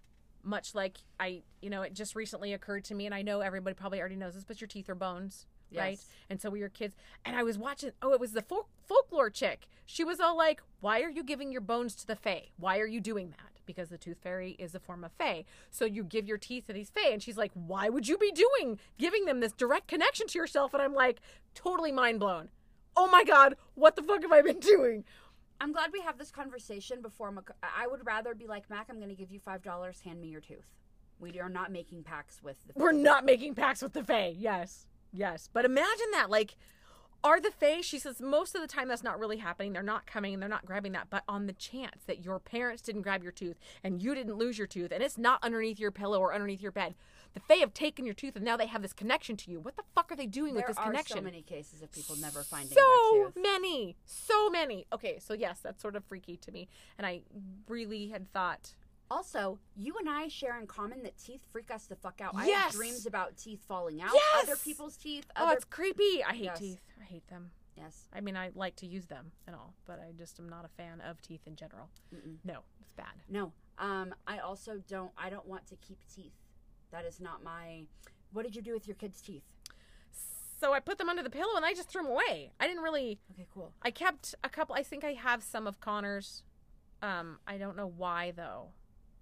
much 0.43 0.75
like 0.75 0.97
I, 1.19 1.43
you 1.61 1.69
know, 1.69 1.81
it 1.81 1.93
just 1.93 2.15
recently 2.15 2.53
occurred 2.53 2.83
to 2.85 2.95
me, 2.95 3.05
and 3.05 3.15
I 3.15 3.21
know 3.21 3.39
everybody 3.39 3.73
probably 3.73 3.99
already 3.99 4.17
knows 4.17 4.33
this, 4.35 4.43
but 4.43 4.59
your 4.59 4.67
teeth 4.67 4.89
are 4.89 4.95
bones, 4.95 5.45
right? 5.73 5.99
And 6.29 6.41
so 6.41 6.49
we 6.49 6.61
were 6.61 6.69
kids, 6.69 6.95
and 7.23 7.35
I 7.35 7.43
was 7.43 7.57
watching. 7.57 7.91
Oh, 8.01 8.13
it 8.13 8.19
was 8.19 8.33
the 8.33 8.41
folk, 8.41 8.67
folklore 8.85 9.29
chick. 9.29 9.67
She 9.85 10.03
was 10.03 10.19
all 10.19 10.35
like, 10.37 10.61
"Why 10.81 11.01
are 11.01 11.09
you 11.09 11.23
giving 11.23 11.51
your 11.51 11.61
bones 11.61 11.95
to 11.95 12.07
the 12.07 12.15
fae? 12.15 12.49
Why 12.57 12.79
are 12.79 12.85
you 12.87 12.99
doing 12.99 13.29
that?" 13.31 13.46
Because 13.67 13.89
the 13.89 13.97
tooth 13.99 14.17
fairy 14.23 14.55
is 14.57 14.73
a 14.73 14.79
form 14.79 15.03
of 15.03 15.11
fae. 15.11 15.45
So 15.69 15.85
you 15.85 16.03
give 16.03 16.27
your 16.27 16.39
teeth 16.39 16.65
to 16.65 16.73
these 16.73 16.89
fae, 16.89 17.11
and 17.11 17.21
she's 17.21 17.37
like, 17.37 17.51
"Why 17.53 17.89
would 17.89 18.07
you 18.07 18.17
be 18.17 18.31
doing 18.31 18.79
giving 18.97 19.25
them 19.25 19.39
this 19.39 19.51
direct 19.51 19.87
connection 19.87 20.25
to 20.27 20.39
yourself?" 20.39 20.73
And 20.73 20.81
I'm 20.81 20.95
like, 20.95 21.19
totally 21.53 21.91
mind 21.91 22.19
blown. 22.19 22.49
Oh 22.95 23.07
my 23.07 23.23
god, 23.23 23.55
what 23.75 23.95
the 23.95 24.01
fuck 24.01 24.23
have 24.23 24.31
I 24.31 24.41
been 24.41 24.59
doing? 24.59 25.03
i'm 25.59 25.71
glad 25.71 25.89
we 25.91 26.01
have 26.01 26.19
this 26.19 26.29
conversation 26.29 27.01
before 27.01 27.31
Mac- 27.31 27.49
i 27.63 27.87
would 27.87 28.05
rather 28.05 28.35
be 28.35 28.45
like 28.45 28.69
mac 28.69 28.85
i'm 28.91 28.97
going 28.97 29.09
to 29.09 29.15
give 29.15 29.31
you 29.31 29.39
five 29.39 29.63
dollars 29.63 29.99
hand 30.01 30.21
me 30.21 30.27
your 30.27 30.39
tooth 30.39 30.67
we 31.19 31.39
are 31.39 31.49
not 31.49 31.71
making 31.71 32.03
pacts 32.03 32.41
with 32.43 32.57
the 32.67 32.73
We're 32.75 32.91
not 32.91 33.25
making 33.25 33.55
pacts 33.55 33.81
with 33.81 33.93
the 33.93 34.03
fae. 34.03 34.35
Yes, 34.37 34.87
yes. 35.11 35.49
But 35.51 35.65
imagine 35.65 36.11
that, 36.13 36.29
like. 36.29 36.55
Are 37.23 37.41
the 37.41 37.51
fae? 37.51 37.81
She 37.81 37.99
says 37.99 38.21
most 38.21 38.55
of 38.55 38.61
the 38.61 38.67
time 38.67 38.87
that's 38.87 39.03
not 39.03 39.19
really 39.19 39.37
happening. 39.37 39.73
They're 39.73 39.83
not 39.83 40.05
coming 40.05 40.33
and 40.33 40.41
they're 40.41 40.49
not 40.49 40.65
grabbing 40.65 40.91
that. 40.93 41.07
But 41.09 41.23
on 41.27 41.47
the 41.47 41.53
chance 41.53 42.03
that 42.05 42.23
your 42.23 42.39
parents 42.39 42.81
didn't 42.81 43.01
grab 43.01 43.23
your 43.23 43.31
tooth 43.31 43.57
and 43.83 44.01
you 44.01 44.15
didn't 44.15 44.35
lose 44.35 44.57
your 44.57 44.67
tooth 44.67 44.91
and 44.91 45.03
it's 45.03 45.17
not 45.17 45.43
underneath 45.43 45.79
your 45.79 45.91
pillow 45.91 46.19
or 46.19 46.33
underneath 46.33 46.61
your 46.61 46.71
bed, 46.71 46.95
the 47.33 47.39
fae 47.39 47.55
have 47.55 47.73
taken 47.73 48.05
your 48.05 48.13
tooth 48.13 48.35
and 48.35 48.45
now 48.45 48.55
they 48.55 48.67
have 48.67 48.81
this 48.81 48.93
connection 48.93 49.35
to 49.37 49.51
you. 49.51 49.59
What 49.59 49.75
the 49.75 49.83
fuck 49.95 50.11
are 50.11 50.15
they 50.15 50.25
doing 50.25 50.53
there 50.53 50.63
with 50.63 50.67
this 50.67 50.77
are 50.77 50.85
connection? 50.85 51.17
so 51.17 51.23
many 51.23 51.41
cases 51.41 51.81
of 51.81 51.91
people 51.91 52.15
never 52.17 52.43
finding 52.43 52.75
so 52.75 53.11
their 53.13 53.25
tooth 53.25 53.35
many, 53.35 53.95
so 54.05 54.49
many. 54.49 54.85
Okay, 54.93 55.19
so 55.19 55.33
yes, 55.33 55.59
that's 55.61 55.81
sort 55.81 55.95
of 55.95 56.03
freaky 56.05 56.37
to 56.37 56.51
me, 56.51 56.67
and 56.97 57.05
I 57.05 57.21
really 57.67 58.07
had 58.07 58.31
thought, 58.31 58.73
Also, 59.09 59.57
you 59.75 59.95
and 59.97 60.09
I 60.09 60.27
share 60.27 60.59
in 60.59 60.67
common 60.67 61.03
that 61.03 61.17
teeth 61.17 61.41
freak 61.51 61.71
us 61.71 61.85
the 61.85 61.95
fuck 61.95 62.19
out. 62.21 62.33
I 62.35 62.47
have 62.47 62.71
dreams 62.73 63.05
about 63.05 63.37
teeth 63.37 63.61
falling 63.67 64.01
out, 64.01 64.11
Yes! 64.13 64.43
other 64.43 64.55
people's 64.57 64.97
teeth. 64.97 65.25
oh, 65.35 65.51
it's 65.51 65.63
creepy. 65.65 66.23
I 66.23 66.33
hate 66.33 66.43
Yes. 66.45 66.59
teeth. 66.59 66.79
I 66.99 67.03
hate 67.05 67.27
them. 67.29 67.51
yes. 67.75 68.07
I 68.11 68.19
mean, 68.21 68.35
I 68.35 68.49
like 68.55 68.75
to 68.77 68.85
use 68.87 69.05
them 69.05 69.31
and 69.45 69.55
all, 69.55 69.73
but 69.85 69.99
I 69.99 70.11
just 70.17 70.39
am 70.39 70.49
not 70.49 70.65
a 70.65 70.67
fan 70.67 70.99
of 71.01 71.21
teeth 71.21 71.41
in 71.47 71.55
general. 71.55 71.89
Mm-mm. 72.13 72.37
No, 72.43 72.59
it's 72.81 72.91
bad. 72.93 73.13
No. 73.29 73.53
Um, 73.77 74.13
I 74.25 74.39
also 74.39 74.81
don't. 74.87 75.11
I 75.17 75.29
don't 75.29 75.45
want 75.47 75.67
to 75.67 75.75
keep 75.77 75.99
teeth. 76.13 76.33
That 76.91 77.05
is 77.05 77.19
not 77.21 77.43
my. 77.43 77.85
What 78.33 78.43
did 78.43 78.55
you 78.55 78.61
do 78.61 78.73
with 78.73 78.87
your 78.87 78.95
kids' 78.95 79.21
teeth? 79.21 79.43
So 80.59 80.73
I 80.73 80.79
put 80.79 80.97
them 80.97 81.07
under 81.07 81.21
the 81.21 81.29
pillow 81.29 81.55
and 81.55 81.63
I 81.63 81.73
just 81.75 81.87
threw 81.87 82.01
them 82.01 82.11
away. 82.11 82.51
I 82.59 82.67
didn't 82.67 82.81
really. 82.83 83.19
Okay, 83.31 83.45
cool. 83.53 83.73
I 83.83 83.91
kept 83.91 84.33
a 84.43 84.49
couple. 84.49 84.75
I 84.75 84.81
think 84.83 85.03
I 85.03 85.13
have 85.13 85.43
some 85.43 85.67
of 85.67 85.79
Connor's. 85.79 86.41
Um, 87.03 87.37
I 87.47 87.57
don't 87.59 87.77
know 87.77 87.87
why 87.95 88.31
though. 88.35 88.69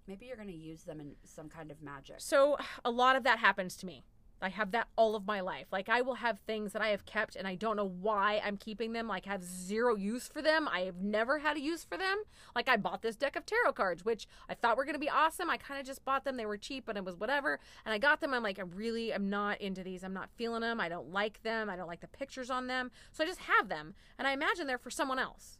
Maybe 0.07 0.25
you're 0.27 0.37
gonna 0.37 0.51
use 0.51 0.83
them 0.83 0.99
in 0.99 1.15
some 1.23 1.49
kind 1.49 1.71
of 1.71 1.81
magic. 1.81 2.17
So 2.19 2.57
a 2.83 2.91
lot 2.91 3.15
of 3.15 3.23
that 3.23 3.39
happens 3.39 3.75
to 3.77 3.85
me. 3.85 4.03
I 4.41 4.49
have 4.49 4.71
that 4.71 4.87
all 4.95 5.15
of 5.15 5.25
my 5.25 5.39
life. 5.39 5.67
Like 5.71 5.89
I 5.89 6.01
will 6.01 6.15
have 6.15 6.39
things 6.39 6.73
that 6.73 6.81
I 6.81 6.89
have 6.89 7.05
kept 7.05 7.35
and 7.35 7.47
I 7.47 7.55
don't 7.55 7.77
know 7.77 7.87
why 8.01 8.41
I'm 8.45 8.57
keeping 8.57 8.93
them. 8.93 9.07
Like 9.07 9.27
I 9.27 9.31
have 9.31 9.43
zero 9.43 9.95
use 9.95 10.27
for 10.27 10.41
them. 10.41 10.67
I 10.67 10.81
have 10.81 10.97
never 10.97 11.39
had 11.39 11.57
a 11.57 11.61
use 11.61 11.83
for 11.83 11.97
them. 11.97 12.17
Like 12.55 12.69
I 12.69 12.77
bought 12.77 13.01
this 13.01 13.15
deck 13.15 13.35
of 13.35 13.45
tarot 13.45 13.73
cards, 13.73 14.03
which 14.05 14.27
I 14.49 14.53
thought 14.53 14.77
were 14.77 14.85
going 14.85 14.93
to 14.93 14.99
be 14.99 15.09
awesome. 15.09 15.49
I 15.49 15.57
kind 15.57 15.79
of 15.79 15.85
just 15.85 16.05
bought 16.05 16.25
them. 16.25 16.37
They 16.37 16.45
were 16.45 16.57
cheap, 16.57 16.85
but 16.85 16.97
it 16.97 17.05
was 17.05 17.15
whatever. 17.15 17.59
And 17.85 17.93
I 17.93 17.97
got 17.97 18.21
them. 18.21 18.33
I'm 18.33 18.43
like, 18.43 18.59
I 18.59 18.63
really 18.63 19.13
am 19.13 19.29
not 19.29 19.61
into 19.61 19.83
these. 19.83 20.03
I'm 20.03 20.13
not 20.13 20.29
feeling 20.35 20.61
them. 20.61 20.79
I 20.79 20.89
don't 20.89 21.11
like 21.11 21.41
them. 21.43 21.69
I 21.69 21.75
don't 21.75 21.87
like 21.87 22.01
the 22.01 22.07
pictures 22.07 22.49
on 22.49 22.67
them. 22.67 22.91
So 23.13 23.23
I 23.23 23.27
just 23.27 23.39
have 23.39 23.69
them. 23.69 23.95
And 24.19 24.27
I 24.27 24.33
imagine 24.33 24.67
they're 24.67 24.77
for 24.77 24.91
someone 24.91 25.19
else. 25.19 25.57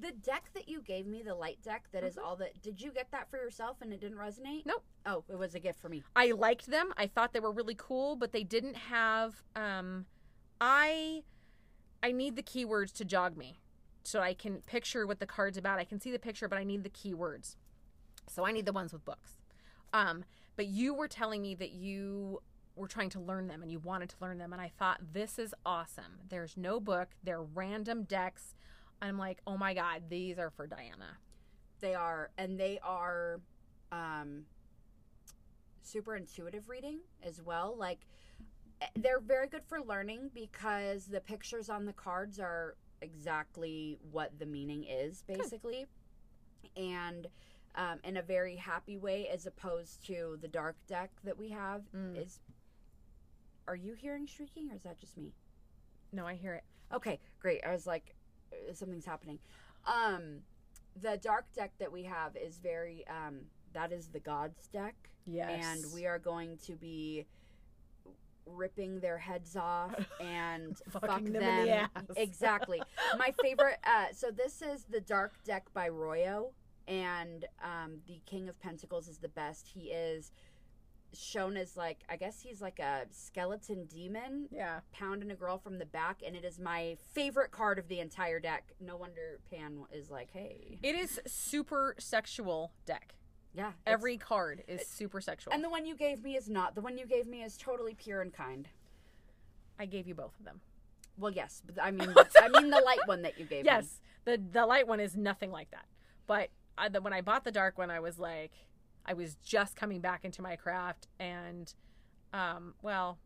The 0.00 0.12
deck 0.12 0.50
that 0.54 0.68
you 0.68 0.80
gave 0.80 1.06
me, 1.06 1.22
the 1.22 1.34
light 1.34 1.58
deck, 1.62 1.84
that 1.92 2.02
is 2.02 2.16
all 2.16 2.36
that. 2.36 2.62
Did 2.62 2.80
you 2.80 2.90
get 2.90 3.10
that 3.12 3.30
for 3.30 3.36
yourself 3.36 3.76
and 3.82 3.92
it 3.92 4.00
didn't 4.00 4.18
resonate? 4.18 4.64
Nope. 4.64 4.84
Oh, 5.04 5.24
it 5.28 5.38
was 5.38 5.54
a 5.54 5.60
gift 5.60 5.80
for 5.80 5.88
me. 5.88 6.02
I 6.16 6.32
liked 6.32 6.66
them. 6.66 6.92
I 6.96 7.06
thought 7.06 7.32
they 7.32 7.40
were 7.40 7.52
really 7.52 7.76
cool, 7.76 8.16
but 8.16 8.32
they 8.32 8.42
didn't 8.42 8.76
have 8.76 9.42
um 9.54 10.06
I 10.60 11.22
I 12.02 12.12
need 12.12 12.36
the 12.36 12.42
keywords 12.42 12.92
to 12.94 13.04
jog 13.04 13.36
me. 13.36 13.58
So 14.02 14.20
I 14.20 14.34
can 14.34 14.62
picture 14.62 15.06
what 15.06 15.20
the 15.20 15.26
card's 15.26 15.58
about. 15.58 15.78
I 15.78 15.84
can 15.84 16.00
see 16.00 16.10
the 16.10 16.18
picture, 16.18 16.48
but 16.48 16.58
I 16.58 16.64
need 16.64 16.82
the 16.84 16.90
keywords. 16.90 17.56
So 18.28 18.46
I 18.46 18.52
need 18.52 18.66
the 18.66 18.72
ones 18.72 18.92
with 18.92 19.04
books. 19.04 19.36
Um 19.92 20.24
but 20.56 20.66
you 20.66 20.94
were 20.94 21.08
telling 21.08 21.42
me 21.42 21.54
that 21.56 21.72
you 21.72 22.40
were 22.76 22.88
trying 22.88 23.10
to 23.10 23.20
learn 23.20 23.48
them 23.48 23.62
and 23.62 23.70
you 23.70 23.78
wanted 23.78 24.08
to 24.08 24.16
learn 24.20 24.38
them 24.38 24.52
and 24.52 24.62
I 24.62 24.70
thought 24.78 25.12
this 25.12 25.38
is 25.38 25.54
awesome. 25.66 26.20
There's 26.28 26.56
no 26.56 26.80
book, 26.80 27.10
they're 27.22 27.42
random 27.42 28.04
decks. 28.04 28.54
I'm 29.02 29.18
like, 29.18 29.42
"Oh 29.46 29.58
my 29.58 29.74
god, 29.74 30.04
these 30.08 30.38
are 30.38 30.50
for 30.50 30.66
Dianna." 30.66 31.16
They 31.80 31.94
are, 31.94 32.30
and 32.38 32.58
they 32.58 32.78
are 32.82 33.40
um, 33.90 34.44
super 35.82 36.14
intuitive 36.14 36.68
reading 36.68 37.00
as 37.22 37.42
well. 37.42 37.74
Like, 37.76 38.06
eh, 38.80 38.86
they're 38.96 39.20
very 39.20 39.48
good 39.48 39.64
for 39.66 39.82
learning 39.82 40.30
because 40.32 41.06
the 41.06 41.20
pictures 41.20 41.68
on 41.68 41.84
the 41.84 41.92
cards 41.92 42.38
are 42.38 42.76
exactly 43.00 43.98
what 44.12 44.38
the 44.38 44.46
meaning 44.46 44.84
is, 44.84 45.24
basically. 45.26 45.86
And 46.76 47.26
um, 47.74 47.98
in 48.04 48.16
a 48.16 48.22
very 48.22 48.54
happy 48.54 48.96
way, 48.96 49.28
as 49.28 49.46
opposed 49.46 50.06
to 50.06 50.38
the 50.40 50.48
dark 50.48 50.76
deck 50.86 51.10
that 51.24 51.36
we 51.36 51.48
have. 51.50 51.82
Mm. 51.94 52.22
Is 52.22 52.40
are 53.66 53.76
you 53.76 53.94
hearing 53.94 54.26
shrieking, 54.26 54.70
or 54.70 54.76
is 54.76 54.82
that 54.82 54.98
just 55.00 55.16
me? 55.16 55.32
No, 56.12 56.26
I 56.26 56.34
hear 56.34 56.54
it. 56.54 56.64
Okay, 56.92 57.18
great. 57.40 57.64
I 57.66 57.72
was 57.72 57.86
like, 57.86 58.14
something's 58.74 59.06
happening. 59.06 59.38
Um, 59.86 60.38
the 61.00 61.16
dark 61.16 61.46
deck 61.54 61.72
that 61.78 61.90
we 61.92 62.02
have 62.04 62.36
is 62.36 62.58
very. 62.58 63.04
Um, 63.08 63.40
that 63.72 63.90
is 63.92 64.08
the 64.08 64.20
gods 64.20 64.68
deck, 64.72 64.94
Yes. 65.26 65.64
and 65.64 65.92
we 65.94 66.04
are 66.06 66.18
going 66.18 66.58
to 66.66 66.74
be 66.76 67.24
ripping 68.44 69.00
their 69.00 69.16
heads 69.18 69.56
off 69.56 69.94
and 70.20 70.76
fuck 70.90 71.06
them. 71.06 71.32
them 71.32 71.88
the. 71.94 72.20
Exactly. 72.20 72.82
My 73.18 73.32
favorite. 73.42 73.78
Uh, 73.84 74.06
so 74.14 74.30
this 74.30 74.60
is 74.62 74.84
the 74.84 75.00
dark 75.00 75.32
deck 75.44 75.64
by 75.72 75.88
Royo. 75.88 76.50
and 76.88 77.46
um, 77.62 77.98
the 78.08 78.20
King 78.26 78.48
of 78.48 78.58
Pentacles 78.60 79.08
is 79.08 79.18
the 79.18 79.28
best. 79.28 79.68
He 79.72 79.90
is 79.90 80.32
shown 81.14 81.56
as 81.56 81.76
like 81.76 81.98
I 82.08 82.16
guess 82.16 82.40
he's 82.40 82.60
like 82.62 82.78
a 82.78 83.02
skeleton 83.10 83.84
demon 83.86 84.48
Yeah. 84.50 84.80
pounding 84.92 85.30
a 85.30 85.34
girl 85.34 85.58
from 85.58 85.78
the 85.78 85.86
back, 85.86 86.22
and 86.26 86.34
it 86.36 86.44
is 86.44 86.58
my 86.58 86.96
favorite 87.12 87.50
card 87.50 87.78
of 87.78 87.88
the 87.88 88.00
entire 88.00 88.40
deck. 88.40 88.72
No 88.80 88.96
wonder 88.96 89.40
Pan 89.50 89.84
is 89.92 90.10
like, 90.10 90.30
hey, 90.32 90.78
It 90.82 90.94
is 90.94 91.20
super 91.26 91.94
sexual 91.98 92.72
deck. 92.86 93.14
yeah, 93.54 93.72
Every 93.86 94.16
card 94.16 94.64
is 94.68 94.86
super 94.86 95.20
sexual. 95.20 95.52
and 95.52 95.62
the 95.62 95.68
one 95.70 95.84
you 95.86 95.94
gave 95.96 96.22
me 96.22 96.36
is 96.36 96.48
not. 96.48 96.74
The 96.74 96.80
one 96.80 96.96
you 96.98 97.06
gave 97.06 97.26
me 97.26 97.42
is 97.42 97.56
totally 97.56 97.94
pure 97.94 98.20
and 98.22 98.32
kind. 98.32 98.68
I 99.78 99.86
gave 99.86 100.06
you 100.06 100.14
both 100.14 100.38
of 100.38 100.44
them. 100.44 100.60
Well, 101.18 101.32
yes, 101.32 101.62
but 101.66 101.82
I 101.82 101.90
mean, 101.90 102.14
I 102.40 102.48
mean 102.48 102.70
the 102.70 102.80
light 102.80 103.06
one 103.06 103.22
that 103.22 103.38
you 103.38 103.44
gave 103.44 103.60
me. 103.64 103.70
Yes, 103.70 104.00
the 104.24 104.40
the 104.52 104.64
light 104.66 104.88
one 104.88 105.00
is 105.00 105.16
nothing 105.16 105.50
like 105.50 105.70
that. 105.72 105.84
But 106.26 106.48
I, 106.78 106.88
the, 106.88 107.00
when 107.02 107.12
I 107.12 107.20
bought 107.20 107.44
the 107.44 107.52
dark 107.52 107.76
one, 107.76 107.90
I 107.90 108.00
was 108.00 108.18
like, 108.18 108.52
I 109.04 109.14
was 109.14 109.36
just 109.44 109.76
coming 109.76 110.00
back 110.00 110.24
into 110.24 110.42
my 110.42 110.56
craft, 110.56 111.08
and 111.18 111.72
um, 112.32 112.74
well, 112.82 113.18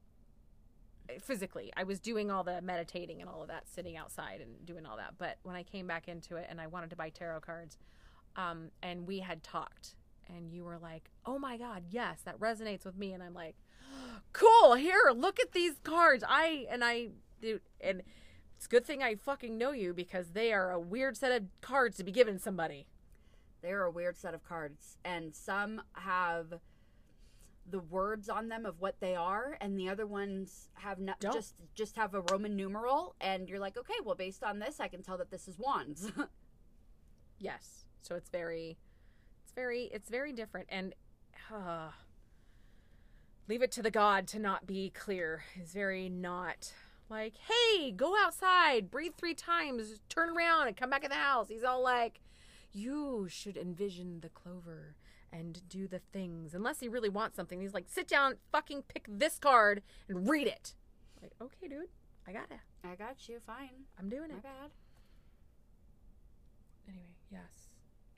physically, 1.22 1.72
I 1.76 1.84
was 1.84 2.00
doing 2.00 2.30
all 2.30 2.42
the 2.42 2.60
meditating 2.62 3.20
and 3.20 3.30
all 3.30 3.42
of 3.42 3.48
that, 3.48 3.68
sitting 3.68 3.96
outside 3.96 4.40
and 4.40 4.64
doing 4.64 4.86
all 4.86 4.96
that. 4.96 5.14
But 5.18 5.38
when 5.42 5.54
I 5.54 5.62
came 5.62 5.86
back 5.86 6.08
into 6.08 6.36
it, 6.36 6.46
and 6.48 6.60
I 6.60 6.66
wanted 6.66 6.90
to 6.90 6.96
buy 6.96 7.10
tarot 7.10 7.40
cards, 7.40 7.78
um, 8.36 8.70
and 8.82 9.06
we 9.06 9.20
had 9.20 9.42
talked, 9.42 9.94
and 10.28 10.50
you 10.52 10.64
were 10.64 10.78
like, 10.78 11.10
"Oh 11.24 11.38
my 11.38 11.56
god, 11.56 11.84
yes, 11.90 12.20
that 12.24 12.38
resonates 12.40 12.84
with 12.84 12.96
me," 12.96 13.12
and 13.12 13.22
I'm 13.22 13.34
like, 13.34 13.56
"Cool, 14.32 14.74
here, 14.74 15.12
look 15.14 15.38
at 15.40 15.52
these 15.52 15.74
cards." 15.82 16.24
I 16.26 16.66
and 16.70 16.84
I 16.84 17.08
do, 17.40 17.60
and 17.80 18.02
it's 18.56 18.66
a 18.66 18.68
good 18.68 18.84
thing 18.84 19.02
I 19.02 19.14
fucking 19.14 19.56
know 19.56 19.72
you 19.72 19.92
because 19.92 20.30
they 20.30 20.52
are 20.52 20.70
a 20.70 20.80
weird 20.80 21.16
set 21.16 21.32
of 21.32 21.48
cards 21.60 21.98
to 21.98 22.04
be 22.04 22.12
given 22.12 22.38
somebody. 22.38 22.86
They're 23.62 23.84
a 23.84 23.90
weird 23.90 24.16
set 24.16 24.34
of 24.34 24.44
cards, 24.44 24.98
and 25.04 25.34
some 25.34 25.82
have 25.94 26.60
the 27.68 27.80
words 27.80 28.28
on 28.28 28.48
them 28.48 28.64
of 28.64 28.80
what 28.80 29.00
they 29.00 29.16
are, 29.16 29.56
and 29.60 29.78
the 29.78 29.88
other 29.88 30.06
ones 30.06 30.68
have 30.74 31.00
not 31.00 31.18
Don't. 31.20 31.34
just 31.34 31.54
just 31.74 31.96
have 31.96 32.14
a 32.14 32.20
Roman 32.30 32.54
numeral, 32.56 33.16
and 33.20 33.48
you're 33.48 33.58
like, 33.58 33.76
okay, 33.76 33.94
well, 34.04 34.14
based 34.14 34.44
on 34.44 34.58
this, 34.58 34.78
I 34.78 34.88
can 34.88 35.02
tell 35.02 35.18
that 35.18 35.30
this 35.30 35.48
is 35.48 35.58
wands. 35.58 36.12
Yes. 37.38 37.84
So 38.02 38.14
it's 38.14 38.30
very 38.30 38.78
it's 39.44 39.52
very 39.52 39.84
it's 39.92 40.08
very 40.08 40.32
different 40.32 40.68
and 40.70 40.94
uh, 41.52 41.88
leave 43.48 43.62
it 43.62 43.70
to 43.72 43.82
the 43.82 43.90
god 43.90 44.26
to 44.28 44.38
not 44.38 44.66
be 44.66 44.90
clear 44.90 45.44
is 45.60 45.72
very 45.72 46.08
not 46.08 46.72
like, 47.08 47.34
"Hey, 47.36 47.92
go 47.92 48.16
outside, 48.18 48.90
breathe 48.90 49.12
3 49.16 49.34
times, 49.34 50.00
turn 50.08 50.30
around 50.36 50.66
and 50.66 50.76
come 50.76 50.90
back 50.90 51.04
in 51.04 51.10
the 51.10 51.16
house." 51.16 51.48
He's 51.48 51.62
all 51.62 51.82
like, 51.82 52.20
"You 52.76 53.26
should 53.28 53.56
envision 53.56 54.20
the 54.20 54.28
clover 54.28 54.96
and 55.32 55.66
do 55.68 55.86
the 55.88 55.98
things." 55.98 56.54
Unless 56.54 56.80
he 56.80 56.88
really 56.88 57.08
wants 57.08 57.36
something. 57.36 57.60
He's 57.60 57.74
like, 57.74 57.88
"Sit 57.88 58.06
down, 58.08 58.36
fucking 58.52 58.82
pick 58.82 59.06
this 59.08 59.38
card 59.38 59.82
and 60.08 60.28
read 60.28 60.46
it." 60.46 60.74
Like, 61.22 61.32
"Okay, 61.40 61.68
dude. 61.68 61.88
I 62.26 62.32
got 62.32 62.50
it. 62.50 62.60
I 62.84 62.94
got 62.96 63.28
you, 63.28 63.40
fine. 63.40 63.86
I'm 63.98 64.08
doing 64.08 64.30
it. 64.30 64.32
My 64.32 64.38
it." 64.38 64.42
bad. 64.42 64.70
anyway 66.88 67.14
yes 67.30 67.68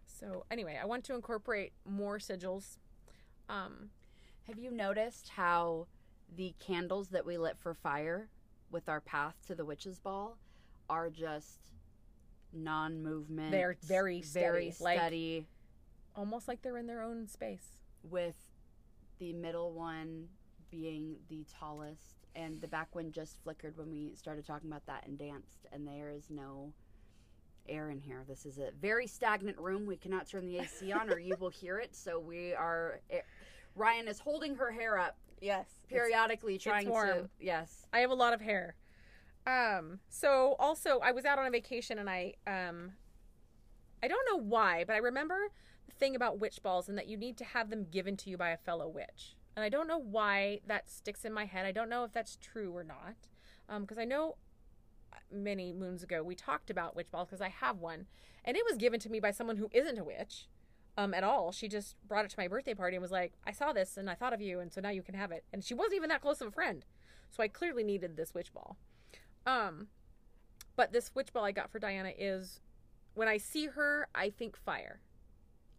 so 0.05 0.45
anyway 0.51 0.79
i 0.81 0.85
want 0.85 1.05
to 1.05 1.15
incorporate 1.15 1.73
more 1.85 2.19
sigils 2.19 2.79
um 3.49 3.91
Have 4.47 4.59
you 4.59 4.71
noticed 4.71 5.31
how 5.31 5.87
the 6.35 6.55
candles 6.59 7.09
that 7.09 7.25
we 7.25 7.39
lit 7.39 7.59
for 7.59 7.75
fire 7.75 8.29
with 8.71 8.89
our 8.89 9.01
path 9.01 9.37
to 9.47 9.55
the 9.55 9.65
witch's 9.65 9.99
ball 9.99 10.39
are 10.91 11.09
just 11.11 11.73
non-movement? 12.53 13.51
They're 13.51 13.77
very 13.83 14.23
very 14.23 14.71
steady, 14.71 15.37
like- 15.39 15.47
almost 16.17 16.49
like 16.49 16.63
they're 16.63 16.79
in 16.79 16.87
their 16.87 17.03
own 17.03 17.27
space. 17.27 17.79
With 18.03 18.37
the 19.19 19.33
middle 19.33 19.73
one 19.73 20.29
being 20.71 21.17
the 21.29 21.45
tallest 21.59 22.27
and 22.35 22.61
the 22.61 22.69
back 22.69 22.95
one 22.95 23.11
just 23.11 23.39
flickered 23.43 23.77
when 23.77 23.91
we 23.91 24.15
started 24.15 24.47
talking 24.47 24.71
about 24.71 24.87
that 24.87 25.07
and 25.07 25.19
danced 25.19 25.67
and 25.73 25.87
there 25.87 26.11
is 26.11 26.31
no 26.31 26.73
air 27.69 27.91
in 27.91 28.01
here. 28.01 28.25
This 28.27 28.47
is 28.47 28.59
a 28.59 28.71
very 28.81 29.07
stagnant 29.07 29.59
room. 29.59 29.87
We 29.87 29.97
cannot 29.97 30.29
turn 30.29 30.47
the 30.47 30.59
ac 30.59 30.93
on 30.93 31.11
or 31.11 31.19
you 31.19 31.37
will 31.39 31.51
hear 31.51 31.79
it. 31.79 31.95
So 31.95 32.19
we 32.19 32.55
are 32.55 33.01
eh, 33.11 33.21
ryan 33.75 34.09
is 34.09 34.19
holding 34.19 34.57
her 34.57 34.71
hair 34.71 34.99
up 34.99 35.17
yes 35.41 35.67
periodically 35.89 36.59
trying 36.59 36.87
to 36.87 36.91
warm. 36.91 37.31
yes. 37.41 37.87
I 37.93 38.01
have 38.01 38.11
a 38.11 38.15
lot 38.15 38.33
of 38.33 38.41
hair 38.41 38.75
um 39.49 39.99
so 40.09 40.57
also 40.59 40.99
i 41.03 41.11
was 41.11 41.25
out 41.25 41.39
on 41.39 41.47
a 41.47 41.51
vacation 41.51 41.99
and 41.99 42.11
i 42.11 42.35
um 42.47 42.93
i 44.03 44.09
don't 44.09 44.27
know 44.31 44.39
why 44.39 44.85
but 44.87 44.95
i 44.95 44.99
remember 44.99 45.49
the 45.87 45.95
thing 45.95 46.15
about 46.15 46.39
witch 46.39 46.63
balls 46.63 46.89
and 46.89 46.99
that 46.99 47.09
you 47.09 47.17
need 47.17 47.37
to 47.37 47.45
have 47.45 47.71
them 47.71 47.87
given 47.91 48.17
to 48.17 48.29
you 48.29 48.37
by 48.37 48.51
a 48.51 48.57
fellow 48.57 48.87
witch 48.87 49.37
and 49.57 49.65
i 49.65 49.69
don't 49.69 49.89
know 49.89 49.99
why 49.99 50.61
that 50.67 50.91
sticks 50.91 51.25
in 51.25 51.33
my 51.33 51.47
head 51.47 51.65
i 51.65 51.73
don't 51.73 51.89
know 51.89 52.05
if 52.05 52.13
that's 52.13 52.37
true 52.37 52.77
or 52.77 52.85
not 52.85 53.17
um 53.69 53.83
because 53.83 53.99
i 53.99 54.05
know 54.05 54.37
many 55.33 55.73
moons 55.73 56.03
ago 56.03 56.23
we 56.23 56.35
talked 56.35 56.69
about 56.69 56.95
witch 56.95 57.11
balls 57.11 57.29
because 57.29 57.41
i 57.41 57.49
have 57.49 57.79
one 57.79 58.07
and 58.45 58.57
it 58.57 58.65
was 58.69 58.77
given 58.77 59.01
to 59.01 59.11
me 59.11 59.19
by 59.19 59.31
someone 59.31 59.57
who 59.57 59.71
isn't 59.73 59.99
a 59.99 60.05
witch 60.05 60.47
um, 60.97 61.15
at 61.15 61.23
all. 61.23 61.53
She 61.53 61.69
just 61.69 61.95
brought 62.09 62.25
it 62.25 62.31
to 62.33 62.39
my 62.39 62.49
birthday 62.49 62.75
party 62.75 62.97
and 62.97 63.03
was 63.03 63.13
like, 63.13 63.35
I 63.47 63.53
saw 63.53 63.73
this 63.73 63.97
and 63.97 64.11
I 64.11 64.15
thought 64.15 64.33
of 64.33 64.41
you, 64.41 64.59
and 64.59 64.73
so 64.73 64.81
now 64.81 64.91
you 64.91 65.03
can 65.03 65.15
have 65.15 65.31
it. 65.31 65.45
And 65.53 65.63
she 65.63 65.73
wasn't 65.73 65.95
even 65.95 66.09
that 66.09 66.23
close 66.23 66.41
of 66.41 66.49
a 66.49 66.51
friend. 66.51 66.85
So 67.31 67.41
I 67.41 67.47
clearly 67.47 67.85
needed 67.85 68.17
this 68.17 68.35
witch 68.35 68.53
ball. 68.53 68.77
Um, 69.49 69.87
but 70.77 70.93
this 70.93 71.11
witch 71.15 71.33
ball 71.33 71.45
I 71.45 71.53
got 71.53 71.71
for 71.71 71.81
Dianna 71.81 72.15
is 72.19 72.61
when 73.15 73.29
I 73.29 73.39
see 73.39 73.67
her, 73.67 74.07
I 74.15 74.29
think 74.29 74.57
fire. 74.57 75.01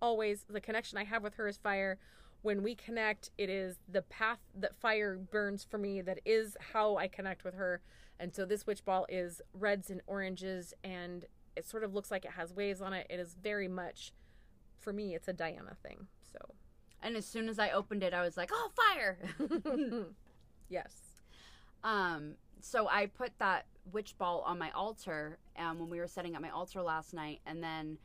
Always 0.02 0.46
the 0.50 0.60
connection 0.60 0.98
I 0.98 1.04
have 1.04 1.22
with 1.22 1.36
her 1.36 1.48
is 1.48 1.58
fire. 1.58 2.00
When 2.42 2.64
we 2.64 2.74
connect, 2.74 3.30
it 3.38 3.50
is 3.50 3.78
the 3.88 4.02
path 4.02 4.40
that 4.56 4.76
fire 4.76 5.18
burns 5.18 5.64
for 5.64 5.78
me 5.78 6.02
that 6.02 6.20
is 6.26 6.58
how 6.74 6.98
I 6.98 7.08
connect 7.08 7.44
with 7.44 7.54
her. 7.54 7.82
And 8.20 8.34
so 8.34 8.44
this 8.44 8.66
witch 8.66 8.84
ball 8.84 9.06
is 9.08 9.42
reds 9.54 9.92
and 9.92 10.02
oranges 10.08 10.74
and 10.84 11.26
it 11.56 11.68
sort 11.68 11.84
of 11.84 11.94
looks 11.94 12.10
like 12.10 12.26
it 12.26 12.32
has 12.32 12.54
waves 12.54 12.82
on 12.82 12.94
it. 12.94 13.06
It 13.10 13.20
is 13.20 13.36
very 13.42 13.68
much 13.68 14.14
for 14.80 14.94
me 14.94 15.14
it's 15.14 15.28
a 15.28 15.34
Dianna 15.34 15.78
thing. 15.84 16.08
So 16.34 16.40
and 17.04 17.16
as 17.16 17.26
soon 17.26 17.48
as 17.48 17.58
i 17.60 17.70
opened 17.70 18.04
it 18.04 18.14
i 18.14 18.22
was 18.22 18.36
like 18.36 18.50
oh 18.52 18.72
fire 18.76 19.18
yes. 20.70 20.94
Um, 21.82 22.34
so 22.62 22.88
I 22.88 23.08
put 23.08 23.32
that 23.40 23.66
witch 23.92 24.18
ball 24.18 24.44
on 24.46 24.58
my 24.58 24.72
altar 24.72 25.38
um, 25.58 25.80
when 25.80 25.90
we 25.90 26.00
were 26.00 26.08
setting 26.08 26.36
up 26.36 26.42
my 26.42 26.50
altar 26.50 26.82
last 26.82 27.14
night, 27.14 27.40
and 27.46 27.64
then 27.64 27.98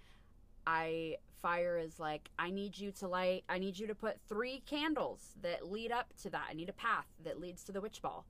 I 0.67 1.17
fire 1.43 1.77
is 1.77 2.01
like, 2.01 2.31
I 2.39 2.51
need 2.51 2.79
you 2.79 2.91
to 2.93 3.09
light, 3.09 3.45
I 3.49 3.59
need 3.59 3.79
you 3.79 3.87
to 3.87 3.95
put 3.95 4.19
three 4.29 4.63
candles 4.67 5.35
that 5.43 5.71
lead 5.71 5.93
up 5.93 6.07
to 6.23 6.31
that. 6.31 6.47
I 6.51 6.55
need 6.55 6.71
a 6.71 6.75
path 6.75 7.07
that 7.23 7.39
leads 7.39 7.65
to 7.65 7.73
the 7.73 7.81
witch 7.81 8.01
ball, 8.01 8.25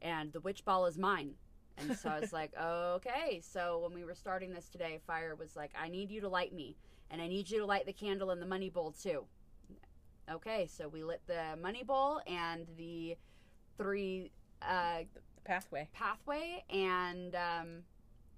and 0.00 0.32
the 0.32 0.40
witch 0.40 0.64
ball 0.64 0.86
is 0.86 0.96
mine. 0.96 1.34
And 1.78 1.96
so 1.96 2.08
I 2.08 2.20
was 2.20 2.32
like, 2.32 2.52
okay. 2.60 3.40
So 3.42 3.80
when 3.82 3.92
we 3.92 4.04
were 4.04 4.14
starting 4.14 4.52
this 4.52 4.68
today, 4.68 5.00
fire 5.06 5.34
was 5.34 5.56
like, 5.56 5.72
I 5.80 5.88
need 5.88 6.10
you 6.10 6.20
to 6.20 6.28
light 6.28 6.54
me, 6.54 6.76
and 7.10 7.20
I 7.20 7.26
need 7.26 7.50
you 7.50 7.58
to 7.58 7.66
light 7.66 7.86
the 7.86 7.92
candle 7.92 8.30
in 8.30 8.40
the 8.40 8.46
money 8.46 8.70
bowl 8.70 8.92
too. 8.92 9.24
Okay, 10.30 10.66
so 10.66 10.88
we 10.88 11.04
lit 11.04 11.22
the 11.26 11.56
money 11.60 11.84
bowl 11.84 12.20
and 12.26 12.66
the 12.76 13.16
three 13.76 14.32
uh, 14.62 15.00
pathway. 15.46 15.88
pathway, 15.92 16.64
and 16.70 17.34
um, 17.34 17.68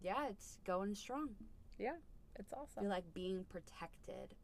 yeah, 0.00 0.26
it's 0.30 0.58
going 0.66 0.94
strong. 0.94 1.30
Yeah. 1.78 1.94
It's 2.38 2.52
awesome. 2.52 2.82
feel 2.84 2.90
like 2.90 3.12
being 3.14 3.44
protected. 3.48 4.34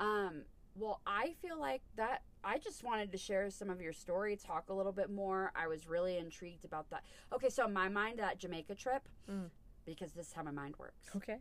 Um, 0.00 0.42
well, 0.74 1.00
I 1.06 1.34
feel 1.42 1.58
like 1.60 1.82
that. 1.96 2.22
I 2.42 2.58
just 2.58 2.82
wanted 2.82 3.12
to 3.12 3.18
share 3.18 3.50
some 3.50 3.68
of 3.70 3.80
your 3.82 3.92
story, 3.92 4.34
talk 4.36 4.70
a 4.70 4.72
little 4.74 4.92
bit 4.92 5.10
more. 5.10 5.52
I 5.54 5.66
was 5.68 5.86
really 5.86 6.16
intrigued 6.16 6.64
about 6.64 6.88
that. 6.90 7.04
Okay, 7.34 7.50
so 7.50 7.66
in 7.66 7.72
my 7.72 7.88
mind, 7.88 8.18
that 8.18 8.38
Jamaica 8.38 8.74
trip, 8.76 9.06
Mm. 9.30 9.50
because 9.84 10.12
this 10.12 10.28
is 10.28 10.32
how 10.32 10.42
my 10.42 10.50
mind 10.50 10.74
works. 10.78 11.10
Okay. 11.16 11.38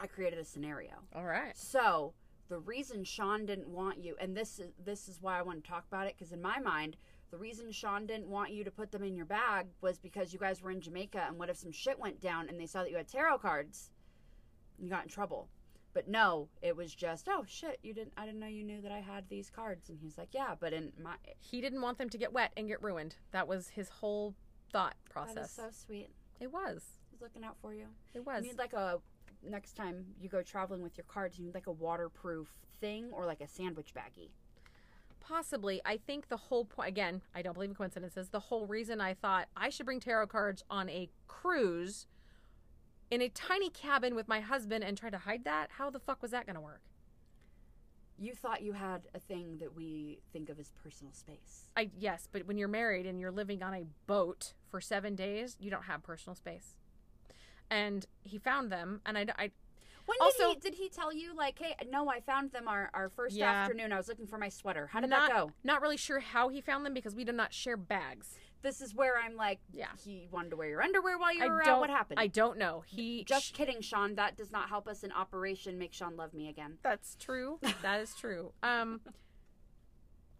I 0.00 0.06
created 0.06 0.38
a 0.38 0.44
scenario. 0.44 0.92
All 1.14 1.24
right. 1.26 1.54
So 1.56 2.14
the 2.48 2.58
reason 2.58 3.04
Sean 3.04 3.44
didn't 3.44 3.68
want 3.68 4.02
you, 4.02 4.16
and 4.18 4.34
this 4.36 4.58
is 4.58 4.72
this 4.82 5.08
is 5.08 5.20
why 5.20 5.38
I 5.38 5.42
want 5.42 5.62
to 5.62 5.68
talk 5.70 5.84
about 5.86 6.06
it, 6.06 6.14
because 6.18 6.32
in 6.32 6.40
my 6.40 6.58
mind, 6.58 6.96
the 7.32 7.38
reason 7.38 7.72
Sean 7.72 8.06
didn't 8.06 8.28
want 8.28 8.52
you 8.52 8.62
to 8.62 8.70
put 8.70 8.92
them 8.92 9.02
in 9.02 9.16
your 9.16 9.24
bag 9.24 9.66
was 9.80 9.98
because 9.98 10.34
you 10.34 10.38
guys 10.38 10.60
were 10.60 10.70
in 10.70 10.82
Jamaica, 10.82 11.24
and 11.26 11.38
what 11.38 11.48
if 11.48 11.56
some 11.56 11.72
shit 11.72 11.98
went 11.98 12.20
down 12.20 12.48
and 12.48 12.60
they 12.60 12.66
saw 12.66 12.82
that 12.82 12.90
you 12.90 12.98
had 12.98 13.08
tarot 13.08 13.38
cards, 13.38 13.90
you 14.78 14.90
got 14.90 15.04
in 15.04 15.08
trouble. 15.08 15.48
But 15.94 16.08
no, 16.08 16.48
it 16.60 16.76
was 16.76 16.94
just 16.94 17.28
oh 17.28 17.44
shit, 17.48 17.78
you 17.82 17.94
didn't. 17.94 18.12
I 18.18 18.26
didn't 18.26 18.40
know 18.40 18.46
you 18.46 18.64
knew 18.64 18.82
that 18.82 18.92
I 18.92 19.00
had 19.00 19.28
these 19.30 19.50
cards, 19.50 19.88
and 19.88 19.98
he's 19.98 20.18
like, 20.18 20.28
yeah, 20.32 20.54
but 20.60 20.74
in 20.74 20.92
my 21.02 21.14
He 21.38 21.62
didn't 21.62 21.80
want 21.80 21.96
them 21.96 22.10
to 22.10 22.18
get 22.18 22.32
wet 22.34 22.52
and 22.56 22.68
get 22.68 22.82
ruined. 22.82 23.16
That 23.30 23.48
was 23.48 23.70
his 23.70 23.88
whole 23.88 24.34
thought 24.70 24.94
process. 25.10 25.50
is 25.50 25.56
so 25.56 25.68
sweet. 25.70 26.10
it 26.38 26.52
was. 26.52 26.82
He's 27.10 27.22
looking 27.22 27.44
out 27.44 27.56
for 27.62 27.72
you. 27.72 27.86
It 28.14 28.26
was. 28.26 28.44
You 28.44 28.50
need 28.50 28.58
like 28.58 28.74
a 28.74 29.00
next 29.42 29.74
time 29.74 30.04
you 30.20 30.28
go 30.28 30.42
traveling 30.42 30.82
with 30.82 30.98
your 30.98 31.06
cards, 31.08 31.38
you 31.38 31.46
need 31.46 31.54
like 31.54 31.66
a 31.66 31.72
waterproof 31.72 32.48
thing 32.80 33.08
or 33.12 33.24
like 33.24 33.40
a 33.40 33.48
sandwich 33.48 33.94
baggie. 33.94 34.30
Possibly. 35.26 35.80
I 35.84 35.96
think 35.96 36.28
the 36.28 36.36
whole 36.36 36.64
point, 36.64 36.88
again, 36.88 37.22
I 37.34 37.42
don't 37.42 37.54
believe 37.54 37.70
in 37.70 37.76
coincidences. 37.76 38.28
The 38.28 38.40
whole 38.40 38.66
reason 38.66 39.00
I 39.00 39.14
thought 39.14 39.48
I 39.56 39.70
should 39.70 39.86
bring 39.86 40.00
tarot 40.00 40.26
cards 40.26 40.64
on 40.68 40.88
a 40.88 41.08
cruise 41.28 42.06
in 43.12 43.20
a 43.20 43.28
tiny 43.28 43.68
cabin 43.68 44.14
with 44.14 44.26
my 44.26 44.40
husband 44.40 44.82
and 44.82 44.96
try 44.96 45.10
to 45.10 45.18
hide 45.18 45.44
that? 45.44 45.68
How 45.72 45.90
the 45.90 46.00
fuck 46.00 46.22
was 46.22 46.30
that 46.30 46.46
going 46.46 46.56
to 46.56 46.62
work? 46.62 46.80
You 48.18 48.34
thought 48.34 48.62
you 48.62 48.72
had 48.72 49.06
a 49.14 49.18
thing 49.18 49.58
that 49.58 49.76
we 49.76 50.20
think 50.32 50.48
of 50.48 50.58
as 50.58 50.70
personal 50.82 51.12
space. 51.12 51.68
I 51.76 51.90
yes, 51.98 52.26
but 52.30 52.46
when 52.46 52.56
you're 52.56 52.68
married 52.68 53.04
and 53.04 53.20
you're 53.20 53.30
living 53.30 53.62
on 53.62 53.74
a 53.74 53.84
boat 54.06 54.54
for 54.70 54.80
7 54.80 55.14
days, 55.14 55.56
you 55.60 55.70
don't 55.70 55.84
have 55.84 56.02
personal 56.02 56.34
space. 56.34 56.76
And 57.70 58.06
he 58.22 58.38
found 58.38 58.72
them 58.72 59.02
and 59.04 59.18
I, 59.18 59.26
I 59.36 59.50
When 60.18 60.26
Also- 60.26 60.54
did 60.54 60.64
he 60.64 60.70
did 60.70 60.74
he 60.78 60.88
tell 60.88 61.12
you 61.12 61.34
like, 61.34 61.58
hey, 61.58 61.74
no, 61.90 62.08
I 62.08 62.20
found 62.20 62.52
them 62.52 62.68
our, 62.68 62.90
our 62.94 63.08
first 63.08 63.34
Yeah. 63.36 63.50
afternoon. 63.50 63.92
I 63.92 63.96
was 63.96 64.08
looking 64.08 64.26
for 64.26 64.38
my 64.38 64.48
sweater. 64.48 64.86
How 64.88 65.00
did 65.00 65.10
not, 65.10 65.30
that 65.30 65.36
go? 65.36 65.52
Not 65.64 65.80
really 65.82 65.96
sure 65.96 66.20
how 66.20 66.48
he 66.48 66.60
found 66.60 66.84
them 66.84 66.94
because 66.94 67.14
we 67.14 67.24
did 67.24 67.34
not 67.34 67.52
share 67.52 67.76
bags. 67.76 68.38
This 68.62 68.80
is 68.80 68.94
where 68.94 69.18
I'm 69.18 69.34
like, 69.34 69.58
Yeah. 69.72 69.88
he 70.04 70.28
wanted 70.30 70.50
to 70.50 70.56
wear 70.56 70.68
your 70.68 70.82
underwear 70.82 71.18
while 71.18 71.34
you 71.34 71.42
I 71.42 71.48
were 71.48 71.66
out. 71.66 71.80
What 71.80 71.90
happened? 71.90 72.20
I 72.20 72.28
don't 72.28 72.58
know. 72.58 72.84
He 72.86 73.24
Just 73.24 73.54
kidding, 73.54 73.80
Sean. 73.80 74.14
That 74.14 74.36
does 74.36 74.52
not 74.52 74.68
help 74.68 74.86
us 74.86 75.02
in 75.02 75.10
Operation 75.12 75.78
Make 75.78 75.92
Sean 75.92 76.16
Love 76.16 76.32
Me 76.34 76.48
Again. 76.48 76.78
That's 76.82 77.16
true. 77.18 77.58
That 77.82 78.00
is 78.00 78.14
true. 78.14 78.52
Um 78.62 79.00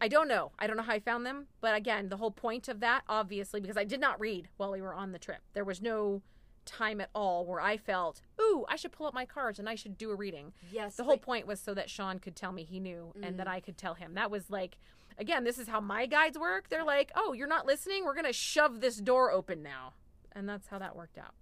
I 0.01 0.07
don't 0.09 0.27
know. 0.27 0.51
I 0.59 0.67
don't 0.67 0.75
know 0.75 0.83
how 0.83 0.91
I 0.93 0.99
found 0.99 1.25
them, 1.25 1.47
but 1.61 1.75
again, 1.75 2.09
the 2.09 2.17
whole 2.17 2.31
point 2.31 2.67
of 2.67 2.79
that 2.81 3.03
obviously 3.07 3.61
because 3.61 3.77
I 3.77 3.83
did 3.85 3.99
not 4.01 4.19
read 4.19 4.49
while 4.57 4.71
we 4.71 4.81
were 4.81 4.93
on 4.93 5.11
the 5.13 5.19
trip. 5.19 5.41
There 5.53 5.63
was 5.65 5.81
no 5.81 6.21
time 6.65 6.99
at 7.01 7.09
all 7.13 7.45
where 7.45 7.59
I 7.61 7.77
felt, 7.77 8.21
"Ooh, 8.41 8.65
I 8.69 8.75
should 8.75 8.91
pull 8.91 9.05
up 9.07 9.13
my 9.13 9.25
cards 9.25 9.59
and 9.59 9.67
I 9.69 9.75
should 9.75 9.97
do 9.97 10.11
a 10.11 10.15
reading." 10.15 10.53
Yes. 10.71 10.95
The 10.95 11.03
whole 11.03 11.17
point 11.17 11.45
was 11.47 11.59
so 11.59 11.73
that 11.73 11.89
Sean 11.89 12.19
could 12.19 12.35
tell 12.35 12.51
me 12.51 12.63
he 12.63 12.79
knew 12.79 13.11
and 13.21 13.35
Mm. 13.35 13.37
that 13.37 13.47
I 13.47 13.59
could 13.59 13.77
tell 13.77 13.93
him. 13.95 14.13
That 14.15 14.31
was 14.31 14.49
like 14.49 14.77
again, 15.19 15.43
this 15.43 15.59
is 15.59 15.67
how 15.67 15.79
my 15.79 16.07
guides 16.07 16.39
work. 16.39 16.69
They're 16.69 16.83
like, 16.83 17.11
"Oh, 17.15 17.33
you're 17.33 17.47
not 17.47 17.67
listening? 17.67 18.03
We're 18.03 18.15
going 18.15 18.25
to 18.25 18.33
shove 18.33 18.81
this 18.81 18.97
door 18.97 19.31
open 19.31 19.61
now." 19.61 19.93
And 20.31 20.49
that's 20.49 20.67
how 20.69 20.79
that 20.79 20.95
worked 20.95 21.19
out. 21.19 21.35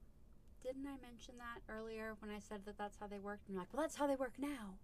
Didn't 0.62 0.86
I 0.86 0.98
mention 1.02 1.38
that 1.38 1.62
earlier 1.74 2.16
when 2.20 2.30
I 2.30 2.40
said 2.40 2.66
that 2.66 2.78
that's 2.78 2.98
how 3.00 3.08
they 3.08 3.18
worked? 3.20 3.48
And 3.48 3.54
you're 3.56 3.62
like, 3.62 3.74
well, 3.74 3.82
that's 3.82 3.96
how 3.96 4.08
they 4.08 4.16
work 4.18 4.34
now. 4.38 4.76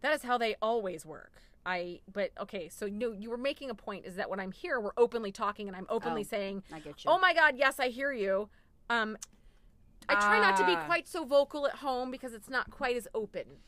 That 0.00 0.12
is 0.14 0.22
how 0.22 0.38
they 0.38 0.54
always 0.62 1.04
work. 1.04 1.32
I 1.66 2.00
but 2.10 2.30
okay, 2.40 2.68
so 2.70 2.86
no, 2.86 3.12
you 3.12 3.28
were 3.28 3.36
making 3.36 3.68
a 3.68 3.74
point 3.74 4.06
is 4.06 4.16
that 4.16 4.30
when 4.30 4.40
I'm 4.40 4.52
here, 4.52 4.80
we're 4.80 4.92
openly 4.96 5.30
talking 5.30 5.68
and 5.68 5.76
I'm 5.76 5.86
openly 5.90 6.22
Oh. 6.22 6.24
saying, 6.24 6.62
I 6.72 6.80
get 6.80 7.04
you. 7.04 7.10
"Oh 7.10 7.18
my 7.18 7.34
god, 7.34 7.56
yes, 7.58 7.78
I 7.78 7.88
hear 7.88 8.10
you." 8.12 8.48
Um 8.88 9.18
I 10.08 10.14
try 10.14 10.40
not 10.40 10.56
to 10.56 10.64
be 10.64 10.72
Ah. 10.72 10.86
quite 10.86 11.06
so 11.06 11.24
vocal 11.24 11.66
at 11.66 11.76
home 11.76 12.10
because 12.10 12.32
it's 12.32 12.48
not 12.48 12.70
quite 12.70 12.96
as 12.96 13.06
open. 13.14 13.62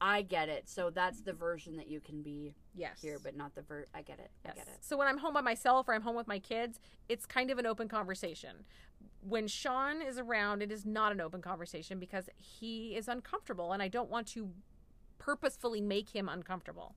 I 0.00 0.22
get 0.22 0.48
it. 0.48 0.68
So 0.68 0.90
that's 0.90 1.22
the 1.22 1.32
version 1.32 1.76
that 1.76 1.88
you 1.88 2.00
can 2.00 2.22
be 2.22 2.54
Yes. 2.74 3.00
here, 3.02 3.18
but 3.18 3.34
not 3.34 3.56
the 3.56 3.62
ver. 3.62 3.86
I 3.92 4.02
get 4.02 4.20
it. 4.20 4.30
I 4.44 4.48
Yes. 4.48 4.56
get 4.56 4.68
it. 4.68 4.84
So 4.84 4.96
when 4.96 5.08
I'm 5.08 5.18
home 5.18 5.34
by 5.34 5.40
myself 5.40 5.88
or 5.88 5.94
I'm 5.94 6.02
home 6.02 6.14
with 6.14 6.28
my 6.28 6.38
kids, 6.38 6.78
it's 7.08 7.26
kind 7.26 7.50
of 7.50 7.58
an 7.58 7.66
open 7.66 7.88
conversation. 7.88 8.64
When 9.20 9.48
Sean 9.48 10.00
is 10.00 10.16
around, 10.16 10.62
it 10.62 10.70
is 10.70 10.86
not 10.86 11.10
an 11.10 11.20
open 11.20 11.42
conversation 11.42 11.98
because 11.98 12.28
he 12.36 12.94
is 12.94 13.08
uncomfortable 13.08 13.72
and 13.72 13.82
I 13.82 13.88
don't 13.88 14.08
want 14.08 14.28
to 14.28 14.54
purposefully 15.18 15.80
make 15.80 16.10
him 16.10 16.28
uncomfortable. 16.28 16.94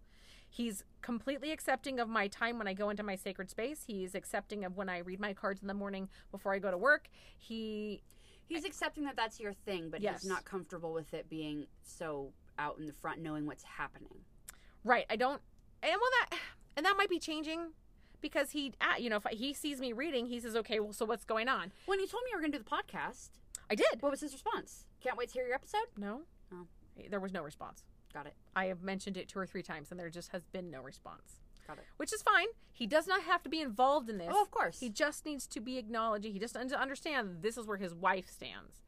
He's 0.47 0.83
completely 1.01 1.51
accepting 1.51 1.99
of 1.99 2.07
my 2.07 2.27
time 2.27 2.59
when 2.59 2.67
I 2.67 2.73
go 2.75 2.89
into 2.91 3.01
my 3.01 3.15
sacred 3.15 3.49
space. 3.49 3.85
He's 3.85 4.13
accepting 4.13 4.63
of 4.63 4.75
when 4.77 4.89
I 4.89 4.99
read 4.99 5.19
my 5.19 5.33
cards 5.33 5.61
in 5.61 5.67
the 5.67 5.73
morning 5.73 6.07
before 6.29 6.53
I 6.53 6.59
go 6.59 6.69
to 6.69 6.77
work. 6.77 7.09
He 7.35 8.03
He's 8.53 8.65
accepting 8.65 9.03
that 9.05 9.15
that's 9.15 9.39
your 9.39 9.53
thing, 9.53 9.89
but 9.89 10.01
Yes. 10.01 10.21
he's 10.21 10.29
not 10.29 10.43
comfortable 10.45 10.93
with 10.93 11.13
it 11.13 11.29
being 11.29 11.67
so 11.83 12.33
out 12.59 12.77
in 12.79 12.85
the 12.85 12.93
front, 12.93 13.21
knowing 13.21 13.45
what's 13.45 13.63
happening. 13.63 14.25
right, 14.83 15.05
I 15.09 15.15
don't 15.15 15.41
and 15.83 15.91
well 15.99 16.11
that 16.29 16.39
and 16.77 16.85
that 16.85 16.95
might 16.97 17.09
be 17.09 17.17
changing 17.19 17.71
because 18.19 18.51
he 18.51 18.73
uh, 18.81 18.97
you 18.99 19.09
know 19.09 19.17
if 19.17 19.25
he 19.31 19.53
sees 19.53 19.79
me 19.79 19.93
reading, 19.93 20.25
he 20.27 20.39
says, 20.39 20.55
"Okay, 20.55 20.79
well 20.79 20.93
so 20.93 21.05
what's 21.05 21.23
going 21.25 21.47
on?" 21.47 21.71
When 21.85 21.99
he 21.99 22.07
told 22.07 22.23
me 22.23 22.31
you 22.31 22.37
were 22.37 22.41
going 22.41 22.51
to 22.51 22.57
do 22.59 22.63
the 22.63 22.69
podcast, 22.69 23.29
I 23.69 23.75
did. 23.75 24.01
what 24.01 24.11
was 24.11 24.21
his 24.21 24.33
response? 24.33 24.85
Can't 25.01 25.17
wait 25.17 25.29
to 25.29 25.33
hear 25.33 25.45
your 25.45 25.55
episode. 25.55 25.87
No. 25.97 26.21
Oh. 26.53 26.67
There 27.09 27.19
was 27.19 27.31
no 27.33 27.41
response. 27.41 27.83
Got 28.13 28.27
it. 28.27 28.33
I 28.55 28.65
have 28.65 28.81
mentioned 28.83 29.15
it 29.17 29.29
two 29.29 29.39
or 29.39 29.45
three 29.47 29.63
times 29.63 29.89
and 29.91 29.99
there 29.99 30.09
just 30.09 30.31
has 30.33 30.43
been 30.45 30.69
no 30.69 30.81
response. 30.81 31.39
Got 31.71 31.77
it. 31.77 31.87
Which 31.97 32.11
is 32.11 32.21
fine. 32.21 32.47
He 32.73 32.85
does 32.85 33.07
not 33.07 33.23
have 33.23 33.43
to 33.43 33.49
be 33.49 33.61
involved 33.61 34.09
in 34.09 34.17
this. 34.17 34.29
Oh, 34.29 34.41
of 34.41 34.51
course. 34.51 34.79
He 34.79 34.89
just 34.89 35.25
needs 35.25 35.47
to 35.47 35.61
be 35.61 35.77
acknowledging. 35.77 36.33
He 36.33 36.39
just 36.39 36.55
needs 36.55 36.73
to 36.73 36.81
understand 36.81 37.37
this 37.41 37.57
is 37.57 37.65
where 37.65 37.77
his 37.77 37.93
wife 37.93 38.29
stands. 38.29 38.81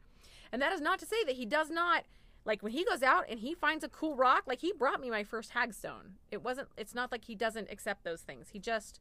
And 0.51 0.61
that 0.61 0.73
is 0.73 0.81
not 0.81 0.99
to 0.99 1.05
say 1.05 1.23
that 1.25 1.35
he 1.35 1.45
does 1.45 1.69
not 1.69 2.03
like 2.45 2.61
when 2.61 2.73
he 2.73 2.83
goes 2.83 3.01
out 3.01 3.25
and 3.29 3.39
he 3.39 3.53
finds 3.53 3.83
a 3.85 3.87
cool 3.87 4.15
rock, 4.17 4.43
like 4.47 4.59
he 4.59 4.73
brought 4.73 4.99
me 4.99 5.09
my 5.09 5.23
first 5.23 5.53
hagstone. 5.53 6.17
It 6.29 6.43
wasn't 6.43 6.67
it's 6.77 6.93
not 6.93 7.11
like 7.11 7.25
he 7.25 7.35
doesn't 7.35 7.71
accept 7.71 8.03
those 8.03 8.21
things. 8.21 8.49
He 8.49 8.59
just 8.59 8.99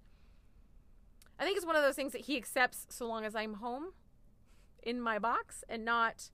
I 1.41 1.45
think 1.45 1.57
it's 1.57 1.67
one 1.67 1.75
of 1.77 1.83
those 1.83 1.97
things 1.97 2.13
that 2.13 2.23
he 2.23 2.37
accepts 2.37 2.87
so 2.89 3.07
long 3.07 3.25
as 3.25 3.35
I'm 3.35 3.55
home 3.55 3.95
in 4.83 5.01
my 5.01 5.19
box 5.19 5.65
and 5.69 5.85
not 5.85 6.31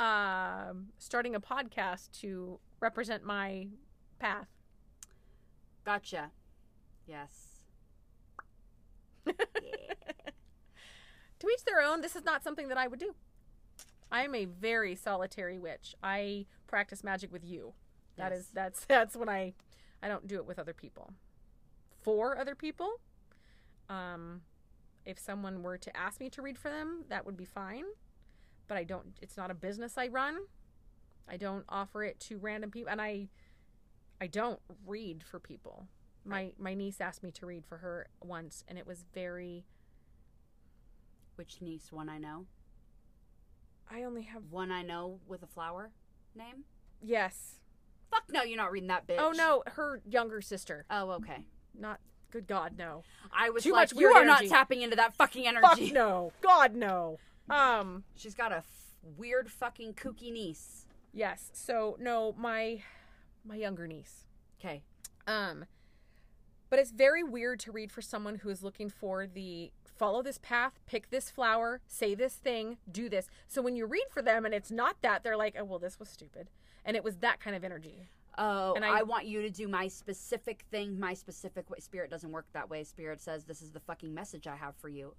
um 0.00 0.88
starting 0.98 1.34
a 1.34 1.40
podcast 1.40 2.10
to 2.20 2.58
represent 2.80 3.24
my 3.24 3.68
path. 4.18 4.48
Gotcha. 5.86 6.32
Yes. 7.06 7.60
yeah. 9.24 9.32
to 11.38 11.48
each 11.48 11.64
their 11.64 11.80
own. 11.80 12.00
This 12.00 12.16
is 12.16 12.24
not 12.24 12.42
something 12.42 12.66
that 12.68 12.76
I 12.76 12.88
would 12.88 12.98
do. 12.98 13.14
I 14.10 14.24
am 14.24 14.34
a 14.34 14.46
very 14.46 14.96
solitary 14.96 15.58
witch. 15.60 15.94
I 16.02 16.46
practice 16.66 17.04
magic 17.04 17.32
with 17.32 17.44
you. 17.44 17.72
That 18.16 18.32
is 18.32 18.46
Yes. 18.46 18.50
that's 18.52 18.84
that's 18.88 19.16
when 19.16 19.28
I 19.28 19.54
I 20.02 20.08
don't 20.08 20.26
do 20.26 20.36
it 20.36 20.44
with 20.46 20.58
other 20.58 20.74
people. 20.74 21.12
For 22.02 22.36
other 22.36 22.56
people, 22.56 23.00
um 23.88 24.42
if 25.04 25.20
someone 25.20 25.62
were 25.62 25.78
to 25.78 25.96
ask 25.96 26.18
me 26.18 26.28
to 26.30 26.42
read 26.42 26.58
for 26.58 26.68
them, 26.68 27.04
that 27.10 27.24
would 27.24 27.36
be 27.36 27.44
fine. 27.44 27.84
But 28.66 28.76
I 28.76 28.82
don't 28.82 29.16
it's 29.22 29.36
not 29.36 29.52
a 29.52 29.54
business 29.54 29.96
I 29.96 30.08
run. 30.08 30.38
I 31.28 31.36
don't 31.36 31.64
offer 31.68 32.02
it 32.02 32.18
to 32.22 32.38
random 32.38 32.72
people 32.72 32.90
and 32.90 33.00
I 33.00 33.28
I 34.20 34.26
don't 34.26 34.60
read 34.86 35.22
for 35.22 35.38
people. 35.38 35.88
My 36.24 36.52
my 36.58 36.74
niece 36.74 37.00
asked 37.00 37.22
me 37.22 37.30
to 37.32 37.46
read 37.46 37.64
for 37.66 37.78
her 37.78 38.08
once 38.22 38.64
and 38.66 38.78
it 38.78 38.86
was 38.86 39.04
very 39.14 39.64
Which 41.36 41.60
niece? 41.60 41.92
One 41.92 42.08
I 42.08 42.18
know. 42.18 42.46
I 43.90 44.02
only 44.02 44.22
have 44.22 44.50
One 44.50 44.72
I 44.72 44.82
know 44.82 45.20
with 45.26 45.42
a 45.42 45.46
flower 45.46 45.90
name. 46.34 46.64
yes. 47.02 47.60
Fuck 48.10 48.24
no, 48.30 48.42
you're 48.44 48.56
not 48.56 48.70
reading 48.70 48.88
that 48.88 49.06
bitch. 49.06 49.16
Oh 49.18 49.32
no, 49.32 49.62
her 49.66 50.00
younger 50.08 50.40
sister. 50.40 50.86
Oh 50.90 51.10
okay. 51.12 51.46
Not 51.78 52.00
good 52.30 52.46
God, 52.46 52.74
no. 52.78 53.02
I 53.36 53.50
was 53.50 53.62
Too 53.64 53.72
like, 53.72 53.92
much 53.92 54.00
you 54.00 54.08
are 54.08 54.22
energy. 54.22 54.46
not 54.48 54.56
tapping 54.56 54.82
into 54.82 54.96
that 54.96 55.14
fucking 55.16 55.46
energy. 55.46 55.86
Fuck 55.86 55.94
no. 55.94 56.32
God 56.40 56.74
no. 56.74 57.18
Um 57.50 58.04
She's 58.14 58.34
got 58.34 58.52
a 58.52 58.56
f- 58.58 58.94
weird 59.16 59.50
fucking 59.50 59.94
kooky 59.94 60.32
niece. 60.32 60.86
yes. 61.12 61.50
So 61.52 61.96
no, 62.00 62.34
my 62.38 62.82
my 63.46 63.56
younger 63.56 63.86
niece. 63.86 64.24
Okay. 64.60 64.82
Um 65.26 65.64
but 66.68 66.78
it's 66.80 66.90
very 66.90 67.22
weird 67.22 67.60
to 67.60 67.72
read 67.72 67.92
for 67.92 68.02
someone 68.02 68.36
who 68.36 68.48
is 68.48 68.62
looking 68.62 68.90
for 68.90 69.26
the 69.26 69.70
follow 69.84 70.20
this 70.20 70.38
path, 70.38 70.72
pick 70.84 71.10
this 71.10 71.30
flower, 71.30 71.80
say 71.86 72.14
this 72.14 72.34
thing, 72.34 72.76
do 72.90 73.08
this. 73.08 73.28
So 73.46 73.62
when 73.62 73.76
you 73.76 73.86
read 73.86 74.06
for 74.10 74.20
them 74.20 74.44
and 74.44 74.52
it's 74.52 74.70
not 74.70 74.96
that, 75.02 75.22
they're 75.22 75.36
like, 75.36 75.54
"Oh, 75.58 75.64
well, 75.64 75.78
this 75.78 75.98
was 76.00 76.08
stupid." 76.08 76.50
And 76.84 76.96
it 76.96 77.04
was 77.04 77.18
that 77.18 77.40
kind 77.40 77.54
of 77.56 77.62
energy. 77.64 78.08
Oh, 78.36 78.74
And 78.74 78.84
I, 78.84 78.98
I- 78.98 79.02
want 79.04 79.26
you 79.26 79.40
to 79.42 79.48
do 79.50 79.66
my 79.68 79.88
specific 79.88 80.64
thing, 80.70 80.98
my 81.00 81.14
specific 81.14 81.70
way. 81.70 81.78
Spirit 81.78 82.10
doesn't 82.10 82.30
work 82.32 82.46
that 82.52 82.68
way. 82.68 82.82
Spirit 82.84 83.20
says, 83.20 83.44
"This 83.44 83.62
is 83.62 83.70
the 83.70 83.80
fucking 83.80 84.12
message 84.12 84.46
I 84.46 84.56
have 84.56 84.74
for 84.76 84.88
you." 84.88 85.14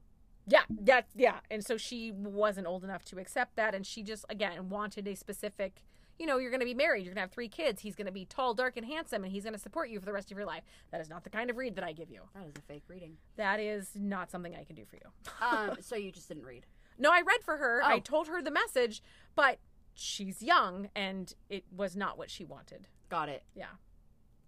Yeah, 0.46 0.64
that 0.82 1.08
yeah. 1.16 1.40
And 1.50 1.66
so 1.66 1.78
she 1.78 2.12
wasn't 2.12 2.68
old 2.68 2.84
enough 2.84 3.04
to 3.06 3.20
accept 3.20 3.56
that 3.56 3.74
and 3.74 3.86
she 3.86 4.04
just 4.04 4.26
again 4.30 4.70
wanted 4.70 5.08
a 5.08 5.16
specific 5.16 5.84
you 6.20 6.26
know, 6.26 6.38
you're 6.38 6.50
going 6.52 6.60
to 6.62 6.66
be 6.66 6.74
married, 6.74 7.06
you're 7.06 7.14
going 7.14 7.18
to 7.18 7.22
have 7.28 7.32
three 7.32 7.48
kids, 7.50 7.82
he's 7.82 7.96
going 7.96 8.06
to 8.08 8.12
be 8.12 8.26
tall, 8.26 8.54
dark 8.54 8.76
and 8.78 8.86
handsome 8.86 9.24
and 9.24 9.32
he's 9.32 9.44
going 9.44 9.54
to 9.54 9.60
support 9.60 9.90
you 9.90 10.00
for 10.00 10.06
the 10.06 10.14
rest 10.14 10.32
of 10.32 10.38
your 10.38 10.48
life. 10.48 10.64
That 10.92 11.00
is 11.02 11.10
not 11.10 11.24
the 11.24 11.30
kind 11.30 11.50
of 11.50 11.58
read 11.58 11.76
that 11.76 11.84
I 11.84 11.92
give 11.94 12.10
you. 12.10 12.22
That 12.34 12.46
is 12.48 12.54
a 12.58 12.62
fake 12.62 12.84
reading. 12.88 13.18
That 13.36 13.60
is 13.60 13.92
not 13.96 14.32
something 14.32 14.56
I 14.56 14.64
can 14.64 14.76
do 14.76 14.86
for 14.86 14.96
you. 14.96 15.10
Um, 15.42 15.78
so 15.82 15.96
you 15.96 16.12
just 16.12 16.28
didn't 16.28 16.46
read. 16.46 16.66
No, 16.98 17.12
I 17.12 17.22
read 17.22 17.44
for 17.44 17.58
her. 17.58 17.82
I 17.84 17.96
Oh. 17.96 18.00
told 18.00 18.28
her 18.28 18.42
the 18.42 18.52
message, 18.52 19.02
but 19.36 19.60
she's 19.94 20.42
young 20.42 20.90
and 20.96 21.34
it 21.50 21.64
was 21.76 21.96
not 21.96 22.18
what 22.18 22.30
she 22.32 22.44
wanted. 22.44 22.88
Got 23.10 23.30
it. 23.30 23.44
Yeah. 23.56 23.66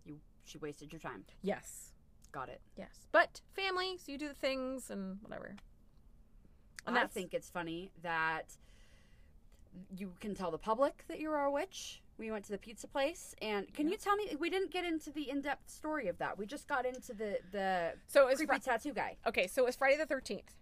You 0.06 0.20
she 0.44 0.58
wasted 0.58 0.92
your 0.92 1.00
time. 1.00 1.26
Yes. 1.42 1.94
Got 2.32 2.50
it. 2.50 2.62
Yes. 2.76 3.08
But 3.12 3.42
family, 3.54 3.98
so 3.98 4.12
you 4.12 4.18
do 4.18 4.28
the 4.28 4.34
things 4.34 4.90
and 4.90 5.18
whatever. 5.22 5.56
And 6.88 6.98
I 6.98 7.06
think 7.08 7.34
it's 7.34 7.50
funny 7.50 7.92
that 8.02 8.58
you 9.96 10.14
can 10.20 10.34
tell 10.36 10.52
the 10.52 10.58
public 10.58 11.04
that 11.08 11.20
you're 11.20 11.36
a 11.38 11.52
witch. 11.52 12.02
We 12.18 12.32
went 12.32 12.44
to 12.46 12.52
the 12.52 12.58
pizza 12.58 12.88
place, 12.88 13.34
and 13.42 13.72
can 13.74 13.88
Yeah. 13.88 13.92
you 13.94 13.98
tell 13.98 14.16
me? 14.18 14.36
We 14.38 14.50
didn't 14.50 14.72
get 14.72 14.84
into 14.84 15.10
the 15.12 15.30
in-depth 15.30 15.70
story 15.70 16.08
of 16.10 16.18
that. 16.18 16.38
We 16.38 16.46
just 16.46 16.68
got 16.68 16.86
into 16.86 17.14
the 17.14 17.40
the 17.52 17.94
So 18.08 18.24
it 18.28 18.32
was 18.32 18.38
creepy 18.40 18.60
tattoo 18.60 18.94
guy. 18.94 19.18
okay, 19.26 19.48
so 19.48 19.64
it 19.64 19.66
was 19.68 19.76
Friday 19.78 19.98
the 19.98 20.06
thirteenth, 20.06 20.56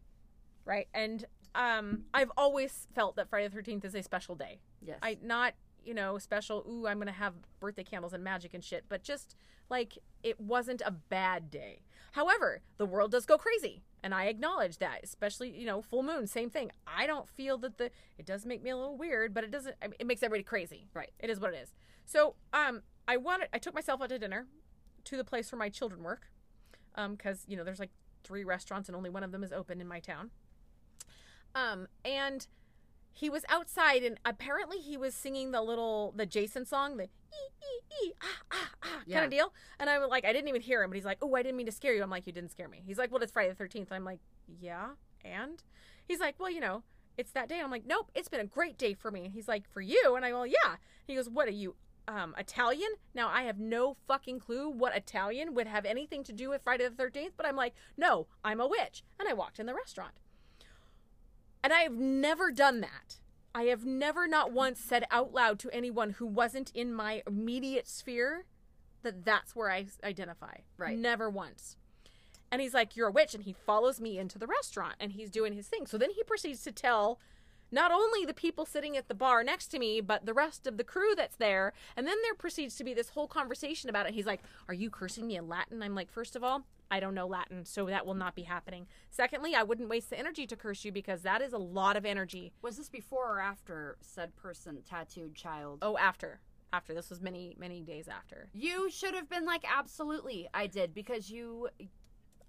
right? 0.65 0.88
And 0.93 1.25
um, 1.55 2.03
I've 2.13 2.31
always 2.38 2.88
felt 2.93 3.15
that 3.15 3.29
Friday 3.29 3.47
the 3.47 3.53
thirteenth 3.55 3.84
is 3.85 3.95
a 3.95 4.03
special 4.03 4.35
day. 4.35 4.59
Yes. 4.81 4.99
I 5.01 5.17
not 5.21 5.53
you 5.84 5.93
know, 5.93 6.17
special, 6.17 6.65
ooh, 6.69 6.85
I'm 6.85 6.97
going 6.97 7.07
to 7.07 7.13
have 7.13 7.34
birthday 7.61 7.84
candles 7.85 8.11
and 8.11 8.21
magic 8.21 8.53
and 8.53 8.61
shit, 8.61 8.84
but 8.89 9.03
just 9.03 9.38
like 9.69 9.97
it 10.21 10.38
wasn't 10.38 10.81
a 10.85 10.91
bad 10.91 11.49
day. 11.49 11.79
However, 12.11 12.61
the 12.77 12.85
world 12.85 13.11
does 13.11 13.25
go 13.25 13.38
crazy, 13.38 13.84
and 14.03 14.14
I 14.14 14.26
acknowledge 14.26 14.78
that, 14.78 14.99
especially, 15.03 15.49
you 15.49 15.65
know, 15.65 15.82
full 15.82 16.03
moon, 16.03 16.28
same 16.28 16.49
thing. 16.49 16.72
I 16.86 17.07
don't 17.07 17.28
feel 17.28 17.57
that 17.60 17.78
the 17.78 17.91
it 18.18 18.26
does 18.26 18.45
make 18.45 18.64
me 18.64 18.69
a 18.69 18.78
little 18.78 18.98
weird, 18.98 19.34
but 19.34 19.44
it 19.44 19.52
doesn't 19.52 19.76
it 19.82 20.06
makes 20.07 20.24
everybody 20.24 20.44
crazy. 20.44 20.88
Right. 20.94 21.11
It 21.19 21.30
is 21.30 21.40
what 21.40 21.53
it 21.53 21.57
is. 21.57 21.74
So, 22.06 22.36
um 22.53 22.82
I 23.07 23.18
wanted 23.18 23.49
I 23.53 23.57
took 23.57 23.74
myself 23.74 24.02
out 24.02 24.10
to 24.10 24.19
dinner 24.19 24.48
to 25.06 25.18
the 25.18 25.24
place 25.24 25.52
where 25.52 25.60
my 25.60 25.69
children 25.69 26.03
work. 26.03 26.30
Um 26.95 27.18
cuz, 27.18 27.45
you 27.48 27.57
know, 27.57 27.64
there's 27.64 27.80
like 27.80 27.91
three 28.24 28.44
restaurants 28.44 28.90
and 28.90 28.95
only 28.95 29.10
one 29.10 29.24
of 29.24 29.32
them 29.32 29.44
is 29.44 29.52
open 29.52 29.82
in 29.82 29.88
my 29.88 29.99
town. 29.99 30.32
Um 31.56 31.88
and 32.06 32.48
he 33.18 33.30
was 33.30 33.44
outside 33.49 34.03
and 34.03 34.19
apparently 34.26 34.77
he 34.77 34.95
was 34.95 35.15
singing 35.15 35.52
the 35.52 35.61
little 35.61 36.14
the 36.15 36.26
Jason 36.26 36.65
song, 36.65 36.98
the 36.98 37.06
ee 37.06 37.49
ee 37.64 37.81
ee 38.06 38.14
ah 38.22 38.27
ah 38.52 38.69
ah 38.84 39.02
Yeah. 39.07 39.15
kind 39.15 39.26
of 39.26 39.31
deal. 39.31 39.53
And 39.80 39.89
I 39.89 39.98
was 39.98 40.10
like, 40.10 40.23
I 40.26 40.31
didn't 40.34 40.49
even 40.49 40.61
hear 40.61 40.84
him, 40.84 40.89
but 40.91 40.95
he's 40.95 41.06
like, 41.06 41.18
Oh, 41.22 41.34
I 41.35 41.41
didn't 41.41 41.57
mean 41.57 41.65
to 41.65 41.72
scare 41.72 41.94
you. 41.94 42.03
I'm 42.03 42.10
like, 42.11 42.27
You 42.27 42.34
didn't 42.34 42.52
scare 42.52 42.68
me. 42.69 42.84
He's 42.85 42.98
like, 42.98 43.11
Well, 43.11 43.22
it's 43.23 43.31
Friday 43.31 43.49
the 43.49 43.56
thirteenth. 43.56 43.91
I'm 43.91 44.06
like, 44.06 44.19
Yeah, 44.61 44.89
and 45.26 45.64
he's 46.07 46.19
like, 46.19 46.35
Well, 46.39 46.52
you 46.52 46.60
know, 46.60 46.84
it's 47.18 47.31
that 47.31 47.49
day. 47.49 47.60
I'm 47.60 47.72
like, 47.72 47.85
Nope, 47.88 48.11
it's 48.14 48.30
been 48.30 48.39
a 48.41 48.45
great 48.45 48.77
day 48.77 48.94
for 48.94 49.10
me. 49.10 49.31
He's 49.34 49.48
like, 49.48 49.68
For 49.72 49.81
you? 49.81 50.14
And 50.15 50.23
I 50.23 50.30
go, 50.30 50.44
Yeah. 50.44 50.76
He 51.07 51.15
goes, 51.15 51.27
What 51.30 51.48
are 51.48 51.52
you? 51.52 51.76
Um, 52.10 52.35
Italian? 52.38 52.91
Now 53.14 53.27
I 53.30 53.41
have 53.44 53.60
no 53.60 53.98
fucking 54.07 54.39
clue 54.39 54.69
what 54.69 54.95
Italian 54.95 55.53
would 55.56 55.68
have 55.68 55.84
anything 55.85 56.23
to 56.26 56.31
do 56.31 56.49
with 56.49 56.61
Friday 56.64 56.85
the 56.88 56.95
thirteenth, 56.95 57.34
but 57.35 57.45
I'm 57.45 57.57
like, 57.57 57.73
no, 57.98 58.27
I'm 58.45 58.61
a 58.61 58.68
witch. 58.68 59.03
And 59.19 59.27
I 59.27 59.34
walked 59.34 59.60
in 59.60 59.65
the 59.65 59.73
restaurant. 59.73 60.14
And 61.68 61.73
I 61.73 61.81
have 61.81 61.98
never 61.98 62.49
done 62.49 62.80
that. 62.80 63.18
I 63.53 63.64
have 63.64 63.85
never, 63.85 64.26
not 64.26 64.53
once, 64.53 64.80
said 64.80 65.03
out 65.11 65.34
loud 65.34 65.60
to 65.60 65.76
anyone 65.76 66.11
who 66.11 66.26
wasn't 66.26 66.72
in 66.73 66.94
my 66.94 67.23
immediate 67.27 67.89
sphere 67.89 68.45
that 69.03 69.26
that's 69.26 69.53
where 69.53 69.69
I 69.69 69.88
identify. 70.02 70.60
Right. 70.77 70.98
Never 70.98 71.30
once. 71.30 71.76
And 72.53 72.61
he's 72.61 72.73
like, 72.73 72.95
You're 72.95 73.10
a 73.10 73.11
witch. 73.11 73.34
And 73.34 73.44
he 73.44 73.52
follows 73.52 73.99
me 73.99 74.18
into 74.18 74.39
the 74.39 74.48
restaurant 74.48 74.95
and 75.02 75.11
he's 75.11 75.30
doing 75.30 75.52
his 75.52 75.68
thing. 75.68 75.88
So 75.88 75.98
then 75.98 76.11
he 76.11 76.23
proceeds 76.23 76.64
to 76.64 76.72
tell 76.72 77.19
not 77.72 77.91
only 77.91 78.26
the 78.26 78.34
people 78.34 78.65
sitting 78.65 78.98
at 78.98 79.07
the 79.07 79.14
bar 79.14 79.44
next 79.44 79.68
to 79.68 79.80
me, 79.80 80.02
but 80.02 80.26
the 80.26 80.34
rest 80.34 80.68
of 80.68 80.77
the 80.77 80.84
crew 80.84 81.15
that's 81.15 81.35
there. 81.35 81.73
And 81.95 82.07
then 82.07 82.18
there 82.23 82.34
proceeds 82.34 82.76
to 82.76 82.84
be 82.84 82.94
this 82.94 83.10
whole 83.10 83.27
conversation 83.27 83.89
about 83.89 84.07
it. 84.07 84.14
He's 84.14 84.26
like, 84.26 84.41
Are 84.68 84.73
you 84.73 84.89
cursing 84.89 85.27
me 85.27 85.35
in 85.35 85.48
Latin? 85.48 85.81
I'm 85.84 85.95
like, 85.95 86.11
First 86.11 86.35
of 86.35 86.44
all, 86.44 86.65
I 86.89 86.99
don't 86.99 87.14
know 87.14 87.27
Latin, 87.27 87.65
so 87.65 87.85
that 87.88 88.06
will 88.06 88.14
not 88.14 88.35
be 88.35 88.44
happening. 88.44 88.88
Secondly, 89.10 89.56
I 89.56 89.64
wouldn't 89.64 89.89
waste 89.89 90.10
the 90.10 90.19
energy 90.19 90.48
to 90.48 90.56
curse 90.56 90.85
you 90.85 90.91
because 90.91 91.22
that 91.23 91.41
is 91.41 91.53
a 91.53 91.57
lot 91.57 91.98
of 91.98 92.06
energy. 92.06 92.53
Was 92.61 92.77
this 92.77 92.89
before 92.89 93.35
or 93.35 93.39
after 93.41 93.98
said 94.02 94.35
person 94.35 94.81
tattooed 94.88 95.35
child? 95.35 95.80
Oh, 95.81 95.98
after. 95.98 96.39
After. 96.72 96.94
This 96.94 97.10
was 97.10 97.22
many, 97.22 97.56
many 97.60 97.81
days 97.81 98.07
after. 98.07 98.49
You 98.53 98.89
should 98.89 99.15
have 99.15 99.30
been 99.30 99.45
like, 99.45 99.65
absolutely, 99.69 100.48
I 100.53 100.68
did, 100.68 100.94
because 100.94 101.30
you. 101.30 101.69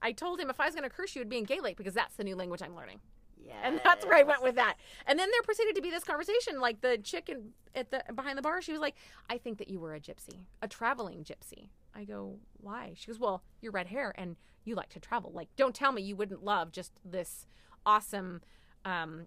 I 0.00 0.12
told 0.12 0.38
him 0.38 0.48
if 0.48 0.60
I 0.60 0.66
was 0.66 0.74
going 0.76 0.88
to 0.88 0.94
curse 0.94 1.16
you, 1.16 1.22
it'd 1.22 1.30
be 1.30 1.38
in 1.38 1.44
Gaelic 1.44 1.76
because 1.76 1.94
that's 1.94 2.14
the 2.14 2.22
new 2.22 2.36
language 2.36 2.62
I'm 2.62 2.76
learning. 2.76 3.00
Yeah. 3.44 3.54
and 3.64 3.80
that's 3.84 4.04
where 4.04 4.16
I 4.16 4.22
went 4.22 4.42
with 4.42 4.56
that. 4.56 4.76
And 5.06 5.18
then 5.18 5.28
there 5.30 5.42
proceeded 5.42 5.74
to 5.76 5.82
be 5.82 5.90
this 5.90 6.04
conversation. 6.04 6.60
Like 6.60 6.80
the 6.80 6.98
chicken 6.98 7.52
at 7.74 7.90
the 7.90 8.02
behind 8.14 8.36
the 8.38 8.42
bar, 8.42 8.60
she 8.60 8.72
was 8.72 8.80
like, 8.80 8.96
"I 9.30 9.38
think 9.38 9.58
that 9.58 9.68
you 9.68 9.80
were 9.80 9.94
a 9.94 10.00
gypsy, 10.00 10.44
a 10.62 10.68
traveling 10.68 11.24
gypsy." 11.24 11.68
I 11.94 12.04
go, 12.04 12.38
"Why?" 12.60 12.92
She 12.96 13.06
goes, 13.06 13.18
"Well, 13.18 13.42
you're 13.60 13.72
red 13.72 13.86
hair 13.88 14.12
and 14.16 14.36
you 14.64 14.74
like 14.74 14.90
to 14.90 15.00
travel. 15.00 15.32
Like, 15.32 15.48
don't 15.56 15.74
tell 15.74 15.92
me 15.92 16.02
you 16.02 16.16
wouldn't 16.16 16.44
love 16.44 16.72
just 16.72 16.92
this 17.04 17.46
awesome." 17.86 18.42
um 18.84 19.26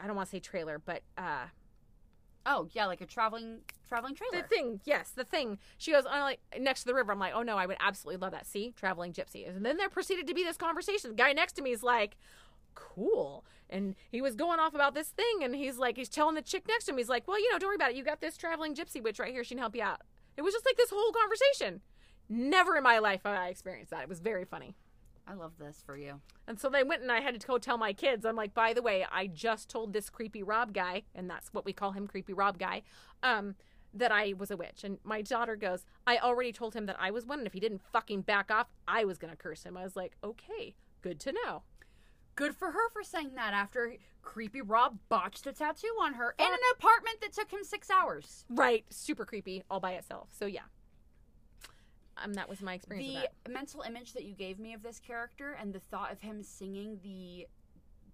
I 0.00 0.06
don't 0.06 0.16
want 0.16 0.28
to 0.28 0.30
say 0.30 0.40
trailer, 0.40 0.78
but 0.78 1.02
uh 1.16 1.46
Oh, 2.50 2.66
yeah, 2.72 2.86
like 2.86 3.02
a 3.02 3.06
traveling 3.06 3.58
traveling 3.86 4.14
trailer. 4.14 4.42
the 4.42 4.48
thing, 4.48 4.80
yes, 4.84 5.10
the 5.10 5.24
thing. 5.24 5.58
She 5.76 5.92
goes, 5.92 6.04
I'm 6.08 6.22
like 6.22 6.40
next 6.58 6.80
to 6.80 6.86
the 6.86 6.94
river. 6.94 7.12
I'm 7.12 7.18
like, 7.18 7.34
oh 7.34 7.42
no, 7.42 7.56
I 7.56 7.66
would 7.66 7.76
absolutely 7.78 8.20
love 8.20 8.32
that. 8.32 8.46
See, 8.46 8.72
traveling 8.74 9.12
gypsy. 9.12 9.46
And 9.46 9.64
then 9.64 9.76
there 9.76 9.90
proceeded 9.90 10.26
to 10.26 10.34
be 10.34 10.44
this 10.44 10.56
conversation. 10.56 11.10
The 11.10 11.16
guy 11.16 11.32
next 11.32 11.52
to 11.54 11.62
me 11.62 11.72
is 11.72 11.82
like, 11.82 12.16
cool, 12.74 13.44
and 13.68 13.94
he 14.10 14.22
was 14.22 14.34
going 14.34 14.60
off 14.60 14.74
about 14.74 14.94
this 14.94 15.08
thing, 15.08 15.42
and 15.42 15.54
he's 15.54 15.78
like, 15.78 15.96
he's 15.96 16.08
telling 16.08 16.34
the 16.34 16.42
chick 16.42 16.64
next 16.68 16.86
to 16.86 16.92
him, 16.92 16.98
he's 16.98 17.08
like, 17.08 17.28
well, 17.28 17.38
you 17.38 17.52
know, 17.52 17.58
don't 17.58 17.68
worry 17.68 17.76
about 17.76 17.90
it. 17.90 17.96
You 17.96 18.04
got 18.04 18.20
this 18.20 18.36
traveling 18.36 18.74
gypsy 18.74 19.02
witch 19.02 19.18
right 19.18 19.32
here. 19.32 19.44
She 19.44 19.50
can 19.50 19.58
help 19.58 19.76
you 19.76 19.82
out. 19.82 20.00
It 20.36 20.42
was 20.42 20.54
just 20.54 20.64
like 20.64 20.76
this 20.76 20.90
whole 20.90 21.12
conversation. 21.12 21.82
Never 22.28 22.76
in 22.76 22.82
my 22.82 22.98
life 22.98 23.22
have 23.24 23.36
I 23.36 23.48
experienced 23.48 23.90
that. 23.90 24.02
It 24.02 24.08
was 24.08 24.20
very 24.20 24.44
funny. 24.44 24.74
I 25.28 25.34
love 25.34 25.52
this 25.58 25.82
for 25.84 25.96
you. 25.96 26.20
And 26.46 26.58
so 26.58 26.70
they 26.70 26.82
went 26.82 27.02
and 27.02 27.12
I 27.12 27.20
had 27.20 27.38
to 27.38 27.46
go 27.46 27.58
tell 27.58 27.76
my 27.76 27.92
kids. 27.92 28.24
I'm 28.24 28.36
like, 28.36 28.54
by 28.54 28.72
the 28.72 28.80
way, 28.80 29.04
I 29.12 29.26
just 29.26 29.68
told 29.68 29.92
this 29.92 30.08
creepy 30.08 30.42
Rob 30.42 30.72
guy, 30.72 31.02
and 31.14 31.28
that's 31.28 31.52
what 31.52 31.66
we 31.66 31.72
call 31.74 31.92
him, 31.92 32.06
creepy 32.06 32.32
Rob 32.32 32.58
guy, 32.58 32.82
um, 33.22 33.54
that 33.92 34.10
I 34.10 34.34
was 34.38 34.50
a 34.50 34.56
witch. 34.56 34.84
And 34.84 34.98
my 35.04 35.20
daughter 35.20 35.54
goes, 35.54 35.84
I 36.06 36.16
already 36.18 36.52
told 36.52 36.74
him 36.74 36.86
that 36.86 36.96
I 36.98 37.10
was 37.10 37.26
one, 37.26 37.40
and 37.40 37.46
if 37.46 37.52
he 37.52 37.60
didn't 37.60 37.82
fucking 37.92 38.22
back 38.22 38.50
off, 38.50 38.68
I 38.86 39.04
was 39.04 39.18
gonna 39.18 39.36
curse 39.36 39.64
him. 39.64 39.76
I 39.76 39.84
was 39.84 39.96
like, 39.96 40.16
okay, 40.24 40.74
good 41.02 41.20
to 41.20 41.32
know. 41.32 41.62
Good 42.34 42.54
for 42.54 42.70
her 42.70 42.88
for 42.90 43.02
saying 43.02 43.32
that 43.34 43.52
after 43.52 43.96
creepy 44.22 44.62
Rob 44.62 44.98
botched 45.08 45.46
a 45.46 45.52
tattoo 45.52 45.94
on 46.00 46.14
her 46.14 46.34
in 46.38 46.46
an 46.46 46.58
apartment 46.76 47.20
that 47.20 47.32
took 47.32 47.50
him 47.50 47.64
six 47.64 47.90
hours. 47.90 48.44
Right, 48.48 48.84
super 48.90 49.24
creepy 49.24 49.64
all 49.70 49.80
by 49.80 49.92
itself. 49.92 50.28
So 50.38 50.46
yeah, 50.46 50.62
um, 52.24 52.34
that 52.34 52.48
was 52.48 52.60
my 52.60 52.74
experience. 52.74 53.08
The 53.08 53.14
with 53.14 53.30
that. 53.44 53.52
mental 53.52 53.82
image 53.82 54.12
that 54.12 54.24
you 54.24 54.34
gave 54.34 54.58
me 54.58 54.74
of 54.74 54.82
this 54.82 54.98
character 54.98 55.56
and 55.60 55.72
the 55.72 55.80
thought 55.80 56.12
of 56.12 56.20
him 56.20 56.42
singing 56.42 56.98
the 57.02 57.46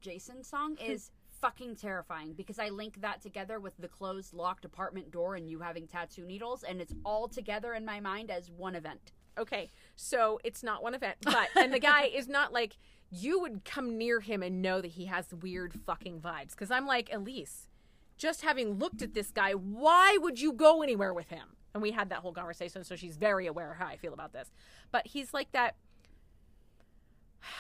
Jason 0.01 0.43
song 0.43 0.77
is 0.85 1.11
fucking 1.41 1.77
terrifying 1.77 2.33
because 2.33 2.59
I 2.59 2.71
link 2.71 3.01
that 3.01 3.21
together 3.21 3.61
with 3.61 3.77
the 3.79 3.89
closed 3.89 4.33
locked 4.33 4.65
apartment 4.65 5.11
door 5.11 5.35
and 5.35 5.49
you 5.49 5.61
having 5.61 5.87
tattoo 5.87 6.25
needles 6.25 6.63
and 6.63 6.81
it's 6.81 6.95
all 7.05 7.29
together 7.29 7.75
in 7.75 7.85
my 7.85 8.01
mind 8.01 8.31
as 8.31 8.51
one 8.51 8.75
event. 8.75 9.13
Okay, 9.37 9.71
so 9.97 10.39
it's 10.45 10.63
not 10.63 10.83
one 10.83 10.95
event, 10.95 11.17
but 11.23 11.49
and 11.57 11.75
the 11.75 11.81
guy 11.81 12.05
is 12.05 12.29
not 12.29 12.53
like 12.53 12.77
you 13.11 13.41
would 13.41 13.65
come 13.65 13.99
near 13.99 14.21
him 14.21 14.43
and 14.43 14.63
know 14.63 14.81
that 14.81 14.93
he 14.93 15.07
has 15.07 15.35
weird 15.35 15.75
fucking 15.87 16.21
vibes. 16.21 16.51
Because 16.51 16.71
I'm 16.71 16.87
like 16.87 17.11
Elise, 17.13 17.69
just 18.17 18.43
having 18.43 18.79
looked 18.79 19.03
at 19.03 19.15
this 19.15 19.31
guy, 19.31 19.53
why 19.53 20.17
would 20.21 20.41
you 20.41 20.53
go 20.53 20.83
anywhere 20.83 21.13
with 21.13 21.31
him? 21.31 21.57
And 21.75 21.83
we 21.83 21.91
had 21.91 22.11
that 22.11 22.21
whole 22.21 22.33
conversation, 22.33 22.85
so 22.85 22.95
she's 22.95 23.17
very 23.17 23.47
aware 23.49 23.73
of 23.73 23.79
how 23.79 23.87
I 23.87 23.97
feel 23.97 24.15
about 24.15 24.33
this. 24.33 24.49
But 24.93 25.09
he's 25.09 25.35
like 25.35 25.51
that. 25.53 25.75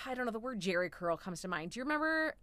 I 0.06 0.14
don't 0.14 0.24
know. 0.24 0.30
The 0.32 0.38
word 0.38 0.60
Jheri 0.60 0.90
curl 0.90 1.16
comes 1.16 1.40
to 1.42 1.48
mind. 1.48 1.72
Do 1.72 1.80
you 1.80 1.84
remember? 1.84 2.36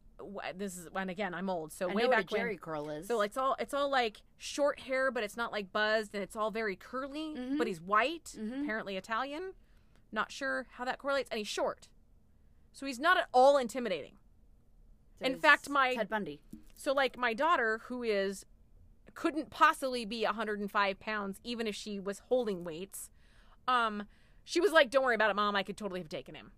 This 0.56 0.78
is 0.78 0.88
when 0.92 1.10
again 1.10 1.34
I'm 1.34 1.50
old, 1.50 1.72
so 1.72 1.90
I 1.90 1.94
way 1.96 2.04
know 2.04 2.10
back 2.10 2.28
Jerry 2.28 2.52
when. 2.52 2.58
curl 2.60 2.90
is. 2.92 3.08
So 3.08 3.22
it's 3.22 3.38
all 3.38 3.56
it's 3.58 3.74
all 3.74 3.90
like 3.90 4.22
short 4.38 4.82
hair, 4.82 5.10
but 5.10 5.24
it's 5.24 5.38
not 5.38 5.52
like 5.52 5.72
buzzed, 5.72 6.14
and 6.14 6.22
it's 6.22 6.36
all 6.36 6.52
very 6.52 6.76
curly. 6.76 7.34
Mhm. 7.36 7.58
But 7.58 7.66
he's 7.66 7.82
white, 7.82 8.36
Mhm. 8.38 8.64
apparently 8.64 8.98
Italian. 8.98 9.54
Not 10.12 10.32
sure 10.32 10.68
how 10.72 10.86
that 10.86 11.00
correlates, 11.00 11.30
and 11.32 11.38
he's 11.40 11.48
short, 11.48 11.88
so 12.74 12.86
he's 12.86 13.00
not 13.00 13.18
at 13.18 13.30
all 13.34 13.58
intimidating. 13.58 14.18
in 15.22 15.40
fact, 15.40 15.70
my- 15.70 15.94
Ted 15.94 16.10
Bundy. 16.10 16.42
So 16.76 16.94
like 16.94 17.16
my 17.16 17.36
daughter, 17.36 17.78
who 17.86 18.02
is 18.02 18.44
couldn't 19.14 19.50
possibly 19.50 20.06
be 20.06 20.24
105 20.24 21.00
pounds, 21.00 21.40
even 21.44 21.68
if 21.68 21.76
she 21.76 22.00
was 22.00 22.20
holding 22.30 22.64
weights, 22.64 23.10
um, 23.68 24.04
she 24.44 24.60
was 24.60 24.72
like, 24.72 24.90
"Don't 24.90 25.04
worry 25.04 25.16
about 25.16 25.30
it, 25.30 25.36
mom. 25.36 25.56
I 25.56 25.64
could 25.64 25.78
totally 25.78 26.00
have 26.00 26.10
taken 26.10 26.36
him." 26.36 26.52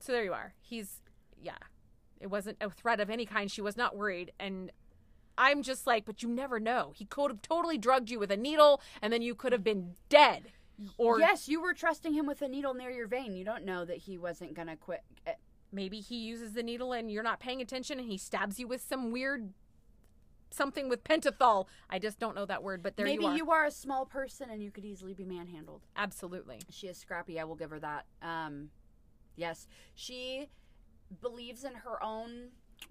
So 0.00 0.12
there 0.12 0.24
you 0.24 0.32
are. 0.32 0.54
He's 0.60 1.00
yeah. 1.40 1.56
It 2.20 2.26
wasn't 2.28 2.58
a 2.60 2.70
threat 2.70 3.00
of 3.00 3.10
any 3.10 3.26
kind. 3.26 3.50
She 3.50 3.60
was 3.60 3.76
not 3.76 3.96
worried, 3.96 4.32
and 4.38 4.70
I'm 5.36 5.62
just 5.62 5.86
like, 5.86 6.04
but 6.04 6.22
you 6.22 6.28
never 6.28 6.60
know. 6.60 6.92
He 6.94 7.04
could 7.04 7.30
have 7.30 7.42
totally 7.42 7.78
drugged 7.78 8.10
you 8.10 8.18
with 8.20 8.30
a 8.30 8.36
needle, 8.36 8.80
and 9.00 9.12
then 9.12 9.22
you 9.22 9.34
could 9.34 9.52
have 9.52 9.64
been 9.64 9.94
dead. 10.08 10.52
Or 10.98 11.18
yes, 11.18 11.48
you 11.48 11.60
were 11.60 11.74
trusting 11.74 12.12
him 12.14 12.26
with 12.26 12.42
a 12.42 12.48
needle 12.48 12.74
near 12.74 12.90
your 12.90 13.06
vein. 13.08 13.34
You 13.34 13.44
don't 13.44 13.64
know 13.64 13.84
that 13.84 13.98
he 13.98 14.18
wasn't 14.18 14.54
gonna 14.54 14.76
quit. 14.76 15.02
eh, 15.26 15.34
maybe 15.72 16.00
he 16.00 16.16
uses 16.16 16.52
the 16.52 16.62
needle 16.62 16.92
and 16.92 17.10
you're 17.10 17.22
not 17.22 17.40
paying 17.40 17.60
attention, 17.60 17.98
and 17.98 18.08
he 18.08 18.18
stabs 18.18 18.58
you 18.60 18.68
with 18.68 18.82
some 18.82 19.10
weird 19.10 19.52
something 20.52 20.88
with 20.88 21.04
pentothal. 21.04 21.66
I 21.90 21.98
just 21.98 22.18
don't 22.18 22.34
know 22.34 22.46
that 22.46 22.62
word, 22.62 22.82
but 22.82 22.96
there 22.96 23.06
Maybe 23.06 23.24
you 23.26 23.50
are. 23.50 23.64
a 23.66 23.70
small 23.70 24.04
person 24.06 24.50
and 24.50 24.62
you 24.62 24.70
could 24.70 24.84
easily 24.84 25.14
be 25.14 25.24
manhandled. 25.24 25.82
Absolutely. 25.96 26.60
She 26.70 26.86
is 26.88 26.96
scrappy. 26.98 27.38
I 27.40 27.44
will 27.44 27.54
give 27.56 27.70
her 27.70 27.80
that. 27.80 28.06
Um, 28.22 28.70
yes, 29.36 29.66
she 29.94 30.48
believes 31.20 31.64
in 31.64 31.74
her 31.74 32.02
own 32.02 32.48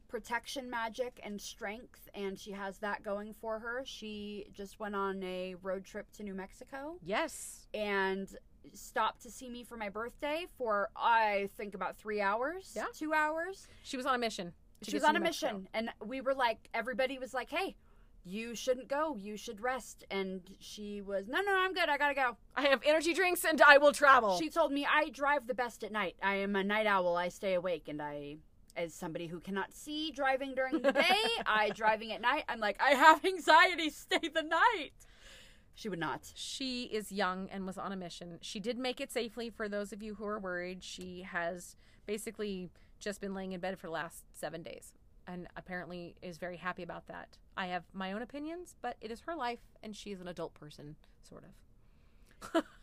protection 0.07 0.69
magic 0.69 1.19
and 1.23 1.39
strength, 1.39 2.07
and 2.13 2.39
she 2.39 2.51
has 2.51 2.77
that 2.79 3.03
going 3.03 3.33
for 3.33 3.59
her. 3.59 3.81
She 3.85 4.47
just 4.53 4.79
went 4.79 4.95
on 4.95 5.21
a 5.23 5.55
road 5.61 5.83
trip 5.85 6.11
to 6.13 6.23
New 6.23 6.33
Mexico 6.33 6.97
Yes. 7.03 7.67
and 7.73 8.27
stopped 8.73 9.21
to 9.23 9.31
see 9.31 9.49
me 9.49 9.63
for 9.63 9.75
my 9.75 9.89
birthday 9.89 10.45
for 10.57 10.89
I 10.95 11.49
think 11.57 11.73
about 11.73 11.97
three 11.97 12.21
hours, 12.21 12.71
Yeah. 12.75 12.85
two 12.93 13.13
hours. 13.13 13.67
She 13.83 13.97
was 13.97 14.05
on 14.05 14.13
a 14.15 14.17
mission. 14.19 14.53
She 14.83 14.95
was 14.95 15.03
on 15.03 15.15
a 15.15 15.19
mission, 15.19 15.67
and 15.73 15.89
we 16.03 16.21
were 16.21 16.33
like, 16.33 16.69
everybody 16.73 17.17
was 17.19 17.33
like, 17.33 17.49
"Hey." 17.49 17.75
You 18.23 18.53
shouldn't 18.53 18.87
go. 18.87 19.17
You 19.19 19.35
should 19.35 19.61
rest. 19.61 20.05
And 20.11 20.41
she 20.59 21.01
was, 21.01 21.27
no, 21.27 21.41
no, 21.41 21.55
I'm 21.57 21.73
good. 21.73 21.89
I 21.89 21.97
gotta 21.97 22.13
go. 22.13 22.37
I 22.55 22.67
have 22.67 22.81
energy 22.85 23.15
drinks 23.15 23.43
and 23.43 23.59
I 23.63 23.79
will 23.79 23.93
travel. 23.93 24.37
She 24.37 24.51
told 24.51 24.71
me 24.71 24.85
I 24.85 25.09
drive 25.09 25.47
the 25.47 25.55
best 25.55 25.83
at 25.83 25.91
night. 25.91 26.17
I 26.21 26.35
am 26.35 26.55
a 26.55 26.63
night 26.63 26.85
owl. 26.85 27.17
I 27.17 27.29
stay 27.29 27.55
awake 27.55 27.87
and 27.87 27.99
I 27.99 28.37
as 28.75 28.93
somebody 28.93 29.27
who 29.27 29.39
cannot 29.39 29.73
see 29.73 30.11
driving 30.11 30.55
during 30.55 30.81
the 30.81 30.91
day, 30.91 31.17
I 31.45 31.69
driving 31.69 32.11
at 32.13 32.21
night, 32.21 32.45
I'm 32.47 32.59
like, 32.59 32.79
I 32.81 32.91
have 32.91 33.23
anxiety, 33.25 33.89
stay 33.89 34.29
the 34.33 34.43
night. 34.43 34.91
She 35.73 35.89
would 35.89 35.99
not. 35.99 36.31
She 36.35 36.83
is 36.83 37.11
young 37.11 37.49
and 37.49 37.65
was 37.65 37.77
on 37.77 37.91
a 37.91 37.95
mission. 37.95 38.37
She 38.41 38.59
did 38.59 38.77
make 38.77 38.99
it 39.01 39.11
safely 39.11 39.49
for 39.49 39.67
those 39.69 39.93
of 39.93 40.03
you 40.03 40.15
who 40.15 40.25
are 40.25 40.39
worried. 40.39 40.83
She 40.83 41.23
has 41.29 41.75
basically 42.05 42.69
just 43.01 43.19
been 43.19 43.33
laying 43.33 43.51
in 43.51 43.59
bed 43.59 43.77
for 43.77 43.87
the 43.87 43.93
last 43.93 44.23
seven 44.33 44.63
days 44.63 44.93
and 45.27 45.47
apparently 45.55 46.15
is 46.21 46.37
very 46.37 46.57
happy 46.57 46.83
about 46.83 47.07
that. 47.07 47.37
I 47.57 47.67
have 47.67 47.83
my 47.93 48.13
own 48.13 48.21
opinions, 48.21 48.75
but 48.81 48.95
it 49.01 49.11
is 49.11 49.21
her 49.21 49.35
life 49.35 49.59
and 49.83 49.95
she's 49.95 50.21
an 50.21 50.27
adult 50.27 50.53
person, 50.53 50.95
sort 51.21 51.43
of. 52.53 52.63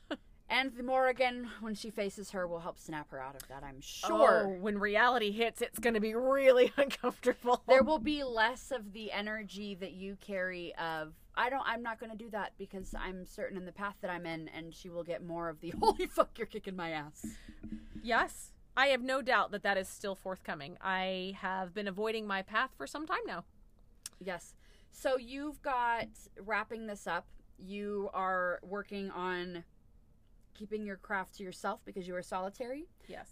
And 0.51 0.74
the 0.74 0.82
Morrigan, 0.82 1.49
when 1.61 1.74
she 1.74 1.90
faces 1.90 2.31
her, 2.31 2.47
will 2.47 2.61
help 2.61 2.78
snap 2.78 3.11
her 3.11 3.20
out 3.20 3.35
of 3.35 3.47
that, 3.49 3.62
I'm 3.62 3.78
oh, 3.78 4.09
sure. 4.09 4.45
Oh, 4.47 4.61
when 4.61 4.78
reality 4.78 5.31
hits, 5.31 5.61
it's 5.61 5.78
going 5.78 5.93
to 5.93 6.01
be 6.01 6.15
really 6.15 6.73
uncomfortable. 6.77 7.62
There 7.69 7.82
will 7.82 7.99
be 7.99 8.24
less 8.24 8.70
of 8.70 8.95
the 8.95 9.12
energy 9.12 9.74
that 9.74 9.93
you 9.93 10.16
carry 10.20 10.74
of 10.77 11.12
I 11.36 11.51
don't 11.51 11.62
I'm 11.66 11.82
not 11.82 12.01
going 12.01 12.11
to 12.11 12.16
do 12.16 12.31
that 12.31 12.55
because 12.59 12.95
I'm 12.99 13.24
certain 13.24 13.57
in 13.57 13.65
the 13.65 13.73
path 13.73 13.95
that 14.01 14.11
I'm 14.11 14.27
in 14.27 14.49
and 14.49 14.74
she 14.74 14.89
will 14.89 15.05
get 15.05 15.24
more 15.24 15.49
of 15.49 15.61
the 15.61 15.70
holy 15.81 16.07
fuck 16.07 16.31
you're 16.36 16.47
kicking 16.47 16.74
my 16.74 16.90
ass. 16.90 17.27
Yes. 18.03 18.53
I 18.79 18.87
have 18.89 19.03
no 19.03 19.23
doubt 19.23 19.51
that 19.51 19.65
that 19.65 19.77
is 19.77 19.89
still 19.89 20.15
forthcoming. 20.15 20.79
I 20.81 21.35
have 21.41 21.75
been 21.75 21.89
avoiding 21.89 22.29
my 22.29 22.43
path 22.43 22.71
for 22.79 22.87
some 22.87 23.09
time 23.09 23.27
now. 23.27 23.43
Yes. 24.21 24.55
So 24.93 25.19
you've 25.19 25.61
got 25.63 26.07
wrapping 26.47 26.87
this 26.87 27.09
up. 27.09 27.27
You 27.59 28.09
are 28.15 28.61
working 28.63 29.11
on 29.11 29.65
keeping 30.55 30.87
your 30.87 30.95
craft 30.97 31.39
to 31.39 31.43
yourself 31.43 31.81
because 31.85 32.07
you 32.07 32.15
are 32.15 32.23
solitary, 32.23 32.87
Yes. 33.09 33.27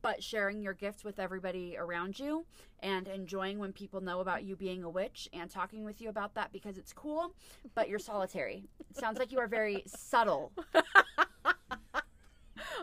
but 0.00 0.22
sharing 0.22 0.62
your 0.62 0.72
gifts 0.72 1.04
with 1.04 1.18
everybody 1.18 1.76
around 1.78 2.18
you 2.18 2.46
and 2.80 3.08
enjoying 3.08 3.58
when 3.58 3.74
people 3.74 4.00
know 4.00 4.20
about 4.20 4.42
you 4.42 4.56
being 4.56 4.84
a 4.84 4.88
witch 4.88 5.28
and 5.34 5.50
talking 5.50 5.84
with 5.84 6.00
you 6.00 6.08
about 6.08 6.34
that 6.34 6.50
because 6.50 6.78
it's 6.78 6.94
cool, 6.94 7.34
but 7.74 7.90
you're 7.90 7.98
solitary. 7.98 8.64
It 8.88 8.96
sounds 8.96 9.18
like 9.18 9.32
you 9.32 9.38
are 9.38 9.48
very 9.48 9.82
subtle. 9.86 10.50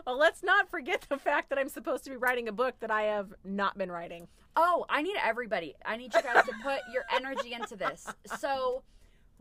Well, 0.06 0.18
let's 0.18 0.42
not 0.42 0.70
forget 0.70 1.06
the 1.08 1.18
fact 1.18 1.50
that 1.50 1.58
I'm 1.58 1.68
supposed 1.68 2.04
to 2.04 2.10
be 2.10 2.16
writing 2.16 2.48
a 2.48 2.52
book 2.52 2.74
that 2.80 2.90
I 2.90 3.02
have 3.02 3.32
not 3.44 3.76
been 3.76 3.90
writing. 3.90 4.28
Oh, 4.56 4.84
I 4.88 5.02
need 5.02 5.16
everybody. 5.22 5.74
I 5.84 5.96
need 5.96 6.14
you 6.14 6.22
guys 6.22 6.44
to 6.44 6.52
put 6.62 6.80
your 6.92 7.04
energy 7.14 7.52
into 7.52 7.76
this. 7.76 8.06
So, 8.38 8.82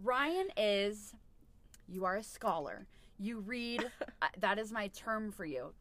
Ryan 0.03 0.49
is, 0.57 1.14
you 1.88 2.06
are 2.06 2.18
a 2.18 2.23
scholar. 2.23 2.88
You 3.18 3.40
read, 3.40 3.90
uh, 4.22 4.27
that 4.40 4.60
is 4.60 4.72
my 4.72 4.88
term 4.88 5.31
for 5.31 5.45
you. 5.45 5.73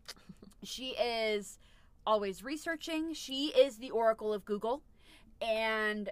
She 0.62 0.90
is 0.90 1.59
always 2.06 2.42
researching. 2.42 3.14
She 3.14 3.48
is 3.48 3.78
the 3.78 3.90
oracle 3.90 4.32
of 4.32 4.44
Google. 4.44 4.82
And 5.40 6.10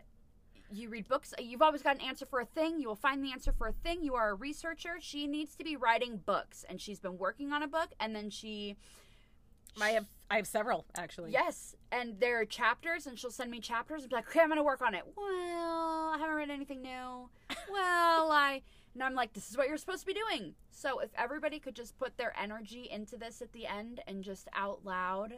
you 0.72 0.88
read 0.88 1.08
books. 1.08 1.32
You've 1.38 1.62
always 1.62 1.82
got 1.82 1.96
an 1.96 2.02
answer 2.02 2.26
for 2.26 2.40
a 2.40 2.44
thing. 2.44 2.80
You 2.80 2.88
will 2.88 2.96
find 2.96 3.24
the 3.24 3.32
answer 3.32 3.52
for 3.52 3.66
a 3.68 3.72
thing. 3.72 4.02
You 4.02 4.14
are 4.14 4.30
a 4.30 4.34
researcher. 4.34 4.96
She 5.00 5.26
needs 5.26 5.54
to 5.56 5.64
be 5.64 5.76
writing 5.76 6.20
books. 6.24 6.64
And 6.68 6.80
she's 6.80 7.00
been 7.00 7.18
working 7.18 7.52
on 7.52 7.62
a 7.62 7.68
book. 7.68 7.90
And 8.00 8.14
then 8.14 8.30
she 8.30 8.76
I 9.80 9.90
have 9.90 10.06
I 10.30 10.36
have 10.36 10.46
several 10.46 10.86
actually. 10.96 11.32
Yes, 11.32 11.76
and 11.92 12.18
there 12.18 12.40
are 12.40 12.44
chapters, 12.44 13.06
and 13.06 13.18
she'll 13.18 13.30
send 13.30 13.50
me 13.50 13.60
chapters 13.60 14.02
and 14.02 14.10
be 14.10 14.16
like, 14.16 14.28
"Okay, 14.28 14.40
I'm 14.40 14.48
gonna 14.48 14.62
work 14.62 14.82
on 14.82 14.94
it." 14.94 15.04
Well, 15.16 16.12
I 16.14 16.16
haven't 16.18 16.34
read 16.34 16.50
anything 16.50 16.82
new. 16.82 17.28
well, 17.70 18.30
I 18.32 18.62
and 18.94 19.02
I'm 19.02 19.14
like, 19.14 19.32
"This 19.34 19.50
is 19.50 19.56
what 19.56 19.68
you're 19.68 19.76
supposed 19.76 20.00
to 20.00 20.06
be 20.06 20.14
doing." 20.14 20.54
So 20.70 20.98
if 20.98 21.10
everybody 21.16 21.58
could 21.58 21.76
just 21.76 21.98
put 21.98 22.16
their 22.16 22.34
energy 22.40 22.88
into 22.90 23.16
this 23.16 23.42
at 23.42 23.52
the 23.52 23.66
end 23.66 24.00
and 24.06 24.22
just 24.22 24.48
out 24.54 24.84
loud, 24.84 25.34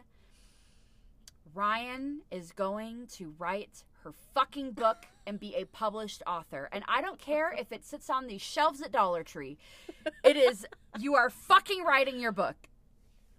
Ryan 1.55 2.23
is 2.31 2.53
going 2.53 3.09
to 3.15 3.35
write 3.39 3.85
her 4.05 4.13
fucking 4.35 4.73
book 4.73 5.07
and 5.29 5.39
be 5.39 5.55
a 5.55 5.67
published 5.67 6.23
author. 6.27 6.69
And 6.73 6.83
I 6.89 7.03
don't 7.03 7.21
care 7.21 7.53
if 7.53 7.71
it 7.71 7.85
sits 7.85 8.09
on 8.09 8.27
these 8.27 8.41
shelves 8.41 8.81
at 8.81 8.91
Dollar 8.91 9.23
Tree. 9.23 9.59
It 10.25 10.37
is 10.37 10.67
you 10.99 11.15
are 11.15 11.29
fucking 11.29 11.85
writing 11.85 12.19
your 12.19 12.33
book. 12.33 12.57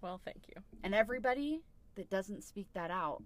Well, 0.00 0.20
thank 0.24 0.44
you. 0.48 0.62
And 0.84 0.94
everybody 0.94 1.62
that 1.96 2.08
doesn't 2.08 2.44
speak 2.44 2.68
that 2.74 2.90
out 2.90 3.22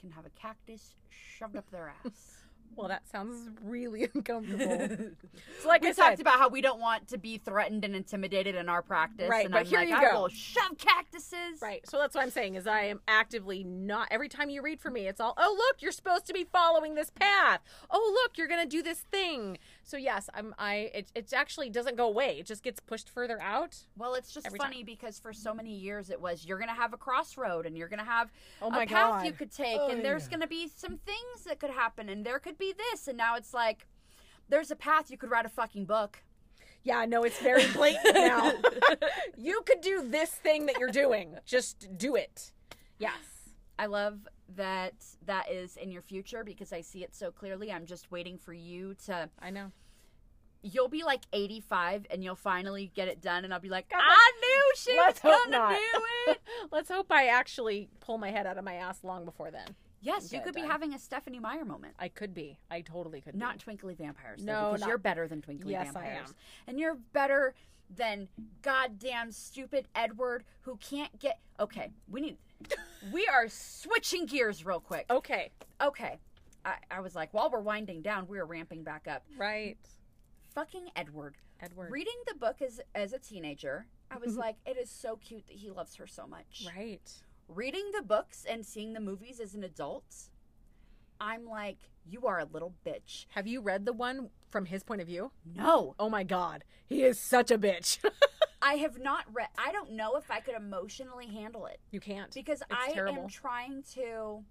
can 0.00 0.12
have 0.12 0.24
a 0.24 0.30
cactus 0.30 0.94
shoved 1.10 1.56
up 1.56 1.68
their 1.70 1.92
ass. 2.06 2.38
Well, 2.76 2.88
that 2.88 3.08
sounds 3.08 3.50
really 3.64 4.08
uncomfortable. 4.14 4.88
so, 5.62 5.68
like 5.68 5.82
we 5.82 5.88
I 5.88 5.92
talked 5.92 6.18
said, 6.18 6.20
about 6.20 6.38
how 6.38 6.48
we 6.48 6.60
don't 6.60 6.80
want 6.80 7.08
to 7.08 7.18
be 7.18 7.38
threatened 7.38 7.84
and 7.84 7.94
intimidated 7.96 8.54
in 8.54 8.68
our 8.68 8.82
practice. 8.82 9.28
Right, 9.28 9.44
and 9.44 9.52
but 9.52 9.60
I'm 9.60 9.66
here 9.66 9.80
like, 9.80 9.88
you 9.88 9.96
I 9.96 10.10
go. 10.12 10.22
will 10.22 10.28
shove 10.28 10.78
cactuses. 10.78 11.60
Right. 11.60 11.88
So 11.88 11.98
that's 11.98 12.14
what 12.14 12.22
I'm 12.22 12.30
saying 12.30 12.54
is 12.54 12.66
I 12.66 12.82
am 12.82 13.00
actively 13.08 13.64
not 13.64 14.08
every 14.10 14.28
time 14.28 14.50
you 14.50 14.62
read 14.62 14.80
for 14.80 14.90
me 14.90 15.08
it's 15.08 15.20
all, 15.20 15.34
"Oh, 15.36 15.54
look, 15.58 15.82
you're 15.82 15.92
supposed 15.92 16.26
to 16.26 16.32
be 16.32 16.44
following 16.44 16.94
this 16.94 17.10
path. 17.10 17.60
Oh, 17.90 18.20
look, 18.22 18.38
you're 18.38 18.48
going 18.48 18.62
to 18.62 18.68
do 18.68 18.82
this 18.82 19.00
thing." 19.00 19.58
So 19.88 19.96
yes, 19.96 20.28
I'm 20.34 20.54
I 20.58 20.90
it 20.92 21.10
it 21.14 21.32
actually 21.32 21.70
doesn't 21.70 21.96
go 21.96 22.08
away. 22.08 22.36
It 22.38 22.44
just 22.44 22.62
gets 22.62 22.78
pushed 22.78 23.08
further 23.08 23.40
out. 23.40 23.74
Well, 23.96 24.12
it's 24.12 24.30
just 24.30 24.46
Every 24.46 24.58
funny 24.58 24.84
because 24.84 25.18
for 25.18 25.32
so 25.32 25.54
many 25.54 25.74
years 25.74 26.10
it 26.10 26.20
was 26.20 26.44
you're 26.44 26.58
going 26.58 26.68
to 26.68 26.74
have 26.74 26.92
a 26.92 26.98
crossroad 26.98 27.64
and 27.64 27.74
you're 27.74 27.88
going 27.88 27.98
to 27.98 28.04
have 28.04 28.30
Oh 28.60 28.68
my 28.68 28.82
a 28.82 28.86
path 28.86 29.22
God. 29.22 29.24
you 29.24 29.32
could 29.32 29.50
take 29.50 29.78
Oh, 29.80 29.88
and 29.88 30.04
there's 30.04 30.24
yeah. 30.24 30.28
going 30.28 30.40
to 30.42 30.46
be 30.46 30.68
some 30.68 30.98
things 30.98 31.44
that 31.46 31.58
could 31.58 31.70
happen 31.70 32.10
and 32.10 32.22
there 32.22 32.38
could 32.38 32.58
be 32.58 32.74
this 32.76 33.08
and 33.08 33.16
now 33.16 33.34
it's 33.34 33.54
like 33.54 33.86
there's 34.50 34.70
a 34.70 34.76
path 34.76 35.10
you 35.10 35.16
could 35.16 35.30
write 35.30 35.46
a 35.46 35.48
fucking 35.48 35.86
book. 35.86 36.22
Yeah, 36.82 37.06
no, 37.06 37.22
it's 37.22 37.40
very 37.40 37.66
blatant 37.72 38.14
now. 38.14 38.52
you 39.38 39.62
could 39.64 39.80
do 39.80 40.02
this 40.06 40.30
thing 40.30 40.66
that 40.66 40.78
you're 40.78 40.90
doing. 40.90 41.36
Just 41.46 41.88
do 41.96 42.14
it. 42.14 42.52
Yes. 42.98 43.37
I 43.78 43.86
love 43.86 44.26
that 44.56 44.94
that 45.26 45.50
is 45.50 45.76
in 45.76 45.90
your 45.90 46.02
future 46.02 46.42
because 46.44 46.72
I 46.72 46.80
see 46.80 47.04
it 47.04 47.14
so 47.14 47.30
clearly. 47.30 47.70
I'm 47.70 47.86
just 47.86 48.10
waiting 48.10 48.38
for 48.38 48.52
you 48.52 48.94
to 49.06 49.28
I 49.38 49.50
know. 49.50 49.70
you'll 50.62 50.88
be 50.88 51.04
like 51.04 51.22
85 51.32 52.06
and 52.10 52.24
you'll 52.24 52.34
finally 52.34 52.90
get 52.94 53.08
it 53.08 53.20
done 53.20 53.44
and 53.44 53.54
I'll 53.54 53.60
be 53.60 53.68
like, 53.68 53.88
God, 53.88 54.00
I 54.02 54.32
knew 54.40 54.72
she 54.76 54.94
was 54.94 55.18
gonna 55.20 55.76
do 55.76 56.02
it. 56.32 56.38
Let's 56.72 56.88
hope 56.90 57.06
I 57.12 57.26
actually 57.28 57.88
pull 58.00 58.18
my 58.18 58.30
head 58.30 58.46
out 58.46 58.58
of 58.58 58.64
my 58.64 58.74
ass 58.74 59.04
long 59.04 59.24
before 59.24 59.50
then. 59.50 59.68
yes, 60.00 60.32
you 60.32 60.40
could 60.40 60.54
be 60.54 60.62
done. 60.62 60.70
having 60.70 60.94
a 60.94 60.98
Stephenie 60.98 61.38
Meyer 61.40 61.64
moment. 61.64 61.94
I 61.98 62.08
could 62.08 62.34
be. 62.34 62.58
I 62.70 62.80
totally 62.80 63.20
could 63.20 63.34
Not 63.36 63.54
be. 63.58 63.62
twinkly 63.64 63.94
vampires, 63.94 64.40
though, 64.44 64.52
No, 64.52 64.66
because 64.70 64.80
not- 64.80 64.88
you're 64.88 64.98
better 64.98 65.28
than 65.28 65.42
twinkly 65.42 65.72
Yes, 65.72 65.88
I 65.90 65.92
vampires. 65.92 66.28
am. 66.30 66.34
And 66.66 66.80
you're 66.80 66.96
better 67.12 67.54
than 67.94 68.28
goddamn 68.62 69.30
stupid 69.32 69.88
Edward 69.94 70.44
who 70.62 70.76
can't 70.76 71.18
get 71.18 71.38
Okay, 71.60 71.90
we 72.08 72.20
need 72.20 72.36
We 73.12 73.26
are 73.26 73.48
switching 73.48 74.26
gears 74.26 74.64
real 74.64 74.80
quick. 74.80 75.06
Okay. 75.10 75.50
Okay. 75.80 76.18
I, 76.64 76.74
I 76.90 77.00
was 77.00 77.14
like, 77.14 77.32
while 77.32 77.50
we're 77.50 77.60
winding 77.60 78.02
down, 78.02 78.26
we're 78.26 78.44
ramping 78.44 78.82
back 78.82 79.06
up. 79.08 79.24
Right. 79.36 79.78
Fucking 80.54 80.90
Edward. 80.96 81.36
Edward. 81.60 81.90
Reading 81.90 82.14
the 82.26 82.34
book 82.34 82.62
as 82.62 82.80
as 82.94 83.12
a 83.12 83.18
teenager, 83.18 83.86
I 84.10 84.18
was 84.18 84.32
mm-hmm. 84.32 84.40
like, 84.40 84.56
it 84.66 84.76
is 84.76 84.90
so 84.90 85.16
cute 85.16 85.46
that 85.46 85.56
he 85.56 85.70
loves 85.70 85.96
her 85.96 86.06
so 86.06 86.26
much. 86.26 86.66
Right. 86.76 87.10
Reading 87.48 87.90
the 87.94 88.02
books 88.02 88.44
and 88.48 88.64
seeing 88.64 88.92
the 88.92 89.00
movies 89.00 89.40
as 89.40 89.54
an 89.54 89.64
adult, 89.64 90.28
I'm 91.20 91.46
like, 91.46 91.78
you 92.04 92.26
are 92.26 92.38
a 92.38 92.44
little 92.44 92.74
bitch. 92.86 93.26
Have 93.30 93.46
you 93.46 93.60
read 93.60 93.86
the 93.86 93.92
one 93.92 94.30
from 94.48 94.66
his 94.66 94.82
point 94.82 95.00
of 95.00 95.06
view? 95.06 95.32
No, 95.56 95.94
Oh 95.98 96.08
my 96.08 96.22
god. 96.22 96.64
He 96.86 97.02
is 97.02 97.18
such 97.18 97.50
a 97.50 97.58
bitch. 97.58 97.98
I 98.60 98.74
have 98.74 98.98
not 99.00 99.24
read. 99.32 99.48
I 99.56 99.72
don't 99.72 99.92
know 99.92 100.16
if 100.16 100.30
I 100.30 100.40
could 100.40 100.54
emotionally 100.54 101.26
handle 101.26 101.66
it 101.66 101.78
you 101.90 102.00
can't. 102.00 102.32
because 102.34 102.60
It's 102.62 102.70
I 102.70 102.92
terrible. 102.92 103.22
am 103.22 103.28
trying 103.28 103.82
to. 103.94 104.42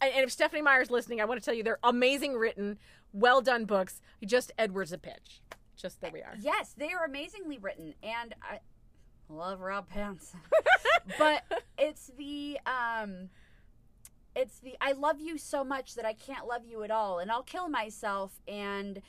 And 0.00 0.24
if 0.24 0.32
Stephenie 0.32 0.62
Meyer's 0.62 0.90
listening, 0.90 1.20
I 1.20 1.24
want 1.24 1.40
to 1.40 1.44
tell 1.44 1.52
you 1.54 1.62
they're 1.62 1.78
amazing 1.82 2.34
written, 2.34 2.78
well 3.12 3.40
done 3.42 3.64
books. 3.64 4.00
Just 4.24 4.52
Edward's 4.56 4.92
a 4.92 4.98
pitch. 4.98 5.40
Just 5.76 6.00
there 6.00 6.10
we 6.12 6.20
are. 6.22 6.34
Yes, 6.40 6.74
they 6.76 6.92
are 6.92 7.04
amazingly 7.04 7.58
written, 7.58 7.94
and 8.02 8.34
I 8.42 8.60
love 9.28 9.60
Rob 9.60 9.88
Pants. 9.88 10.32
but 11.18 11.42
it's 11.78 12.10
the 12.18 12.58
um, 12.66 13.30
it's 14.36 14.58
the 14.60 14.74
I 14.80 14.92
love 14.92 15.20
you 15.20 15.38
so 15.38 15.64
much 15.64 15.94
that 15.94 16.04
I 16.04 16.12
can't 16.12 16.46
love 16.46 16.62
you 16.66 16.82
at 16.82 16.90
all, 16.90 17.18
and 17.18 17.30
I'll 17.30 17.42
kill 17.42 17.68
myself, 17.68 18.32
and 18.46 19.00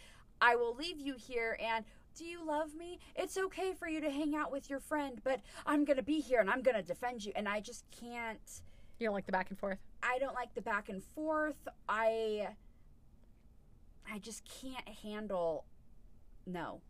I 0.41 0.55
will 0.55 0.75
leave 0.75 0.99
you 0.99 1.15
here. 1.17 1.57
And 1.61 1.85
do 2.15 2.25
you 2.25 2.45
love 2.45 2.75
me? 2.75 2.99
It's 3.15 3.37
okay 3.37 3.73
for 3.73 3.87
you 3.87 4.01
to 4.01 4.09
hang 4.09 4.35
out 4.35 4.51
with 4.51 4.69
your 4.69 4.79
friend, 4.79 5.21
but 5.23 5.41
I'm 5.65 5.85
gonna 5.85 6.03
be 6.03 6.19
here 6.19 6.39
and 6.39 6.49
I'm 6.49 6.61
gonna 6.61 6.83
defend 6.83 7.25
you, 7.25 7.31
and 7.35 7.47
I 7.47 7.59
just 7.59 7.85
can't. 7.91 8.61
You 8.99 9.07
don't 9.07 9.13
like 9.13 9.25
the 9.25 9.31
back 9.31 9.49
and 9.49 9.57
forth? 9.57 9.79
I 10.03 10.19
don't 10.19 10.35
like 10.35 10.53
the 10.53 10.61
back 10.61 10.89
and 10.89 11.03
forth. 11.03 11.67
I 11.89 12.49
I 14.11 14.19
just 14.19 14.43
can't 14.61 14.87
handle 15.03 15.65
no. 16.45 16.81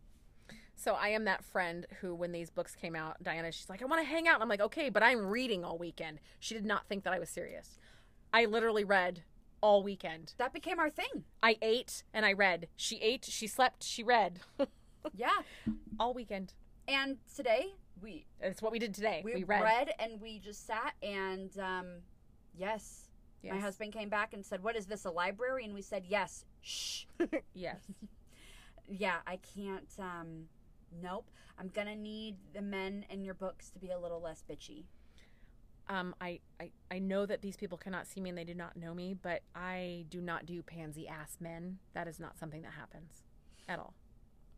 So 0.74 0.94
I 0.94 1.08
am 1.08 1.24
that 1.24 1.44
friend 1.44 1.86
who, 2.00 2.14
when 2.14 2.32
these 2.32 2.50
books 2.50 2.74
came 2.74 2.96
out, 2.96 3.22
Dianna, 3.22 3.52
she's 3.52 3.68
like, 3.68 3.82
I 3.82 3.84
want 3.84 4.02
to 4.02 4.08
hang 4.08 4.26
out. 4.26 4.34
And 4.34 4.42
I'm 4.42 4.48
like, 4.48 4.60
okay, 4.60 4.88
but 4.88 5.02
I'm 5.02 5.26
reading 5.26 5.64
all 5.64 5.78
weekend. 5.78 6.18
She 6.40 6.54
did 6.54 6.64
not 6.64 6.88
think 6.88 7.04
that 7.04 7.12
I 7.12 7.20
was 7.20 7.28
serious. 7.28 7.78
I 8.32 8.46
literally 8.46 8.82
read 8.82 9.22
all 9.60 9.84
weekend. 9.84 10.34
That 10.38 10.52
became 10.52 10.80
our 10.80 10.90
thing. 10.90 11.24
I 11.42 11.56
ate 11.62 12.02
and 12.12 12.26
I 12.26 12.32
read. 12.32 12.68
She 12.76 12.96
ate, 12.96 13.26
she 13.26 13.46
slept, 13.46 13.84
she 13.84 14.02
read 14.02 14.40
Yeah. 15.16 15.30
all 15.98 16.14
weekend. 16.14 16.52
And 16.88 17.18
today 17.34 17.74
we 18.00 18.26
It's 18.40 18.60
what 18.62 18.72
we 18.72 18.78
did 18.78 18.94
today. 18.94 19.22
we, 19.24 19.34
We, 19.34 19.44
read. 19.44 19.62
read. 19.62 19.90
and 19.98 20.20
we 20.20 20.38
just 20.38 20.66
sat 20.66 20.94
and 21.02 21.56
um 21.58 21.86
Yes. 22.56 23.08
My 23.44 23.58
husband 23.58 23.92
came 23.92 24.08
back 24.08 24.34
and 24.34 24.46
said, 24.46 24.62
"What 24.62 24.76
is 24.76 24.86
this? 24.86 25.04
A 25.04 25.10
library?" 25.10 25.64
And 25.64 25.74
we 25.74 25.82
said, 25.82 26.04
"Yes." 26.06 26.44
Shh. 26.60 27.06
Yes. 27.54 27.80
yeah, 28.88 29.16
I 29.26 29.38
can't. 29.54 29.88
Um, 29.98 30.44
nope. 31.02 31.28
I'm 31.58 31.68
gonna 31.68 31.96
need 31.96 32.36
the 32.54 32.62
men 32.62 33.04
in 33.10 33.24
your 33.24 33.34
books 33.34 33.68
to 33.70 33.80
be 33.80 33.90
a 33.90 33.98
little 33.98 34.20
less 34.20 34.44
bitchy. 34.48 34.84
Um, 35.88 36.14
I, 36.20 36.38
I, 36.60 36.70
I 36.90 36.98
know 37.00 37.26
that 37.26 37.42
these 37.42 37.56
people 37.56 37.76
cannot 37.76 38.06
see 38.06 38.20
me 38.20 38.28
and 38.28 38.38
they 38.38 38.44
do 38.44 38.54
not 38.54 38.76
know 38.76 38.94
me, 38.94 39.14
but 39.20 39.42
I 39.56 40.04
do 40.08 40.20
not 40.20 40.46
do 40.46 40.62
pansy 40.62 41.08
ass 41.08 41.38
men. 41.40 41.78
That 41.94 42.06
is 42.06 42.20
not 42.20 42.38
something 42.38 42.62
that 42.62 42.72
happens 42.72 43.24
at 43.68 43.80
all. 43.80 43.94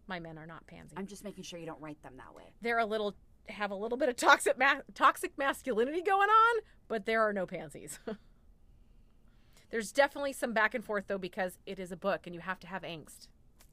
My 0.07 0.21
men 0.21 0.39
are 0.39 0.47
not 0.47 0.67
pansy. 0.67 0.95
I'm 0.97 1.07
just 1.07 1.25
making 1.25 1.45
sure 1.45 1.59
you 1.59 1.67
don't 1.67 1.81
write 1.81 2.03
them 2.03 2.15
that 2.19 2.35
way. 2.35 2.53
They're 2.61 2.79
a 2.79 2.87
little 2.87 3.15
have 3.49 3.71
a 3.71 3.75
little 3.75 3.99
bit 3.99 4.09
of 4.09 4.17
toxic 4.17 4.59
ma- 4.59 4.81
toxic 4.95 5.37
masculinity 5.37 6.03
going 6.03 6.29
on, 6.29 6.63
but 6.89 7.07
there 7.07 7.23
are 7.23 7.33
no 7.33 7.47
pansies. 7.47 7.99
There's 9.71 9.93
definitely 9.93 10.33
some 10.33 10.53
back 10.53 10.75
and 10.75 10.85
forth 10.85 11.05
though 11.09 11.19
because 11.19 11.59
it 11.67 11.79
is 11.79 11.91
a 11.93 11.97
book 11.97 12.23
and 12.27 12.35
you 12.35 12.41
have 12.41 12.61
to 12.61 12.67
have 12.67 12.83
angst. 12.83 13.29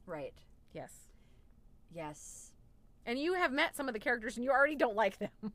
Right. 0.06 0.34
Yes. 0.72 0.92
Yes. 1.94 2.52
And 3.06 3.18
you 3.18 3.34
have 3.34 3.52
met 3.52 3.76
some 3.76 3.88
of 3.88 3.94
the 3.94 4.00
characters 4.00 4.36
and 4.36 4.44
you 4.44 4.50
already 4.50 4.76
don't 4.76 4.96
like 4.96 5.18
them. 5.18 5.30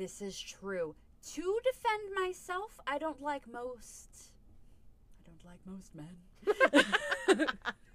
This 0.00 0.22
is 0.22 0.40
true. 0.40 0.94
To 1.34 1.58
defend 1.62 2.14
myself, 2.14 2.80
I 2.86 2.96
don't 2.96 3.20
like 3.20 3.46
most. 3.46 4.30
I 5.20 5.28
don't 5.28 5.44
like 5.44 5.60
most 5.66 5.94
men. 5.94 7.46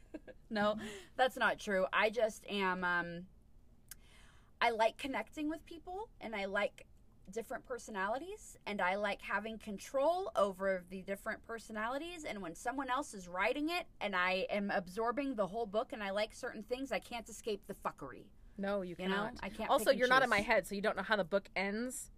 no, 0.50 0.76
that's 1.16 1.38
not 1.38 1.60
true. 1.60 1.86
I 1.94 2.10
just 2.10 2.46
am. 2.50 2.84
Um, 2.84 3.26
I 4.62 4.70
like 4.72 4.98
connecting 4.98 5.50
with 5.50 5.66
people, 5.66 6.10
and 6.22 6.36
I 6.36 6.46
like 6.46 6.86
different 7.32 7.66
personalities, 7.66 8.56
and 8.66 8.82
I 8.82 8.96
like 8.96 9.22
having 9.22 9.58
control 9.58 10.32
over 10.36 10.84
the 10.90 11.02
different 11.02 11.46
personalities. 11.46 12.24
And 12.24 12.42
when 12.42 12.56
someone 12.56 12.90
else 12.90 13.14
is 13.14 13.28
writing 13.28 13.70
it, 13.70 13.86
and 14.00 14.16
I 14.16 14.46
am 14.50 14.72
absorbing 14.72 15.36
the 15.36 15.48
whole 15.48 15.66
book, 15.66 15.92
and 15.92 16.02
I 16.04 16.12
like 16.12 16.34
certain 16.34 16.64
things, 16.64 16.92
I 16.92 17.00
can't 17.00 17.28
escape 17.28 17.64
the 17.68 17.74
fuckery. 17.74 18.26
no, 18.58 18.82
you 18.82 18.90
You 18.92 18.96
cannot. 18.96 19.34
know, 19.34 19.40
I 19.44 19.50
can't. 19.50 19.70
also, 19.70 19.92
you're 19.92 20.08
not 20.08 20.24
in 20.24 20.30
my 20.30 20.42
head, 20.42 20.66
so 20.68 20.76
you 20.76 20.82
don't 20.82 20.96
know 20.96 21.04
how 21.04 21.16
the 21.18 21.24
book 21.26 21.50
ends. 21.56 22.12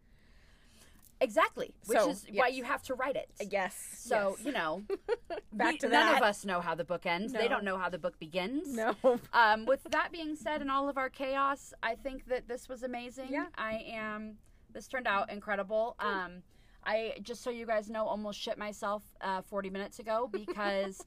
Exactly, 1.20 1.74
which 1.86 1.98
So, 1.98 2.10
is 2.10 2.26
why 2.32 2.48
you 2.50 2.64
have 2.64 2.84
to 2.84 2.94
write 2.94 3.16
it. 3.16 3.30
Yes. 3.50 3.76
So 3.98 4.36
yes. 4.38 4.46
you 4.46 4.52
know, 4.52 4.84
back 5.54 5.74
we- 5.74 5.78
to 5.80 5.90
none 5.90 6.16
of 6.16 6.22
us 6.22 6.46
know 6.46 6.62
how 6.62 6.76
the 6.76 6.84
book 6.84 7.06
ends. 7.06 7.34
They 7.34 7.48
don't 7.48 7.64
know 7.64 7.78
how 7.78 7.90
the 7.90 7.98
book 7.98 8.20
begins. 8.20 8.74
No. 8.76 8.96
Um, 9.34 9.66
with 9.66 9.84
that 9.92 10.12
being 10.12 10.36
said, 10.36 10.62
and 10.62 10.70
all 10.72 10.90
of 10.90 10.98
our 10.98 11.10
chaos, 11.10 11.74
I 11.84 11.96
think 11.96 12.28
that 12.28 12.48
this 12.48 12.68
was 12.70 12.84
amazing. 12.84 13.28
Yeah. 13.30 13.46
I 13.58 13.84
am. 13.92 14.38
This 14.74 14.88
turned 14.88 15.08
out 15.08 15.32
incredible. 15.32 15.96
Um, 16.00 16.44
I 16.84 17.14
just 17.22 17.44
so 17.44 17.50
you 17.50 17.66
guys 17.66 17.90
know, 17.90 18.06
almost 18.06 18.40
shit 18.40 18.58
myself 18.58 19.04
uh, 19.22 19.42
40 19.42 19.70
minutes 19.70 20.00
ago 20.00 20.30
because 20.32 21.04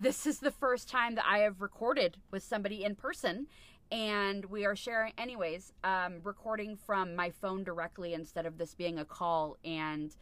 this 0.00 0.26
is 0.26 0.38
the 0.40 0.50
first 0.50 0.88
time 0.88 1.14
that 1.16 1.24
I 1.26 1.38
have 1.38 1.60
recorded 1.60 2.18
with 2.30 2.42
somebody 2.42 2.84
in 2.84 2.94
person. 2.94 3.46
And 3.92 4.44
we 4.46 4.64
are 4.64 4.74
sharing, 4.76 5.12
anyways, 5.18 5.72
um, 5.84 6.20
recording 6.22 6.76
from 6.76 7.14
my 7.14 7.30
phone 7.30 7.64
directly 7.64 8.14
instead 8.14 8.46
of 8.46 8.58
this 8.58 8.74
being 8.74 8.98
a 8.98 9.04
call. 9.04 9.56
And 9.64 10.14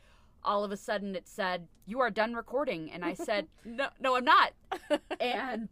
all 0.44 0.64
of 0.64 0.72
a 0.72 0.76
sudden 0.76 1.14
it 1.14 1.28
said, 1.28 1.68
You 1.86 2.00
are 2.00 2.10
done 2.10 2.34
recording. 2.34 2.90
And 2.90 3.04
I 3.04 3.14
said, 3.14 3.46
No, 3.64 3.88
no, 4.00 4.16
I'm 4.16 4.24
not. 4.24 4.52
and 5.20 5.68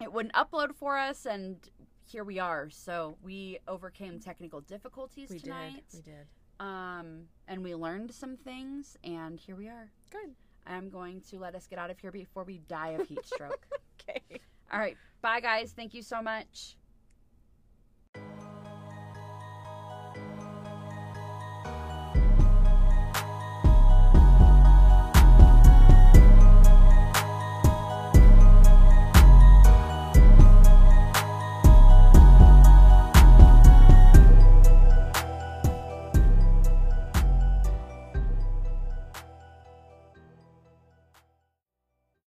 it 0.00 0.12
wouldn't 0.12 0.34
upload 0.34 0.74
for 0.74 0.96
us. 0.96 1.26
And 1.26 1.56
here 2.04 2.24
we 2.24 2.38
are. 2.38 2.70
So 2.70 3.16
we 3.22 3.58
overcame 3.66 4.20
technical 4.20 4.60
difficulties 4.60 5.30
we 5.30 5.40
tonight. 5.40 5.84
did. 5.90 6.04
We 6.06 6.12
did. 6.12 6.26
Um, 6.60 7.22
and 7.46 7.62
we 7.62 7.74
learned 7.74 8.12
some 8.12 8.36
things. 8.36 8.96
And 9.02 9.40
here 9.40 9.56
we 9.56 9.68
are. 9.68 9.90
Good. 10.10 10.34
I'm 10.66 10.90
going 10.90 11.22
to 11.30 11.38
let 11.38 11.54
us 11.54 11.66
get 11.66 11.78
out 11.78 11.90
of 11.90 11.98
here 11.98 12.12
before 12.12 12.44
we 12.44 12.58
die 12.68 12.90
of 12.90 13.08
heat 13.08 13.24
stroke. 13.26 13.66
Okay. 14.08 14.40
All 14.72 14.78
right. 14.78 14.96
Bye, 15.20 15.40
guys. 15.40 15.72
Thank 15.76 15.92
you 15.92 16.00
so 16.00 16.22
much. 16.22 16.77